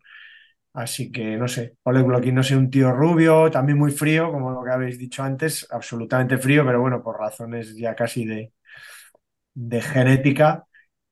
Así 0.72 1.12
que 1.12 1.36
no 1.36 1.48
sé, 1.48 1.76
Oleg 1.84 2.04
Blokin, 2.04 2.34
no 2.34 2.42
sé, 2.42 2.56
un 2.56 2.70
tío 2.70 2.92
rubio, 2.92 3.50
también 3.50 3.78
muy 3.78 3.92
frío, 3.92 4.32
como 4.32 4.50
lo 4.52 4.64
que 4.64 4.70
habéis 4.70 4.98
dicho 4.98 5.22
antes, 5.22 5.66
absolutamente 5.70 6.38
frío, 6.38 6.64
pero 6.66 6.80
bueno, 6.80 7.02
por 7.02 7.18
razones 7.18 7.76
ya 7.76 7.94
casi 7.94 8.24
de, 8.24 8.52
de 9.54 9.80
genética. 9.82 10.67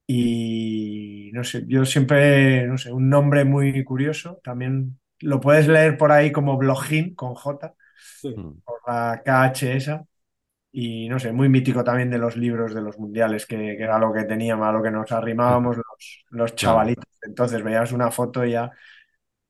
Y 0.07 1.31
no 1.35 1.43
sé, 1.45 1.65
yo 1.67 1.85
siempre, 1.85 2.67
no 2.67 2.79
sé, 2.79 2.93
un 2.93 3.09
nombre 3.11 3.45
muy 3.45 3.83
curioso. 3.85 4.41
También 4.45 4.99
lo 5.21 5.41
puedes 5.41 5.67
leer 5.69 5.99
por 5.99 6.13
ahí 6.13 6.31
como 6.33 6.57
Blogin 6.57 7.15
con 7.15 7.35
J, 7.35 7.75
Mm. 8.23 8.63
por 8.65 8.81
la 8.87 9.23
KH 9.25 9.77
esa. 9.77 10.05
Y 10.73 11.09
no 11.09 11.19
sé, 11.19 11.33
muy 11.33 11.49
mítico 11.49 11.85
también 11.85 12.11
de 12.11 12.19
los 12.19 12.37
libros 12.37 12.75
de 12.75 12.83
los 12.83 12.99
mundiales, 12.99 13.47
que, 13.47 13.57
que 13.57 13.83
era 13.83 13.99
lo 13.99 14.13
que 14.13 14.25
teníamos, 14.25 14.67
a 14.69 14.73
lo 14.73 14.83
que 14.83 14.91
nos 14.91 15.11
arrimábamos 15.13 15.77
los, 15.79 16.25
los 16.31 16.55
chavalitos. 16.57 17.07
Entonces 17.23 17.63
veías 17.65 17.93
una 17.93 18.11
foto 18.11 18.45
y 18.45 18.53
ya 18.53 18.71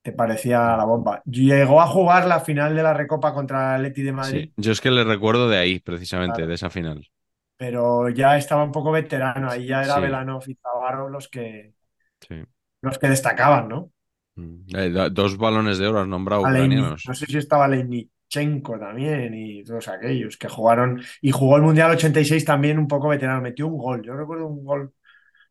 te 0.02 0.12
parecía 0.12 0.76
la 0.76 0.84
bomba. 0.84 1.22
Llegó 1.26 1.80
a 1.82 1.86
jugar 1.88 2.26
la 2.26 2.40
final 2.40 2.76
de 2.76 2.82
la 2.82 2.94
Recopa 2.94 3.34
contra 3.34 3.76
el 3.76 3.82
Atleti 3.86 4.02
de 4.02 4.12
Madrid, 4.12 4.48
Sí. 4.48 4.52
Yo 4.56 4.72
es 4.72 4.80
que 4.80 4.90
le 4.90 5.04
recuerdo 5.04 5.48
de 5.48 5.58
ahí, 5.58 5.80
precisamente, 5.80 6.36
Claro. 6.36 6.48
de 6.48 6.54
esa 6.54 6.70
final. 6.70 7.08
Pero 7.56 8.08
ya 8.10 8.36
estaba 8.36 8.64
un 8.64 8.72
poco 8.72 8.90
veterano. 8.92 9.50
Ahí 9.50 9.66
ya 9.66 9.82
era 9.82 9.94
Sí. 9.96 10.00
Velanov 10.02 10.42
y 10.46 10.54
Zavarro 10.56 11.08
los 11.08 11.28
que, 11.28 11.74
Sí. 12.20 12.42
los 12.82 12.98
que 12.98 13.08
destacaban, 13.08 13.68
¿no? 13.68 13.90
Mm. 14.36 14.76
Eh, 14.76 14.90
do- 14.90 15.10
dos 15.10 15.36
balones 15.38 15.78
de 15.78 15.86
oro 15.86 16.00
has 16.00 16.08
nombrado 16.08 16.42
ucranianos. 16.42 17.04
no 17.06 17.14
sé 17.14 17.26
si 17.26 17.38
estaba 17.38 17.66
Leinichenko 17.68 18.78
también 18.78 19.32
y 19.34 19.64
todos 19.64 19.88
aquellos 19.88 20.36
que 20.36 20.48
jugaron. 20.48 21.00
Y 21.22 21.30
jugó 21.30 21.56
el 21.56 21.62
Mundial 21.62 21.92
86 21.92 22.44
también 22.44 22.78
un 22.78 22.88
poco 22.88 23.08
veterano. 23.08 23.40
Metió 23.40 23.66
un 23.66 23.78
gol. 23.78 24.02
Yo 24.02 24.14
recuerdo 24.14 24.46
un 24.46 24.64
gol, 24.64 24.82
no 24.84 24.90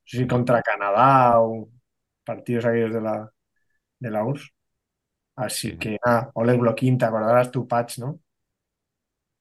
sé 0.06 0.18
si 0.19 0.27
contra 0.27 0.61
Canadá 0.61 1.40
o 1.41 1.69
partidos 2.23 2.65
aquellos 2.65 2.94
de 2.94 3.02
la, 3.02 3.32
de 3.99 4.11
la 4.11 4.23
URSS. 4.26 4.49
Así 5.38 5.72
Sí. 5.72 5.77
que 5.77 5.98
nada, 6.06 6.32
Oleg 6.36 6.57
Blokin, 6.60 6.98
te 6.98 7.06
acordarás 7.06 7.52
tu 7.52 7.68
patch, 7.68 7.99
¿no? 7.99 8.19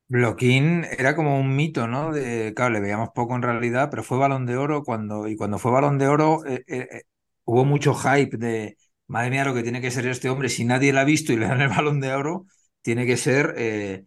Bloquín 0.08 0.84
era 0.98 1.16
como 1.16 1.38
un 1.40 1.56
mito, 1.56 1.86
¿no? 1.88 2.12
De, 2.12 2.52
claro, 2.54 2.72
le 2.74 2.80
veíamos 2.80 3.10
poco 3.14 3.34
en 3.34 3.42
realidad, 3.42 3.88
pero 3.90 4.02
fue 4.02 4.18
Balón 4.18 4.46
de 4.46 4.56
Oro 4.56 4.82
cuando, 4.84 5.28
y 5.28 5.36
cuando 5.36 5.58
fue 5.58 5.72
Balón 5.72 5.98
de 5.98 6.08
Oro 6.08 6.44
eh, 6.46 6.62
eh, 6.66 6.88
eh, 6.90 7.02
hubo 7.44 7.64
mucho 7.64 7.94
hype 7.94 8.36
de, 8.36 8.76
madre 9.06 9.30
mía, 9.30 9.44
lo 9.44 9.54
que 9.54 9.62
tiene 9.62 9.80
que 9.80 9.90
ser 9.90 10.06
este 10.06 10.30
hombre, 10.30 10.48
si 10.48 10.64
nadie 10.64 10.92
lo 10.92 11.00
ha 11.00 11.04
visto 11.04 11.32
y 11.32 11.36
le 11.36 11.46
dan 11.46 11.60
el 11.60 11.68
Balón 11.68 12.00
de 12.00 12.12
Oro, 12.12 12.46
tiene 12.82 13.06
que 13.06 13.16
ser, 13.16 13.54
eh, 13.56 14.04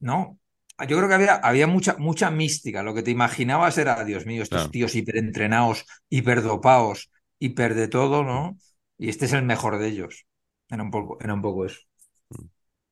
no, 0.00 0.38
yo 0.88 0.96
creo 0.96 1.08
que 1.08 1.14
había, 1.14 1.34
había 1.36 1.66
mucha, 1.66 1.96
mucha 1.98 2.30
mística, 2.30 2.82
lo 2.82 2.94
que 2.94 3.02
te 3.02 3.10
imaginabas 3.10 3.78
era, 3.78 4.04
Dios 4.04 4.26
mío, 4.26 4.42
estos 4.42 4.58
Claro. 4.58 4.70
tíos 4.72 4.94
hiperentrenados, 4.94 5.86
hiperdopados, 6.08 7.10
hiper 7.38 7.74
de 7.74 7.88
todo, 7.88 8.24
¿no? 8.24 8.56
Y 8.98 9.08
este 9.08 9.26
es 9.26 9.32
el 9.32 9.44
mejor 9.44 9.78
de 9.78 9.88
ellos. 9.88 10.26
Era 10.68 10.82
un 10.82 10.90
poco, 10.90 11.18
era 11.20 11.34
un 11.34 11.42
poco 11.42 11.66
eso. 11.66 11.80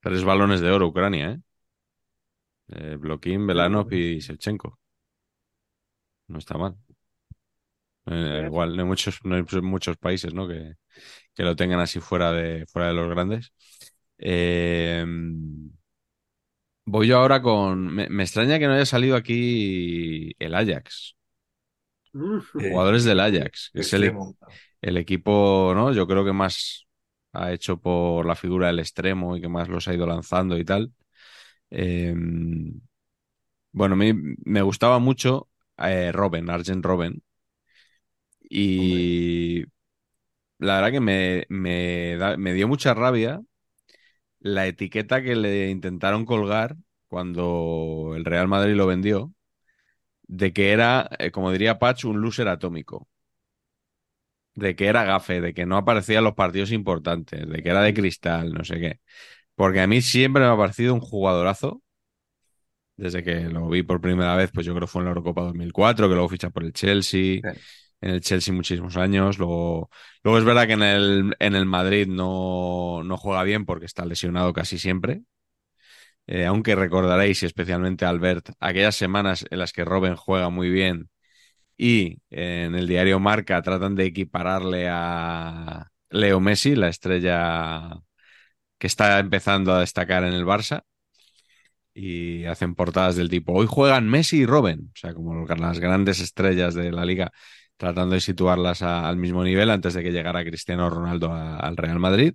Tres 0.01 0.25
balones 0.25 0.61
de 0.61 0.71
oro 0.71 0.89
Ucrania, 0.89 1.33
¿eh? 1.33 1.39
Eh, 2.73 2.97
Blokin, 2.99 3.47
Velanov 3.47 3.93
y 3.93 4.19
Shevchenko. 4.21 4.79
No 6.29 6.39
está 6.39 6.57
mal. 6.57 6.77
Eh, 8.07 8.45
igual 8.47 8.75
no 8.77 8.83
hay 8.83 8.89
muchos, 8.89 9.21
no 9.25 9.37
hay 9.37 9.45
muchos 9.63 9.97
países, 9.97 10.35
¿no? 10.35 10.49
que, 10.49 10.75
que 11.35 11.43
lo 11.45 11.57
tengan 11.57 11.81
así 11.81 12.01
fuera 12.01 12.33
de, 12.33 12.67
fuera 12.67 12.89
de 12.89 12.95
los 12.95 13.11
grandes. 13.11 13.53
Eh, 14.19 15.05
voy 16.85 17.09
yo 17.09 17.19
ahora 17.19 17.43
con. 17.43 17.87
Me, 17.95 18.09
me 18.09 18.23
extraña 18.23 18.59
que 18.59 18.67
no 18.67 18.75
haya 18.75 18.87
salido 18.87 19.17
aquí 19.17 20.35
el 20.39 20.55
Ajax. 20.55 21.17
Mm. 22.13 22.41
Jugadores 22.69 23.05
del 23.05 23.21
Ajax, 23.21 23.71
que 23.75 23.81
es 23.83 23.93
el, 23.93 24.13
el 24.83 24.97
equipo, 24.97 25.73
¿no? 25.75 25.93
Yo 25.93 26.07
creo 26.07 26.25
que 26.25 26.33
más 26.33 26.87
ha 27.33 27.53
hecho 27.53 27.81
por 27.81 28.27
la 28.27 28.35
figura 28.37 28.69
del 28.69 28.81
extremo 28.81 29.37
y 29.37 29.41
que 29.41 29.49
más 29.49 29.69
los 29.69 29.87
ha 29.89 29.95
ido 29.95 30.07
lanzando 30.07 30.59
y 30.59 30.65
tal. 30.65 30.93
Eh, 31.71 32.15
bueno, 33.73 33.97
me, 33.97 34.15
me 34.45 34.63
gustaba 34.63 34.99
mucho 34.99 35.49
eh, 35.79 36.13
Robben, 36.13 36.51
Arjen 36.51 36.83
Robben. 36.83 37.23
Y 38.49 39.65
la 40.59 40.77
verdad 40.77 40.93
que 40.93 41.01
me, 41.01 41.47
me, 41.51 42.17
da- 42.19 42.37
me 42.37 42.55
dio 42.55 42.69
mucha 42.69 42.95
rabia 42.95 43.43
la 44.41 44.67
etiqueta 44.67 45.23
que 45.23 45.37
le 45.37 45.71
intentaron 45.71 46.25
colgar 46.27 46.77
cuando 47.09 48.13
el 48.17 48.25
Real 48.25 48.49
Madrid 48.49 48.75
lo 48.75 48.87
vendió, 48.87 49.33
de 50.25 50.53
que 50.55 50.73
era, 50.73 51.11
eh, 51.19 51.31
como 51.33 51.53
diría 51.53 51.79
Patch, 51.79 52.05
un 52.07 52.21
loser 52.23 52.49
atómico. 52.49 53.09
De 54.55 54.75
que 54.77 54.87
era 54.89 55.05
gafe, 55.05 55.41
de 55.41 55.55
que 55.55 55.65
no 55.67 55.77
aparecía 55.77 56.19
en 56.19 56.25
los 56.25 56.35
partidos 56.35 56.73
importantes, 56.73 57.49
de 57.49 57.63
que 57.63 57.69
era 57.71 57.83
de 57.83 57.95
cristal, 57.95 58.53
no 58.53 58.65
sé 58.65 58.79
qué. 58.81 59.01
Porque 59.55 59.81
a 59.81 59.87
mí 59.87 60.03
siempre 60.03 60.43
me 60.43 60.49
ha 60.49 60.57
parecido 60.57 60.95
un 60.95 61.01
jugadorazo. 61.01 61.83
Desde 62.97 63.23
que 63.23 63.41
lo 63.49 63.69
vi 63.69 63.83
por 63.83 64.01
primera 64.01 64.37
vez, 64.37 64.51
pues 64.53 64.67
yo 64.67 64.75
creo 64.75 64.87
que 64.87 64.93
fue 64.93 65.01
en 65.01 65.07
la 65.07 65.11
Eurocopa 65.11 65.43
2004, 65.43 66.09
que 66.09 66.15
luego 66.15 66.29
ficha 66.29 66.51
por 66.51 66.65
el 66.65 66.73
Chelsea. 66.73 67.41
Sí. 67.43 67.61
En 68.03 68.11
el 68.11 68.21
Chelsea 68.21 68.55
muchísimos 68.55 68.97
años. 68.97 69.39
Luego, 69.39 69.91
luego 70.23 70.39
es 70.39 70.45
verdad 70.45 70.67
que 70.67 70.75
en 70.75 70.83
el, 70.83 71.37
en 71.39 71.55
el 71.55 71.67
Madrid 71.67 72.07
no, 72.07 73.03
no 73.05 73.17
juega 73.17 73.43
bien 73.43 73.67
porque 73.67 73.87
está 73.87 74.05
lesionado 74.05 74.53
casi 74.53 74.79
siempre. 74.79 75.23
Eh, 76.27 76.47
aunque 76.47 76.77
recordaréis, 76.77 77.43
y 77.43 77.47
especialmente 77.47 78.05
Albert, 78.05 78.51
aquellas 78.61 78.95
semanas 78.95 79.45
en 79.51 79.59
las 79.59 79.73
que 79.73 79.85
Robben 79.85 80.15
juega 80.17 80.49
muy 80.49 80.71
bien 80.71 81.11
y 81.77 82.19
en 82.31 82.75
el 82.75 82.87
diario 82.87 83.21
Marca 83.21 83.63
tratan 83.63 83.97
de 83.97 84.07
equipararle 84.07 84.89
a 84.91 85.91
Leo 86.11 86.41
Messi, 86.41 86.77
la 86.77 86.89
estrella 86.89 88.03
que 88.81 88.89
está 88.89 89.21
empezando 89.21 89.75
a 89.75 89.81
destacar 89.81 90.25
en 90.25 90.33
el 90.33 90.47
Barça. 90.47 90.85
Y 91.93 92.45
hacen 92.47 92.75
portadas 92.75 93.17
del 93.17 93.29
tipo, 93.29 93.53
hoy 93.53 93.67
juegan 93.69 94.09
Messi 94.09 94.39
y 94.39 94.47
Robben, 94.47 94.91
o 94.95 94.99
sea, 94.99 95.13
como 95.13 95.45
las 95.47 95.81
grandes 95.81 96.21
estrellas 96.21 96.75
de 96.75 96.93
la 96.93 97.05
liga. 97.05 97.33
tratando 97.77 98.15
de 98.15 98.21
situarlas 98.21 98.83
al 98.83 99.17
mismo 99.17 99.45
nivel 99.45 99.71
antes 99.71 99.95
de 99.95 100.03
que 100.03 100.13
llegara 100.13 100.45
Cristiano 100.45 100.91
Ronaldo 100.91 101.33
al 101.33 101.77
Real 101.77 101.99
Madrid. 101.99 102.35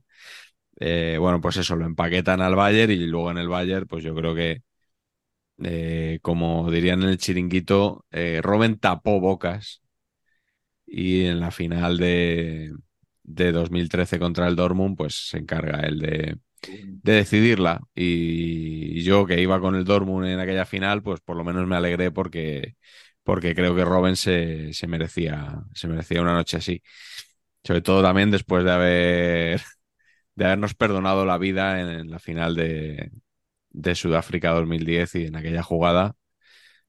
Eh, 0.79 1.17
bueno, 1.19 1.41
pues 1.41 1.57
eso, 1.57 1.75
lo 1.75 1.85
empaquetan 1.85 2.41
al 2.41 2.55
Bayern 2.55 2.91
y 2.93 2.97
luego 3.07 3.31
en 3.31 3.39
el 3.39 3.49
Bayern, 3.49 3.87
pues 3.87 4.03
yo 4.03 4.15
creo 4.15 4.35
que, 4.35 4.63
eh, 5.63 6.19
como 6.21 6.69
dirían 6.71 7.03
en 7.03 7.09
el 7.09 7.17
chiringuito, 7.17 8.05
eh, 8.11 8.41
Robben 8.43 8.79
tapó 8.79 9.19
bocas 9.19 9.81
y 10.85 11.25
en 11.25 11.39
la 11.39 11.51
final 11.51 11.97
de, 11.97 12.71
de 13.25 13.51
2013 13.51 14.19
contra 14.19 14.47
el 14.47 14.55
Dortmund, 14.55 14.97
pues 14.97 15.29
se 15.29 15.37
encarga 15.39 15.81
él 15.81 15.99
de, 15.99 16.37
de 16.67 17.13
decidirla. 17.13 17.81
Y 17.95 19.03
yo 19.03 19.25
que 19.25 19.41
iba 19.41 19.59
con 19.59 19.75
el 19.75 19.85
Dortmund 19.85 20.27
en 20.27 20.39
aquella 20.39 20.65
final, 20.65 21.03
pues 21.03 21.21
por 21.21 21.37
lo 21.37 21.43
menos 21.43 21.67
me 21.67 21.75
alegré 21.75 22.11
porque, 22.11 22.75
porque 23.23 23.55
creo 23.55 23.75
que 23.75 23.85
Robben 23.85 24.15
se, 24.15 24.73
se, 24.73 24.87
merecía, 24.87 25.63
se 25.73 25.87
merecía 25.87 26.21
una 26.21 26.33
noche 26.33 26.57
así. 26.57 26.81
Sobre 27.63 27.81
todo 27.81 28.01
también 28.03 28.31
después 28.31 28.63
de 28.63 28.71
haber 28.71 29.61
de 30.35 30.45
habernos 30.45 30.75
perdonado 30.75 31.25
la 31.25 31.37
vida 31.37 31.79
en, 31.81 32.09
la 32.09 32.19
final 32.19 32.55
de, 32.55 33.11
de 33.69 33.95
Sudáfrica 33.95 34.51
2010 34.51 35.15
y 35.15 35.25
en 35.27 35.35
aquella 35.35 35.63
jugada 35.63 36.15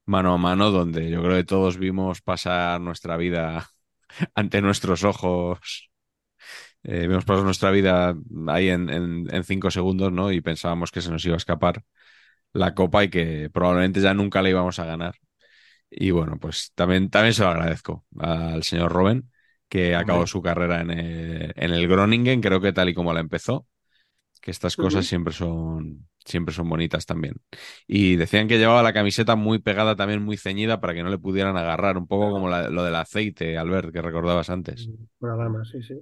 mano 0.04 0.34
a 0.34 0.38
mano 0.38 0.70
donde 0.70 1.10
yo 1.10 1.22
creo 1.22 1.36
que 1.36 1.44
todos 1.44 1.78
vimos 1.78 2.22
pasar 2.22 2.80
nuestra 2.80 3.16
vida 3.16 3.68
ante 4.34 4.62
nuestros 4.62 5.04
ojos 5.04 5.90
eh, 6.88 7.08
vimos 7.08 7.24
pasar 7.24 7.44
nuestra 7.44 7.72
vida 7.72 8.14
ahí 8.46 8.68
en, 8.68 8.88
en, 8.88 9.44
cinco 9.44 9.72
segundos, 9.72 10.12
¿no? 10.12 10.30
Y 10.30 10.40
pensábamos 10.40 10.92
que 10.92 11.00
se 11.00 11.10
nos 11.10 11.24
iba 11.24 11.34
a 11.34 11.36
escapar 11.36 11.82
la 12.52 12.74
copa 12.74 13.02
y 13.02 13.10
que 13.10 13.50
probablemente 13.52 14.00
ya 14.00 14.14
nunca 14.14 14.40
la 14.40 14.50
íbamos 14.50 14.78
a 14.78 14.84
ganar. 14.84 15.16
Y 15.90 16.12
bueno, 16.12 16.38
pues 16.38 16.70
también, 16.76 17.10
también 17.10 17.34
se 17.34 17.42
lo 17.42 17.48
agradezco 17.48 18.04
al 18.20 18.62
señor 18.62 18.92
Robben, 18.92 19.32
que 19.68 19.96
acabó 19.96 20.28
su 20.28 20.40
carrera 20.42 20.80
en 20.80 20.90
el, 20.92 21.52
en 21.56 21.72
el, 21.72 21.88
Groningen, 21.88 22.40
creo 22.40 22.60
que 22.60 22.72
tal 22.72 22.88
y 22.88 22.94
como 22.94 23.12
la 23.12 23.18
empezó, 23.18 23.66
que 24.40 24.52
estas 24.52 24.76
cosas 24.76 25.06
siempre 25.06 25.34
son 25.34 26.06
siempre 26.24 26.54
son 26.54 26.68
bonitas 26.68 27.04
también. 27.04 27.34
Y 27.88 28.14
decían 28.14 28.46
que 28.46 28.58
llevaba 28.58 28.82
la 28.84 28.92
camiseta 28.92 29.34
muy 29.34 29.58
pegada, 29.58 29.96
también 29.96 30.22
muy 30.22 30.36
ceñida, 30.36 30.80
para 30.80 30.94
que 30.94 31.02
no 31.02 31.08
le 31.08 31.18
pudieran 31.18 31.56
agarrar, 31.56 31.98
un 31.98 32.06
poco 32.06 32.30
como 32.30 32.48
lo 32.48 32.84
del 32.84 32.94
aceite, 32.94 33.58
Albert, 33.58 33.92
que 33.92 34.02
recordabas 34.02 34.50
antes. 34.50 34.88
Una 35.18 35.36
dama, 35.36 35.64
sí, 35.64 35.82
sí. 35.82 35.94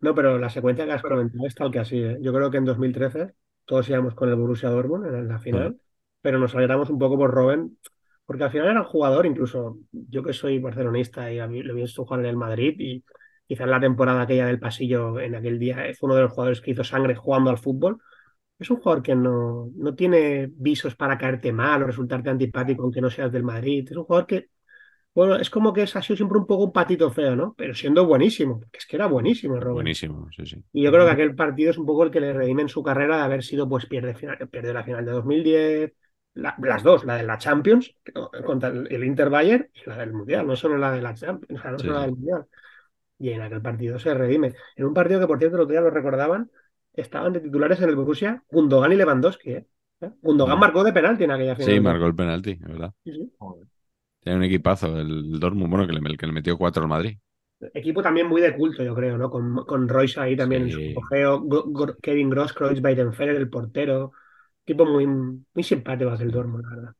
No, 0.00 0.14
pero 0.14 0.38
la 0.38 0.50
secuencia 0.50 0.84
que 0.84 0.92
has 0.92 1.02
comentado 1.02 1.46
es 1.46 1.54
tal 1.54 1.70
que 1.70 1.78
así. 1.78 1.98
¿eh? 1.98 2.18
Yo 2.20 2.32
creo 2.32 2.50
que 2.50 2.58
en 2.58 2.64
2013 2.64 3.34
todos 3.64 3.88
íbamos 3.88 4.14
con 4.14 4.28
el 4.28 4.36
Borussia 4.36 4.68
Dortmund 4.70 5.06
en 5.06 5.28
la 5.28 5.38
final, 5.38 5.78
pero 6.20 6.38
nos 6.38 6.54
alegramos 6.54 6.90
un 6.90 6.98
poco 6.98 7.16
por 7.16 7.30
Robben, 7.30 7.78
porque 8.26 8.44
al 8.44 8.50
final 8.50 8.68
era 8.68 8.80
un 8.80 8.86
jugador, 8.86 9.26
incluso 9.26 9.78
yo 9.92 10.22
que 10.22 10.32
soy 10.32 10.58
barcelonista 10.58 11.30
y 11.32 11.38
a 11.38 11.46
mí 11.46 11.62
lo 11.62 11.74
visto 11.74 12.04
jugar 12.04 12.20
en 12.20 12.26
el 12.26 12.36
Madrid 12.36 12.74
y 12.78 13.04
quizás 13.46 13.68
la 13.68 13.80
temporada 13.80 14.22
aquella 14.22 14.46
del 14.46 14.60
pasillo 14.60 15.20
en 15.20 15.34
aquel 15.34 15.58
día 15.58 15.76
fue 15.98 16.08
uno 16.08 16.16
de 16.16 16.22
los 16.22 16.32
jugadores 16.32 16.60
que 16.60 16.70
hizo 16.72 16.84
sangre 16.84 17.14
jugando 17.14 17.50
al 17.50 17.58
fútbol. 17.58 17.98
Es 18.58 18.70
un 18.70 18.78
jugador 18.78 19.02
que 19.02 19.14
no, 19.16 19.70
no 19.76 19.94
tiene 19.94 20.48
visos 20.54 20.94
para 20.96 21.18
caerte 21.18 21.52
mal 21.52 21.82
o 21.82 21.86
resultarte 21.86 22.30
antipático 22.30 22.82
aunque 22.82 23.00
no 23.00 23.10
seas 23.10 23.32
del 23.32 23.42
Madrid. 23.42 23.86
Es 23.90 23.96
un 23.96 24.04
jugador 24.04 24.26
que 24.26 24.48
bueno, 25.14 25.36
es 25.36 25.48
como 25.48 25.72
que 25.72 25.82
ha 25.82 25.86
sido 25.86 26.16
siempre 26.16 26.38
un 26.38 26.46
poco 26.46 26.64
un 26.64 26.72
patito 26.72 27.08
feo, 27.10 27.36
¿no? 27.36 27.54
Pero 27.56 27.72
siendo 27.72 28.04
buenísimo, 28.04 28.58
porque 28.58 28.78
es 28.78 28.86
que 28.86 28.96
era 28.96 29.06
buenísimo, 29.06 29.54
Robert. 29.54 29.74
Buenísimo, 29.74 30.28
sí, 30.32 30.44
sí. 30.44 30.64
Y 30.72 30.82
yo 30.82 30.90
creo 30.90 31.04
que 31.06 31.12
aquel 31.12 31.36
partido 31.36 31.70
es 31.70 31.78
un 31.78 31.86
poco 31.86 32.02
el 32.02 32.10
que 32.10 32.20
le 32.20 32.32
redime 32.32 32.62
en 32.62 32.68
su 32.68 32.82
carrera 32.82 33.18
de 33.18 33.22
haber 33.22 33.44
sido, 33.44 33.68
pues, 33.68 33.86
pierde, 33.86 34.14
final, 34.14 34.36
pierde 34.48 34.74
la 34.74 34.82
final 34.82 35.04
de 35.04 35.12
2010, 35.12 35.92
las 36.34 36.82
dos, 36.82 37.04
la 37.04 37.16
de 37.16 37.22
la 37.22 37.38
Champions 37.38 37.94
contra 38.44 38.70
el, 38.70 39.04
Inter 39.04 39.30
Bayern 39.30 39.68
y 39.72 39.88
la 39.88 39.98
del 39.98 40.12
Mundial, 40.12 40.46
no 40.46 40.56
solo 40.56 40.76
la 40.76 40.90
de 40.90 41.00
la 41.00 41.14
Champions, 41.14 41.60
o 41.60 41.62
sea, 41.62 41.70
no 41.70 41.78
solo 41.78 41.92
la 41.94 42.02
del 42.02 42.10
Mundial. 42.10 42.46
Y 43.18 43.30
en 43.30 43.42
aquel 43.42 43.62
partido 43.62 44.00
se 44.00 44.12
redime. 44.14 44.54
En 44.74 44.84
un 44.84 44.94
partido 44.94 45.20
que, 45.20 45.28
por 45.28 45.38
cierto, 45.38 45.56
el 45.56 45.62
otro 45.62 45.72
día 45.72 45.80
lo 45.80 45.90
recordaban, 45.90 46.50
estaban 46.92 47.32
de 47.32 47.40
titulares 47.40 47.80
en 47.80 47.88
el 47.88 47.94
Borussia 47.94 48.42
Gundogan 48.50 48.92
y 48.92 48.96
Lewandowski, 48.96 49.50
¿eh? 49.52 49.66
Gundogan 50.20 50.58
marcó 50.58 50.82
de 50.82 50.92
penalti 50.92 51.22
en 51.22 51.30
aquella 51.30 51.54
final. 51.54 51.72
Sí, 51.72 51.80
marcó 51.80 52.06
el 52.06 52.14
penalti, 52.16 52.54
¿verdad? 52.56 52.92
Sí, 53.04 53.12
sí. 53.12 53.32
Tiene 54.24 54.38
un 54.38 54.44
equipazo, 54.44 54.98
el 54.98 55.38
Dortmund, 55.38 55.70
bueno, 55.70 55.86
que 55.86 55.92
le, 55.92 56.16
que 56.16 56.26
le 56.26 56.32
metió 56.32 56.56
cuatro 56.56 56.82
al 56.82 56.88
Madrid. 56.88 57.18
Equipo 57.74 58.02
también 58.02 58.26
muy 58.26 58.40
de 58.40 58.56
culto, 58.56 58.82
yo 58.82 58.94
creo, 58.94 59.16
¿no? 59.16 59.30
Con, 59.30 59.64
con 59.64 59.88
Royce 59.88 60.20
ahí 60.20 60.36
también 60.36 60.62
en 60.62 60.70
su 60.70 60.94
cogeo, 60.94 61.44
Kevin 62.02 62.30
Gross, 62.30 62.52
Kreuz, 62.52 62.80
Weidenfeller, 62.82 63.36
el 63.36 63.48
portero. 63.50 64.12
Equipo 64.64 64.86
muy, 64.86 65.06
muy 65.06 65.62
simpático 65.62 66.12
el 66.14 66.30
Dortmund, 66.30 66.64
la 66.64 66.76
verdad. 66.76 66.94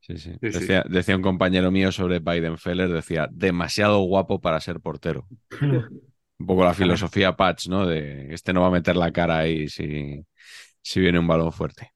Sí, 0.00 0.16
sí. 0.18 0.32
Decía, 0.40 0.84
decía, 0.88 1.16
un 1.16 1.22
compañero 1.22 1.70
mío 1.70 1.90
sobre 1.92 2.18
Weidenfeller, 2.18 2.88
decía, 2.88 3.28
demasiado 3.30 4.00
guapo 4.00 4.40
para 4.40 4.60
ser 4.60 4.80
portero. 4.80 5.26
un 6.38 6.46
poco 6.46 6.64
la 6.64 6.74
filosofía 6.74 7.36
Patch, 7.36 7.68
¿no? 7.68 7.86
De 7.86 8.32
este 8.32 8.52
no 8.52 8.60
va 8.62 8.68
a 8.68 8.70
meter 8.70 8.96
la 8.96 9.12
cara 9.12 9.38
ahí 9.38 9.68
si, 9.68 10.24
si 10.82 11.00
viene 11.00 11.18
un 11.18 11.26
balón 11.26 11.52
fuerte. 11.52 11.92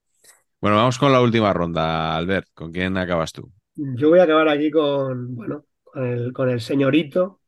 Bueno, 0.60 0.76
vamos 0.76 0.98
con 0.98 1.12
la 1.12 1.20
última 1.20 1.52
ronda, 1.52 2.16
Albert. 2.16 2.48
¿Con 2.54 2.72
quién 2.72 2.96
acabas 2.96 3.32
tú? 3.32 3.52
Yo 3.74 4.10
voy 4.10 4.18
a 4.18 4.24
acabar 4.24 4.48
aquí 4.48 4.70
con, 4.70 5.34
bueno, 5.34 5.64
con 5.82 6.04
el, 6.04 6.32
con 6.32 6.50
el 6.50 6.60
señorito, 6.60 7.40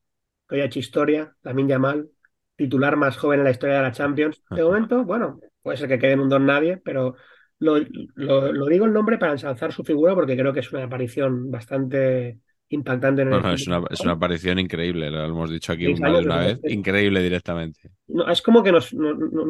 que 0.48 0.56
hoy 0.56 0.60
ha 0.62 0.66
hecho 0.66 0.78
historia, 0.78 1.34
también 1.42 1.68
Yamal, 1.68 2.08
titular 2.56 2.96
más 2.96 3.16
joven 3.16 3.40
en 3.40 3.44
la 3.44 3.50
historia 3.50 3.76
de 3.76 3.82
la 3.82 3.92
Champions. 3.92 4.42
De 4.50 4.62
momento, 4.62 5.04
bueno, 5.04 5.40
puede 5.62 5.76
ser 5.76 5.88
que 5.88 5.98
quede 5.98 6.12
en 6.12 6.20
un 6.20 6.28
don 6.28 6.46
nadie, 6.46 6.78
pero 6.78 7.16
lo, 7.58 7.76
lo, 8.14 8.66
digo 8.66 8.86
el 8.86 8.92
nombre 8.92 9.18
para 9.18 9.32
ensalzar 9.32 9.72
su 9.72 9.84
figura 9.84 10.14
porque 10.14 10.36
creo 10.36 10.52
que 10.52 10.60
es 10.60 10.72
una 10.72 10.84
aparición 10.84 11.50
bastante 11.50 12.40
impactante 12.68 13.22
en 13.22 13.32
el 13.32 13.34
es, 13.54 13.66
una, 13.66 13.82
es, 13.90 14.00
una, 14.00 14.12
aparición 14.12 14.58
increíble, 14.58 15.10
lo 15.10 15.24
hemos 15.24 15.50
dicho 15.50 15.72
aquí 15.72 15.86
una, 15.86 16.18
una 16.18 16.38
vez, 16.38 16.60
increíble 16.64 17.22
directamente. 17.22 17.90
No, 18.08 18.28
es 18.28 18.42
como 18.42 18.62
que 18.62 18.72
nos, 18.72 18.94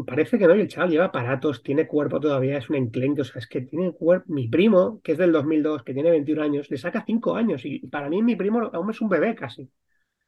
parece 0.07 0.39
que 0.39 0.47
no, 0.47 0.55
y 0.55 0.61
el 0.61 0.69
chaval 0.69 0.91
lleva 0.91 1.07
aparatos, 1.07 1.63
tiene 1.63 1.87
cuerpo 1.87 2.21
todavía, 2.21 2.59
es 2.59 2.69
un 2.69 2.77
enclenque, 2.77 3.23
o 3.23 3.25
sea, 3.25 3.41
es 3.41 3.47
que 3.47 3.63
tiene 3.63 3.93
cuerpo. 3.93 4.33
Mi 4.33 4.49
primo, 4.49 5.01
que 5.03 5.13
es 5.13 5.19
del 5.19 5.33
2002, 5.33 5.83
que 5.83 5.95
tiene 5.95 6.11
21 6.11 6.43
años, 6.43 6.71
le 6.71 6.77
saca 6.77 7.05
5 7.07 7.37
años, 7.37 7.65
y 7.65 7.81
para 7.87 8.09
mí 8.09 8.23
mi 8.23 8.37
primo 8.37 8.71
aún 8.73 8.91
es 8.91 9.01
un 9.01 9.09
bebé 9.09 9.35
casi. 9.35 9.71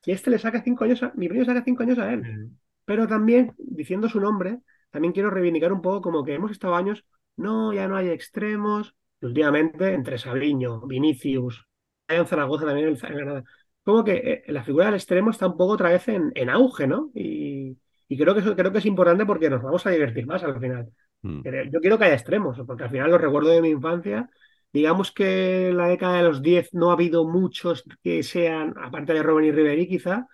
Y 0.04 0.12
este 0.12 0.30
le 0.30 0.38
saca 0.38 0.62
5 0.62 0.84
años, 0.84 1.02
a, 1.02 1.12
mi 1.16 1.28
primo 1.28 1.44
saca 1.44 1.62
5 1.64 1.82
años 1.82 1.98
a 1.98 2.12
él. 2.12 2.22
Mm. 2.22 2.56
Pero 2.84 3.06
también, 3.08 3.52
diciendo 3.58 4.08
su 4.08 4.20
nombre, 4.20 4.58
también 4.90 5.12
quiero 5.12 5.30
reivindicar 5.30 5.72
un 5.72 5.82
poco 5.82 6.00
como 6.00 6.24
que 6.24 6.34
hemos 6.34 6.52
estado 6.52 6.76
años, 6.76 7.04
no, 7.36 7.72
ya 7.72 7.88
no 7.88 7.96
hay 7.96 8.08
extremos, 8.08 8.94
últimamente 9.20 9.92
entre 9.92 10.18
Sabiño, 10.18 10.86
Vinicius, 10.86 11.65
en 12.08 12.26
Zaragoza 12.26 12.66
también 12.66 12.88
en 12.88 12.96
Granada. 12.96 13.44
Como 13.82 14.04
que 14.04 14.12
eh, 14.14 14.52
la 14.52 14.64
figura 14.64 14.86
del 14.86 14.94
extremo 14.94 15.30
está 15.30 15.46
un 15.46 15.56
poco 15.56 15.74
otra 15.74 15.90
vez 15.90 16.08
en, 16.08 16.50
auge, 16.50 16.86
¿no? 16.86 17.10
Y, 17.14 17.76
creo, 18.08 18.34
que 18.34 18.40
eso, 18.40 18.56
creo 18.56 18.72
que 18.72 18.78
es 18.78 18.86
importante 18.86 19.24
porque 19.26 19.50
nos 19.50 19.62
vamos 19.62 19.86
a 19.86 19.90
divertir 19.90 20.26
más 20.26 20.42
al 20.42 20.58
final. 20.60 20.88
Mm. 21.22 21.42
Yo 21.70 21.80
quiero 21.80 21.98
que 21.98 22.04
haya 22.04 22.14
extremos, 22.14 22.60
porque 22.66 22.84
al 22.84 22.90
final 22.90 23.10
los 23.10 23.20
recuerdo 23.20 23.50
de 23.50 23.62
mi 23.62 23.70
infancia. 23.70 24.28
Digamos 24.72 25.12
que 25.12 25.68
en 25.70 25.76
la 25.76 25.88
década 25.88 26.16
de 26.16 26.22
los 26.24 26.42
10 26.42 26.74
no 26.74 26.90
ha 26.90 26.94
habido 26.94 27.26
muchos 27.26 27.84
que 28.02 28.22
sean, 28.22 28.74
aparte 28.76 29.14
de 29.14 29.22
Robin 29.22 29.46
y 29.46 29.52
Ribery 29.52 29.88
quizá, 29.88 30.26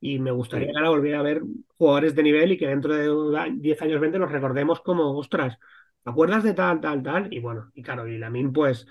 y 0.00 0.18
me 0.18 0.30
gustaría 0.30 0.72
ahora 0.74 0.88
volver 0.88 1.14
a 1.16 1.22
ver 1.22 1.42
jugadores 1.76 2.14
de 2.14 2.22
nivel 2.22 2.52
y 2.52 2.58
que 2.58 2.66
dentro 2.66 2.94
de 2.94 3.52
10 3.56 3.82
años 3.82 4.00
20 4.00 4.18
nos 4.18 4.32
recordemos 4.32 4.80
como, 4.80 5.16
ostras, 5.18 5.58
¿te 6.02 6.10
acuerdas 6.10 6.42
de 6.42 6.54
tal, 6.54 6.80
tal, 6.80 7.02
tal? 7.02 7.32
Y 7.32 7.40
bueno, 7.40 7.70
y 7.74 7.82
claro, 7.82 8.06
y 8.08 8.16
Lamin 8.16 8.52
pues 8.52 8.86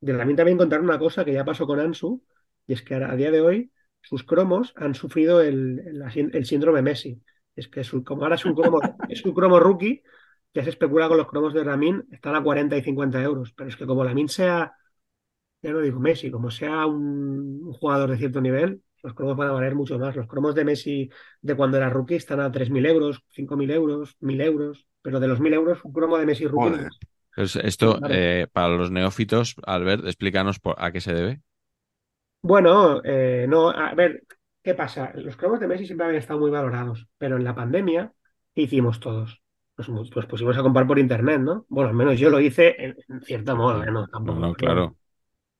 de 0.00 0.14
también 0.14 0.36
también 0.36 0.58
contar 0.58 0.80
una 0.80 0.98
cosa 0.98 1.24
que 1.24 1.32
ya 1.32 1.44
pasó 1.44 1.66
con 1.66 1.80
Ansu, 1.80 2.22
y 2.66 2.72
es 2.72 2.82
que 2.82 2.94
a, 2.94 3.14
día 3.16 3.30
de 3.30 3.40
hoy 3.40 3.72
sus 4.00 4.24
cromos 4.24 4.72
han 4.76 4.94
sufrido 4.94 5.42
el, 5.42 6.02
el, 6.14 6.46
síndrome 6.46 6.82
Messi. 6.82 7.22
Es 7.54 7.68
que 7.68 7.82
como 8.04 8.22
ahora 8.22 8.36
es 8.36 8.44
un 8.44 8.54
cromo, 8.54 8.80
es 9.08 9.24
un 9.24 9.34
cromo 9.34 9.60
rookie, 9.60 10.02
ya 10.54 10.64
se 10.64 10.70
especula 10.70 11.08
con 11.08 11.18
los 11.18 11.26
cromos 11.26 11.52
de 11.52 11.64
Ramin, 11.64 12.06
están 12.10 12.34
a 12.34 12.42
40 12.42 12.76
y 12.76 12.82
50 12.82 13.22
euros. 13.22 13.52
Pero 13.52 13.68
es 13.68 13.76
que 13.76 13.86
como 13.86 14.04
Lamin 14.04 14.28
sea, 14.28 14.74
ya 15.62 15.72
no 15.72 15.80
digo 15.80 16.00
Messi, 16.00 16.30
como 16.30 16.50
sea 16.50 16.86
un, 16.86 17.72
jugador 17.72 18.10
de 18.10 18.18
cierto 18.18 18.40
nivel, 18.40 18.82
los 19.02 19.14
cromos 19.14 19.36
van 19.36 19.48
a 19.48 19.52
valer 19.52 19.74
mucho 19.74 19.98
más. 19.98 20.16
Los 20.16 20.26
cromos 20.26 20.54
de 20.54 20.64
Messi 20.64 21.10
de 21.42 21.56
cuando 21.56 21.76
era 21.76 21.90
rookie 21.90 22.16
están 22.16 22.40
a 22.40 22.50
3.000 22.50 22.86
euros, 22.86 23.22
5.000 23.28 23.70
euros, 23.72 24.16
1.000 24.20 24.42
euros. 24.42 24.86
Pero 25.02 25.20
de 25.20 25.28
los 25.28 25.40
1.000 25.40 25.54
euros, 25.54 25.84
un 25.84 25.92
cromo 25.92 26.18
de 26.18 26.26
Messi 26.26 26.46
rookie 26.46 26.86
esto, 27.36 27.98
eh, 28.08 28.46
para 28.52 28.68
los 28.68 28.90
neófitos, 28.90 29.56
Albert, 29.64 30.04
explícanos 30.04 30.60
a 30.76 30.92
qué 30.92 31.00
se 31.00 31.14
debe. 31.14 31.40
Bueno, 32.42 33.02
eh, 33.04 33.46
no, 33.48 33.70
a 33.70 33.94
ver, 33.94 34.24
¿qué 34.62 34.74
pasa? 34.74 35.12
Los 35.14 35.36
cromos 35.36 35.60
de 35.60 35.68
Messi 35.68 35.86
siempre 35.86 36.06
habían 36.06 36.20
estado 36.20 36.40
muy 36.40 36.50
valorados, 36.50 37.06
pero 37.18 37.36
en 37.36 37.44
la 37.44 37.54
pandemia, 37.54 38.12
¿qué 38.54 38.62
hicimos 38.62 39.00
todos? 39.00 39.42
Nos, 39.76 40.10
pusimos 40.10 40.58
a 40.58 40.62
comprar 40.62 40.86
por 40.86 40.98
internet, 40.98 41.40
¿no? 41.40 41.64
Bueno, 41.68 41.88
al 41.88 41.96
menos 41.96 42.18
yo 42.18 42.28
lo 42.28 42.40
hice 42.40 42.76
en, 42.78 43.20
cierto 43.22 43.56
modo, 43.56 43.82
¿eh? 43.82 43.90
no, 43.90 44.06
tampoco. 44.08 44.38
No, 44.38 44.54
claro. 44.54 44.96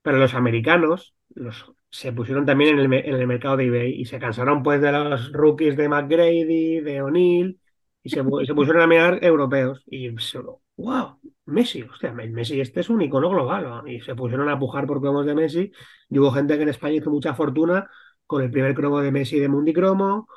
Pero 0.02 0.18
los 0.18 0.34
americanos 0.34 1.14
los, 1.34 1.72
se 1.90 2.12
pusieron 2.12 2.46
también 2.46 2.78
en 2.78 2.92
el, 2.92 2.92
en 2.92 3.14
el 3.14 3.26
mercado 3.26 3.56
de 3.56 3.66
eBay 3.66 4.00
y 4.00 4.04
se 4.04 4.18
cansaron 4.18 4.62
pues 4.62 4.80
de 4.80 4.92
los 4.92 5.32
rookies 5.32 5.76
de 5.76 5.88
McGrady, 5.88 6.80
de 6.80 7.02
O'Neill, 7.02 7.60
y 8.02 8.10
se, 8.10 8.16
se 8.16 8.54
pusieron 8.54 8.82
a 8.82 8.86
mirar 8.86 9.18
europeos. 9.22 9.82
Y 9.86 10.16
solo, 10.18 10.62
wow, 10.76 11.18
Messi, 11.50 11.82
hostia, 11.82 12.12
Messi 12.12 12.60
este 12.60 12.80
es 12.80 12.90
un 12.90 13.02
icono 13.02 13.30
global. 13.30 13.82
Y 13.88 14.00
se 14.00 14.14
pusieron 14.14 14.48
a 14.48 14.58
pujar 14.58 14.86
por 14.86 15.00
cromos 15.00 15.26
de 15.26 15.34
Messi 15.34 15.72
y 16.08 16.18
hubo 16.18 16.30
gente 16.32 16.56
que 16.56 16.62
en 16.62 16.68
España 16.70 16.96
hizo 16.96 17.10
mucha 17.10 17.34
fortuna 17.34 17.88
con 18.26 18.42
el 18.42 18.50
primer 18.50 18.74
cromo 18.74 19.00
de 19.00 19.10
Messi 19.12 19.38
de 19.40 19.48
Mundicromo 19.48 20.28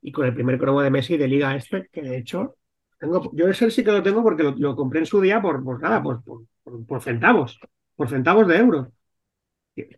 y 0.00 0.12
con 0.12 0.26
el 0.26 0.34
primer 0.34 0.58
cromo 0.58 0.82
de 0.82 0.90
Messi 0.90 1.16
de 1.16 1.28
Liga 1.28 1.54
Este, 1.56 1.88
que 1.92 2.02
de 2.02 2.16
hecho 2.18 2.56
tengo, 2.98 3.30
yo 3.34 3.48
ese 3.48 3.70
sí 3.70 3.84
que 3.84 3.92
lo 3.92 4.02
tengo 4.02 4.22
porque 4.22 4.42
lo, 4.44 4.52
lo 4.56 4.76
compré 4.76 5.00
en 5.00 5.06
su 5.06 5.20
día 5.20 5.40
por, 5.42 5.62
por 5.64 5.80
nada, 5.80 6.02
por, 6.02 6.22
por, 6.24 6.42
por- 6.64 6.86
por 6.86 7.02
centavos, 7.02 7.58
por 7.96 8.08
centavos 8.08 8.46
de 8.48 8.56
euro. 8.58 8.92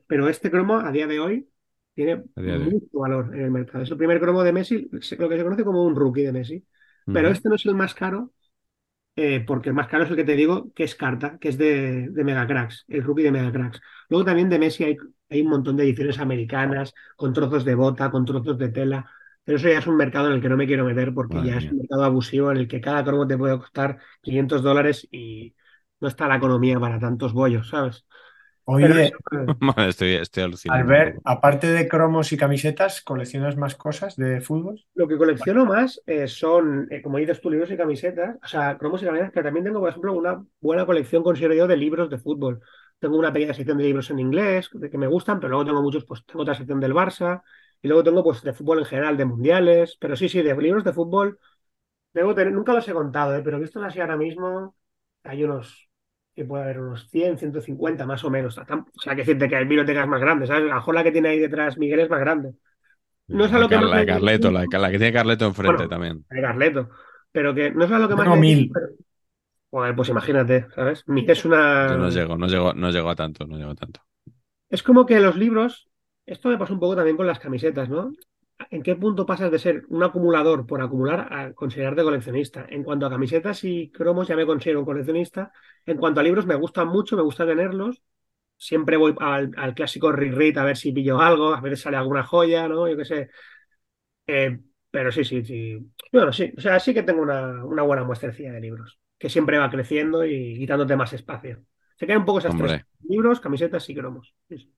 Pero 0.06 0.28
este 0.28 0.50
cromo 0.50 0.76
a 0.78 0.90
día 0.92 1.06
de 1.06 1.20
hoy 1.20 1.48
tiene 1.94 2.24
hoy. 2.36 2.58
mucho 2.58 2.86
valor 2.98 3.34
en 3.34 3.42
el 3.42 3.50
mercado. 3.50 3.84
Es 3.84 3.90
el 3.90 3.96
primer 3.98 4.20
cromo 4.20 4.42
de 4.42 4.52
Messi, 4.52 4.88
lo 4.90 5.28
que 5.28 5.36
se 5.36 5.44
conoce 5.44 5.64
como 5.64 5.84
un 5.84 5.94
rookie 5.96 6.22
de 6.22 6.32
Messi. 6.32 6.66
Pero 7.10 7.28
este 7.30 7.48
no 7.48 7.54
es 7.56 7.66
el 7.66 7.74
más 7.74 7.94
caro, 7.94 8.32
eh, 9.16 9.40
porque 9.46 9.68
el 9.70 9.74
más 9.74 9.88
caro 9.88 10.04
es 10.04 10.10
el 10.10 10.16
que 10.16 10.24
te 10.24 10.34
digo, 10.36 10.72
que 10.74 10.84
es 10.84 10.94
Carta, 10.94 11.38
que 11.38 11.48
es 11.50 11.58
de, 11.58 12.08
de 12.10 12.24
Megacracks, 12.24 12.84
el 12.88 13.02
rookie 13.04 13.22
de 13.22 13.32
Megacracks. 13.32 13.80
Luego 14.08 14.24
también 14.24 14.48
de 14.48 14.58
Messi 14.58 14.84
hay, 14.84 14.96
hay 15.30 15.42
un 15.42 15.48
montón 15.50 15.76
de 15.76 15.84
ediciones 15.84 16.18
americanas, 16.18 16.94
con 17.16 17.32
trozos 17.32 17.64
de 17.64 17.74
bota, 17.74 18.10
con 18.10 18.24
trozos 18.24 18.58
de 18.58 18.68
tela. 18.70 19.10
Pero 19.44 19.58
eso 19.58 19.68
ya 19.68 19.78
es 19.78 19.86
un 19.86 19.96
mercado 19.96 20.28
en 20.28 20.34
el 20.34 20.40
que 20.42 20.48
no 20.48 20.56
me 20.56 20.66
quiero 20.66 20.84
meter 20.84 21.12
porque 21.14 21.34
Madre 21.34 21.50
ya 21.50 21.58
es 21.58 21.70
un 21.70 21.78
mercado 21.78 22.04
abusivo 22.04 22.50
en 22.50 22.56
el 22.58 22.68
que 22.68 22.80
cada 22.80 23.04
cromo 23.04 23.26
te 23.26 23.36
puede 23.38 23.58
costar 23.58 23.98
500 24.22 24.62
dólares 24.62 25.06
y 25.10 25.54
no 26.00 26.08
está 26.08 26.26
la 26.28 26.36
economía 26.36 26.80
para 26.80 26.98
tantos 26.98 27.32
bollos, 27.32 27.68
¿sabes? 27.68 28.06
Oye, 28.66 29.12
Estoy, 29.88 30.14
estoy 30.14 30.42
alucinando. 30.42 30.82
Albert, 30.82 31.20
aparte 31.24 31.66
de 31.66 31.86
cromos 31.88 32.32
y 32.32 32.36
camisetas, 32.36 33.02
¿coleccionas 33.02 33.56
más 33.56 33.74
cosas 33.74 34.16
de 34.16 34.40
fútbol? 34.40 34.82
Lo 34.94 35.06
que 35.06 35.18
colecciono 35.18 35.66
más 35.66 36.00
eh, 36.06 36.26
son, 36.28 36.88
eh, 36.90 37.02
como 37.02 37.18
dices 37.18 37.40
tú, 37.40 37.50
libros 37.50 37.70
y 37.70 37.76
camisetas, 37.76 38.36
o 38.42 38.46
sea, 38.46 38.78
cromos 38.78 39.02
y 39.02 39.04
camisetas, 39.04 39.32
pero 39.34 39.44
también 39.44 39.64
tengo, 39.64 39.80
por 39.80 39.90
ejemplo, 39.90 40.14
una 40.14 40.44
buena 40.60 40.86
colección, 40.86 41.22
considero 41.22 41.54
yo, 41.54 41.66
de 41.66 41.76
libros 41.76 42.08
de 42.08 42.18
fútbol. 42.18 42.60
Tengo 42.98 43.18
una 43.18 43.32
pequeña 43.32 43.52
sección 43.52 43.76
de 43.76 43.84
libros 43.84 44.10
en 44.10 44.18
inglés 44.18 44.70
de 44.72 44.88
que 44.88 44.96
me 44.96 45.06
gustan, 45.06 45.40
pero 45.40 45.50
luego 45.50 45.66
tengo 45.66 45.82
muchos, 45.82 46.04
pues 46.06 46.24
tengo 46.24 46.42
otra 46.42 46.54
sección 46.54 46.80
del 46.80 46.94
Barça 46.94 47.42
y 47.82 47.88
luego 47.88 48.02
tengo, 48.02 48.24
pues, 48.24 48.42
de 48.42 48.54
fútbol 48.54 48.78
en 48.78 48.84
general, 48.86 49.16
de 49.18 49.26
mundiales, 49.26 49.98
pero 50.00 50.16
sí, 50.16 50.28
sí, 50.30 50.40
de 50.40 50.56
libros 50.56 50.84
de 50.84 50.92
fútbol, 50.94 51.38
debo 52.14 52.34
tener, 52.34 52.52
nunca 52.52 52.72
los 52.72 52.88
he 52.88 52.92
contado, 52.92 53.36
eh, 53.36 53.42
pero 53.44 53.60
vistos 53.60 53.82
así 53.84 54.00
ahora 54.00 54.16
mismo, 54.16 54.76
hay 55.22 55.44
unos, 55.44 55.88
que 56.34 56.44
puede 56.44 56.64
haber 56.64 56.80
unos 56.80 57.08
100, 57.10 57.38
150 57.38 58.06
más 58.06 58.24
o 58.24 58.30
menos. 58.30 58.58
O 58.58 58.64
sea, 58.64 59.14
que 59.14 59.22
decirte 59.22 59.48
que 59.48 59.56
hay 59.56 59.64
bibliotecas 59.64 60.08
más 60.08 60.20
grandes, 60.20 60.48
¿sabes? 60.48 60.64
A 60.64 60.66
lo 60.68 60.74
mejor 60.74 60.94
la 60.94 61.04
que 61.04 61.12
tiene 61.12 61.28
ahí 61.28 61.38
detrás 61.38 61.78
Miguel 61.78 62.00
es 62.00 62.10
más 62.10 62.20
grande. 62.20 62.54
No 63.28 63.44
es 63.46 63.52
a 63.52 63.54
La, 63.54 63.60
lo 63.60 63.68
que 63.68 63.74
Car- 63.76 63.82
más 63.84 63.90
la 63.90 63.96
de 63.98 64.02
me- 64.06 64.12
Carleto, 64.12 64.50
la, 64.50 64.64
la 64.70 64.90
que 64.90 64.98
tiene 64.98 65.12
Carleto 65.12 65.46
enfrente 65.46 65.76
Bueno, 65.76 65.88
también. 65.88 66.24
de 66.28 66.40
Carleto. 66.42 66.90
Pero 67.32 67.54
que 67.54 67.70
no 67.70 67.84
es 67.84 67.90
a 67.92 67.98
lo 67.98 68.08
que 68.08 68.16
más 68.16 68.28
me 68.28 68.36
mil. 68.36 68.70
pero- 68.72 68.88
Joder, 69.70 69.96
pues 69.96 70.08
imagínate, 70.08 70.66
¿sabes? 70.74 71.02
Mi- 71.08 71.24
Es 71.28 71.44
una. 71.44 71.88
Yo 71.88 71.98
no 71.98 72.08
llego, 72.10 72.36
no 72.36 72.46
llego, 72.46 72.74
no 72.74 72.90
llego 72.90 73.10
a 73.10 73.16
tanto, 73.16 73.46
no 73.46 73.56
llego 73.56 73.70
a 73.70 73.74
tanto. 73.74 74.00
Es 74.70 74.82
como 74.82 75.04
que 75.06 75.18
los 75.20 75.36
libros. 75.36 75.88
Esto 76.26 76.48
me 76.48 76.56
pasa 76.58 76.72
un 76.72 76.80
poco 76.80 76.96
también 76.96 77.16
con 77.16 77.26
las 77.26 77.38
camisetas, 77.38 77.88
¿no? 77.88 78.12
¿En 78.70 78.82
qué 78.82 78.96
punto 78.96 79.26
pasas 79.26 79.50
de 79.50 79.58
ser 79.58 79.84
un 79.88 80.02
acumulador 80.02 80.66
por 80.66 80.82
acumular 80.82 81.32
a 81.32 81.52
considerarte 81.54 82.02
coleccionista? 82.02 82.66
En 82.68 82.82
cuanto 82.84 83.06
a 83.06 83.10
camisetas 83.10 83.64
y 83.64 83.90
cromos, 83.90 84.28
ya 84.28 84.36
me 84.36 84.46
considero 84.46 84.80
un 84.80 84.86
coleccionista. 84.86 85.52
En 85.86 85.96
cuanto 85.98 86.20
a 86.20 86.22
libros, 86.22 86.46
me 86.46 86.54
gustan 86.54 86.88
mucho, 86.88 87.16
me 87.16 87.22
gusta 87.22 87.46
tenerlos. 87.46 88.02
Siempre 88.58 88.96
voy 88.96 89.14
al, 89.20 89.52
al 89.56 89.74
clásico 89.74 90.12
reread 90.12 90.58
a 90.58 90.64
ver 90.64 90.76
si 90.76 90.92
pillo 90.92 91.20
algo, 91.20 91.54
a 91.54 91.60
ver 91.60 91.76
si 91.76 91.84
sale 91.84 91.96
alguna 91.98 92.24
joya, 92.24 92.68
¿no? 92.68 92.88
Yo 92.88 92.96
qué 92.96 93.04
sé. 93.04 93.30
Eh, 94.26 94.60
pero 94.90 95.12
sí, 95.12 95.24
sí, 95.24 95.44
sí. 95.44 95.78
Bueno, 96.12 96.32
sí, 96.32 96.52
o 96.56 96.60
sea, 96.60 96.80
sí 96.80 96.94
que 96.94 97.02
tengo 97.02 97.22
una, 97.22 97.64
una 97.64 97.82
buena 97.82 98.04
muestrecilla 98.04 98.52
de 98.52 98.60
libros, 98.60 99.00
que 99.18 99.28
siempre 99.30 99.58
va 99.58 99.70
creciendo 99.70 100.24
y 100.24 100.56
quitándote 100.58 100.96
más 100.96 101.12
espacio. 101.12 101.64
Se 101.98 102.06
quedan 102.06 102.20
un 102.20 102.24
poco 102.26 102.38
esas 102.40 102.52
Hombre. 102.52 102.56
tres. 102.56 102.86
Libros, 103.08 103.40
camisetas 103.40 103.88
y 103.90 103.94
cromos. 103.94 104.34
Sí, 104.48 104.58
sí. 104.58 104.74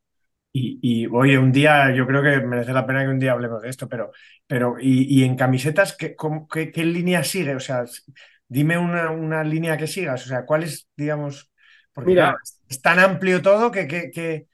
Y, 0.58 0.78
y, 0.82 1.06
oye, 1.08 1.38
un 1.38 1.52
día, 1.52 1.94
yo 1.94 2.06
creo 2.06 2.22
que 2.22 2.40
merece 2.46 2.72
la 2.72 2.86
pena 2.86 3.02
que 3.04 3.10
un 3.10 3.18
día 3.18 3.32
hablemos 3.32 3.62
de 3.62 3.68
esto, 3.70 3.88
pero, 3.88 4.10
pero 4.46 4.76
y, 4.80 5.04
y 5.20 5.24
en 5.24 5.36
camisetas, 5.36 5.94
¿qué, 5.96 6.14
cómo- 6.16 6.48
qué, 6.48 6.70
qué 6.72 6.84
línea 6.84 7.24
sigue? 7.24 7.54
O 7.56 7.60
sea, 7.60 7.84
dime 8.48 8.78
una, 8.78 9.10
una 9.10 9.44
línea 9.44 9.76
que 9.76 9.86
sigas, 9.86 10.24
o 10.24 10.28
sea, 10.28 10.44
¿cuál 10.46 10.62
es, 10.64 10.88
digamos, 10.96 11.52
porque 11.92 12.12
Mira. 12.12 12.32
claro, 12.32 12.38
es 12.68 12.80
tan 12.82 12.98
amplio 13.00 13.42
todo 13.42 13.70
que, 13.70 13.86
que, 13.86 14.10
que- 14.10 14.46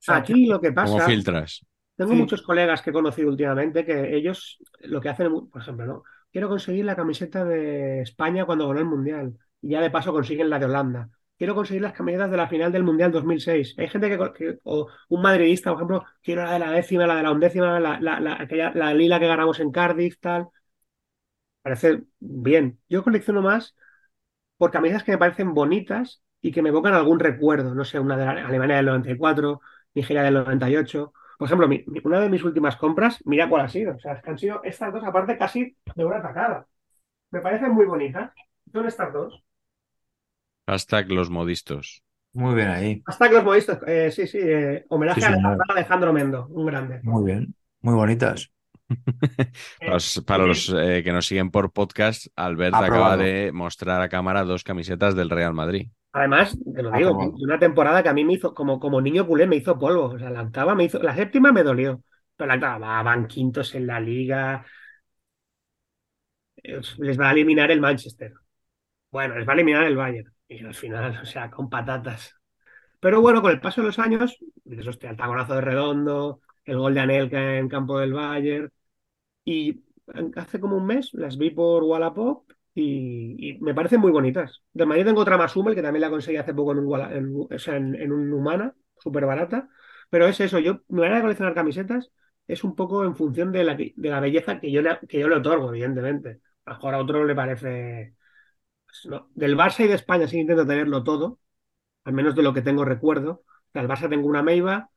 o 0.00 0.02
sea, 0.02 0.24
Aquí 0.24 0.46
lo 0.46 0.60
que 0.60 0.72
¿Cómo 0.78 1.00
pasa, 1.00 1.02
filtras? 1.02 1.66
tengo 1.96 2.14
Sí. 2.14 2.16
muchos 2.16 2.42
colegas 2.42 2.82
que 2.82 2.90
he 2.90 2.92
conocido 2.92 3.28
últimamente 3.30 3.84
que 3.86 4.16
ellos 4.16 4.58
lo 4.80 5.00
que 5.00 5.10
hacen, 5.10 5.48
por 5.50 5.62
ejemplo, 5.62 5.86
¿no? 5.86 6.04
Quiero 6.32 6.48
conseguir 6.48 6.84
la 6.84 6.96
camiseta 6.96 7.44
de 7.44 8.02
España 8.02 8.46
cuando 8.46 8.68
ganó 8.68 8.80
el 8.80 8.86
Mundial 8.86 9.38
y 9.62 9.70
ya 9.70 9.80
de 9.82 9.90
paso 9.90 10.12
consiguen 10.12 10.50
la 10.50 10.58
de 10.58 10.66
Holanda. 10.66 11.10
Quiero 11.36 11.54
conseguir 11.54 11.82
las 11.82 11.92
camisetas 11.92 12.30
de 12.30 12.36
la 12.36 12.48
final 12.48 12.72
del 12.72 12.84
Mundial 12.84 13.10
2006. 13.12 13.74
Hay 13.78 13.88
gente 13.88 14.08
que, 14.34 14.58
o 14.64 14.88
un 15.08 15.22
madridista, 15.22 15.70
por 15.70 15.78
ejemplo, 15.80 16.04
quiero 16.22 16.44
la 16.44 16.52
de 16.52 16.58
la 16.60 16.70
décima, 16.70 17.06
la 17.06 17.16
de 17.16 17.22
la 17.24 17.32
undécima, 17.32 17.80
la, 17.80 18.00
la, 18.00 18.20
la, 18.20 18.34
aquella- 18.40 18.72
la 18.74 18.94
lila 18.94 19.18
que 19.20 19.26
ganamos 19.26 19.60
en 19.60 19.70
Cardiff, 19.72 20.18
tal. 20.20 20.48
Parece 21.62 22.02
bien. 22.20 22.78
Yo 22.88 23.02
colecciono 23.02 23.40
más 23.42 23.74
por 24.58 24.70
camisas 24.72 25.04
que 25.04 25.12
me 25.12 25.18
parecen 25.18 25.54
bonitas 25.54 26.22
y 26.42 26.52
que 26.52 26.62
me 26.62 26.70
evocan 26.70 26.94
algún 26.94 27.20
recuerdo. 27.20 27.74
No 27.74 27.84
sé, 27.84 28.00
una 28.00 28.16
de 28.16 28.24
Alemania 28.26 28.76
del 28.76 28.86
94, 28.86 29.60
Nigeria 29.94 30.22
del 30.24 30.34
98. 30.34 31.12
Por 31.38 31.46
ejemplo, 31.48 31.68
una 32.04 32.20
de 32.20 32.30
mis 32.30 32.44
últimas 32.44 32.76
compras, 32.76 33.20
mira 33.26 33.48
cuál 33.48 33.62
ha 33.66 33.68
sido. 33.68 33.96
O 33.96 34.00
sea, 34.00 34.22
han 34.26 34.38
sido 34.38 34.62
estas 34.64 34.92
dos, 34.92 35.04
aparte 35.04 35.38
casi 35.38 35.76
de 35.96 36.04
una 36.04 36.22
tacada. 36.22 36.66
Me 37.30 37.40
parecen 37.42 37.72
muy 37.72 37.86
bonitas. 37.86 38.32
Son 38.72 38.86
estas 38.86 39.12
dos. 39.12 39.44
Hashtag 40.66 41.10
los 41.10 41.30
modistos. 41.30 42.02
Muy 42.32 42.54
bien 42.54 42.68
ahí. 42.68 43.02
Hasta 43.06 43.28
que 43.28 43.34
los 43.36 43.44
modistas. 43.44 43.78
eh, 43.86 44.10
sí, 44.10 44.26
sí. 44.26 44.38
eh, 44.40 44.84
homenaje 44.88 45.20
Sí, 45.20 45.26
a 45.26 45.32
señor. 45.34 45.58
Alejandro 45.68 46.12
Mendo, 46.12 46.46
un 46.48 46.66
grande. 46.66 47.00
Muy 47.02 47.24
bien. 47.24 47.54
Muy 47.80 47.94
bonitas. 47.94 48.50
Para 49.84 49.94
los, 49.94 50.22
para 50.26 50.46
los, 50.46 50.68
eh, 50.76 51.02
que 51.02 51.12
nos 51.12 51.26
siguen 51.26 51.50
por 51.50 51.72
podcast, 51.72 52.26
Albert 52.36 52.74
Aprobado. 52.74 52.94
acaba 52.94 53.16
de 53.16 53.52
mostrar 53.52 54.00
a 54.02 54.08
cámara 54.08 54.44
dos 54.44 54.62
camisetas 54.64 55.14
del 55.16 55.30
Real 55.30 55.54
Madrid. 55.54 55.88
Además, 56.12 56.56
te 56.74 56.82
lo 56.82 56.92
digo, 56.92 57.18
una 57.40 57.58
temporada 57.58 58.02
que 58.02 58.08
a 58.08 58.12
mí 58.12 58.24
me 58.24 58.34
hizo, 58.34 58.54
como, 58.54 58.78
como 58.78 59.00
niño 59.00 59.26
culé, 59.26 59.46
me 59.46 59.56
hizo 59.56 59.78
polvo. 59.78 60.04
O 60.06 60.18
sea, 60.18 60.30
la 60.30 60.42
octava 60.42 60.74
me 60.74 60.84
hizo, 60.84 61.02
la 61.02 61.14
séptima 61.14 61.50
me 61.52 61.62
dolió. 61.64 62.02
Pero 62.36 62.48
la 62.48 62.54
octava, 62.54 62.78
va, 62.78 63.02
van 63.02 63.26
quintos 63.26 63.74
en 63.74 63.86
la 63.86 63.98
liga. 64.00 64.64
Eh, 66.62 66.80
Les 67.08 67.18
va 67.20 67.28
a 67.28 67.32
eliminar 67.32 67.70
el 67.70 67.80
Manchester. 67.80 68.32
Bueno, 69.12 69.36
les 69.38 69.48
va 69.48 69.52
a 69.54 69.56
eliminar 69.56 69.84
el 69.86 69.96
Bayern. 69.96 70.33
Y 70.48 70.64
al 70.64 70.74
final, 70.74 71.20
o 71.22 71.26
sea, 71.26 71.50
con 71.50 71.70
patatas. 71.70 72.34
Pero 73.00 73.20
bueno, 73.20 73.42
con 73.42 73.52
el 73.52 73.60
paso 73.60 73.80
de 73.80 73.88
los 73.88 73.98
años, 73.98 74.38
dices, 74.64 74.86
hostia, 74.88 75.10
el 75.10 75.16
taconazo 75.16 75.54
de 75.54 75.60
Redondo, 75.60 76.40
el 76.64 76.78
gol 76.78 76.94
de 76.94 77.00
Anelka 77.00 77.58
en 77.58 77.68
campo 77.68 77.98
del 77.98 78.12
Bayern. 78.12 78.72
Y 79.44 79.84
hace 80.36 80.60
como 80.60 80.76
un 80.76 80.86
mes 80.86 81.12
las 81.14 81.38
vi 81.38 81.50
por 81.50 81.84
Wallapop 81.84 82.50
y, 82.74 83.58
me 83.60 83.74
parecen 83.74 84.00
muy 84.00 84.10
bonitas. 84.12 84.62
De 84.72 84.86
Madrid 84.86 85.04
tengo 85.04 85.20
otra 85.20 85.38
más 85.38 85.54
Hummel 85.56 85.74
que 85.74 85.82
también 85.82 86.02
la 86.02 86.10
conseguí 86.10 86.36
hace 86.36 86.54
poco 86.54 86.72
en 86.72 86.78
un, 86.78 87.00
en, 87.00 87.48
en, 87.50 87.94
en 87.94 88.12
un 88.12 88.32
Humana, 88.32 88.74
súper 88.98 89.26
barata. 89.26 89.68
Pero 90.10 90.26
es 90.26 90.40
eso, 90.40 90.58
yo, 90.58 90.80
mi 90.88 91.00
manera 91.00 91.16
de 91.16 91.22
coleccionar 91.22 91.54
camisetas 91.54 92.10
es 92.46 92.64
un 92.64 92.74
poco 92.74 93.04
en 93.04 93.16
función 93.16 93.52
de 93.52 93.64
la, 93.64 93.74
de 93.74 93.94
la 93.96 94.20
belleza 94.20 94.60
que 94.60 94.70
yo, 94.70 94.82
que 95.08 95.18
yo 95.18 95.28
le 95.28 95.36
otorgo, 95.36 95.70
evidentemente. 95.70 96.40
A 96.64 96.70
lo 96.70 96.76
mejor 96.76 96.94
a 96.94 96.98
otro 96.98 97.24
le 97.24 97.34
parece... 97.34 98.14
no. 99.04 99.28
Del 99.34 99.56
Barça 99.56 99.84
y 99.84 99.88
de 99.88 99.94
España 99.94 100.26
sí 100.28 100.38
intento 100.38 100.66
tenerlo 100.66 101.04
todo, 101.04 101.38
al 102.04 102.12
menos 102.14 102.34
de 102.34 102.42
lo 102.42 102.54
que 102.54 102.62
tengo 102.62 102.84
recuerdo. 102.84 103.44
Del 103.72 103.88
Barça 103.88 104.08
tengo 104.08 104.28
una 104.28 104.42
Meiba 104.42 104.90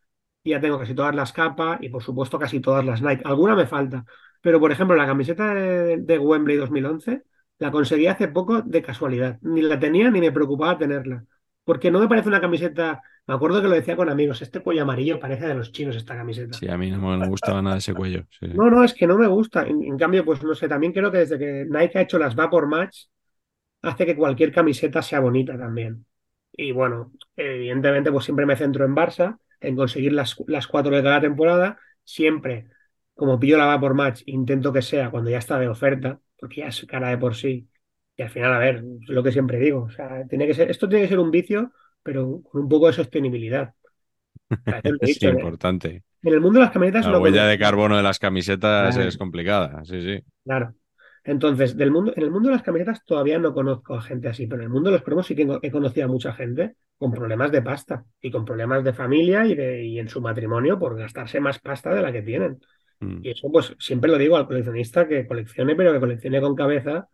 y 0.43 0.51
ya 0.51 0.61
tengo 0.61 0.79
casi 0.79 0.93
todas 0.95 1.15
las 1.15 1.33
capas 1.33 1.79
y 1.81 1.89
por 1.89 2.03
supuesto 2.03 2.39
casi 2.39 2.59
todas 2.59 2.85
las 2.85 3.01
Nike. 3.01 3.23
Alguna 3.25 3.55
me 3.55 3.67
falta. 3.67 4.05
Pero, 4.41 4.59
por 4.59 4.71
ejemplo, 4.71 4.95
la 4.95 5.05
camiseta 5.07 5.53
de, 5.53 5.97
de 5.97 6.19
Wembley 6.19 6.57
2011 6.57 7.23
la 7.59 7.71
conseguí 7.71 8.07
hace 8.07 8.27
poco 8.27 8.61
de 8.61 8.81
casualidad. 8.81 9.39
Ni 9.41 9.61
la 9.61 9.79
tenía 9.79 10.09
ni 10.11 10.21
me 10.21 10.31
preocupaba 10.31 10.77
tenerla. 10.77 11.25
Porque 11.63 11.91
no 11.91 11.99
me 11.99 12.07
parece 12.07 12.29
una 12.29 12.39
camiseta. 12.39 13.01
Me 13.25 13.33
acuerdo 13.33 13.61
que 13.61 13.67
lo 13.67 13.73
decía 13.75 13.95
con 13.97 14.09
amigos. 14.09 14.41
Este 14.41 14.61
cuello 14.61 14.83
amarillo 14.83 15.19
parece 15.19 15.47
de 15.47 15.55
los 15.55 15.71
chinos 15.71 15.95
esta 15.95 16.15
camiseta. 16.15 16.57
Sí, 16.57 16.69
a 16.69 16.77
mí 16.77 16.89
no 16.91 17.17
me 17.17 17.27
gustaba 17.27 17.61
nada 17.61 17.77
ese 17.77 17.93
cuello. 17.93 18.23
sí. 18.39 18.47
No, 18.47 18.69
no, 18.69 18.83
es 18.83 18.93
que 18.93 19.05
no 19.07 19.17
me 19.17 19.27
gusta. 19.27 19.63
En, 19.63 19.83
en 19.83 19.97
cambio, 19.97 20.23
pues 20.23 20.41
no 20.43 20.55
sé, 20.55 20.69
también 20.69 20.93
creo 20.93 21.11
que 21.11 21.17
desde 21.19 21.37
que 21.37 21.65
Nike 21.69 21.97
ha 21.97 22.01
hecho 22.03 22.19
las 22.19 22.35
Vapor 22.35 22.67
Match, 22.67 23.07
hace 23.89 24.05
que 24.05 24.15
cualquier 24.15 24.51
camiseta 24.51 25.01
sea 25.01 25.19
bonita 25.19 25.57
también. 25.57 26.05
Y 26.53 26.71
bueno, 26.71 27.11
evidentemente, 27.35 28.11
pues 28.11 28.25
siempre 28.25 28.45
me 28.45 28.55
centro 28.55 28.85
en 28.85 28.95
Barça, 28.95 29.37
en 29.59 29.75
conseguir 29.75 30.13
las, 30.13 30.35
las 30.47 30.67
cuatro 30.67 30.95
de 30.95 31.03
cada 31.03 31.21
temporada. 31.21 31.79
Siempre, 32.03 32.67
como 33.15 33.39
pillo 33.39 33.57
la 33.57 33.65
Vapor 33.65 33.93
Match, 33.93 34.23
intento 34.25 34.73
que 34.73 34.81
sea 34.81 35.11
cuando 35.11 35.29
ya 35.29 35.37
está 35.39 35.59
de 35.59 35.67
oferta, 35.67 36.19
porque 36.39 36.61
ya 36.61 36.67
es 36.67 36.85
cara 36.85 37.09
de 37.09 37.17
por 37.17 37.35
sí. 37.35 37.69
Y 38.15 38.23
al 38.23 38.29
final, 38.29 38.53
a 38.53 38.59
ver, 38.59 38.83
es 39.01 39.09
lo 39.09 39.23
que 39.23 39.31
siempre 39.31 39.59
digo. 39.59 39.83
O 39.83 39.89
sea, 39.89 40.25
tiene 40.27 40.47
que 40.47 40.53
ser, 40.53 40.71
esto 40.71 40.89
tiene 40.89 41.03
que 41.03 41.09
ser 41.09 41.19
un 41.19 41.31
vicio, 41.31 41.71
pero 42.03 42.41
con 42.43 42.61
un 42.63 42.69
poco 42.69 42.87
de 42.87 42.93
sostenibilidad. 42.93 43.73
Dicho, 45.01 45.27
¿eh? 45.27 45.31
importante. 45.31 46.03
En 46.23 46.33
el 46.33 46.41
mundo 46.41 46.59
de 46.59 46.65
las 46.65 46.73
camisetas 46.73 47.05
La 47.05 47.11
lo 47.11 47.19
huella 47.21 47.45
de 47.45 47.59
carbono 47.59 47.97
de 47.97 48.03
las 48.03 48.19
camisetas 48.19 48.95
Claro. 48.95 49.09
es 49.09 49.17
complicada. 49.17 49.83
Sí, 49.85 50.01
sí. 50.01 50.23
Claro. 50.43 50.73
Entonces, 51.27 51.77
del 51.77 51.91
mundo, 51.91 52.13
en 52.15 52.23
el 52.23 52.31
mundo 52.31 52.49
de 52.49 52.55
las 52.55 52.63
camisetas 52.63 53.05
todavía 53.05 53.39
no 53.39 53.53
conozco 53.53 53.95
a 53.95 54.01
gente 54.01 54.29
así, 54.29 54.47
pero 54.47 54.61
en 54.63 54.67
el 54.67 54.73
mundo 54.73 54.89
de 54.91 54.97
los 54.97 55.03
cromos 55.05 55.27
sí 55.27 55.35
que 55.35 55.47
he 55.61 55.71
conocido 55.71 56.05
a 56.07 56.09
mucha 56.09 56.33
gente 56.33 56.75
con 56.97 57.11
problemas 57.11 57.51
de 57.51 57.61
pasta 57.63 58.05
y 58.21 58.31
con 58.31 58.45
problemas 58.45 58.83
de 58.83 58.93
familia 58.93 59.45
y, 59.47 59.55
de, 59.55 59.85
y 59.85 59.99
en 59.99 60.09
su 60.09 60.21
matrimonio 60.21 60.79
por 60.79 60.97
gastarse 60.97 61.39
más 61.41 61.59
pasta 61.59 61.93
de 61.93 62.01
la 62.01 62.13
que 62.13 62.23
tienen. 62.23 62.59
Mm, 63.01 63.21
Y 63.21 63.31
eso, 63.31 63.51
pues, 63.51 63.75
siempre 63.79 64.11
lo 64.11 64.17
digo 64.19 64.37
al 64.37 64.47
coleccionista 64.47 65.07
que 65.07 65.27
coleccione, 65.27 65.75
pero 65.75 65.93
que 65.93 66.01
coleccione 66.01 66.41
con 66.41 66.55
cabeza, 66.55 67.09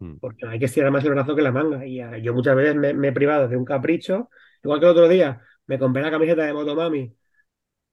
mm. 0.00 0.16
porque 0.20 0.46
hay 0.46 0.58
que 0.58 0.66
estirar 0.66 0.90
más 0.90 1.04
el 1.04 1.10
brazo 1.12 1.34
que 1.36 1.42
la 1.42 1.52
manga. 1.52 1.86
Y 1.86 2.00
ah, 2.00 2.18
yo 2.18 2.34
muchas 2.34 2.56
veces 2.56 2.76
me, 2.76 2.94
me 2.94 3.08
he 3.08 3.12
privado 3.12 3.48
de 3.48 3.56
un 3.56 3.64
capricho, 3.64 4.28
igual 4.62 4.80
que 4.80 4.86
el 4.86 4.92
otro 4.92 5.08
día 5.08 5.40
me 5.66 5.78
compré 5.78 6.02
la 6.02 6.10
camiseta 6.10 6.44
de 6.44 6.52
Motomami 6.52 7.14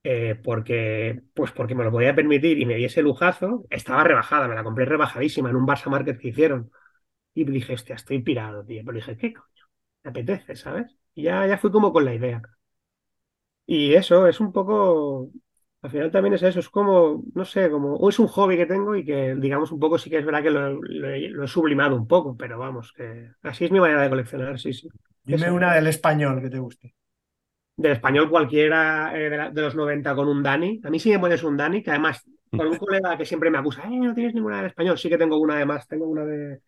eh, 0.09 0.35
porque, 0.43 1.21
pues 1.33 1.51
porque 1.51 1.75
me 1.75 1.83
lo 1.83 1.91
podía 1.91 2.15
permitir 2.15 2.59
y 2.59 2.65
me 2.65 2.75
diese 2.75 3.01
lujazo, 3.01 3.65
estaba 3.69 4.03
rebajada, 4.03 4.47
me 4.47 4.55
la 4.55 4.63
compré 4.63 4.85
rebajadísima 4.85 5.49
en 5.49 5.55
un 5.57 5.67
Barça 5.67 5.89
Market 5.89 6.19
que 6.19 6.29
hicieron. 6.29 6.71
Y 7.33 7.45
dije, 7.45 7.73
hostia, 7.75 7.95
estoy 7.95 8.21
pirado, 8.23 8.65
tío. 8.65 8.83
Pero 8.85 8.95
dije, 8.97 9.17
¿qué 9.17 9.33
coño? 9.33 9.47
Me 10.03 10.11
apetece, 10.11 10.55
¿sabes? 10.55 10.97
Y 11.15 11.23
ya, 11.25 11.47
ya 11.47 11.57
fui 11.59 11.71
como 11.71 11.93
con 11.93 12.05
la 12.05 12.13
idea. 12.15 12.41
Y 13.65 13.95
eso 13.95 14.27
es 14.27 14.39
un 14.39 14.51
poco, 14.53 15.29
al 15.81 15.91
final 15.91 16.11
también 16.11 16.33
es 16.35 16.43
eso, 16.43 16.59
es 16.59 16.69
como, 16.69 17.23
no 17.33 17.43
sé, 17.45 17.69
como, 17.69 17.95
o 17.95 18.09
es 18.09 18.17
un 18.19 18.27
hobby 18.27 18.55
que 18.57 18.65
tengo 18.65 18.95
y 18.95 19.03
que, 19.05 19.35
digamos, 19.35 19.71
un 19.71 19.79
poco 19.79 19.97
sí 19.97 20.09
que 20.09 20.17
es 20.19 20.25
verdad 20.25 20.41
que 20.43 20.51
lo, 20.51 20.81
lo 20.81 21.09
he, 21.09 21.29
lo 21.29 21.43
he 21.43 21.47
sublimado 21.47 21.95
un 21.95 22.07
poco, 22.07 22.37
pero 22.37 22.57
vamos, 22.59 22.93
que 22.93 23.31
así 23.41 23.65
es 23.65 23.71
mi 23.71 23.79
manera 23.79 24.01
de 24.03 24.09
coleccionar, 24.09 24.57
sí, 24.59 24.71
sí. 24.73 24.87
Dime 25.23 25.47
Eso. 25.47 25.55
una 25.55 25.73
del 25.75 25.87
español 25.87 26.41
que 26.41 26.49
te 26.49 26.59
guste. 26.59 26.95
Del 27.77 27.93
español 27.93 28.29
cualquiera 28.29 29.15
eh, 29.17 29.29
de, 29.29 29.37
la- 29.37 29.51
de 29.51 29.61
los 29.61 29.75
90 29.75 30.15
con 30.15 30.27
un 30.27 30.43
Dani. 30.43 30.81
A 30.83 30.89
mí 30.89 30.99
sí 30.99 31.11
me 31.11 31.19
pones 31.19 31.43
un 31.43 31.57
Dani, 31.57 31.83
que 31.83 31.91
además, 31.91 32.23
con 32.55 32.67
un 32.67 32.77
colega 32.77 33.17
que 33.17 33.25
siempre 33.25 33.49
me 33.51 33.59
acusa, 33.59 33.83
eh, 33.85 33.97
no 33.99 34.13
tienes 34.15 34.33
ninguna 34.35 34.57
del 34.57 34.67
español. 34.67 34.97
Sí 34.97 35.09
que 35.09 35.17
tengo 35.17 35.37
una 35.39 35.55
además, 35.55 35.87
tengo 35.87 36.07
una 36.07 36.25
de 36.25 36.61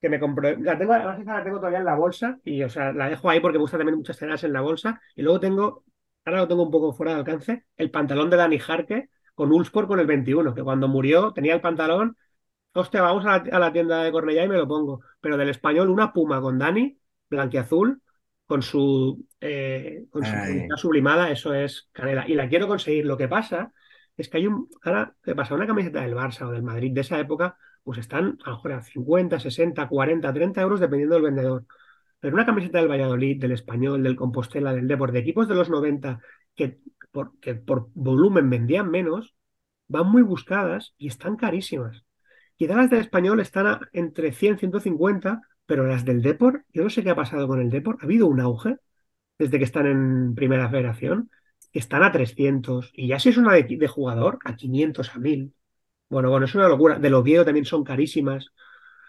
que 0.00 0.08
me 0.08 0.20
compré. 0.20 0.56
La 0.58 0.78
tengo, 0.78 0.92
además 0.92 1.20
esa 1.20 1.34
la 1.38 1.44
tengo 1.44 1.58
todavía 1.58 1.78
en 1.80 1.84
la 1.86 1.94
bolsa 1.96 2.38
y, 2.44 2.62
o 2.62 2.68
sea, 2.68 2.92
la 2.92 3.08
dejo 3.08 3.30
ahí 3.30 3.40
porque 3.40 3.58
me 3.58 3.62
gusta 3.62 3.78
también 3.78 3.96
muchas 3.98 4.18
tenerlas 4.18 4.44
en 4.44 4.52
la 4.52 4.60
bolsa. 4.62 5.00
Y 5.16 5.22
luego 5.22 5.40
tengo, 5.40 5.84
ahora 6.24 6.40
lo 6.40 6.48
tengo 6.48 6.62
un 6.64 6.70
poco 6.70 6.92
fuera 6.92 7.12
de 7.14 7.18
alcance, 7.20 7.64
el 7.76 7.90
pantalón 7.90 8.30
de 8.30 8.36
Dani 8.36 8.58
Jarque 8.58 9.08
con 9.34 9.52
Ulsport 9.52 9.88
con 9.88 10.00
el 10.00 10.06
21, 10.06 10.54
que 10.54 10.62
cuando 10.62 10.88
murió 10.88 11.32
tenía 11.32 11.54
el 11.54 11.60
pantalón, 11.60 12.16
hostia, 12.74 13.02
vamos 13.02 13.24
a 13.26 13.38
la, 13.44 13.56
a 13.56 13.58
la 13.60 13.72
tienda 13.72 14.02
de 14.02 14.12
Cornellá 14.12 14.44
y 14.44 14.48
me 14.48 14.56
lo 14.56 14.68
pongo. 14.68 15.00
Pero 15.20 15.36
del 15.36 15.48
español, 15.50 15.90
una 15.90 16.12
puma 16.12 16.40
con 16.40 16.58
Dani, 16.58 16.98
blanquiazul, 17.30 18.02
con 18.46 18.62
su, 18.62 19.26
eh, 19.40 20.06
con 20.10 20.24
su 20.24 20.30
sublimada, 20.76 21.30
eso 21.30 21.54
es 21.54 21.88
canela. 21.92 22.28
Y 22.28 22.34
la 22.34 22.48
quiero 22.48 22.68
conseguir. 22.68 23.04
Lo 23.06 23.16
que 23.16 23.28
pasa 23.28 23.72
es 24.16 24.28
que 24.28 24.38
hay 24.38 24.46
un. 24.46 24.68
Ahora, 24.82 25.14
¿qué 25.22 25.34
pasa? 25.34 25.54
Una 25.54 25.66
camiseta 25.66 26.00
del 26.02 26.14
Barça 26.14 26.46
o 26.46 26.50
del 26.52 26.62
Madrid 26.62 26.92
de 26.92 27.00
esa 27.02 27.18
época, 27.18 27.56
pues 27.82 27.98
están 27.98 28.38
a 28.44 28.50
lo 28.50 28.56
mejor 28.56 28.72
a 28.72 28.82
50, 28.82 29.40
60, 29.40 29.88
40, 29.88 30.32
30 30.32 30.60
euros 30.62 30.80
dependiendo 30.80 31.14
del 31.16 31.24
vendedor. 31.24 31.64
Pero 32.20 32.34
una 32.34 32.46
camiseta 32.46 32.78
del 32.78 32.88
Valladolid, 32.90 33.40
del 33.40 33.52
Español, 33.52 34.02
del 34.02 34.16
Compostela, 34.16 34.72
del 34.74 34.88
Depor, 34.88 35.12
de 35.12 35.18
equipos 35.20 35.48
de 35.48 35.54
los 35.54 35.68
90 35.70 36.20
que 36.54 36.78
por, 37.10 37.38
que 37.40 37.54
por 37.54 37.88
volumen 37.94 38.48
vendían 38.50 38.90
menos, 38.90 39.34
van 39.88 40.10
muy 40.10 40.22
buscadas 40.22 40.94
y 40.98 41.08
están 41.08 41.36
carísimas. 41.36 42.04
Quizás 42.56 42.76
las 42.76 42.90
del 42.90 43.00
Español 43.00 43.40
están 43.40 43.66
a- 43.66 43.80
entre 43.92 44.32
100 44.32 44.58
150, 44.58 45.42
pero 45.66 45.86
las 45.86 46.04
del 46.04 46.22
Depor, 46.22 46.64
yo 46.72 46.84
no 46.84 46.90
sé 46.90 47.02
qué 47.02 47.10
ha 47.10 47.16
pasado 47.16 47.48
con 47.48 47.60
el 47.60 47.70
Depor. 47.70 47.98
Ha 48.00 48.04
habido 48.04 48.26
un 48.26 48.40
auge 48.40 48.76
desde 49.38 49.58
que 49.58 49.64
están 49.64 49.86
en 49.86 50.34
Primera 50.34 50.70
Federación, 50.70 51.30
que 51.72 51.78
están 51.80 52.02
a 52.04 52.12
300. 52.12 52.90
Y 52.94 53.08
ya 53.08 53.18
si 53.20 53.30
es 53.30 53.36
una 53.38 53.54
de, 53.54 53.64
de 53.64 53.88
jugador, 53.88 54.38
a 54.44 54.56
500, 54.56 55.14
a 55.14 55.18
1000. 55.18 55.54
Bueno, 56.10 56.30
bueno, 56.30 56.46
es 56.46 56.54
una 56.54 56.68
locura. 56.68 56.98
Del 56.98 57.14
Oviedo 57.14 57.44
también 57.44 57.66
son 57.66 57.84
carísimas. 57.84 58.48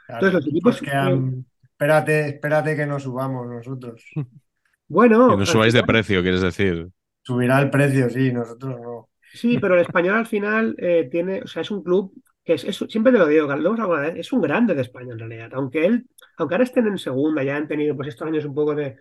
Claro, 0.05 0.27
Entonces, 0.27 0.33
los 0.33 0.47
equipos 0.47 0.81
que 0.81 0.91
han- 0.91 1.45
Espérate, 1.63 2.29
espérate 2.29 2.75
que 2.75 2.85
nos 2.87 3.03
subamos 3.03 3.47
nosotros. 3.47 4.03
Bueno, 4.89 5.27
Que 5.29 5.35
no 5.37 5.45
subáis 5.45 5.73
de 5.73 5.83
precio, 5.83 6.21
quieres 6.21 6.41
decir. 6.41 6.89
Subirá 7.23 7.59
el 7.61 7.69
precio, 7.69 8.09
sí, 8.09 8.31
nosotros 8.31 8.79
no. 8.81 9.09
Sí, 9.33 9.57
pero 9.59 9.75
el 9.75 9.81
español 9.81 10.15
al 10.15 10.25
final 10.25 10.75
eh, 10.79 11.07
tiene, 11.11 11.41
o 11.43 11.47
sea, 11.47 11.61
es 11.61 11.71
un 11.71 11.83
club 11.83 12.13
que 12.47 12.55
es, 12.55 12.65
es- 12.65 12.77
siempre 12.89 13.13
te 13.13 13.19
lo 13.19 13.27
digo, 13.27 13.47
vez, 14.01 14.15
es 14.17 14.33
un 14.33 14.41
grande 14.41 14.75
de 14.75 14.83
España 14.83 15.13
en 15.13 15.19
realidad. 15.19 15.51
Aunque 15.53 15.85
él, 15.87 16.07
aunque 16.37 16.55
ahora 16.55 16.65
estén 16.65 16.87
en 16.87 16.97
segunda, 16.99 17.43
ya 17.43 17.57
han 17.57 17.69
tenido 17.69 17.95
pues 17.97 18.09
estos 18.09 18.27
años 18.27 18.45
un 18.45 18.55
poco 18.55 18.75
de, 18.75 18.97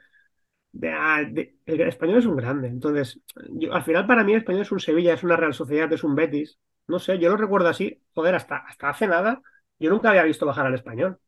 de, 0.73 0.91
ah, 0.93 1.23
de- 1.31 1.59
el 1.67 1.81
español 1.83 2.19
es 2.19 2.27
un 2.27 2.37
grande. 2.37 2.69
Entonces, 2.69 3.21
yo, 3.51 3.75
al 3.75 3.85
final 3.85 4.07
para 4.07 4.25
mí 4.25 4.33
el 4.33 4.39
español 4.41 4.63
es 4.63 4.73
un 4.73 4.81
Sevilla, 4.81 5.15
es 5.15 5.25
una 5.25 5.37
Real 5.37 5.55
Sociedad, 5.55 5.93
es 5.93 6.05
un 6.05 6.15
Betis. 6.17 6.59
No 6.89 6.99
sé, 7.01 7.19
yo 7.19 7.31
lo 7.31 7.37
recuerdo 7.39 7.69
así, 7.69 8.03
joder, 8.15 8.35
hasta, 8.37 8.59
hasta 8.59 8.91
hace 8.91 9.07
nada, 9.09 9.43
yo 9.79 9.91
nunca 9.91 10.11
había 10.11 10.25
visto 10.25 10.47
bajar 10.47 10.67
al 10.67 10.75
español. 10.75 11.21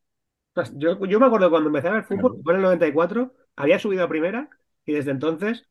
Yo, 0.74 1.04
yo 1.06 1.20
me 1.20 1.26
acuerdo 1.26 1.50
cuando 1.50 1.68
empecé 1.68 1.88
a 1.88 1.92
ver 1.92 2.04
fútbol, 2.04 2.36
fue 2.42 2.52
en 2.54 2.56
el 2.58 2.62
94, 2.64 3.32
había 3.56 3.78
subido 3.78 4.04
a 4.04 4.08
primera 4.08 4.48
y 4.84 4.92
desde 4.92 5.12
entonces 5.12 5.68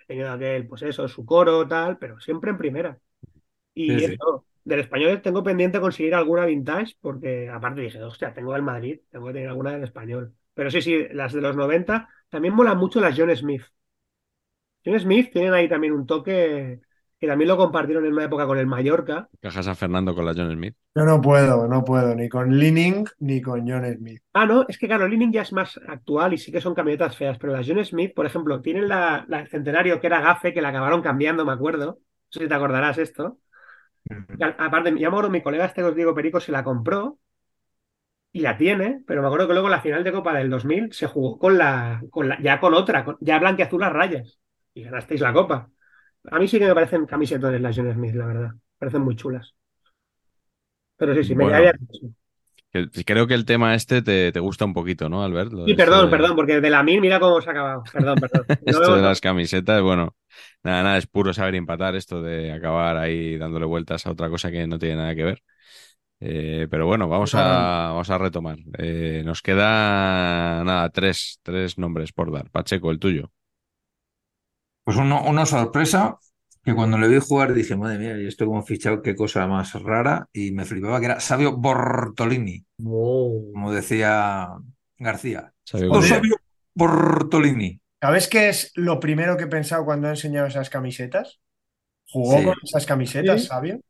he 0.00 0.06
tenido 0.06 0.30
aquel, 0.32 0.66
pues 0.68 0.82
eso, 0.82 1.08
su 1.08 1.26
coro, 1.26 1.68
tal, 1.68 1.98
pero 1.98 2.20
siempre 2.20 2.50
en 2.50 2.58
primera. 2.58 3.00
Y 3.74 4.00
Sí, 4.00 4.00
sí. 4.00 4.22
Del 4.64 4.80
español 4.80 5.22
tengo 5.22 5.42
pendiente 5.42 5.80
conseguir 5.80 6.14
alguna 6.14 6.46
vintage, 6.46 6.96
porque 7.00 7.48
aparte 7.48 7.80
dije, 7.80 8.02
hostia, 8.02 8.32
tengo 8.32 8.54
el 8.56 8.62
Madrid, 8.62 9.00
tengo 9.10 9.26
que 9.26 9.32
tener 9.34 9.48
alguna 9.48 9.72
del 9.72 9.84
español. 9.84 10.34
Pero 10.54 10.70
sí, 10.70 10.82
sí, 10.82 11.06
las 11.12 11.32
de 11.32 11.40
los 11.40 11.56
90 11.56 12.08
también 12.28 12.54
molan 12.54 12.78
mucho 12.78 13.00
las 13.00 13.18
John 13.18 13.34
Smith. 13.36 13.62
John 14.84 14.98
Smith 14.98 15.30
tienen 15.32 15.54
ahí 15.54 15.68
también 15.68 15.92
un 15.92 16.06
toque 16.06 16.80
que 17.22 17.28
también 17.28 17.46
lo 17.46 17.56
compartieron 17.56 18.04
en 18.04 18.14
una 18.14 18.24
época 18.24 18.46
con 18.48 18.58
el 18.58 18.66
Mallorca. 18.66 19.28
Cajas 19.40 19.68
a 19.68 19.76
Fernando 19.76 20.12
con 20.12 20.26
la 20.26 20.34
John 20.34 20.52
Smith. 20.52 20.74
Yo 20.92 21.04
no 21.04 21.20
puedo, 21.20 21.68
no 21.68 21.84
puedo, 21.84 22.16
ni 22.16 22.28
con 22.28 22.58
Lining 22.58 23.04
ni 23.20 23.40
con 23.40 23.60
John 23.60 23.84
Smith. 23.96 24.20
Ah, 24.32 24.44
no, 24.44 24.66
es 24.68 24.76
que 24.76 24.88
claro, 24.88 25.06
Lining 25.06 25.32
ya 25.32 25.42
es 25.42 25.52
más 25.52 25.78
actual 25.86 26.32
y 26.34 26.38
sí 26.38 26.50
que 26.50 26.60
son 26.60 26.74
camionetas 26.74 27.16
feas, 27.16 27.38
pero 27.38 27.52
las 27.52 27.64
John 27.64 27.84
Smith, 27.84 28.12
por 28.12 28.26
ejemplo, 28.26 28.60
tienen 28.60 28.88
la, 28.88 29.24
la 29.28 29.46
Centenario 29.46 30.00
que 30.00 30.08
era 30.08 30.20
gafe, 30.20 30.52
que 30.52 30.60
la 30.60 30.70
acabaron 30.70 31.00
cambiando, 31.00 31.44
me 31.44 31.52
acuerdo. 31.52 31.86
No 31.86 31.98
sé 32.28 32.40
si 32.40 32.48
te 32.48 32.54
acordarás 32.54 32.98
esto. 32.98 33.38
Y 34.38 34.42
aparte, 34.42 34.90
ya 34.90 34.96
me 34.96 35.06
acuerdo, 35.08 35.30
mi 35.30 35.42
colega 35.42 35.66
este 35.66 35.82
digo, 35.94 36.14
Perico, 36.14 36.40
se 36.40 36.52
la 36.52 36.64
compró 36.64 37.18
y 38.32 38.40
la 38.40 38.56
tiene, 38.56 39.02
pero 39.06 39.20
me 39.20 39.26
acuerdo 39.28 39.46
que 39.46 39.52
luego 39.52 39.68
la 39.68 39.80
final 39.82 40.04
de 40.04 40.12
Copa 40.12 40.32
del 40.34 40.48
2000 40.50 40.92
se 40.92 41.06
jugó 41.06 41.38
con 41.38 41.58
la, 41.58 42.02
con 42.10 42.28
la 42.28 42.40
ya 42.40 42.60
con 42.60 42.74
otra, 42.74 43.04
con- 43.04 43.18
ya 43.20 43.38
blanqueazul 43.38 43.80
las 43.80 43.92
rayas 43.92 44.38
y 44.74 44.84
ganasteis 44.84 45.20
la 45.20 45.32
Copa. 45.32 45.70
A 46.30 46.38
mí 46.38 46.48
sí 46.48 46.58
que 46.58 46.66
me 46.66 46.74
parecen 46.74 47.04
camisetones 47.06 47.60
las 47.60 47.76
John 47.76 47.92
Smith, 47.92 48.14
la 48.14 48.26
verdad. 48.26 48.50
Parecen 48.78 49.02
muy 49.02 49.16
chulas. 49.16 49.54
Pero 50.96 51.14
sí, 51.14 51.24
sí, 51.24 51.34
me 51.34 51.44
Bueno. 51.44 51.72
Que- 52.72 53.04
Creo 53.04 53.26
que 53.26 53.34
el 53.34 53.44
tema 53.44 53.74
este 53.74 54.00
te, 54.00 54.32
te 54.32 54.40
gusta 54.40 54.64
un 54.64 54.72
poquito, 54.72 55.08
¿no, 55.10 55.22
Albert? 55.22 55.52
Lo 55.52 55.66
Sí, 55.66 55.74
perdón, 55.74 56.06
de- 56.06 56.16
perdón, 56.16 56.36
porque 56.36 56.60
de 56.60 56.70
la 56.70 56.82
mil 56.82 57.00
mira 57.02 57.20
cómo 57.20 57.40
se 57.42 57.50
ha 57.50 57.52
acabado. 57.52 57.82
Perdón, 57.92 58.18
perdón. 58.20 58.46
Esto 58.64 58.96
de 58.96 59.02
las 59.02 59.20
camisetas, 59.20 59.82
bueno, 59.82 60.14
nada, 60.62 60.82
nada, 60.82 60.98
es 60.98 61.06
puro 61.06 61.32
saber 61.34 61.54
empatar 61.56 61.94
esto 61.96 62.22
de 62.22 62.52
acabar 62.52 62.96
ahí 62.96 63.38
dándole 63.38 63.66
vueltas 63.66 64.06
a 64.06 64.10
otra 64.12 64.28
cosa 64.30 64.50
que 64.50 64.66
no 64.66 64.78
tiene 64.78 64.96
nada 64.96 65.14
que 65.14 65.24
ver. 65.24 65.42
Eh, 66.20 66.68
pero 66.70 66.86
bueno, 66.86 67.08
vamos 67.08 67.34
a, 67.34 67.40
vamos 67.90 68.10
a 68.10 68.18
retomar. 68.18 68.58
Eh, 68.78 69.22
nos 69.24 69.42
queda 69.42 70.62
nada, 70.64 70.90
tres, 70.90 71.40
tres 71.42 71.78
nombres 71.78 72.12
por 72.12 72.32
dar. 72.32 72.50
Pacheco, 72.50 72.90
el 72.92 72.98
tuyo. 73.00 73.32
Pues 74.84 74.96
uno, 74.96 75.22
una 75.24 75.46
sorpresa 75.46 76.18
que 76.64 76.74
cuando 76.74 76.98
le 76.98 77.08
vi 77.08 77.18
jugar 77.20 77.54
dije, 77.54 77.76
madre 77.76 77.98
mía, 77.98 78.18
y 78.20 78.26
esto 78.26 78.46
como 78.46 78.62
fichado, 78.62 79.02
qué 79.02 79.14
cosa 79.16 79.46
más 79.46 79.72
rara, 79.82 80.28
y 80.32 80.52
me 80.52 80.64
flipaba 80.64 81.00
que 81.00 81.06
era 81.06 81.20
Sabio 81.20 81.56
Bortolini, 81.56 82.64
Oh. 82.84 83.50
como 83.52 83.72
decía 83.72 84.48
García. 84.98 85.52
Sabio 85.64 85.90
Oh. 85.92 86.02
Sabio 86.02 86.36
Bortolini. 86.74 87.80
¿Sabes 88.02 88.28
qué 88.28 88.50
es 88.50 88.72
lo 88.76 89.00
primero 89.00 89.36
que 89.38 89.44
he 89.44 89.48
pensado 89.48 89.84
cuando 89.86 90.08
he 90.08 90.10
enseñado 90.10 90.46
esas 90.48 90.70
camisetas? 90.70 91.40
¿Jugó 92.08 92.36
Sí. 92.38 92.44
con 92.44 92.54
esas 92.64 92.86
camisetas, 92.86 93.42
Sí. 93.42 93.48
sabio? 93.48 93.80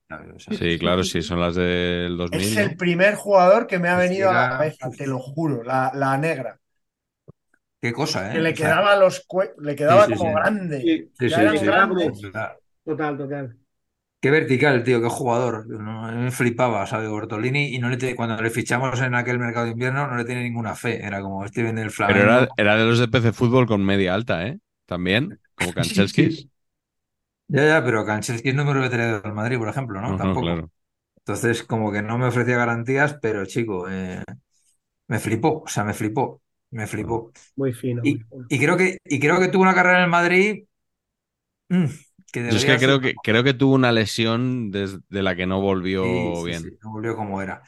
Sí, 0.48 0.78
claro, 0.78 1.02
sí, 1.04 1.22
son 1.22 1.40
las 1.40 1.54
del 1.54 2.16
2000. 2.16 2.48
Es 2.48 2.56
el 2.56 2.76
primer 2.76 3.14
jugador 3.14 3.68
que 3.68 3.78
me 3.78 3.88
ha 3.88 3.96
Sí, 3.96 3.98
venido 3.98 4.28
a 4.28 4.32
la 4.34 4.48
cabeza, 4.48 4.90
te 4.90 5.06
lo 5.06 5.20
juro, 5.20 5.62
la, 5.62 5.92
la 5.94 6.18
negra. 6.18 6.58
Qué 7.80 7.92
cosa, 7.92 8.34
¿eh? 8.34 8.38
Que 8.38 8.40
le 8.40 8.52
O 8.52 8.56
sea, 8.56 8.76
quedaba 8.76 8.96
los 8.96 9.26
cue- 9.28 9.54
le 9.58 9.76
quedaba 9.76 10.04
sí, 10.06 10.16
como 10.16 10.32
sí. 10.32 10.34
grande. 10.34 10.78
Sí, 10.80 11.10
sí, 11.18 11.28
sea, 11.28 12.58
Total, 12.84 13.16
total. 13.16 13.58
Qué 14.22 14.30
vertical, 14.30 14.84
tío, 14.84 15.02
qué 15.02 15.08
jugador. 15.08 15.66
No, 15.68 16.02
me 16.12 16.30
flipaba, 16.30 16.86
Sabio 16.86 17.10
Bortolini, 17.10 17.74
y 17.74 17.78
no 17.80 17.88
le 17.90 17.96
te- 17.98 18.16
cuando 18.16 18.40
le 18.42 18.50
fichamos 18.50 19.00
en 19.00 19.14
aquel 19.16 19.38
mercado 19.40 19.66
de 19.66 19.72
invierno 19.72 20.06
no 20.06 20.16
le 20.16 20.24
tenía 20.24 20.42
ninguna 20.44 20.76
fe. 20.76 21.04
Era 21.04 21.20
como, 21.22 21.44
este 21.44 21.62
viene 21.62 21.80
del 21.82 21.90
Pero 22.04 22.20
Flamengo. 22.20 22.22
era, 22.22 22.52
era 22.56 22.76
de 22.76 22.84
los 22.84 22.98
de 22.98 23.08
PC 23.08 23.32
Fútbol 23.32 23.66
con 23.66 23.84
media 23.84 24.14
alta, 24.14 24.46
¿eh? 24.46 24.58
También, 24.86 25.40
como 25.54 25.72
Kanchelskis. 25.74 26.48
Ya, 27.48 27.66
ya, 27.66 27.84
pero 27.84 28.06
Kanchelskis 28.06 28.54
no 28.54 28.64
me 28.64 28.72
lo 28.72 28.80
hubiera 28.80 28.94
traído 28.96 29.20
al 29.24 29.34
Madrid, 29.34 29.58
por 29.58 29.68
ejemplo, 29.68 30.00
¿no? 30.00 30.14
No, 30.14 30.18
no, 30.18 30.36
Tampoco. 30.36 30.38
claro. 30.38 30.70
Entonces, 31.18 31.62
como 31.64 31.92
que 31.92 32.02
no 32.02 32.18
me 32.18 32.26
ofrecía 32.28 32.56
garantías, 32.58 33.14
pero 33.22 33.46
chico, 33.46 33.88
eh, 33.90 34.22
me 35.08 35.20
flipó, 35.20 35.62
o 35.64 35.68
sea, 35.68 35.84
me 35.84 35.94
flipó, 35.94 36.42
me 36.70 36.86
flipó. 36.86 37.32
Muy 37.56 37.72
fino. 37.72 38.02
Y, 38.02 38.20
muy 38.30 38.44
fino. 38.44 38.48
y 38.48 38.60
creo 38.60 38.76
que, 38.78 38.98
y 39.04 39.20
creo 39.20 39.40
que 39.40 39.48
tuvo 39.48 39.62
una 39.64 39.74
carrera 39.74 39.98
en 39.98 40.04
el 40.04 40.10
Madrid 40.10 40.64
mm, 41.70 41.86
que 42.32 42.40
Yo 42.46 42.56
es 42.56 42.64
que 42.64 42.78
creo 42.78 43.00
que 43.00 43.20
creo 43.20 43.44
que 43.44 43.54
tuvo 43.54 43.74
una 43.74 43.92
lesión 43.92 44.70
des- 44.70 44.98
de 45.08 45.22
la 45.22 45.36
que 45.36 45.46
no 45.46 45.60
volvió 45.60 46.42
Sí, 46.42 46.44
bien. 46.44 46.72
sí, 46.72 46.76
no 46.82 46.90
volvió 46.92 47.14
como 47.16 47.40
era. 47.42 47.62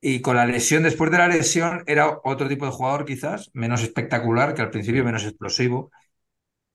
Y 0.00 0.20
con 0.22 0.36
la 0.36 0.46
lesión, 0.46 0.82
después 0.84 1.10
de 1.10 1.18
la 1.18 1.28
lesión, 1.28 1.84
era 1.86 2.20
otro 2.24 2.48
tipo 2.48 2.66
de 2.66 2.72
jugador 2.72 3.04
quizás, 3.06 3.50
menos 3.54 3.82
espectacular, 3.82 4.54
que 4.54 4.62
al 4.62 4.70
principio 4.70 5.04
menos 5.04 5.24
explosivo. 5.24 5.90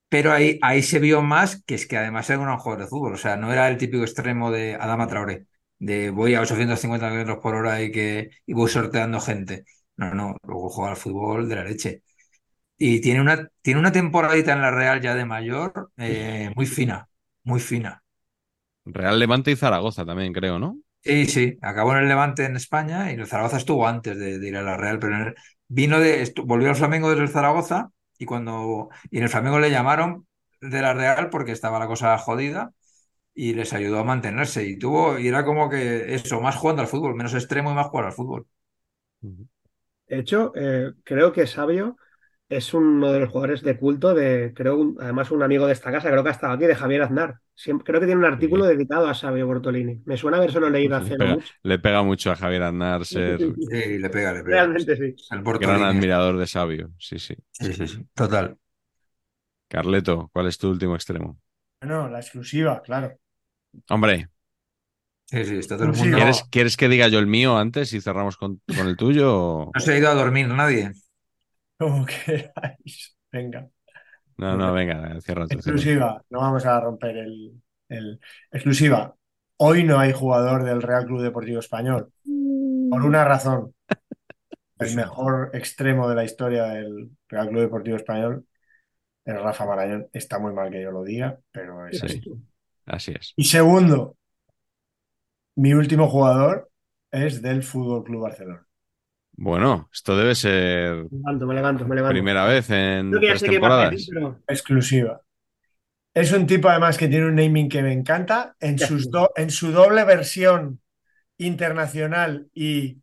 Pero 0.08 0.32
ahí, 0.32 0.58
ahí 0.62 0.82
se 0.82 0.98
vio 1.00 1.22
más 1.22 1.62
que 1.64 1.74
es 1.76 1.86
que 1.86 1.98
además 1.98 2.30
era 2.30 2.40
un 2.40 2.58
jugador 2.58 2.84
de 2.84 2.88
fútbol. 2.90 3.14
O 3.14 3.16
sea, 3.18 3.36
no 3.36 3.52
era 3.52 3.68
el 3.68 3.78
típico 3.78 4.04
extremo 4.04 4.50
de 4.52 4.76
Adama 4.76 5.08
Traoré, 5.08 5.46
de 5.78 6.10
voy 6.10 6.34
a 6.34 6.42
850 6.42 7.08
kilómetros 7.08 7.38
por 7.42 7.54
hora 7.56 7.82
y, 7.82 7.92
que, 7.92 8.30
y 8.46 8.54
voy 8.54 8.70
sorteando 8.70 9.20
gente. 9.20 9.64
No, 9.96 10.14
no, 10.14 10.36
luego 10.44 10.70
juega 10.70 10.92
al 10.92 10.96
fútbol 10.96 11.48
de 11.48 11.56
la 11.56 11.64
leche. 11.64 12.02
Y 12.78 13.00
tiene 13.00 13.20
una, 13.22 13.48
tiene 13.62 13.80
una 13.80 13.92
temporadita 13.92 14.52
en 14.52 14.60
la 14.62 14.70
Real 14.70 15.00
ya 15.00 15.14
de 15.14 15.24
mayor, 15.24 15.90
eh, 15.96 16.50
muy 16.54 16.66
fina, 16.66 17.08
muy 17.46 17.60
fina. 17.60 18.04
Real 18.86 19.18
Levante 19.18 19.50
y 19.50 19.56
Zaragoza 19.56 20.04
también, 20.06 20.32
creo, 20.32 20.58
¿no? 20.58 20.78
Sí, 21.02 21.26
sí, 21.26 21.56
acabó 21.62 21.92
en 21.92 21.98
el 21.98 22.08
Levante 22.08 22.44
en 22.44 22.56
España 22.56 23.12
y 23.12 23.14
el 23.14 23.26
Zaragoza 23.28 23.58
estuvo 23.58 23.86
antes 23.86 24.18
de, 24.18 24.38
de 24.40 24.48
ir 24.48 24.56
a 24.56 24.62
la 24.62 24.76
Real, 24.76 24.98
pero 24.98 25.14
en 25.14 25.22
el- 25.28 25.34
vino 25.68 26.00
de, 26.00 26.20
estu- 26.22 26.44
volvió 26.44 26.68
al 26.68 26.74
Flamengo 26.76 27.10
desde 27.10 27.22
el 27.22 27.28
Zaragoza 27.28 27.90
y 28.18 28.24
cuando 28.26 28.88
y 29.10 29.18
en 29.18 29.22
el 29.24 29.28
Flamengo 29.28 29.58
le 29.60 29.70
llamaron 29.70 30.26
de 30.60 30.82
la 30.82 30.94
Real 30.94 31.30
porque 31.30 31.52
estaba 31.52 31.78
la 31.78 31.86
cosa 31.86 32.18
jodida 32.18 32.72
y 33.34 33.54
les 33.54 33.72
ayudó 33.74 34.00
a 34.00 34.04
mantenerse 34.04 34.66
y 34.66 34.78
tuvo 34.78 35.18
y 35.18 35.28
era 35.28 35.44
como 35.44 35.70
que 35.70 36.14
eso, 36.14 36.40
más 36.40 36.56
jugando 36.56 36.82
al 36.82 36.88
fútbol, 36.88 37.14
menos 37.16 37.34
extremo 37.34 37.72
y 37.72 37.74
más 37.74 37.88
jugar 37.88 38.06
al 38.06 38.12
fútbol. 38.12 38.46
De 40.08 40.18
hecho, 40.18 40.52
eh, 40.54 40.92
creo 41.04 41.32
que 41.32 41.46
Sabio 41.46 41.96
es 42.48 42.74
uno 42.74 43.12
de 43.12 43.20
los 43.20 43.30
jugadores 43.30 43.62
de 43.62 43.76
culto 43.78 44.14
de, 44.14 44.52
creo, 44.54 44.76
un- 44.78 44.96
además 45.00 45.30
un 45.30 45.42
amigo 45.42 45.66
de 45.66 45.72
esta 45.72 45.90
casa, 45.92 46.10
creo 46.10 46.22
que 46.22 46.28
ha 46.30 46.32
estado 46.32 46.52
aquí, 46.54 46.66
de 46.66 46.74
Javier 46.76 47.02
Aznar. 47.02 47.40
Siempre- 47.54 47.84
creo 47.86 48.00
que 48.00 48.06
tiene 48.06 48.20
un 48.20 48.26
artículo 48.32 48.66
dedicado 48.66 49.08
a 49.08 49.14
Sabio 49.14 49.46
Bortolini. 49.46 50.02
Me 50.06 50.16
suena 50.16 50.36
haberlo 50.38 50.70
leído 50.70 50.96
Pues 50.96 51.00
le, 51.00 51.06
hace 51.06 51.18
mucho. 51.18 51.54
le 51.62 51.78
pega 51.78 52.02
mucho 52.02 52.30
a 52.30 52.36
Javier 52.36 52.62
Aznar 52.62 53.04
ser 53.04 53.40
Sí, 53.70 53.98
le 53.98 54.10
pega, 54.10 54.32
le 54.32 54.42
pega. 54.44 54.56
Realmente 54.56 54.96
sí. 54.96 55.16
El 55.30 55.42
gran 55.58 55.82
admirador 55.82 56.38
de 56.38 56.46
Sabio. 56.46 56.92
Sí, 56.98 57.18
sí. 57.18 57.34
Sí, 57.52 57.72
sí, 57.72 57.86
sí, 57.88 58.06
total. 58.14 58.56
Carleto, 59.68 60.28
¿cuál 60.32 60.48
es 60.48 60.58
tu 60.58 60.68
último 60.70 60.96
extremo? 60.96 61.38
Bueno, 61.80 62.08
la 62.10 62.18
exclusiva, 62.20 62.82
claro. 62.82 63.18
Hombre, 63.88 64.28
Sí, 65.26 65.44
sí, 65.44 65.56
está 65.58 65.76
todo 65.76 65.86
el 65.86 65.92
mundo. 65.92 66.18
¿quieres, 66.18 66.44
¿quieres 66.50 66.76
que 66.76 66.88
diga 66.88 67.08
yo 67.08 67.18
el 67.18 67.26
mío 67.26 67.56
antes 67.58 67.92
y 67.92 68.00
cerramos 68.00 68.36
con, 68.36 68.60
con 68.72 68.86
el 68.88 68.96
tuyo? 68.96 69.32
o- 69.34 69.72
No 69.74 69.80
se 69.80 69.92
ha 69.92 69.98
ido 69.98 70.08
a 70.10 70.14
dormir 70.14 70.48
nadie. 70.48 70.92
Como 71.78 72.06
queráis. 72.26 73.16
Venga. 73.32 73.68
No, 74.38 74.56
no, 74.56 74.72
venga, 74.72 75.20
cierra. 75.20 75.44
Exclusiva. 75.48 76.22
No 76.30 76.40
vamos 76.40 76.66
a 76.66 76.80
romper 76.80 77.16
el, 77.18 77.62
el- 77.88 78.20
Exclusiva. 78.50 79.14
Hoy 79.58 79.84
no 79.84 79.98
hay 79.98 80.12
jugador 80.12 80.64
del 80.64 80.82
Real 80.82 81.06
Club 81.06 81.22
Deportivo 81.22 81.60
Español. 81.60 82.12
Por 82.90 83.02
una 83.04 83.24
razón. 83.24 83.74
El 84.78 84.94
mejor 84.94 85.50
extremo 85.54 86.06
de 86.08 86.14
la 86.14 86.24
historia 86.24 86.64
del 86.64 87.10
Real 87.28 87.48
Club 87.48 87.62
Deportivo 87.62 87.96
Español 87.96 88.46
es 89.24 89.34
Rafa 89.34 89.66
Marañón. 89.66 90.08
Está 90.12 90.38
muy 90.38 90.52
mal 90.52 90.70
que 90.70 90.82
yo 90.82 90.90
lo 90.90 91.02
diga, 91.04 91.38
pero 91.50 91.86
es 91.88 91.98
Sí. 92.00 92.06
así. 92.06 92.22
Así 92.86 93.12
es. 93.18 93.32
Y 93.36 93.44
segundo, 93.44 94.16
mi 95.56 95.72
último 95.74 96.08
jugador 96.08 96.70
es 97.10 97.42
del 97.42 97.62
Fútbol 97.62 98.04
Club 98.04 98.22
Barcelona. 98.22 98.65
Bueno, 99.36 99.88
esto 99.92 100.16
debe 100.16 100.34
ser 100.34 101.08
Me 101.10 101.18
levanto, 101.18 101.46
me 101.46 101.54
levanto, 101.54 101.86
me 101.86 101.94
levanto. 101.96 102.24
primera 102.24 102.44
vez 102.46 102.70
en 102.70 103.06
Creo 103.08 103.20
que 103.20 103.28
ya 103.28 103.36
tres 103.36 103.42
sé 103.42 103.48
qué 103.50 103.58
vas 103.58 103.78
a 103.78 103.82
temporadas. 103.82 103.90
decir, 103.90 104.14
pero 104.14 104.42
Exclusiva. 104.48 105.22
Es 106.14 106.32
un 106.32 106.46
tipo 106.46 106.68
además 106.68 106.98
que 106.98 107.08
tiene 107.08 107.26
un 107.28 107.36
naming 107.36 107.68
que 107.68 107.82
me 107.82 107.92
encanta. 107.92 108.56
En, 108.60 108.78
sus 108.78 109.10
do- 109.10 109.32
en 109.36 109.50
su 109.50 109.72
doble 109.72 110.04
versión 110.04 110.80
internacional 111.38 112.50
y 112.54 113.02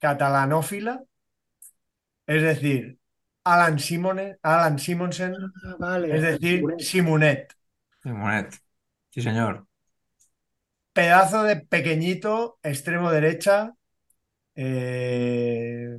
catalanófila, 0.00 1.04
es 2.26 2.42
decir, 2.42 2.98
Alan, 3.44 3.78
Simone, 3.78 4.38
Alan 4.42 4.78
Simonsen, 4.78 5.54
Ah, 5.62 5.76
vale. 5.78 6.08
es 6.08 6.22
decir, 6.22 6.74
Simonet. 6.78 6.78
Simonet. 6.78 7.52
Simonet. 8.02 8.54
Sí, 9.10 9.20
señor. 9.22 9.66
Pedazo 10.92 11.42
de 11.44 11.56
pequeñito, 11.74 12.58
extremo 12.62 13.10
derecha. 13.12 13.74
Eh, 14.56 15.96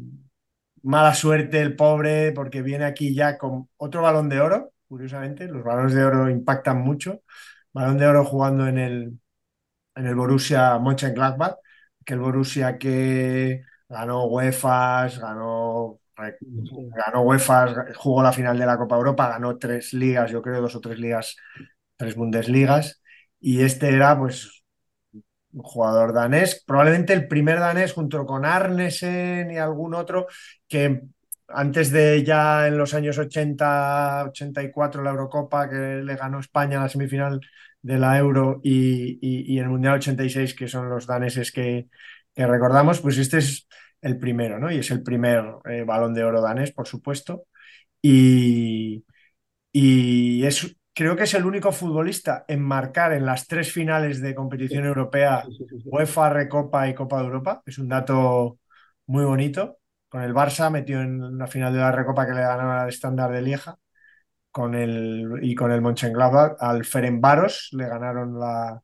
mala 0.84 1.13
suerte 1.15 1.61
el 1.61 1.75
pobre 1.75 2.31
porque 2.34 2.61
viene 2.61 2.85
aquí 2.85 3.13
ya 3.15 3.38
con 3.38 3.69
otro 3.77 4.01
balón 4.01 4.29
de 4.29 4.41
oro, 4.41 4.73
curiosamente. 4.88 5.47
Los 5.47 5.63
balones 5.63 5.93
de 5.93 6.03
oro 6.03 6.29
impactan 6.29 6.79
mucho. 6.81 7.21
Balón 7.73 7.97
de 7.97 8.07
oro 8.07 8.25
jugando 8.25 8.67
en 8.67 8.77
el, 8.79 9.19
en 9.95 10.05
el 10.07 10.15
Borussia 10.15 10.77
Mönchengladbach, 10.79 11.55
que 12.05 12.13
el 12.13 12.19
Borussia 12.19 12.77
que 12.77 13.63
ganó 13.89 14.25
UEFA, 14.27 15.07
ganó, 15.19 15.99
ganó 16.95 17.21
UEFA, 17.21 17.93
jugó 17.95 18.23
la 18.23 18.34
final 18.34 18.57
de 18.57 18.65
la 18.65 18.77
Copa 18.77 18.95
Europa, 18.95 19.29
ganó 19.29 19.57
tres 19.57 19.93
ligas, 19.93 20.31
yo 20.31 20.41
creo 20.41 20.61
dos 20.61 20.75
o 20.75 20.81
tres 20.81 20.99
ligas, 20.99 21.35
tres 21.97 22.15
Bundesligas, 22.15 23.01
y 23.39 23.61
este 23.63 23.89
era 23.93 24.17
pues 24.17 24.56
un 25.53 25.64
jugador 25.64 26.14
danés, 26.14 26.64
probablemente 26.65 27.14
el 27.14 27.28
primer 27.28 27.60
danés 27.60 27.94
junto 27.94 28.26
con 28.26 28.45
Arnesen 28.45 29.52
y 29.52 29.57
algún 29.57 29.94
otro 29.94 30.28
que 30.68 31.02
antes 31.48 31.91
de 31.91 32.24
ya 32.24 32.68
en 32.68 32.78
los 32.78 32.94
años 32.94 33.18
80, 33.18 34.26
84 34.30 35.02
la 35.03 35.11
Eurocopa 35.11 35.69
que 35.69 36.02
le 36.03 36.15
ganó 36.15 36.40
España 36.40 36.76
en 36.76 36.84
la 36.84 36.90
semifinal 36.90 37.40
de 37.82 37.98
la 37.98 38.18
Euro 38.18 38.60
y, 38.64 39.18
y, 39.22 39.60
el 39.60 39.69
Mundial 39.69 39.95
86 39.95 40.53
que 40.56 40.68
son 40.68 40.90
los 40.90 41.07
daneses 41.07 41.52
que, 41.52 41.88
que, 42.36 42.48
recordamos, 42.48 42.99
pues 43.02 43.18
este 43.18 43.38
es 43.38 43.68
el 44.02 44.18
primero, 44.19 44.60
¿no? 44.60 44.72
Y 44.72 44.80
es 44.80 44.91
el 44.91 45.03
primer 45.03 45.44
eh, 45.69 45.84
balón 45.84 46.14
de 46.14 46.24
oro 46.24 46.41
danés, 46.41 46.72
por 46.72 46.88
supuesto. 46.88 47.45
Y, 48.02 49.06
y 49.72 50.45
es 50.45 50.76
creo 50.98 51.15
que 51.15 51.24
es 51.26 51.34
el 51.36 51.45
único 51.45 51.72
futbolista 51.72 52.44
en 52.48 52.60
marcar 52.64 53.14
en 53.14 53.24
las 53.24 53.45
tres 53.45 53.72
finales 53.72 54.19
de 54.19 54.34
competición 54.34 54.84
europea. 54.84 55.44
UEFA, 55.86 56.30
Recopa 56.32 56.90
y 56.90 56.95
Copa 56.95 57.19
de 57.19 57.26
Europa. 57.26 57.61
Es 57.68 57.78
un 57.78 57.88
dato 57.88 58.57
muy 59.06 59.24
bonito. 59.24 59.78
Con 60.10 60.24
el 60.24 60.34
Barça 60.34 60.72
metió 60.72 60.99
en 60.99 61.24
una 61.24 61.45
final 61.45 61.72
de 61.74 61.80
la 61.80 61.91
Recopa 61.91 62.26
que 62.26 62.34
le 62.34 62.41
ganaron 62.41 62.72
al 62.72 62.90
estándar 62.90 63.32
de 63.32 63.44
Lieja. 63.44 63.78
Con 64.49 64.74
el, 64.74 65.40
y 65.44 65.53
con 65.53 65.72
el 65.72 65.82
Mönchengladbach 65.82 66.56
al 66.60 66.84
Ferencváros 66.84 67.69
le 67.74 67.88
ganaron 67.88 68.40
la, 68.40 68.82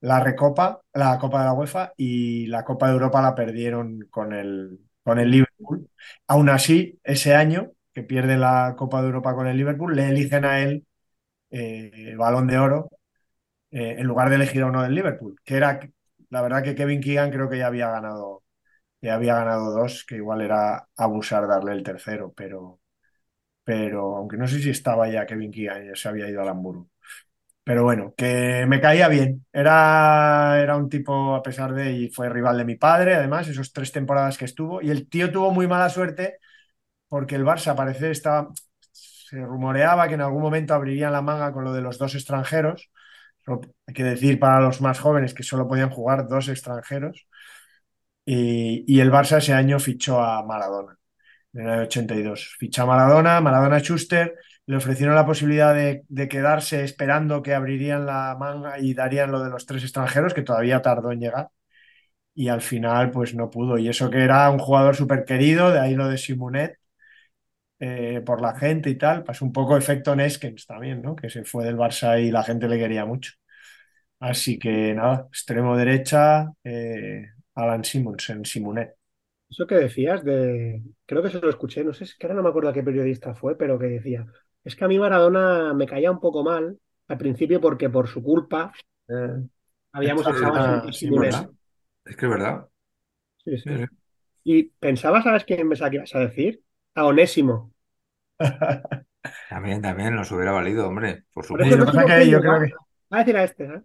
la 0.00 0.18
Recopa, 0.18 0.80
la 0.94 1.16
Copa 1.20 1.40
de 1.40 1.44
la 1.44 1.52
UEFA 1.52 1.92
y 1.96 2.46
la 2.46 2.64
Copa 2.64 2.88
de 2.88 2.94
Europa 2.94 3.22
la 3.22 3.36
perdieron 3.36 4.00
con 4.10 4.32
el, 4.32 4.80
con 5.04 5.20
el 5.20 5.30
Liverpool. 5.30 5.88
Aún 6.26 6.48
así, 6.48 6.98
ese 7.04 7.36
año 7.36 7.70
que 7.94 8.02
pierde 8.02 8.36
la 8.36 8.74
Copa 8.76 9.00
de 9.00 9.06
Europa 9.06 9.34
con 9.36 9.46
el 9.46 9.56
Liverpool, 9.56 9.94
le 9.94 10.08
eligen 10.08 10.44
a 10.44 10.58
él 10.58 10.84
eh, 11.50 12.14
balón 12.16 12.46
de 12.46 12.58
oro 12.58 12.88
eh, 13.70 13.96
en 13.98 14.06
lugar 14.06 14.28
de 14.30 14.36
elegir 14.36 14.62
a 14.62 14.66
uno 14.66 14.82
del 14.82 14.94
Liverpool, 14.94 15.36
que 15.44 15.56
era, 15.56 15.80
la 16.30 16.42
verdad 16.42 16.62
que 16.62 16.74
Kevin 16.74 17.00
Keegan 17.00 17.30
creo 17.30 17.48
que 17.50 17.58
ya 17.58 17.66
había 17.68 17.90
ganado, 17.90 18.44
ya 19.02 19.14
había 19.16 19.36
ganado 19.36 19.72
dos, 19.72 20.04
que 20.06 20.16
igual 20.16 20.42
era 20.42 20.88
abusar 20.96 21.48
darle 21.48 21.72
el 21.72 21.82
tercero, 21.84 22.32
pero, 22.36 22.80
pero 23.64 24.16
aunque 24.16 24.36
no 24.36 24.48
sé 24.48 24.60
si 24.60 24.70
estaba 24.70 25.08
ya 25.08 25.26
Kevin 25.26 25.50
Keegan, 25.52 25.86
ya 25.88 25.96
se 25.96 26.08
había 26.08 26.28
ido 26.30 26.42
al 26.42 26.48
Hamburgo. 26.48 26.88
Pero 27.64 27.82
bueno, 27.84 28.14
que 28.16 28.64
me 28.68 28.80
caía 28.80 29.08
bien. 29.08 29.44
Era, 29.52 30.60
era 30.62 30.76
un 30.76 30.88
tipo, 30.88 31.34
a 31.34 31.42
pesar 31.42 31.74
de, 31.74 31.92
y 31.92 32.08
fue 32.10 32.28
rival 32.28 32.58
de 32.58 32.64
mi 32.64 32.76
padre, 32.76 33.14
además, 33.16 33.48
esos 33.48 33.72
tres 33.72 33.90
temporadas 33.92 34.38
que 34.38 34.44
estuvo. 34.44 34.82
Y 34.82 34.90
el 34.90 35.08
tío 35.08 35.32
tuvo 35.32 35.50
muy 35.52 35.66
mala 35.66 35.88
suerte 35.90 36.38
porque 37.08 37.36
el 37.36 37.44
Barça 37.44 37.76
parece 37.76 38.10
estaba, 38.10 38.50
se 39.28 39.44
rumoreaba 39.44 40.06
que 40.06 40.14
en 40.14 40.20
algún 40.20 40.42
momento 40.42 40.72
abrirían 40.74 41.12
la 41.12 41.20
manga 41.20 41.52
con 41.52 41.64
lo 41.64 41.72
de 41.72 41.80
los 41.80 41.98
dos 41.98 42.14
extranjeros. 42.14 42.90
Hay 43.86 43.94
que 43.94 44.04
decir 44.04 44.38
para 44.38 44.60
los 44.60 44.80
más 44.80 45.00
jóvenes 45.00 45.34
que 45.34 45.42
solo 45.42 45.66
podían 45.66 45.90
jugar 45.90 46.28
dos 46.28 46.48
extranjeros. 46.48 47.26
Y, 48.24 49.00
el 49.00 49.10
Barça 49.10 49.38
ese 49.38 49.52
año 49.52 49.78
fichó 49.78 50.20
a 50.22 50.44
Maradona, 50.44 50.96
en 51.54 51.68
el 51.68 51.80
82. 51.82 52.56
Fichó 52.58 52.82
a 52.82 52.86
Maradona, 52.86 53.40
Maradona 53.40 53.78
Schuster, 53.80 54.34
le 54.66 54.76
ofrecieron 54.76 55.14
la 55.16 55.26
posibilidad 55.26 55.74
de, 55.74 56.04
de 56.08 56.28
quedarse 56.28 56.84
esperando 56.84 57.42
que 57.42 57.54
abrirían 57.54 58.06
la 58.06 58.36
manga 58.38 58.78
y 58.80 58.94
darían 58.94 59.30
lo 59.32 59.42
de 59.42 59.50
los 59.50 59.66
tres 59.66 59.82
extranjeros, 59.84 60.34
que 60.34 60.42
todavía 60.42 60.82
tardó 60.82 61.12
en 61.12 61.20
llegar. 61.20 61.48
Y 62.34 62.48
al 62.48 62.60
final, 62.62 63.10
pues 63.10 63.34
no 63.34 63.50
pudo. 63.50 63.78
Y 63.78 63.88
eso 63.88 64.10
que 64.10 64.22
era 64.22 64.50
un 64.50 64.58
jugador 64.58 64.96
súper 64.96 65.24
querido, 65.24 65.72
de 65.72 65.80
ahí 65.80 65.94
lo 65.94 66.08
de 66.08 66.18
Simonet, 66.18 66.78
eh, 67.78 68.22
por 68.24 68.40
la 68.42 68.56
gente 68.58 68.90
y 68.90 68.96
tal. 68.98 69.24
Pasó 69.24 69.44
un 69.44 69.52
poco 69.52 69.76
efecto 69.76 70.14
Neskens 70.16 70.66
también, 70.66 71.02
¿no? 71.02 71.16
Que 71.16 71.30
se 71.30 71.44
fue 71.44 71.64
del 71.64 71.76
Barça 71.76 72.20
y 72.22 72.30
la 72.30 72.42
gente 72.44 72.68
le 72.68 72.78
quería 72.78 73.04
mucho. 73.06 73.32
Así 74.20 74.58
que 74.58 74.94
nada, 74.94 75.26
extremo 75.28 75.76
derecha, 75.76 76.52
eh, 76.64 77.26
Alan 77.54 77.84
Simonsen, 77.84 78.44
Simonet. 78.44 78.96
Eso 79.48 79.66
que 79.66 79.76
decías 79.76 80.24
de, 80.24 80.82
creo 81.06 81.22
que 81.22 81.30
se 81.30 81.40
lo 81.40 81.48
escuché, 81.50 81.84
no 81.84 81.94
sé, 81.94 82.04
es 82.04 82.14
que 82.16 82.26
ahora 82.26 82.34
no 82.36 82.42
me 82.42 82.48
acuerdo 82.48 82.70
a 82.70 82.72
qué 82.72 82.82
periodista 82.82 83.34
fue, 83.34 83.56
pero 83.56 83.78
que 83.78 83.86
decía, 83.86 84.26
es 84.64 84.74
que 84.74 84.84
a 84.84 84.88
mí 84.88 84.98
Maradona 84.98 85.72
me 85.72 85.86
caía 85.86 86.10
un 86.10 86.18
poco 86.20 86.42
mal 86.42 86.78
al 87.08 87.18
principio 87.18 87.60
porque 87.60 87.88
por 87.90 88.08
su 88.08 88.22
culpa 88.22 88.72
Eh, 89.08 89.46
habíamos 89.92 90.26
echado 90.28 90.56
a. 90.58 90.96
¿Verdad? 91.00 91.48
Es 92.04 92.16
que 92.16 92.26
es 92.26 92.30
verdad. 92.30 92.68
Sí, 93.44 93.56
sí. 93.58 93.70
Sí, 93.70 93.78
sí. 93.78 93.84
Y 94.44 94.64
pensaba, 94.64 95.22
¿sabes 95.22 95.44
quién 95.44 95.68
me 95.68 95.76
ibas 95.76 96.14
a 96.14 96.20
decir? 96.20 96.62
A 96.96 97.04
Onésimo. 97.10 97.56
También, 99.48 99.80
también 99.82 100.14
nos 100.14 100.30
hubiera 100.32 100.52
valido, 100.52 100.86
hombre, 100.88 101.24
por 101.32 101.46
Por 101.46 101.60
Sí, 101.62 101.68
eso 101.68 101.78
que 101.78 101.84
sé 101.86 101.86
pasa 101.86 102.00
por 102.02 102.06
que 102.06 102.28
yo 102.30 102.40
creo 102.40 102.52
va- 102.52 102.58
que- 102.60 102.72
Va 103.12 103.16
a 103.18 103.20
decir 103.20 103.36
a 103.36 103.44
este, 103.44 103.64
¿eh? 103.64 103.82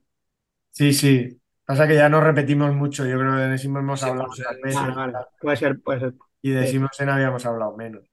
Sí, 0.71 0.93
sí. 0.93 1.41
Pasa 1.65 1.87
que 1.87 1.95
ya 1.95 2.09
no 2.09 2.21
repetimos 2.21 2.73
mucho. 2.73 3.05
Yo 3.05 3.17
creo 3.19 3.31
que 3.35 3.41
de 3.41 3.49
Nesimo 3.49 3.79
hemos 3.79 4.01
Sí, 4.01 4.09
hablado 4.09 4.29
más 4.29 4.39
eh, 4.39 4.43
veces 4.63 4.73
Vale, 4.73 4.95
vale. 4.95 5.13
Puede 5.39 5.57
ser, 5.57 5.79
puede 5.81 5.99
ser. 5.99 6.13
y 6.43 6.51
de 6.51 6.67
Simonsen 6.67 7.09
habíamos 7.09 7.45
hablado 7.47 7.75
menos. 7.75 8.03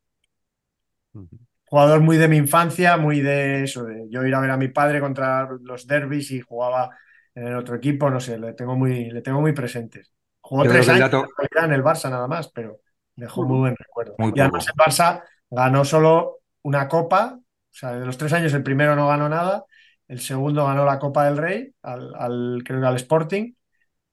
Jugador 1.66 2.00
muy 2.00 2.16
de 2.16 2.28
mi 2.28 2.36
infancia, 2.38 2.96
muy 2.96 3.20
de 3.20 3.62
eso, 3.64 3.84
de 3.84 4.08
yo 4.10 4.24
ir 4.24 4.34
a 4.34 4.40
ver 4.40 4.50
a 4.50 4.56
mi 4.56 4.68
padre 4.68 5.00
contra 5.00 5.48
los 5.62 5.86
derbis 5.86 6.30
y 6.30 6.40
jugaba 6.40 6.96
en 7.34 7.46
el 7.48 7.56
otro 7.56 7.76
equipo, 7.76 8.08
no 8.10 8.20
sé, 8.20 8.38
le 8.38 8.54
tengo 8.54 8.74
muy, 8.74 9.10
le 9.10 9.20
tengo 9.20 9.40
muy 9.42 9.52
presentes. 9.52 10.12
Jugó 10.40 10.64
Yo 10.64 10.70
tres 10.70 10.88
años 10.88 11.10
dato- 11.10 11.26
en 11.62 11.72
el 11.72 11.82
Barça 11.84 12.08
nada 12.10 12.26
más, 12.26 12.48
pero 12.48 12.80
dejó 13.18 13.44
muy 13.44 13.58
buen 13.58 13.76
recuerdo. 13.76 14.14
Muy 14.18 14.32
y 14.34 14.40
además 14.40 14.66
el. 14.68 14.74
Barça 14.74 15.22
ganó 15.50 15.84
solo 15.84 16.38
una 16.62 16.88
copa, 16.88 17.38
o 17.40 17.42
sea, 17.70 17.92
de 17.92 18.06
los 18.06 18.18
tres 18.18 18.32
años 18.32 18.52
el 18.54 18.62
primero 18.62 18.96
no 18.96 19.08
ganó 19.08 19.28
nada, 19.28 19.64
el 20.08 20.20
segundo 20.20 20.64
ganó 20.66 20.84
la 20.84 20.98
Copa 20.98 21.24
del 21.26 21.36
Rey, 21.36 21.72
al, 21.82 22.14
al- 22.14 22.62
creo 22.64 22.80
que 22.80 22.86
al 22.86 22.96
Sporting, 22.96 23.52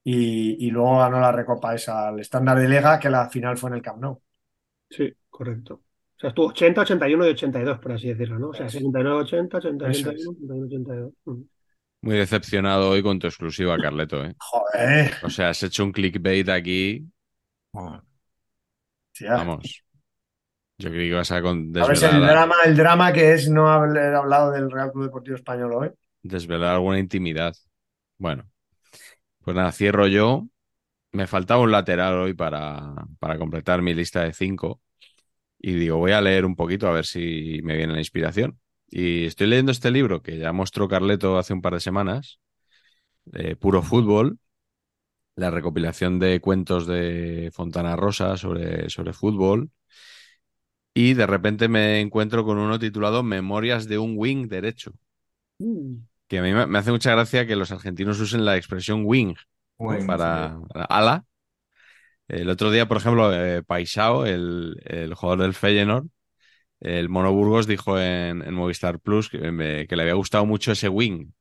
y, 0.03 0.68
y 0.68 0.72
luego 0.72 0.99
ganó 0.99 1.19
la 1.19 1.32
recopa 1.32 1.73
esa 1.73 2.10
al 2.10 2.19
estándar 2.19 2.60
de 2.60 2.68
Lega, 2.68 2.99
que 2.99 3.10
la 3.10 3.30
final 3.30 3.57
fue 3.57 3.69
en 3.72 3.76
el 3.77 3.82
Camp 3.82 3.99
Nou. 4.02 4.22
Sí, 4.90 5.11
correcto. 5.30 5.76
O 5.76 6.19
sea, 6.19 6.30
estuvo 6.30 6.48
80, 6.48 6.82
81 6.82 7.26
y 7.27 7.30
82, 7.32 7.80
por 7.80 7.91
así 7.94 8.07
decirlo, 8.10 8.40
¿no? 8.40 8.49
O 8.49 8.53
sea, 8.53 8.68
Eso. 8.68 8.77
79, 8.77 9.18
80, 9.22 9.57
80, 9.57 9.90
Eso 9.90 10.10
81, 10.10 10.32
81, 10.32 10.65
82. 10.65 11.14
Mm. 11.26 11.41
Muy 12.02 12.15
decepcionado 12.18 12.90
hoy 12.91 13.02
con 13.02 13.18
tu 13.19 13.27
exclusiva, 13.27 13.77
Carleto. 13.77 14.23
¿eh? 14.23 14.36
Joder, 14.38 15.14
O 15.23 15.30
sea, 15.30 15.49
has 15.49 15.64
hecho 15.64 15.84
un 15.84 15.91
clickbait 15.91 16.48
aquí. 16.49 17.06
Vamos. 19.21 19.83
Yo 20.77 20.89
creí 20.89 21.03
que 21.03 21.07
ibas 21.07 21.31
a 21.31 21.41
con- 21.41 21.71
A 21.77 21.87
ver 21.87 21.97
si 21.97 22.05
el 22.05 22.19
drama, 22.21 22.55
el 22.65 22.75
drama 22.75 23.13
que 23.13 23.33
es 23.33 23.49
no 23.49 23.69
haber 23.69 24.13
hablado 24.15 24.51
del 24.51 24.69
Real 24.69 24.91
Club 24.91 25.05
Deportivo 25.05 25.35
Español 25.35 25.73
hoy. 25.73 25.91
desvelar 26.21 26.73
alguna 26.73 26.97
intimidad. 26.99 27.55
Bueno, 28.17 28.49
pues 29.43 29.55
nada, 29.55 29.71
cierro 29.71 30.07
yo. 30.07 30.47
Me 31.11 31.27
faltaba 31.27 31.61
un 31.61 31.71
lateral 31.71 32.15
hoy 32.15 32.33
para, 32.33 32.93
para 33.19 33.37
completar 33.37 33.81
mi 33.81 33.93
lista 33.93 34.23
de 34.23 34.33
cinco. 34.33 34.81
Y 35.59 35.73
digo, 35.73 35.97
voy 35.97 36.11
a 36.11 36.21
leer 36.21 36.45
un 36.45 36.55
poquito 36.55 36.87
a 36.87 36.91
ver 36.91 37.05
si 37.05 37.61
me 37.63 37.77
viene 37.77 37.93
la 37.93 37.99
inspiración. 37.99 38.59
Y 38.87 39.25
estoy 39.25 39.47
leyendo 39.47 39.71
este 39.71 39.91
libro 39.91 40.21
que 40.21 40.37
ya 40.37 40.51
mostró 40.51 40.87
Carleto 40.87 41.37
hace 41.37 41.53
un 41.53 41.61
par 41.61 41.73
de 41.73 41.79
semanas, 41.79 42.39
eh, 43.33 43.55
Puro 43.55 43.81
Fútbol, 43.81 44.39
la 45.36 45.52
recopilación 45.52 46.20
de 46.20 46.40
cuentos 46.41 46.88
de 46.88 47.52
Fontana 47.53 47.95
Rosa 47.95 48.38
sobre, 48.38 48.90
sobre 48.90 49.14
fútbol. 49.14 49.70
Y 50.94 51.14
de 51.14 51.28
repente 51.28 51.68
me 51.68 51.99
encuentro 51.99 52.45
con 52.45 52.57
uno 52.57 52.80
titulado 52.80 53.22
Memorias 53.22 53.88
de 53.88 53.98
un 53.98 54.14
wing 54.18 54.48
derecho. 54.48 54.94
Mm. 55.60 55.95
Que 56.28 56.40
a 56.40 56.41
mí 56.41 56.53
me 56.53 56.80
hace 56.80 56.91
mucha 56.91 57.12
gracia 57.12 57.45
que 57.45 57.56
los 57.56 57.72
argentinos 57.72 58.20
usen 58.20 58.45
la 58.45 58.57
expresión 58.57 59.03
wing 59.06 59.36
para, 60.07 60.60
para 60.70 60.86
ala. 60.86 61.26
El 62.28 62.49
otro 62.49 62.72
día, 62.72 62.88
por 62.88 62.98
ejemplo, 62.98 63.34
eh, 63.34 63.62
Paisao, 63.64 64.26
el, 64.26 64.82
el 64.86 65.14
jugador 65.14 65.44
del 65.44 65.53
Feyenoord, 65.53 66.07
el 66.80 67.10
Mono 67.10 67.34
Burgos 67.34 67.68
dijo 67.68 67.99
en, 67.99 68.41
en 68.41 68.53
Movistar 68.53 68.99
Plus 68.99 69.30
que, 69.30 69.52
me- 69.52 69.88
que 69.88 69.95
le 69.95 70.03
había 70.03 70.16
gustado 70.16 70.45
mucho 70.45 70.72
ese 70.72 70.90
wing. 70.90 71.32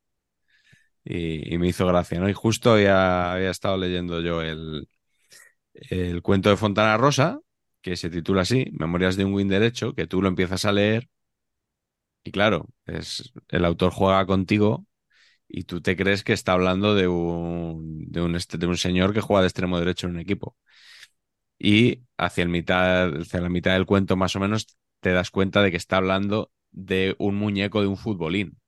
Y, 1.05 1.59
me 1.59 1.68
hizo 1.68 1.86
gracia, 1.86 2.18
¿no? 2.20 2.28
Y 2.28 2.32
justo 2.32 2.72
había, 2.72 3.32
había 3.32 3.51
estado 3.51 3.76
leyendo 3.76 4.20
yo 4.22 4.43
el, 4.43 4.89
el 5.74 6.22
cuento 6.22 6.51
de 6.51 6.56
Fontana 6.56 6.97
Rosa, 6.97 7.40
que 7.82 7.97
se 7.97 8.10
titula 8.10 8.43
así, 8.43 8.66
Memorias 8.72 9.16
de 9.16 9.24
un 9.26 9.35
wing 9.35 9.48
derecho, 9.48 9.94
que 9.94 10.06
tú 10.06 10.22
lo 10.22 10.28
empiezas 10.28 10.64
a 10.64 10.72
leer 10.72 11.09
y 12.24 12.32
claro, 12.32 12.68
es, 12.86 13.32
el 13.48 13.64
autor 13.64 13.93
juega 13.93 14.26
contigo 14.26 14.86
y 15.48 15.64
tú 15.64 15.82
te 15.82 15.97
crees 15.97 16.24
que 16.24 16.32
está 16.35 16.52
hablando 16.55 16.94
de 16.94 17.09
un, 17.09 18.06
de 18.10 18.22
un, 18.22 18.39
de 18.39 18.66
un 18.66 18.76
señor 18.78 19.14
que 19.14 19.20
juega 19.20 19.43
de 19.43 19.48
extremo 19.48 19.78
derecho 19.78 20.06
en 20.09 20.14
un 20.14 20.20
equipo. 20.20 20.56
Y 21.59 22.02
hacia, 22.18 22.43
el 22.43 22.48
mitad, 22.48 23.14
hacia 23.20 23.40
la 23.40 23.48
mitad 23.48 23.72
del 23.72 23.86
cuento 23.86 24.16
más 24.16 24.36
o 24.36 24.40
menos 24.40 24.76
te 25.01 25.12
das 25.12 25.31
cuenta 25.31 25.62
de 25.62 25.70
que 25.70 25.76
está 25.76 25.98
hablando 25.98 26.51
de 26.72 27.14
un 27.18 27.36
muñeco 27.36 27.81
de 27.81 27.86
un 27.86 27.97
futbolín, 27.97 28.59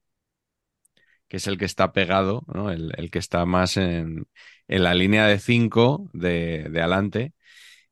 que 1.28 1.38
es 1.38 1.46
el 1.46 1.58
que 1.58 1.64
está 1.64 1.92
pegado, 1.92 2.44
¿no? 2.52 2.70
El, 2.70 2.92
el 2.96 3.10
que 3.10 3.18
está 3.18 3.44
más 3.46 3.76
en, 3.76 4.26
en 4.68 4.82
la 4.84 4.94
línea 4.94 5.26
de 5.26 5.38
5 5.38 6.10
de, 6.12 6.68
de 6.70 6.80
adelante. 6.80 7.34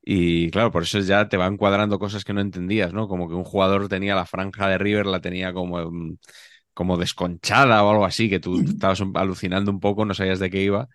Y 0.03 0.51
claro, 0.51 0.71
por 0.71 0.83
eso 0.83 1.01
ya 1.01 1.29
te 1.29 1.37
van 1.39 1.57
cuadrando 1.57 1.99
cosas 1.99 2.25
que 2.25 2.33
no 2.35 2.41
entendías, 2.43 2.93
¿no? 2.93 3.09
Como 3.09 3.29
que 3.29 3.35
un 3.35 3.45
jugador 3.45 3.89
tenía 3.89 4.15
la 4.15 4.27
franja 4.27 4.69
de 4.69 4.79
River, 4.79 5.07
la 5.07 5.21
tenía 5.21 5.53
como, 5.55 5.91
mm, 5.91 6.17
como 6.75 6.97
desconchada 6.99 7.83
o 7.85 7.91
algo 7.91 8.05
así, 8.05 8.29
que 8.31 8.41
tú 8.41 8.61
estabas 8.61 9.03
alucinando 9.15 9.71
un 9.71 9.81
poco, 9.81 10.05
no 10.05 10.15
sabías 10.15 10.41
de 10.41 10.51
qué 10.51 10.63
iba, 10.63 10.89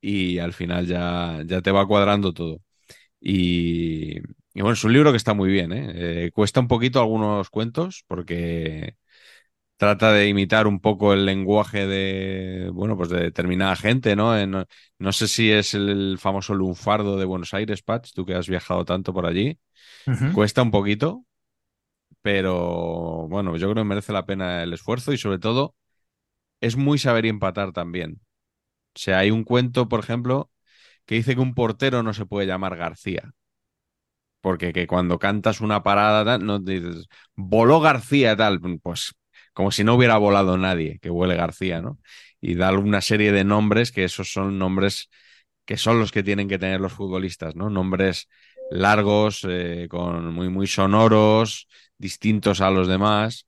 y 0.00 0.38
al 0.38 0.52
final 0.54 0.86
ya, 0.86 1.42
ya 1.46 1.62
te 1.62 1.72
va 1.72 1.86
cuadrando 1.88 2.32
todo. 2.34 2.60
Y, 3.20 4.18
y 4.54 4.60
bueno, 4.62 4.72
es 4.72 4.84
un 4.84 4.92
libro 4.92 5.10
que 5.12 5.16
está 5.18 5.34
muy 5.34 5.50
bien, 5.50 5.72
¿eh? 5.72 6.26
Eh, 6.26 6.30
cuesta 6.32 6.60
un 6.60 6.68
poquito 6.68 7.00
algunos 7.00 7.50
cuentos 7.50 8.04
porque 8.08 8.96
trata 9.80 10.12
de 10.12 10.28
imitar 10.28 10.66
un 10.66 10.78
poco 10.80 11.14
el 11.14 11.24
lenguaje 11.24 11.86
de, 11.86 12.70
bueno, 12.74 12.98
pues 12.98 13.08
de 13.08 13.20
determinada 13.20 13.76
gente, 13.76 14.14
¿no? 14.14 14.38
En- 14.38 14.50
no, 14.50 14.66
no 14.98 15.12
sé 15.12 15.26
si 15.26 15.50
es 15.50 15.72
el, 15.74 16.18
famoso 16.18 16.54
lunfardo 16.54 17.16
de 17.18 17.24
Buenos 17.24 17.54
Aires, 17.54 17.82
Patch, 17.82 18.12
tú 18.14 18.26
que 18.26 18.34
has 18.34 18.46
viajado 18.48 18.84
tanto 18.84 19.14
por 19.14 19.24
allí. 19.26 19.58
Cuesta 20.32 20.62
un 20.62 20.70
poquito, 20.70 21.24
pero 22.22 23.28
bueno, 23.28 23.56
yo 23.56 23.70
creo 23.70 23.84
que 23.84 23.88
merece 23.88 24.12
la 24.12 24.26
pena 24.26 24.62
el 24.62 24.72
esfuerzo 24.72 25.12
y 25.12 25.18
sobre 25.18 25.38
todo 25.38 25.74
es 26.60 26.76
muy 26.76 26.98
saber 26.98 27.26
empatar 27.26 27.72
también. 27.72 28.20
O 28.96 28.98
sea, 29.00 29.20
hay 29.20 29.30
un 29.32 29.44
cuento, 29.44 29.88
por 29.88 30.00
ejemplo, 30.00 30.50
que 31.06 31.16
dice 31.16 31.34
que 31.36 31.42
un 31.42 31.54
portero 31.54 32.02
no 32.02 32.14
se 32.14 32.26
puede 32.26 32.46
llamar 32.48 32.76
García. 32.76 33.32
Porque 34.40 34.72
que 34.72 34.86
cuando 34.86 35.18
cantas 35.18 35.60
una 35.60 35.82
parada, 35.82 36.38
no 36.38 36.58
dices, 36.58 37.08
voló 37.34 37.80
García, 37.80 38.36
tal, 38.36 38.60
pues 38.82 39.14
como 39.52 39.70
si 39.70 39.84
no 39.84 39.94
hubiera 39.94 40.16
volado 40.18 40.56
nadie 40.58 40.98
que 41.00 41.10
huele 41.10 41.36
García, 41.36 41.80
¿no? 41.80 41.98
Y 42.40 42.54
da 42.54 42.72
una 42.72 43.00
serie 43.00 43.32
de 43.32 43.44
nombres 43.44 43.92
que 43.92 44.04
esos 44.04 44.32
son 44.32 44.58
nombres 44.58 45.10
que 45.64 45.76
son 45.76 45.98
los 46.00 46.12
que 46.12 46.22
tienen 46.22 46.48
que 46.48 46.58
tener 46.58 46.80
los 46.80 46.92
futbolistas, 46.92 47.54
¿no? 47.56 47.70
Nombres 47.70 48.28
largos, 48.70 49.46
eh, 49.48 49.86
con 49.90 50.32
muy, 50.34 50.48
muy 50.48 50.66
sonoros, 50.66 51.68
distintos 51.98 52.60
a 52.60 52.70
los 52.70 52.88
demás. 52.88 53.46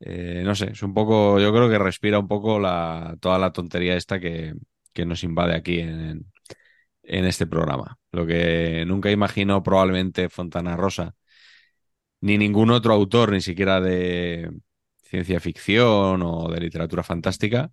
Eh, 0.00 0.42
no 0.44 0.54
sé, 0.54 0.72
es 0.72 0.82
un 0.82 0.94
poco, 0.94 1.40
yo 1.40 1.52
creo 1.52 1.68
que 1.68 1.78
respira 1.78 2.18
un 2.18 2.28
poco 2.28 2.58
la, 2.60 3.16
toda 3.20 3.38
la 3.38 3.52
tontería 3.52 3.96
esta 3.96 4.20
que, 4.20 4.54
que 4.92 5.06
nos 5.06 5.24
invade 5.24 5.54
aquí 5.56 5.80
en, 5.80 6.26
en 7.02 7.24
este 7.26 7.46
programa. 7.46 7.98
Lo 8.12 8.26
que 8.26 8.84
nunca 8.86 9.10
imaginó 9.10 9.62
probablemente 9.62 10.28
Fontana 10.28 10.76
Rosa, 10.76 11.14
ni 12.20 12.38
ningún 12.38 12.70
otro 12.70 12.94
autor, 12.94 13.32
ni 13.32 13.40
siquiera 13.40 13.80
de 13.80 14.50
ciencia 15.04 15.40
ficción 15.40 16.22
o 16.22 16.48
de 16.50 16.60
literatura 16.60 17.02
fantástica, 17.02 17.70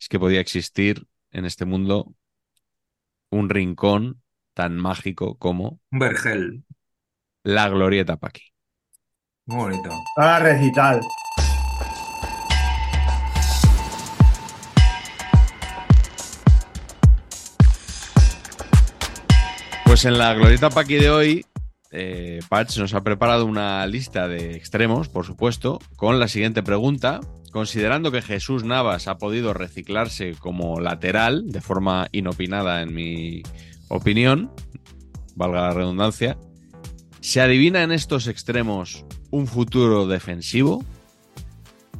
es 0.00 0.08
que 0.08 0.18
podía 0.18 0.40
existir 0.40 1.06
en 1.30 1.44
este 1.44 1.64
mundo 1.64 2.14
un 3.30 3.48
rincón 3.50 4.22
tan 4.54 4.76
mágico 4.76 5.36
como 5.38 5.80
Un 5.90 5.98
vergel. 5.98 6.64
la 7.42 7.68
Glorieta 7.68 8.16
Paqui. 8.16 8.42
Muy 9.46 9.72
bonito. 9.72 9.90
Ah, 10.16 10.38
recital. 10.38 11.00
Pues 19.84 20.04
en 20.04 20.18
la 20.18 20.34
Glorieta 20.34 20.70
Paqui 20.70 20.94
de 20.96 21.10
hoy, 21.10 21.46
eh, 21.96 22.40
Patch 22.48 22.78
nos 22.78 22.92
ha 22.92 23.02
preparado 23.02 23.46
una 23.46 23.86
lista 23.86 24.26
de 24.26 24.56
extremos, 24.56 25.08
por 25.08 25.24
supuesto, 25.24 25.78
con 25.96 26.18
la 26.18 26.26
siguiente 26.26 26.62
pregunta. 26.62 27.20
Considerando 27.52 28.10
que 28.10 28.20
Jesús 28.20 28.64
Navas 28.64 29.06
ha 29.06 29.16
podido 29.16 29.54
reciclarse 29.54 30.34
como 30.34 30.80
lateral, 30.80 31.52
de 31.52 31.60
forma 31.60 32.08
inopinada 32.10 32.82
en 32.82 32.92
mi 32.92 33.42
opinión, 33.88 34.50
valga 35.36 35.68
la 35.68 35.72
redundancia, 35.72 36.36
¿se 37.20 37.40
adivina 37.40 37.84
en 37.84 37.92
estos 37.92 38.26
extremos 38.26 39.04
un 39.30 39.46
futuro 39.46 40.08
defensivo? 40.08 40.84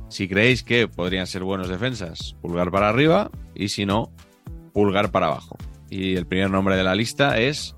Si 0.08 0.26
creéis 0.28 0.64
que 0.64 0.88
podrían 0.88 1.28
ser 1.28 1.44
buenos 1.44 1.68
defensas, 1.68 2.34
pulgar 2.42 2.72
para 2.72 2.88
arriba 2.88 3.30
y 3.54 3.68
si 3.68 3.86
no, 3.86 4.12
pulgar 4.72 5.12
para 5.12 5.26
abajo. 5.26 5.56
Y 5.88 6.16
el 6.16 6.26
primer 6.26 6.50
nombre 6.50 6.76
de 6.76 6.82
la 6.82 6.96
lista 6.96 7.38
es 7.38 7.73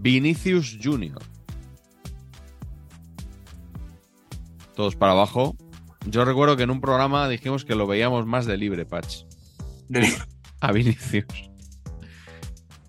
Vinicius 0.00 0.78
Junior. 0.82 1.20
Todos 4.74 4.96
para 4.96 5.12
abajo. 5.12 5.56
Yo 6.06 6.24
recuerdo 6.24 6.56
que 6.56 6.62
en 6.62 6.70
un 6.70 6.80
programa 6.80 7.28
dijimos 7.28 7.64
que 7.64 7.74
lo 7.74 7.86
veíamos 7.86 8.26
más 8.26 8.46
de 8.46 8.56
libre, 8.56 8.86
Patch. 8.86 9.24
A 10.60 10.72
Vinicius. 10.72 11.24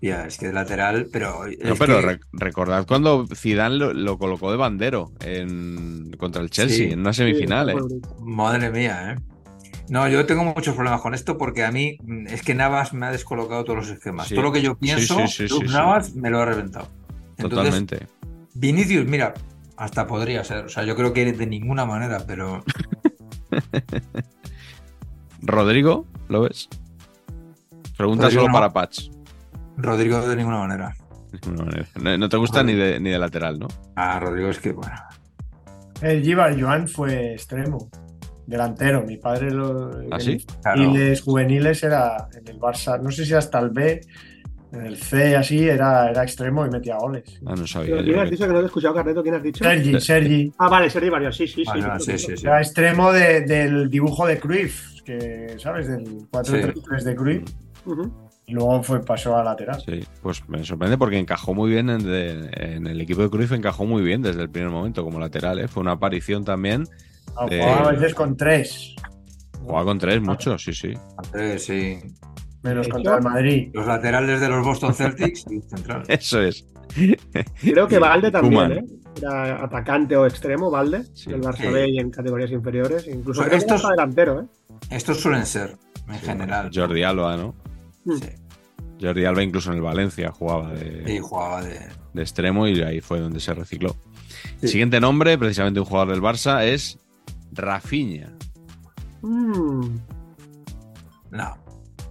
Ya, 0.00 0.26
es 0.26 0.36
que 0.38 0.46
de 0.46 0.52
lateral, 0.52 1.08
pero. 1.12 1.44
No, 1.62 1.76
pero 1.76 2.00
que- 2.00 2.06
re- 2.06 2.20
recordad 2.32 2.86
cuando 2.88 3.26
Zidane 3.34 3.76
lo, 3.76 3.92
lo 3.92 4.18
colocó 4.18 4.50
de 4.50 4.56
bandero 4.56 5.12
en, 5.20 6.10
contra 6.18 6.42
el 6.42 6.50
Chelsea 6.50 6.88
Sí. 6.88 6.92
en 6.92 7.00
una 7.00 7.12
semifinal. 7.12 7.70
¿eh? 7.70 7.74
Madre 8.20 8.70
mía, 8.70 9.12
¿eh? 9.12 9.22
No, 9.88 10.08
yo 10.08 10.24
tengo 10.26 10.42
muchos 10.44 10.74
problemas 10.74 11.02
con 11.02 11.14
esto 11.14 11.36
porque 11.38 11.62
a 11.64 11.70
mí 11.70 11.98
mm, 12.02 12.26
es 12.28 12.42
que 12.42 12.54
Navas 12.54 12.94
me 12.94 13.06
ha 13.06 13.10
descolocado 13.12 13.62
todos 13.64 13.78
los 13.80 13.88
esquemas. 13.90 14.26
Sí. 14.28 14.34
Todo 14.34 14.44
lo 14.44 14.52
que 14.52 14.62
yo 14.62 14.76
pienso. 14.76 15.18
Navas 15.70 16.14
me 16.14 16.30
lo 16.30 16.40
ha 16.40 16.46
reventado. 16.46 16.88
Entonces, 17.38 17.50
Totalmente. 17.50 18.06
Vinicius, 18.54 19.06
mira, 19.06 19.34
hasta 19.76 20.06
podría 20.06 20.44
ser. 20.44 20.66
O 20.66 20.68
sea, 20.68 20.84
yo 20.84 20.94
creo 20.96 21.12
que 21.12 21.32
de 21.32 21.46
ninguna 21.46 21.84
manera, 21.84 22.22
pero. 22.26 22.62
Rodrigo, 25.42 26.06
¿lo 26.28 26.42
ves? 26.42 26.68
Pregunta 27.96 28.24
Rodrigo 28.24 28.42
solo 28.42 28.52
no. 28.52 28.54
para 28.54 28.72
Patch. 28.72 29.10
Rodrigo 29.76 30.20
de 30.26 30.36
ninguna 30.36 30.58
manera. 30.58 30.94
No, 31.50 31.64
no- 32.02 32.18
no 32.18 32.28
te 32.28 32.36
gusta 32.36 32.62
ni 32.62 32.74
de, 32.74 33.00
ni 33.00 33.10
de 33.10 33.18
lateral, 33.18 33.58
¿no? 33.58 33.68
Ah, 33.96 34.20
Rodrigo 34.20 34.48
es 34.50 34.58
que, 34.58 34.72
bueno. 34.72 34.92
El 36.00 36.22
Givar 36.22 36.60
Joan 36.60 36.88
fue 36.88 37.32
extremo, 37.32 37.88
delantero. 38.46 39.02
Mi 39.04 39.16
padre 39.16 39.50
lo, 39.50 39.90
¿Ah, 40.10 40.20
sí? 40.20 40.44
Claro. 40.62 40.82
juveniles, 40.84 41.22
juveniles 41.22 41.82
era 41.82 42.28
en 42.34 42.48
el 42.48 42.60
Barça, 42.60 43.00
no 43.00 43.10
sé 43.10 43.24
si 43.24 43.34
hasta 43.34 43.58
el 43.60 43.70
B, 43.70 44.00
en 44.72 44.86
el 44.86 44.96
C 44.96 45.36
así, 45.36 45.68
era, 45.68 46.10
era 46.10 46.22
extremo 46.22 46.64
y 46.66 46.70
metía 46.70 46.96
goles. 46.96 47.24
Ah, 47.46 47.54
no 47.56 47.66
sabía. 47.66 47.90
Pero 47.96 48.04
¿Quién 48.04 48.18
has 48.18 48.24
que- 48.24 48.30
dicho 48.36 48.46
que 48.46 48.52
no 48.52 48.58
te 48.58 48.62
he 48.64 48.66
escuchado, 48.66 48.94
Carreto? 48.94 49.22
¿Quién 49.22 49.34
has 49.34 49.42
dicho? 49.42 49.64
Sergi, 49.64 50.00
Sergi. 50.00 50.52
Ah, 50.58 50.68
vale, 50.68 50.88
Sergi 50.90 51.08
Barrio, 51.10 51.32
sí, 51.32 51.46
sí, 51.46 51.64
sí. 51.64 51.70
Ah, 51.72 51.76
no, 51.94 52.00
sí, 52.00 52.18
sí, 52.18 52.36
sí. 52.36 52.46
Era 52.46 52.60
extremo 52.60 53.12
de- 53.12 53.42
del 53.42 53.90
dibujo 53.90 54.26
de 54.26 54.38
Cruyff, 54.38 55.02
que, 55.04 55.56
¿sabes? 55.58 55.88
Del 55.88 56.26
4-3-3 56.30 57.04
de 57.04 57.14
Cruyff. 57.16 57.42
Y 58.46 58.54
luego 58.54 58.82
fue, 58.82 59.04
pasó 59.04 59.36
a 59.36 59.44
lateral. 59.44 59.80
Sí, 59.84 60.00
pues 60.20 60.46
me 60.48 60.64
sorprende 60.64 60.98
porque 60.98 61.18
encajó 61.18 61.54
muy 61.54 61.70
bien 61.70 61.88
en, 61.90 62.02
de- 62.04 62.50
en 62.56 62.86
el 62.86 63.00
equipo 63.00 63.22
de 63.22 63.30
Cruyff, 63.30 63.52
encajó 63.52 63.84
muy 63.86 64.02
bien 64.02 64.20
desde 64.22 64.42
el 64.42 64.50
primer 64.50 64.70
momento 64.70 65.04
como 65.04 65.20
lateral. 65.20 65.58
¿eh? 65.60 65.68
Fue 65.68 65.80
una 65.82 65.92
aparición 65.92 66.44
también. 66.44 66.84
Jugaba 67.34 67.88
a 67.88 67.92
veces 67.92 68.14
con 68.14 68.36
tres, 68.36 68.94
Jugaba 69.60 69.84
con 69.84 69.98
tres, 69.98 70.20
mucho, 70.20 70.58
sí, 70.58 70.72
sí. 70.74 70.92
Sí. 71.56 71.98
Menos 72.62 72.88
contra 72.88 73.16
el 73.16 73.22
Madrid. 73.22 73.70
Los 73.72 73.86
laterales 73.86 74.40
de 74.40 74.48
los 74.48 74.64
Boston 74.64 74.94
Celtics 74.94 75.44
y 75.50 75.60
central. 75.62 76.04
Eso 76.08 76.40
es. 76.42 76.64
Creo 77.60 77.88
que 77.88 77.98
Valde 77.98 78.30
también. 78.30 78.72
¿eh? 78.72 78.84
Era 79.18 79.62
atacante 79.64 80.16
o 80.16 80.26
extremo, 80.26 80.70
Valde, 80.70 81.04
Sí. 81.14 81.30
del 81.30 81.40
Barça 81.42 81.62
Sí. 81.62 81.68
B 81.68 81.88
y 81.90 81.98
en 81.98 82.10
categorías 82.10 82.50
inferiores. 82.50 83.06
Incluso 83.08 83.42
Pues 83.42 83.54
estos- 83.54 83.88
delantero, 83.88 84.40
¿eh? 84.42 84.44
Estos 84.90 85.20
suelen 85.20 85.46
ser, 85.46 85.76
en 86.08 86.18
general. 86.20 86.70
Jordi 86.74 87.02
Alba, 87.02 87.36
¿no? 87.36 87.54
Sí. 88.04 88.28
Jordi 89.00 89.24
Alba 89.24 89.42
incluso 89.42 89.70
en 89.70 89.76
el 89.76 89.82
Valencia 89.82 90.30
jugaba 90.32 90.72
de, 90.72 91.14
Y 91.14 91.18
jugaba 91.18 91.62
de. 91.62 91.78
de 92.14 92.22
extremo 92.22 92.66
y 92.68 92.80
ahí 92.82 93.00
fue 93.00 93.20
donde 93.20 93.40
se 93.40 93.52
recicló. 93.54 93.96
Sí. 94.60 94.68
Siguiente 94.68 95.00
nombre, 95.00 95.36
precisamente 95.38 95.80
un 95.80 95.86
jugador 95.86 96.12
del 96.12 96.22
Barça, 96.22 96.64
es 96.64 96.98
Rafinha. 97.52 98.32
Mm, 99.22 99.86
No, 101.30 101.56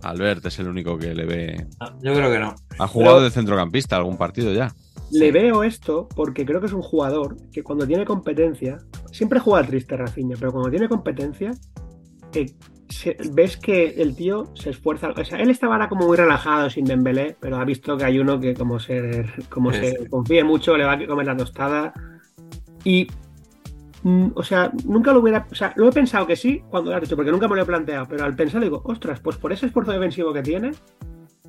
Albert 0.03 0.45
es 0.45 0.59
el 0.59 0.67
único 0.67 0.97
que 0.97 1.13
le 1.13 1.25
ve. 1.25 1.67
no, 1.79 1.87
yo 2.01 2.13
creo 2.13 2.31
que 2.31 2.39
no. 2.39 2.55
Ha 2.79 2.87
jugado 2.87 3.15
Pero- 3.17 3.25
de 3.25 3.31
centrocampista 3.31 3.95
algún 3.97 4.17
partido 4.17 4.51
ya. 4.53 4.73
Le 5.11 5.25
Sí. 5.27 5.31
veo 5.31 5.63
esto 5.63 6.07
porque 6.15 6.45
creo 6.45 6.59
que 6.61 6.67
es 6.67 6.73
un 6.73 6.81
jugador 6.81 7.35
que 7.51 7.63
cuando 7.63 7.85
tiene 7.85 8.05
competencia, 8.05 8.77
siempre 9.11 9.39
juega 9.39 9.67
triste 9.67 9.97
Rafinha, 9.97 10.35
pero 10.39 10.51
cuando 10.53 10.69
tiene 10.69 10.87
competencia, 10.87 11.51
eh, 12.33 12.45
se- 12.87 13.17
ves 13.33 13.57
que 13.57 13.89
el 14.01 14.15
tío 14.15 14.45
se 14.55 14.69
esfuerza. 14.69 15.09
O 15.09 15.25
sea, 15.25 15.39
él 15.39 15.49
estaba 15.49 15.73
ahora 15.75 15.89
como 15.89 16.07
muy 16.07 16.15
relajado 16.17 16.69
sin 16.69 16.85
Dembélé, 16.85 17.35
pero 17.39 17.57
ha 17.57 17.65
visto 17.65 17.97
que 17.97 18.05
hay 18.05 18.19
uno 18.19 18.39
que 18.39 18.53
como 18.53 18.79
se, 18.79 19.25
como 19.49 19.71
Sí, 19.73 19.79
se 19.81 20.09
confíe 20.09 20.43
mucho, 20.45 20.77
le 20.77 20.85
va 20.85 20.93
a 20.93 21.05
comer 21.07 21.25
la 21.25 21.35
tostada. 21.37 21.93
Y, 22.85 23.07
o 24.03 24.43
sea, 24.43 24.71
nunca 24.85 25.13
lo 25.13 25.19
hubiera... 25.19 25.45
O 25.51 25.55
sea, 25.55 25.73
lo 25.75 25.87
he 25.89 25.91
pensado 25.91 26.25
que 26.27 26.35
sí 26.35 26.63
cuando 26.69 26.89
lo 26.91 26.95
has 26.97 27.01
dicho, 27.03 27.15
porque 27.15 27.31
nunca 27.31 27.47
me 27.47 27.55
lo 27.55 27.61
he 27.61 27.65
planteado, 27.65 28.07
pero 28.07 28.23
al 28.25 28.35
pensar 28.35 28.61
digo, 28.61 28.81
ostras, 28.85 29.19
pues 29.19 29.37
por 29.37 29.51
ese 29.53 29.67
esfuerzo 29.67 29.91
defensivo 29.91 30.33
que 30.33 30.41
tiene, 30.41 30.71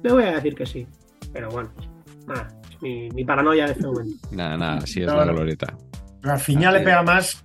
le 0.02 0.12
voy 0.12 0.24
a 0.24 0.32
decir 0.32 0.54
que 0.54 0.66
sí. 0.66 0.86
Pero 1.32 1.48
bueno, 1.50 1.70
nada, 2.26 2.48
es 2.70 2.82
mi, 2.82 3.08
mi 3.10 3.24
paranoia 3.24 3.66
de 3.66 3.72
este 3.72 3.86
momento. 3.86 4.16
Nada, 4.32 4.56
nada, 4.56 4.76
así 4.78 5.00
es 5.00 5.06
No, 5.06 5.16
la 5.16 5.24
glorieta. 5.32 5.76
Rafinha 6.22 6.70
le 6.72 6.80
sí. 6.80 6.84
pega 6.84 7.02
más 7.02 7.44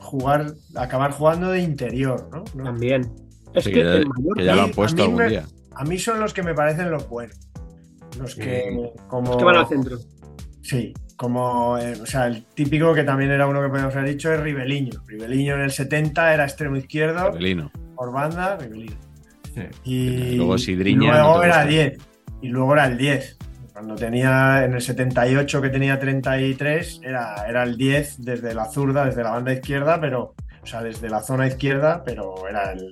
jugar, 0.00 0.52
acabar 0.76 1.12
jugando 1.12 1.48
de 1.50 1.60
interior, 1.60 2.28
¿no? 2.30 2.44
¿No? 2.54 2.64
También. 2.64 3.10
Es 3.54 3.64
Sí, 3.64 3.70
que, 3.72 3.80
que 3.80 3.84
ya- 3.84 3.94
el 3.94 4.06
mayor 4.08 4.36
que 4.36 4.44
ya 4.44 4.54
lo 4.54 4.62
han 4.62 4.70
a 4.70 4.72
puesto 4.72 4.96
mí 4.96 5.02
algún 5.02 5.18
me- 5.18 5.28
día. 5.28 5.44
A 5.74 5.84
mí 5.84 5.98
son 5.98 6.20
los 6.20 6.34
que 6.34 6.42
me 6.42 6.54
parecen 6.54 6.90
los 6.90 7.08
buenos. 7.08 7.38
Los 8.18 8.34
que, 8.34 8.92
como. 9.08 9.30
es 9.32 9.36
que 9.38 9.44
van 9.44 9.56
al 9.56 9.66
centro. 9.66 9.96
Sí, 10.60 10.92
como. 11.16 11.78
eh, 11.78 11.94
o 12.00 12.06
sea, 12.06 12.26
el 12.26 12.44
típico 12.54 12.94
que 12.94 13.04
también 13.04 13.30
era 13.30 13.46
uno 13.46 13.62
que 13.62 13.68
podemos 13.68 13.94
haber 13.94 14.08
dicho 14.10 14.32
es 14.32 14.40
Ribeliño. 14.40 15.02
Ribeliño 15.06 15.54
en 15.54 15.60
el 15.62 15.70
70 15.70 16.34
era 16.34 16.44
extremo 16.44 16.76
izquierdo, 16.76 17.32
Belino. 17.32 17.70
por 17.96 18.12
banda, 18.12 18.56
Ribeliño. 18.56 18.96
Sí. 19.54 19.62
Y, 19.84 20.36
Luego 20.36 20.56
Sidriña 20.58 21.04
y 21.04 21.10
no 21.10 21.12
luego 21.12 21.40
te 21.40 21.46
era 21.46 21.56
gusta. 21.56 21.70
10. 21.70 21.98
Y 22.42 22.48
luego 22.48 22.72
era 22.72 22.86
el 22.86 22.96
10. 22.98 23.38
Cuando 23.72 23.94
tenía 23.94 24.64
en 24.64 24.74
el 24.74 24.80
78 24.82 25.62
que 25.62 25.68
tenía 25.70 25.98
33, 25.98 27.00
era, 27.02 27.34
era 27.48 27.62
el 27.62 27.76
10 27.76 28.16
desde 28.22 28.54
la 28.54 28.66
zurda, 28.66 29.04
desde 29.06 29.22
la 29.22 29.30
banda 29.30 29.52
izquierda, 29.52 30.00
pero, 30.00 30.34
o 30.62 30.66
sea, 30.66 30.82
desde 30.82 31.08
la 31.08 31.20
zona 31.22 31.46
izquierda, 31.46 32.02
pero 32.04 32.46
era 32.48 32.72
el, 32.72 32.90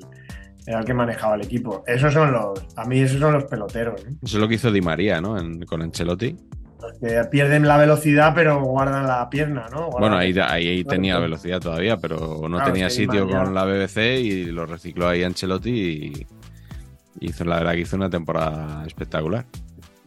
era 0.67 0.79
el 0.81 0.85
que 0.85 0.95
manejaba 0.95 1.35
el 1.35 1.43
equipo. 1.43 1.85
Esos 1.87 2.13
son 2.15 2.33
los, 2.33 2.65
a 2.77 2.85
mí 2.87 3.01
esos 3.01 3.21
son 3.21 3.35
los 3.35 3.45
peloteros, 3.45 4.05
¿no? 4.05 4.11
Eso 4.23 4.37
es 4.37 4.41
lo 4.41 4.49
que 4.49 4.55
hizo 4.55 4.71
Di 4.73 4.81
María, 4.81 5.21
¿no? 5.21 5.39
En- 5.39 5.63
con 5.67 5.83
Ancelotti. 5.83 6.35
Que 7.01 7.25
pierden 7.31 7.67
la 7.69 7.77
velocidad, 7.77 8.33
pero 8.35 8.61
guardan 8.62 9.07
la 9.07 9.29
pierna, 9.31 9.67
¿no? 9.71 9.87
Guardan- 9.91 10.01
Bueno, 10.01 10.17
ahí, 10.17 10.35
ahí, 10.39 10.85
tenía 10.85 11.12
claro. 11.15 11.23
velocidad 11.25 11.61
todavía, 11.61 11.97
pero 11.99 12.41
no 12.49 12.57
Claro, 12.57 12.73
tenía 12.73 12.91
sitio 12.91 13.29
con 13.29 13.55
la 13.55 13.65
BBC 13.65 14.21
y 14.21 14.45
lo 14.47 14.67
recicló 14.67 15.09
ahí 15.09 15.23
Ancelotti 15.23 15.71
y 15.71 16.27
hizo, 17.21 17.45
la 17.45 17.57
verdad 17.59 17.73
que 17.73 17.81
hizo 17.81 17.97
una 17.97 18.11
temporada 18.11 18.85
espectacular. 18.87 19.45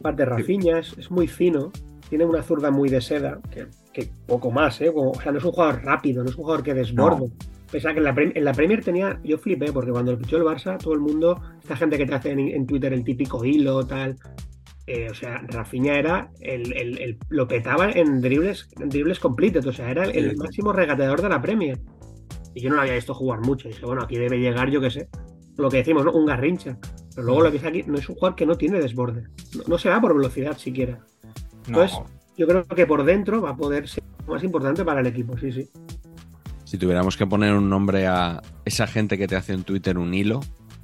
Aparte, 0.00 0.24
Rafinha 0.24 0.78
es, 0.80 0.94
es 0.98 1.10
muy 1.10 1.26
fino, 1.28 1.70
tiene 2.08 2.24
una 2.24 2.42
zurda 2.42 2.70
muy 2.70 2.88
de 2.88 3.00
seda, 3.00 3.38
que, 3.50 3.66
que 3.92 4.10
poco 4.26 4.50
más, 4.50 4.80
¿eh? 4.80 4.92
Como- 4.92 5.12
o 5.12 5.20
sea, 5.20 5.32
no 5.32 5.38
es 5.38 5.44
un 5.44 5.52
jugador 5.52 5.82
rápido, 5.84 6.22
no 6.22 6.30
es 6.30 6.36
un 6.36 6.42
jugador 6.44 6.62
que 6.62 6.74
desborde. 6.74 7.28
Pese 7.72 7.88
a 7.88 7.92
que 7.92 7.98
en 7.98 8.04
la, 8.04 8.14
en 8.16 8.44
la 8.44 8.52
Premier 8.52 8.84
tenía, 8.84 9.18
yo 9.24 9.36
flipé, 9.38 9.72
porque 9.72 9.90
cuando 9.90 10.12
lo 10.12 10.18
fichó 10.18 10.36
el 10.36 10.44
Barça, 10.44 10.78
todo 10.78 10.94
el 10.94 11.00
mundo, 11.00 11.40
esta 11.60 11.74
gente 11.76 11.98
que 11.98 12.06
te 12.06 12.14
hace 12.14 12.30
en, 12.30 12.38
en 12.40 12.66
Twitter 12.66 12.92
el 12.92 13.02
típico 13.02 13.44
hilo, 13.44 13.84
tal. 13.84 14.16
Eh, 14.86 15.08
o 15.10 15.14
sea, 15.14 15.42
Rafinha 15.48 15.98
era 15.98 16.30
el, 16.40 16.72
el- 16.76 16.98
el- 17.00 17.18
lo 17.28 17.48
petaba 17.48 17.90
en 17.90 18.20
dribles, 18.20 18.68
en 18.78 18.88
dribles 18.90 19.18
completed, 19.18 19.66
o 19.66 19.72
sea, 19.72 19.90
era 19.90 20.04
el, 20.04 20.36
máximo 20.36 20.72
regateador 20.72 21.22
de 21.22 21.28
la 21.28 21.40
Premier. 21.40 21.80
Y 22.54 22.60
yo 22.60 22.68
no 22.70 22.76
lo 22.76 22.82
había 22.82 22.94
visto 22.94 23.14
jugar 23.14 23.40
mucho. 23.40 23.68
Y 23.68 23.72
dije, 23.72 23.84
bueno, 23.86 24.02
aquí 24.02 24.16
debe 24.16 24.38
llegar, 24.38 24.70
yo 24.70 24.80
qué 24.80 24.90
sé, 24.90 25.08
lo 25.56 25.68
que 25.70 25.78
decimos, 25.78 26.04
¿no? 26.04 26.12
Un 26.12 26.26
garrincha. 26.26 26.78
Pero 27.14 27.26
luego 27.26 27.42
lo 27.42 27.46
que 27.48 27.54
dice 27.54 27.68
aquí 27.68 27.82
no 27.86 27.96
es 27.98 28.08
un 28.08 28.14
jugador 28.16 28.36
que 28.36 28.46
no 28.46 28.56
tiene 28.56 28.78
desborde. 28.80 29.24
No, 29.56 29.62
no 29.66 29.78
se 29.78 29.88
va 29.88 30.00
por 30.00 30.14
velocidad 30.14 30.56
siquiera. 30.58 30.98
No, 31.68 31.82
Entonces, 31.82 31.98
yo 32.36 32.46
creo 32.46 32.64
que 32.66 32.86
por 32.86 33.04
dentro 33.04 33.40
va 33.40 33.50
a 33.50 33.56
poder 33.56 33.88
ser 33.88 34.02
más 34.28 34.42
importante 34.44 34.84
para 34.84 35.00
el 35.00 35.06
equipo, 35.06 35.36
sí, 35.38 35.50
sí. 35.52 35.68
Si 36.64 36.78
tuviéramos 36.78 37.16
que 37.16 37.26
poner 37.26 37.54
un 37.54 37.68
nombre 37.68 38.06
a 38.06 38.42
esa 38.64 38.86
gente 38.86 39.16
que 39.16 39.26
te 39.28 39.36
hace 39.36 39.52
en 39.52 39.62
Twitter 39.64 39.96
un 39.98 40.12
hilo, 40.12 40.40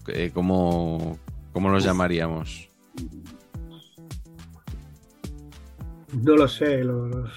eh, 0.09 0.31
¿cómo, 0.33 1.19
cómo 1.53 1.69
los 1.71 1.83
llamaríamos? 1.85 2.69
No 6.13 6.37
lo 6.37 6.49
sé, 6.49 6.83
los, 6.85 7.29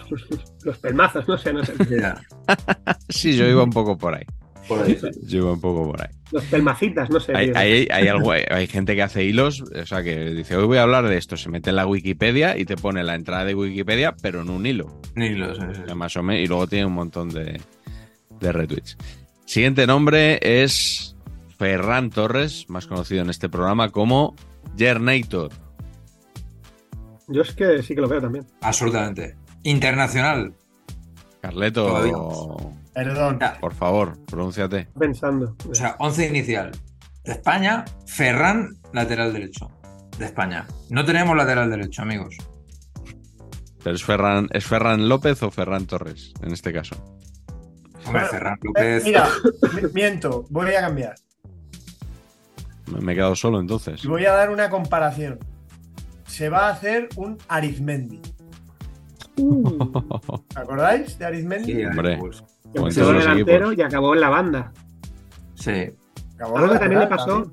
los 0.63 0.77
pelmazos, 0.79 1.27
no 1.27 1.37
sé, 1.37 1.53
no 1.53 1.63
sé. 1.63 1.73
Sí, 3.09 3.35
yo 3.37 3.47
iba 3.47 3.63
un 3.63 3.69
poco 3.69 3.97
por 3.97 4.15
ahí. 4.15 4.23
por 4.67 4.81
ahí. 4.81 4.97
Yo 5.27 5.37
iba 5.39 5.51
un 5.53 5.61
poco 5.61 5.91
por 5.91 6.01
ahí. 6.01 6.09
Los 6.31 6.43
pelmacitas, 6.45 7.09
no 7.09 7.19
sé. 7.19 7.35
Hay, 7.35 7.47
tío. 7.51 7.57
hay- 7.59 7.87
hay 7.91 8.07
algo- 8.07 8.31
hay 8.31 8.67
gente 8.67 8.95
que 8.95 9.03
hace 9.03 9.23
hilos, 9.23 9.61
o 9.61 9.85
sea, 9.85 10.01
que 10.01 10.31
dice, 10.31 10.55
hoy 10.55 10.65
voy 10.65 10.77
a 10.79 10.83
hablar 10.83 11.07
de 11.07 11.17
esto, 11.17 11.37
se 11.37 11.49
mete 11.49 11.69
en 11.69 11.75
la 11.75 11.85
Wikipedia 11.85 12.57
y 12.57 12.65
te 12.65 12.75
pone 12.75 13.03
la 13.03 13.13
entrada 13.15 13.45
de 13.45 13.53
Wikipedia, 13.55 14.15
pero 14.21 14.41
en 14.41 14.49
un 14.49 14.65
hilo. 14.65 14.99
Ni 15.15 15.29
lo 15.35 15.53
sé. 15.53 15.61
sí, 15.61 15.67
O 15.69 15.75
sea, 15.75 15.85
sí. 15.89 15.95
más 15.95 16.15
o 16.17 16.23
menos, 16.23 16.43
y 16.43 16.47
luego 16.47 16.65
tiene 16.67 16.85
un 16.87 16.93
montón 16.93 17.29
de, 17.29 17.61
de 18.39 18.51
retweets. 18.51 18.97
Siguiente 19.45 19.85
nombre 19.85 20.39
es 20.41 21.15
Ferran 21.59 22.09
Torres, 22.09 22.65
más 22.69 22.87
conocido 22.87 23.21
en 23.21 23.29
este 23.29 23.49
programa 23.49 23.89
como 23.89 24.35
Jernator. 24.77 25.51
Yo 27.33 27.41
es 27.41 27.53
que 27.55 27.81
sí 27.81 27.95
que 27.95 28.01
lo 28.01 28.07
veo 28.07 28.21
también. 28.21 28.45
Absolutamente. 28.61 29.35
Internacional. 29.63 30.53
Carleto, 31.41 31.87
Todavía. 31.87 32.13
Perdón. 32.93 33.39
Por 33.59 33.73
favor, 33.73 34.17
pronúnciate. 34.25 34.87
Pensando. 34.97 35.55
O 35.69 35.73
sea, 35.73 35.95
11 35.99 36.27
inicial. 36.27 36.71
De 37.23 37.31
España, 37.33 37.83
Ferran, 38.05 38.69
lateral 38.93 39.33
derecho. 39.33 39.71
De 40.19 40.25
España. 40.25 40.67
No 40.89 41.03
tenemos 41.03 41.35
lateral 41.35 41.69
derecho, 41.71 42.03
amigos. 42.03 42.35
¿Pero 43.83 43.95
es 43.95 44.03
Ferran, 44.03 44.47
¿Es 44.51 44.65
Ferran 44.65 45.09
López 45.09 45.41
o 45.43 45.49
Ferran 45.51 45.85
Torres 45.87 46.33
en 46.41 46.53
este 46.53 46.71
caso? 46.71 46.95
Hombre, 48.05 48.11
Bueno, 48.11 48.27
Ferran 48.27 48.53
Eh, 48.55 48.59
López. 48.63 49.03
mira, 49.05 49.27
mi- 49.73 49.89
miento, 49.93 50.45
voy 50.49 50.73
a 50.75 50.81
cambiar. 50.81 51.15
Me 52.91 53.01
me 53.01 53.13
he 53.13 53.15
quedado 53.15 53.35
solo 53.35 53.59
entonces. 53.59 54.03
Y 54.03 54.07
voy 54.07 54.25
a 54.25 54.33
dar 54.33 54.49
una 54.51 54.69
comparación. 54.69 55.39
Se 56.25 56.49
va 56.49 56.67
a 56.67 56.71
hacer 56.71 57.09
un 57.15 57.37
Arizmendi. 57.47 58.21
Uh, 59.37 59.89
¿Acordáis 60.55 61.17
de 61.17 61.25
Arizmendi? 61.25 61.73
Sí, 61.73 61.85
Hombre. 61.85 62.17
pues, 62.19 62.43
empezó 62.73 63.01
todos 63.01 63.13
los 63.15 63.23
delantero 63.23 63.67
equipos. 63.67 63.77
y 63.77 63.81
acabó 63.81 64.13
en 64.13 64.21
la 64.21 64.29
banda. 64.29 64.71
sí. 65.55 65.91
Acabó 66.35 66.57
Algo 66.57 66.73
que 66.73 66.79
también 66.79 66.99
le 67.01 67.07
pasó 67.07 67.51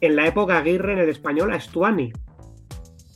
en 0.00 0.16
la 0.16 0.26
época 0.26 0.58
Aguirre 0.58 0.94
en 0.94 0.98
el 1.00 1.08
español 1.10 1.52
a 1.52 1.60
Stuani. 1.60 2.12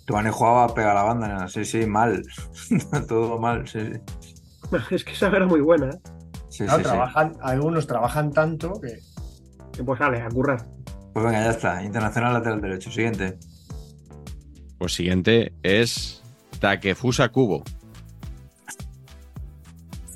Tuane 0.04 0.30
jugaba 0.30 0.64
a 0.64 0.74
pegar 0.74 0.94
la 0.94 1.02
banda, 1.04 1.48
sí, 1.48 1.64
sí, 1.64 1.86
mal. 1.86 2.22
Todo 3.08 3.38
mal, 3.38 3.66
sí, 3.66 3.80
sí. 4.20 4.36
Es 4.94 5.04
que 5.04 5.12
esa 5.12 5.28
era 5.28 5.46
muy 5.46 5.60
buena. 5.60 5.90
¿eh? 5.90 5.98
Sí, 6.48 6.64
Claro, 6.64 6.78
sí, 6.78 6.84
trabajan, 6.84 7.36
algunos 7.42 7.86
trabajan 7.86 8.32
tanto 8.32 8.80
que 8.80 8.98
Que 9.72 9.82
Pues 9.84 9.98
sale, 9.98 10.20
a 10.20 10.28
currar. 10.28 10.66
Pues 11.12 11.24
venga, 11.24 11.44
ya 11.44 11.50
está. 11.50 11.82
Internacional 11.82 12.34
lateral 12.34 12.60
derecho. 12.60 12.90
Siguiente. 12.90 13.38
Pues 14.80 14.94
siguiente 14.94 15.52
es 15.62 16.22
Takefusa 16.58 17.28
Kubo. 17.28 17.62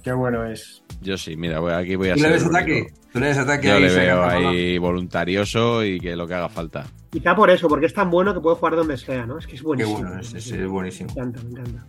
qué 0.03 0.11
bueno 0.15 0.47
es. 0.47 0.83
Yo 1.03 1.19
sí, 1.19 1.37
mira, 1.37 1.61
voy, 1.61 1.75
aquí 1.75 1.97
voy 1.97 2.09
a 2.09 2.15
¿Tú 2.15 2.23
le 2.23 2.31
ves 2.31 2.47
ataque? 2.47 2.87
¿Tú 3.13 3.21
le 3.21 3.27
ves 3.27 3.37
ataque 3.37 3.69
Yo 3.69 3.75
ahí? 3.75 3.83
le 3.83 3.95
veo 3.95 4.25
ahí 4.25 4.79
voluntarioso 4.79 5.85
y 5.85 6.01
que 6.01 6.17
lo 6.17 6.27
que 6.27 6.33
haga 6.33 6.49
falta. 6.49 6.87
Quizá 7.11 7.37
por 7.37 7.51
eso, 7.51 7.69
porque 7.69 7.85
es 7.85 7.93
tan 7.93 8.09
bueno 8.09 8.33
que 8.33 8.41
puede 8.41 8.57
jugar 8.57 8.77
donde 8.77 8.97
sea, 8.97 9.27
¿no? 9.27 9.37
Es 9.39 9.47
que 9.47 9.57
es 9.57 9.61
Qué 9.61 9.67
buenísimo. 9.67 9.99
bueno 9.99 10.21
es, 10.21 10.67
buenísimo. 10.67 11.13
Me 11.15 11.21
encanta, 11.21 11.43
me 11.43 11.51
encanta. 11.51 11.87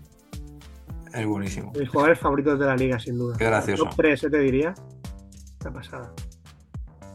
Es 1.14 1.26
buenísimo. 1.26 1.72
De 1.72 1.80
mis 1.80 1.90
jugadores 1.90 2.20
favoritos 2.20 2.60
de 2.60 2.66
la 2.66 2.76
liga, 2.76 3.00
sin 3.00 3.18
duda. 3.18 3.38
Qué 3.38 3.46
gracioso. 3.46 3.86
Top 3.86 3.94
3, 3.96 4.20
te 4.20 4.40
diría. 4.40 4.76
Una 5.62 5.72
pasada. 5.72 6.14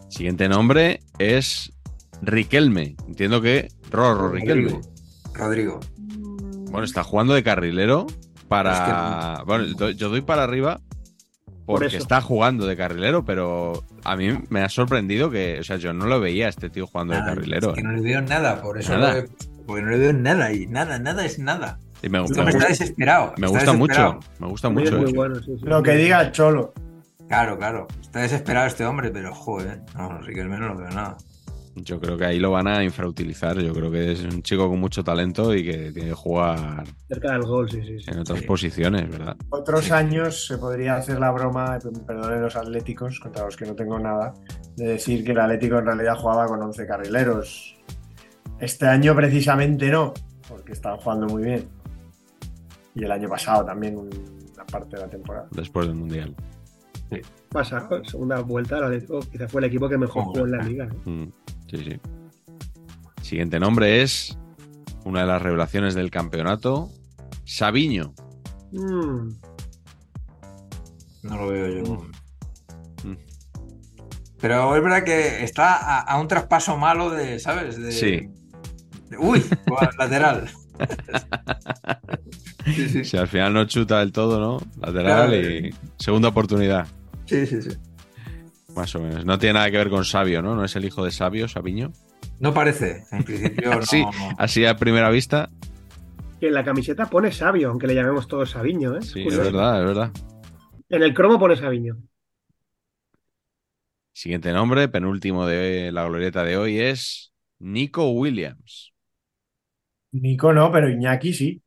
Siguiente 0.08 0.48
nombre 0.48 1.00
es 1.18 1.70
Riquelme. 2.22 2.96
Entiendo 3.06 3.42
que 3.42 3.68
Rorro 3.90 4.30
Riquelme. 4.30 4.80
Rodrigo. 5.40 5.80
Bueno, 6.70 6.84
está 6.84 7.02
jugando 7.02 7.34
de 7.34 7.42
carrilero 7.42 8.06
para. 8.48 9.42
Bueno, 9.46 9.64
yo 9.90 10.08
doy 10.08 10.20
para 10.20 10.44
arriba 10.44 10.80
Por 11.66 11.80
porque 11.80 11.96
está 11.96 12.20
jugando 12.20 12.66
de 12.66 12.76
carrilero, 12.76 13.24
pero 13.24 13.84
a 14.04 14.16
mí 14.16 14.38
me 14.50 14.60
ha 14.62 14.68
sorprendido 14.68 15.30
que, 15.30 15.58
o 15.60 15.64
sea, 15.64 15.76
yo 15.76 15.92
no 15.92 16.06
lo 16.06 16.20
veía 16.20 16.46
a 16.46 16.48
este 16.50 16.70
tío 16.70 16.86
jugando 16.86 17.14
de 17.14 17.20
carrilero. 17.20 17.68
es 17.70 17.74
que 17.74 17.80
¿eh? 17.80 17.84
no 17.84 17.92
le 17.92 18.00
veo 18.02 18.20
nada, 18.22 18.60
por 18.62 18.78
eso. 18.78 18.96
Nada. 18.96 19.12
lo 19.14 19.18
he- 19.20 19.28
porque 19.66 19.82
no 19.82 19.90
le 19.90 19.98
veo 19.98 20.12
nada 20.12 20.52
y 20.52 20.66
nada, 20.66 20.98
nada 20.98 21.24
es 21.24 21.38
nada. 21.38 21.78
Y 22.02 22.08
me, 22.08 22.18
me 22.18 22.24
Está 22.24 22.42
gusta, 22.44 22.66
desesperado. 22.68 23.34
me 23.36 23.46
está 23.46 23.48
gusta 23.48 23.72
desesperado. 23.72 24.12
mucho. 24.14 24.28
Me 24.40 24.46
gusta 24.48 24.68
mucho. 24.70 24.84
es 24.86 24.92
muy 24.92 25.04
eso. 25.04 25.14
bueno, 25.14 25.34
sí, 25.36 25.52
sí. 25.58 25.64
Lo 25.66 25.82
que 25.82 25.92
diga 25.96 26.20
el 26.22 26.32
Cholo. 26.32 26.72
Claro, 27.28 27.56
claro. 27.58 27.86
Está 28.00 28.20
desesperado 28.20 28.66
este 28.66 28.84
hombre, 28.84 29.10
pero 29.10 29.32
joder. 29.34 29.82
No, 29.96 30.18
Riquelme 30.22 30.58
no 30.58 30.68
lo 30.68 30.76
veo 30.78 30.88
nada. 30.90 31.16
Yo 31.76 32.00
creo 32.00 32.18
que 32.18 32.24
ahí 32.26 32.38
lo 32.40 32.50
van 32.50 32.66
a 32.66 32.82
infrautilizar. 32.82 33.56
Yo 33.60 33.72
creo 33.72 33.90
que 33.90 34.12
es 34.12 34.22
un 34.24 34.42
chico 34.42 34.68
con 34.68 34.80
mucho 34.80 35.04
talento 35.04 35.54
y 35.54 35.64
que 35.64 35.92
tiene 35.92 36.08
que 36.10 36.14
jugar 36.14 36.84
Cerca 37.08 37.32
del 37.32 37.42
gol, 37.42 37.70
sí, 37.70 37.80
sí. 37.82 38.00
sí. 38.00 38.10
en 38.10 38.18
otras 38.18 38.40
Sí. 38.40 38.46
posiciones, 38.46 39.08
¿verdad? 39.08 39.36
Otros 39.50 39.84
Sí. 39.84 39.92
años 39.92 40.46
se 40.46 40.58
podría 40.58 40.96
hacer 40.96 41.20
la 41.20 41.30
broma, 41.30 41.78
perdonen 42.06 42.42
los 42.42 42.56
atléticos, 42.56 43.20
contra 43.20 43.44
los 43.44 43.56
que 43.56 43.66
no 43.66 43.74
tengo 43.74 43.98
nada, 43.98 44.34
de 44.76 44.84
decir 44.88 45.24
que 45.24 45.30
el 45.32 45.38
Atlético 45.40 45.78
en 45.78 45.86
realidad 45.86 46.16
jugaba 46.16 46.46
con 46.46 46.60
11 46.60 46.86
carrileros. 46.86 47.76
Este 48.58 48.86
año 48.86 49.14
precisamente 49.14 49.88
no, 49.90 50.12
porque 50.48 50.72
están 50.72 50.96
jugando 50.96 51.26
muy 51.28 51.44
bien. 51.44 51.68
Y 52.96 53.04
el 53.04 53.12
año 53.12 53.28
pasado 53.28 53.64
también 53.64 53.96
una 53.96 54.66
parte 54.70 54.96
de 54.96 55.02
la 55.02 55.08
temporada. 55.08 55.46
Después 55.52 55.86
del 55.86 55.94
Mundial. 55.94 56.34
Pasa, 57.48 57.88
¿no? 57.90 58.04
segunda 58.04 58.40
vuelta, 58.40 58.78
el 58.78 58.84
Atlético 58.84 59.20
quizá 59.20 59.48
fue 59.48 59.60
el 59.60 59.64
equipo 59.66 59.88
que 59.88 59.98
mejor 59.98 60.22
jugó 60.24 60.44
en 60.44 60.50
la 60.52 60.62
liga. 60.62 60.84
¿eh? 60.84 61.10
Mm, 61.10 61.24
sí, 61.70 61.76
sí. 61.84 62.00
Siguiente 63.22 63.60
nombre 63.60 64.02
es 64.02 64.36
una 65.04 65.20
de 65.20 65.26
las 65.26 65.40
revelaciones 65.40 65.94
del 65.94 66.10
campeonato, 66.10 66.90
Sabiño. 67.44 68.12
Mm, 68.72 69.28
No 71.22 71.36
lo 71.36 71.48
veo 71.48 71.84
yo. 71.84 71.94
Mm. 73.04 73.16
Pero 74.40 74.74
es 74.76 74.82
verdad 74.82 75.04
que 75.04 75.44
está 75.44 75.74
a, 75.76 76.00
a 76.00 76.20
un 76.20 76.28
traspaso 76.28 76.76
malo 76.76 77.10
de, 77.10 77.38
¿sabes? 77.38 77.76
De, 77.80 77.92
Sí. 77.92 78.28
de- 79.10 79.18
uy, 79.18 79.44
lateral. 79.98 80.48
sí, 82.64 82.88
sí. 82.88 83.04
Si 83.04 83.16
al 83.16 83.28
final 83.28 83.52
no 83.52 83.64
chuta 83.66 83.98
del 84.00 84.12
todo, 84.12 84.38
¿no? 84.40 84.58
Lateral 84.80 85.28
Claro. 85.30 85.36
y 85.36 85.74
segunda 85.98 86.28
oportunidad, 86.28 86.86
Sí, 87.26 87.46
sí, 87.46 87.60
sí. 87.62 87.70
Más 88.80 88.94
o 88.94 89.00
menos. 89.00 89.24
No 89.24 89.38
tiene 89.38 89.54
nada 89.54 89.70
que 89.70 89.76
ver 89.76 89.90
con 89.90 90.04
Sabio, 90.04 90.42
¿no? 90.42 90.54
No 90.54 90.64
es 90.64 90.74
el 90.76 90.84
hijo 90.84 91.04
de 91.04 91.10
Sabio, 91.10 91.48
Sabiño. 91.48 91.92
No 92.38 92.54
parece. 92.54 93.04
En 93.12 93.22
principio 93.24 93.70
no. 93.76 93.82
Sí. 93.82 94.04
Así 94.38 94.64
a 94.64 94.76
primera 94.76 95.10
vista, 95.10 95.50
que 96.40 96.48
en 96.48 96.54
la 96.54 96.64
camiseta 96.64 97.06
pone 97.06 97.30
sabio, 97.32 97.68
aunque 97.68 97.86
le 97.86 97.94
llamemos 97.94 98.26
todos 98.26 98.50
Sabiño, 98.50 98.96
¿eh? 98.96 99.02
sí, 99.02 99.20
es 99.20 99.24
Curioso. 99.24 99.44
verdad, 99.44 99.80
es 99.80 99.86
verdad. 99.86 100.10
En 100.88 101.02
el 101.02 101.12
cromo 101.14 101.38
pone 101.38 101.56
Sabiño. 101.56 101.98
Siguiente 104.12 104.52
nombre, 104.52 104.88
penúltimo 104.88 105.46
de 105.46 105.92
la 105.92 106.04
glorieta 106.04 106.42
de 106.42 106.56
hoy, 106.56 106.80
es 106.80 107.32
Nico 107.58 108.10
Williams. 108.10 108.92
Nico 110.12 110.52
no, 110.52 110.72
pero 110.72 110.88
Iñaki 110.88 111.32
sí. 111.32 111.62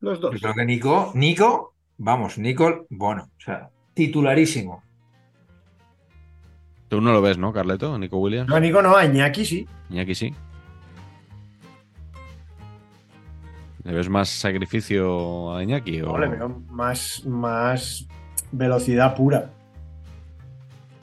Los 0.00 0.20
dos. 0.20 0.34
Yo 0.34 0.40
creo 0.40 0.54
que 0.54 0.64
Nico, 0.64 1.12
Nico, 1.14 1.74
vamos, 1.96 2.38
Nico, 2.38 2.86
bueno, 2.90 3.30
o 3.36 3.40
sea, 3.40 3.70
titularísimo. 3.94 4.82
Tú 6.88 7.00
no 7.00 7.12
lo 7.12 7.20
ves, 7.20 7.36
¿no, 7.38 7.52
Carleto? 7.52 7.98
Nico 7.98 8.18
Williams. 8.18 8.48
No, 8.48 8.60
Nico 8.60 8.80
no, 8.80 8.96
a 8.96 9.04
Iñaki 9.04 9.44
sí. 9.44 9.66
Iñaki 9.90 10.14
sí. 10.14 10.34
¿Le 13.84 13.92
ves 13.92 14.08
más 14.08 14.28
sacrificio 14.28 15.54
a 15.54 15.62
Iñaki? 15.62 16.02
O... 16.02 16.06
No, 16.06 16.18
le 16.18 16.28
veo 16.28 16.48
más, 16.70 17.24
más 17.26 18.06
velocidad 18.52 19.14
pura. 19.14 19.50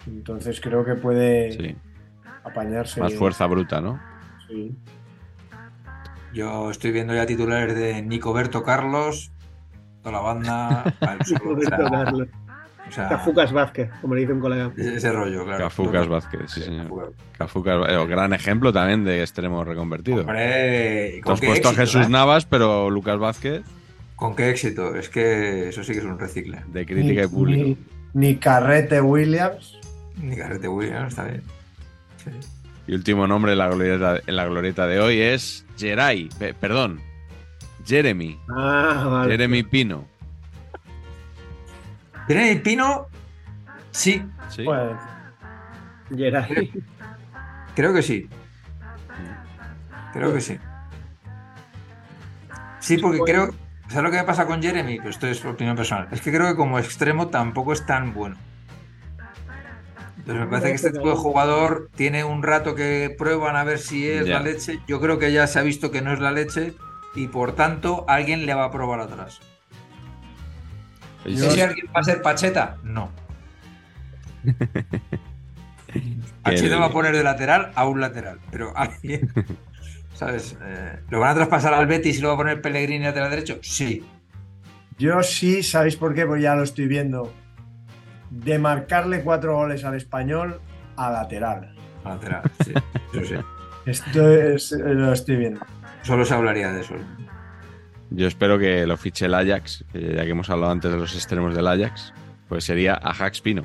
Entonces 0.06 0.60
creo 0.60 0.84
que 0.84 0.96
puede 0.96 1.54
Sí, 1.54 1.76
apañarse. 2.44 3.00
más 3.00 3.14
fuerza 3.14 3.46
bruta, 3.48 3.80
¿no? 3.80 4.00
Sí. 4.48 4.76
Yo 6.34 6.72
estoy 6.72 6.92
viendo 6.92 7.14
ya 7.14 7.26
titulares 7.26 7.76
de 7.76 8.02
Nico 8.02 8.34
Berto 8.34 8.64
Carlos, 8.64 9.32
toda 10.02 10.14
la 10.14 10.20
banda, 10.22 10.84
o 11.46 12.26
sea, 12.94 13.10
Cafucas 13.10 13.52
Vázquez, 13.52 13.90
como 14.02 14.16
le 14.16 14.22
dice 14.22 14.34
un 14.34 14.40
colega. 14.40 14.72
ese, 14.78 15.12
rollo, 15.12 15.44
claro. 15.46 15.64
Cafucas 15.66 16.08
Vázquez, 16.08 16.42
sí, 16.52 16.62
señor. 16.62 16.84
Cafucas. 17.38 17.78
Cafucas, 17.84 18.08
gran 18.08 18.34
ejemplo 18.34 18.72
también 18.72 19.04
de 19.04 19.22
extremo 19.22 19.64
reconvertido. 19.64 20.22
Hombre, 20.22 21.12
Te 21.16 21.22
¿con 21.22 21.34
has 21.34 21.40
qué 21.42 21.48
puesto 21.48 21.70
a 21.70 21.74
Jesús 21.74 22.06
eh? 22.06 22.10
Navas, 22.10 22.46
pero 22.46 22.90
Lucas 22.90 23.18
Vázquez, 23.20 23.64
¿Con 24.16 24.36
qué 24.36 24.52
éxito? 24.52 24.96
Es 24.96 25.10
que 25.10 25.70
eso 25.70 25.84
sí 25.84 25.92
que 25.92 26.00
es 26.00 26.06
un 26.06 26.18
recicle. 26.20 26.60
de 26.68 26.86
crítica 26.86 27.22
y 27.24 27.26
Ni- 27.26 27.32
público. 27.32 27.80
Ni, 28.14 28.28
ni 28.28 28.36
Carrete 28.38 29.02
Williams. 29.02 29.78
Ni 30.22 30.36
Carrete 30.38 30.68
Williams, 30.68 31.10
está 31.10 31.24
bien. 31.26 31.42
Sí. 32.24 32.30
Y 32.88 32.94
último 32.94 33.28
nombre 33.28 33.54
en 33.54 33.58
la 33.58 33.68
glorieta, 33.70 34.20
en 34.26 34.36
la 34.36 34.46
glorieta 34.46 34.88
de 34.88 35.00
hoy 35.00 35.20
es 35.20 35.66
Geray, 35.78 36.30
pe- 36.38 36.54
perdón, 36.54 37.02
Jeremy, 37.86 38.38
Ah, 38.50 39.08
vale. 39.10 39.32
Jeremy 39.32 39.64
Pino. 39.64 40.06
Jeremy 42.28 42.60
Pino, 42.62 43.08
sí, 43.92 44.26
¿Sí? 44.50 44.64
Pues, 44.64 44.92
creo 47.76 47.94
que 47.94 48.02
sí. 48.02 48.30
Creo 50.14 50.34
que 50.34 50.42
sí. 50.42 50.60
Sí, 52.80 52.98
porque 52.98 53.20
creo. 53.20 53.50
¿Sabes 53.88 54.04
lo 54.04 54.12
que 54.12 54.18
me 54.18 54.24
pasa 54.24 54.46
con 54.46 54.62
Jeremy? 54.62 54.98
Pues 55.00 55.16
esto 55.16 55.28
es 55.28 55.44
opinión 55.46 55.76
personal. 55.76 56.08
Es 56.12 56.22
que 56.22 56.32
creo 56.32 56.48
que 56.48 56.56
como 56.56 56.80
extremo 56.80 57.28
tampoco 57.28 57.74
es 57.74 57.86
tan 57.86 58.14
bueno. 58.14 58.38
Entonces 60.18 60.46
me 60.46 60.48
parece 60.48 60.70
que 60.70 60.76
este 60.76 60.92
tipo 60.92 61.10
de 61.10 61.16
jugador 61.16 61.90
tiene 61.96 62.24
un 62.24 62.44
rato 62.44 62.76
que 62.76 63.14
prueban 63.18 63.56
a 63.58 63.64
ver 63.64 63.78
si 63.80 64.08
es 64.08 64.26
Ya. 64.26 64.36
la 64.36 64.44
leche. 64.44 64.80
Yo 64.88 65.02
creo 65.02 65.20
que 65.20 65.34
ya 65.34 65.48
se 65.48 65.60
ha 65.60 65.64
visto 65.64 65.92
que 65.92 66.02
no 66.02 66.14
es 66.14 66.20
la 66.20 66.32
leche 66.32 66.74
y 67.16 67.28
por 67.28 67.56
tanto 67.56 68.06
alguien 68.08 68.46
le 68.46 68.54
va 68.54 68.66
a 68.66 68.72
probar 68.72 69.02
atrás. 69.02 69.42
Y 71.26 71.38
¿Sé 71.38 71.52
si 71.52 71.62
alguien 71.62 71.88
va 71.96 72.02
a 72.02 72.04
ser 72.04 72.22
Pacheta? 72.22 72.78
No. 72.84 73.12
Pacheta 76.44 76.78
va 76.78 76.88
a 76.88 76.92
poner 76.92 77.16
de 77.16 77.24
lateral 77.24 77.72
a 77.76 77.88
un 77.88 78.02
lateral, 78.02 78.40
pero 78.52 78.76
alguien, 78.76 79.32
¿sabes? 80.14 80.58
Eh, 80.62 81.00
¿Lo 81.10 81.20
van 81.20 81.32
a 81.32 81.36
traspasar 81.36 81.74
al 81.74 81.88
Betis 81.88 82.18
y 82.18 82.22
lo 82.22 82.30
va 82.30 82.34
a 82.34 82.38
poner 82.38 82.62
Pellegrini 82.62 83.06
lateral 83.06 83.30
derecho? 83.30 83.60
Sí. 83.62 84.04
yo 84.98 85.24
sí, 85.24 85.64
¿sabéis 85.64 85.96
por 85.96 86.14
qué? 86.14 86.26
Pues 86.26 86.42
ya 86.42 86.56
lo 86.56 86.64
estoy 86.64 86.88
viendo. 86.88 87.34
De 88.30 88.58
marcarle 88.58 89.22
cuatro 89.22 89.56
goles 89.56 89.86
al 89.86 89.96
español 89.96 90.60
a 90.98 91.12
lateral. 91.12 91.76
Lateral, 92.04 92.42
sí. 92.66 92.74
Eso 93.14 93.26
sí. 93.26 93.36
Esto 93.86 94.32
es, 94.32 94.72
eh, 94.72 94.78
lo 94.80 95.14
estoy 95.14 95.36
viendo. 95.36 95.62
Solo 96.04 96.26
se 96.26 96.34
hablaría 96.34 96.72
de 96.72 96.82
eso. 96.82 96.96
Yo 98.16 98.28
espero 98.28 98.60
que 98.60 98.86
lo 98.86 98.96
fiche 98.96 99.26
el 99.26 99.34
Ajax, 99.34 99.84
ya 99.92 100.24
que 100.24 100.30
hemos 100.30 100.48
hablado 100.52 100.72
antes 100.72 100.92
de 100.92 100.98
los 100.98 101.16
extremos 101.16 101.56
del 101.56 101.68
Ajax, 101.68 102.14
pues 102.48 102.64
sería 102.64 102.94
Ajax 102.94 103.42
Pino. 103.42 103.64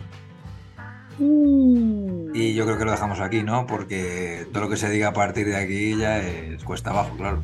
Y 1.20 2.54
yo 2.54 2.64
creo 2.64 2.78
que 2.78 2.84
lo 2.86 2.92
dejamos 2.92 3.20
aquí, 3.20 3.42
¿no? 3.42 3.66
Porque 3.66 4.46
todo 4.50 4.64
lo 4.64 4.70
que 4.70 4.78
se 4.78 4.88
diga 4.88 5.08
a 5.08 5.12
partir 5.12 5.46
de 5.46 5.56
aquí 5.56 5.98
ya 5.98 6.20
es 6.20 6.64
cuesta 6.64 6.90
abajo, 6.90 7.14
claro. 7.18 7.42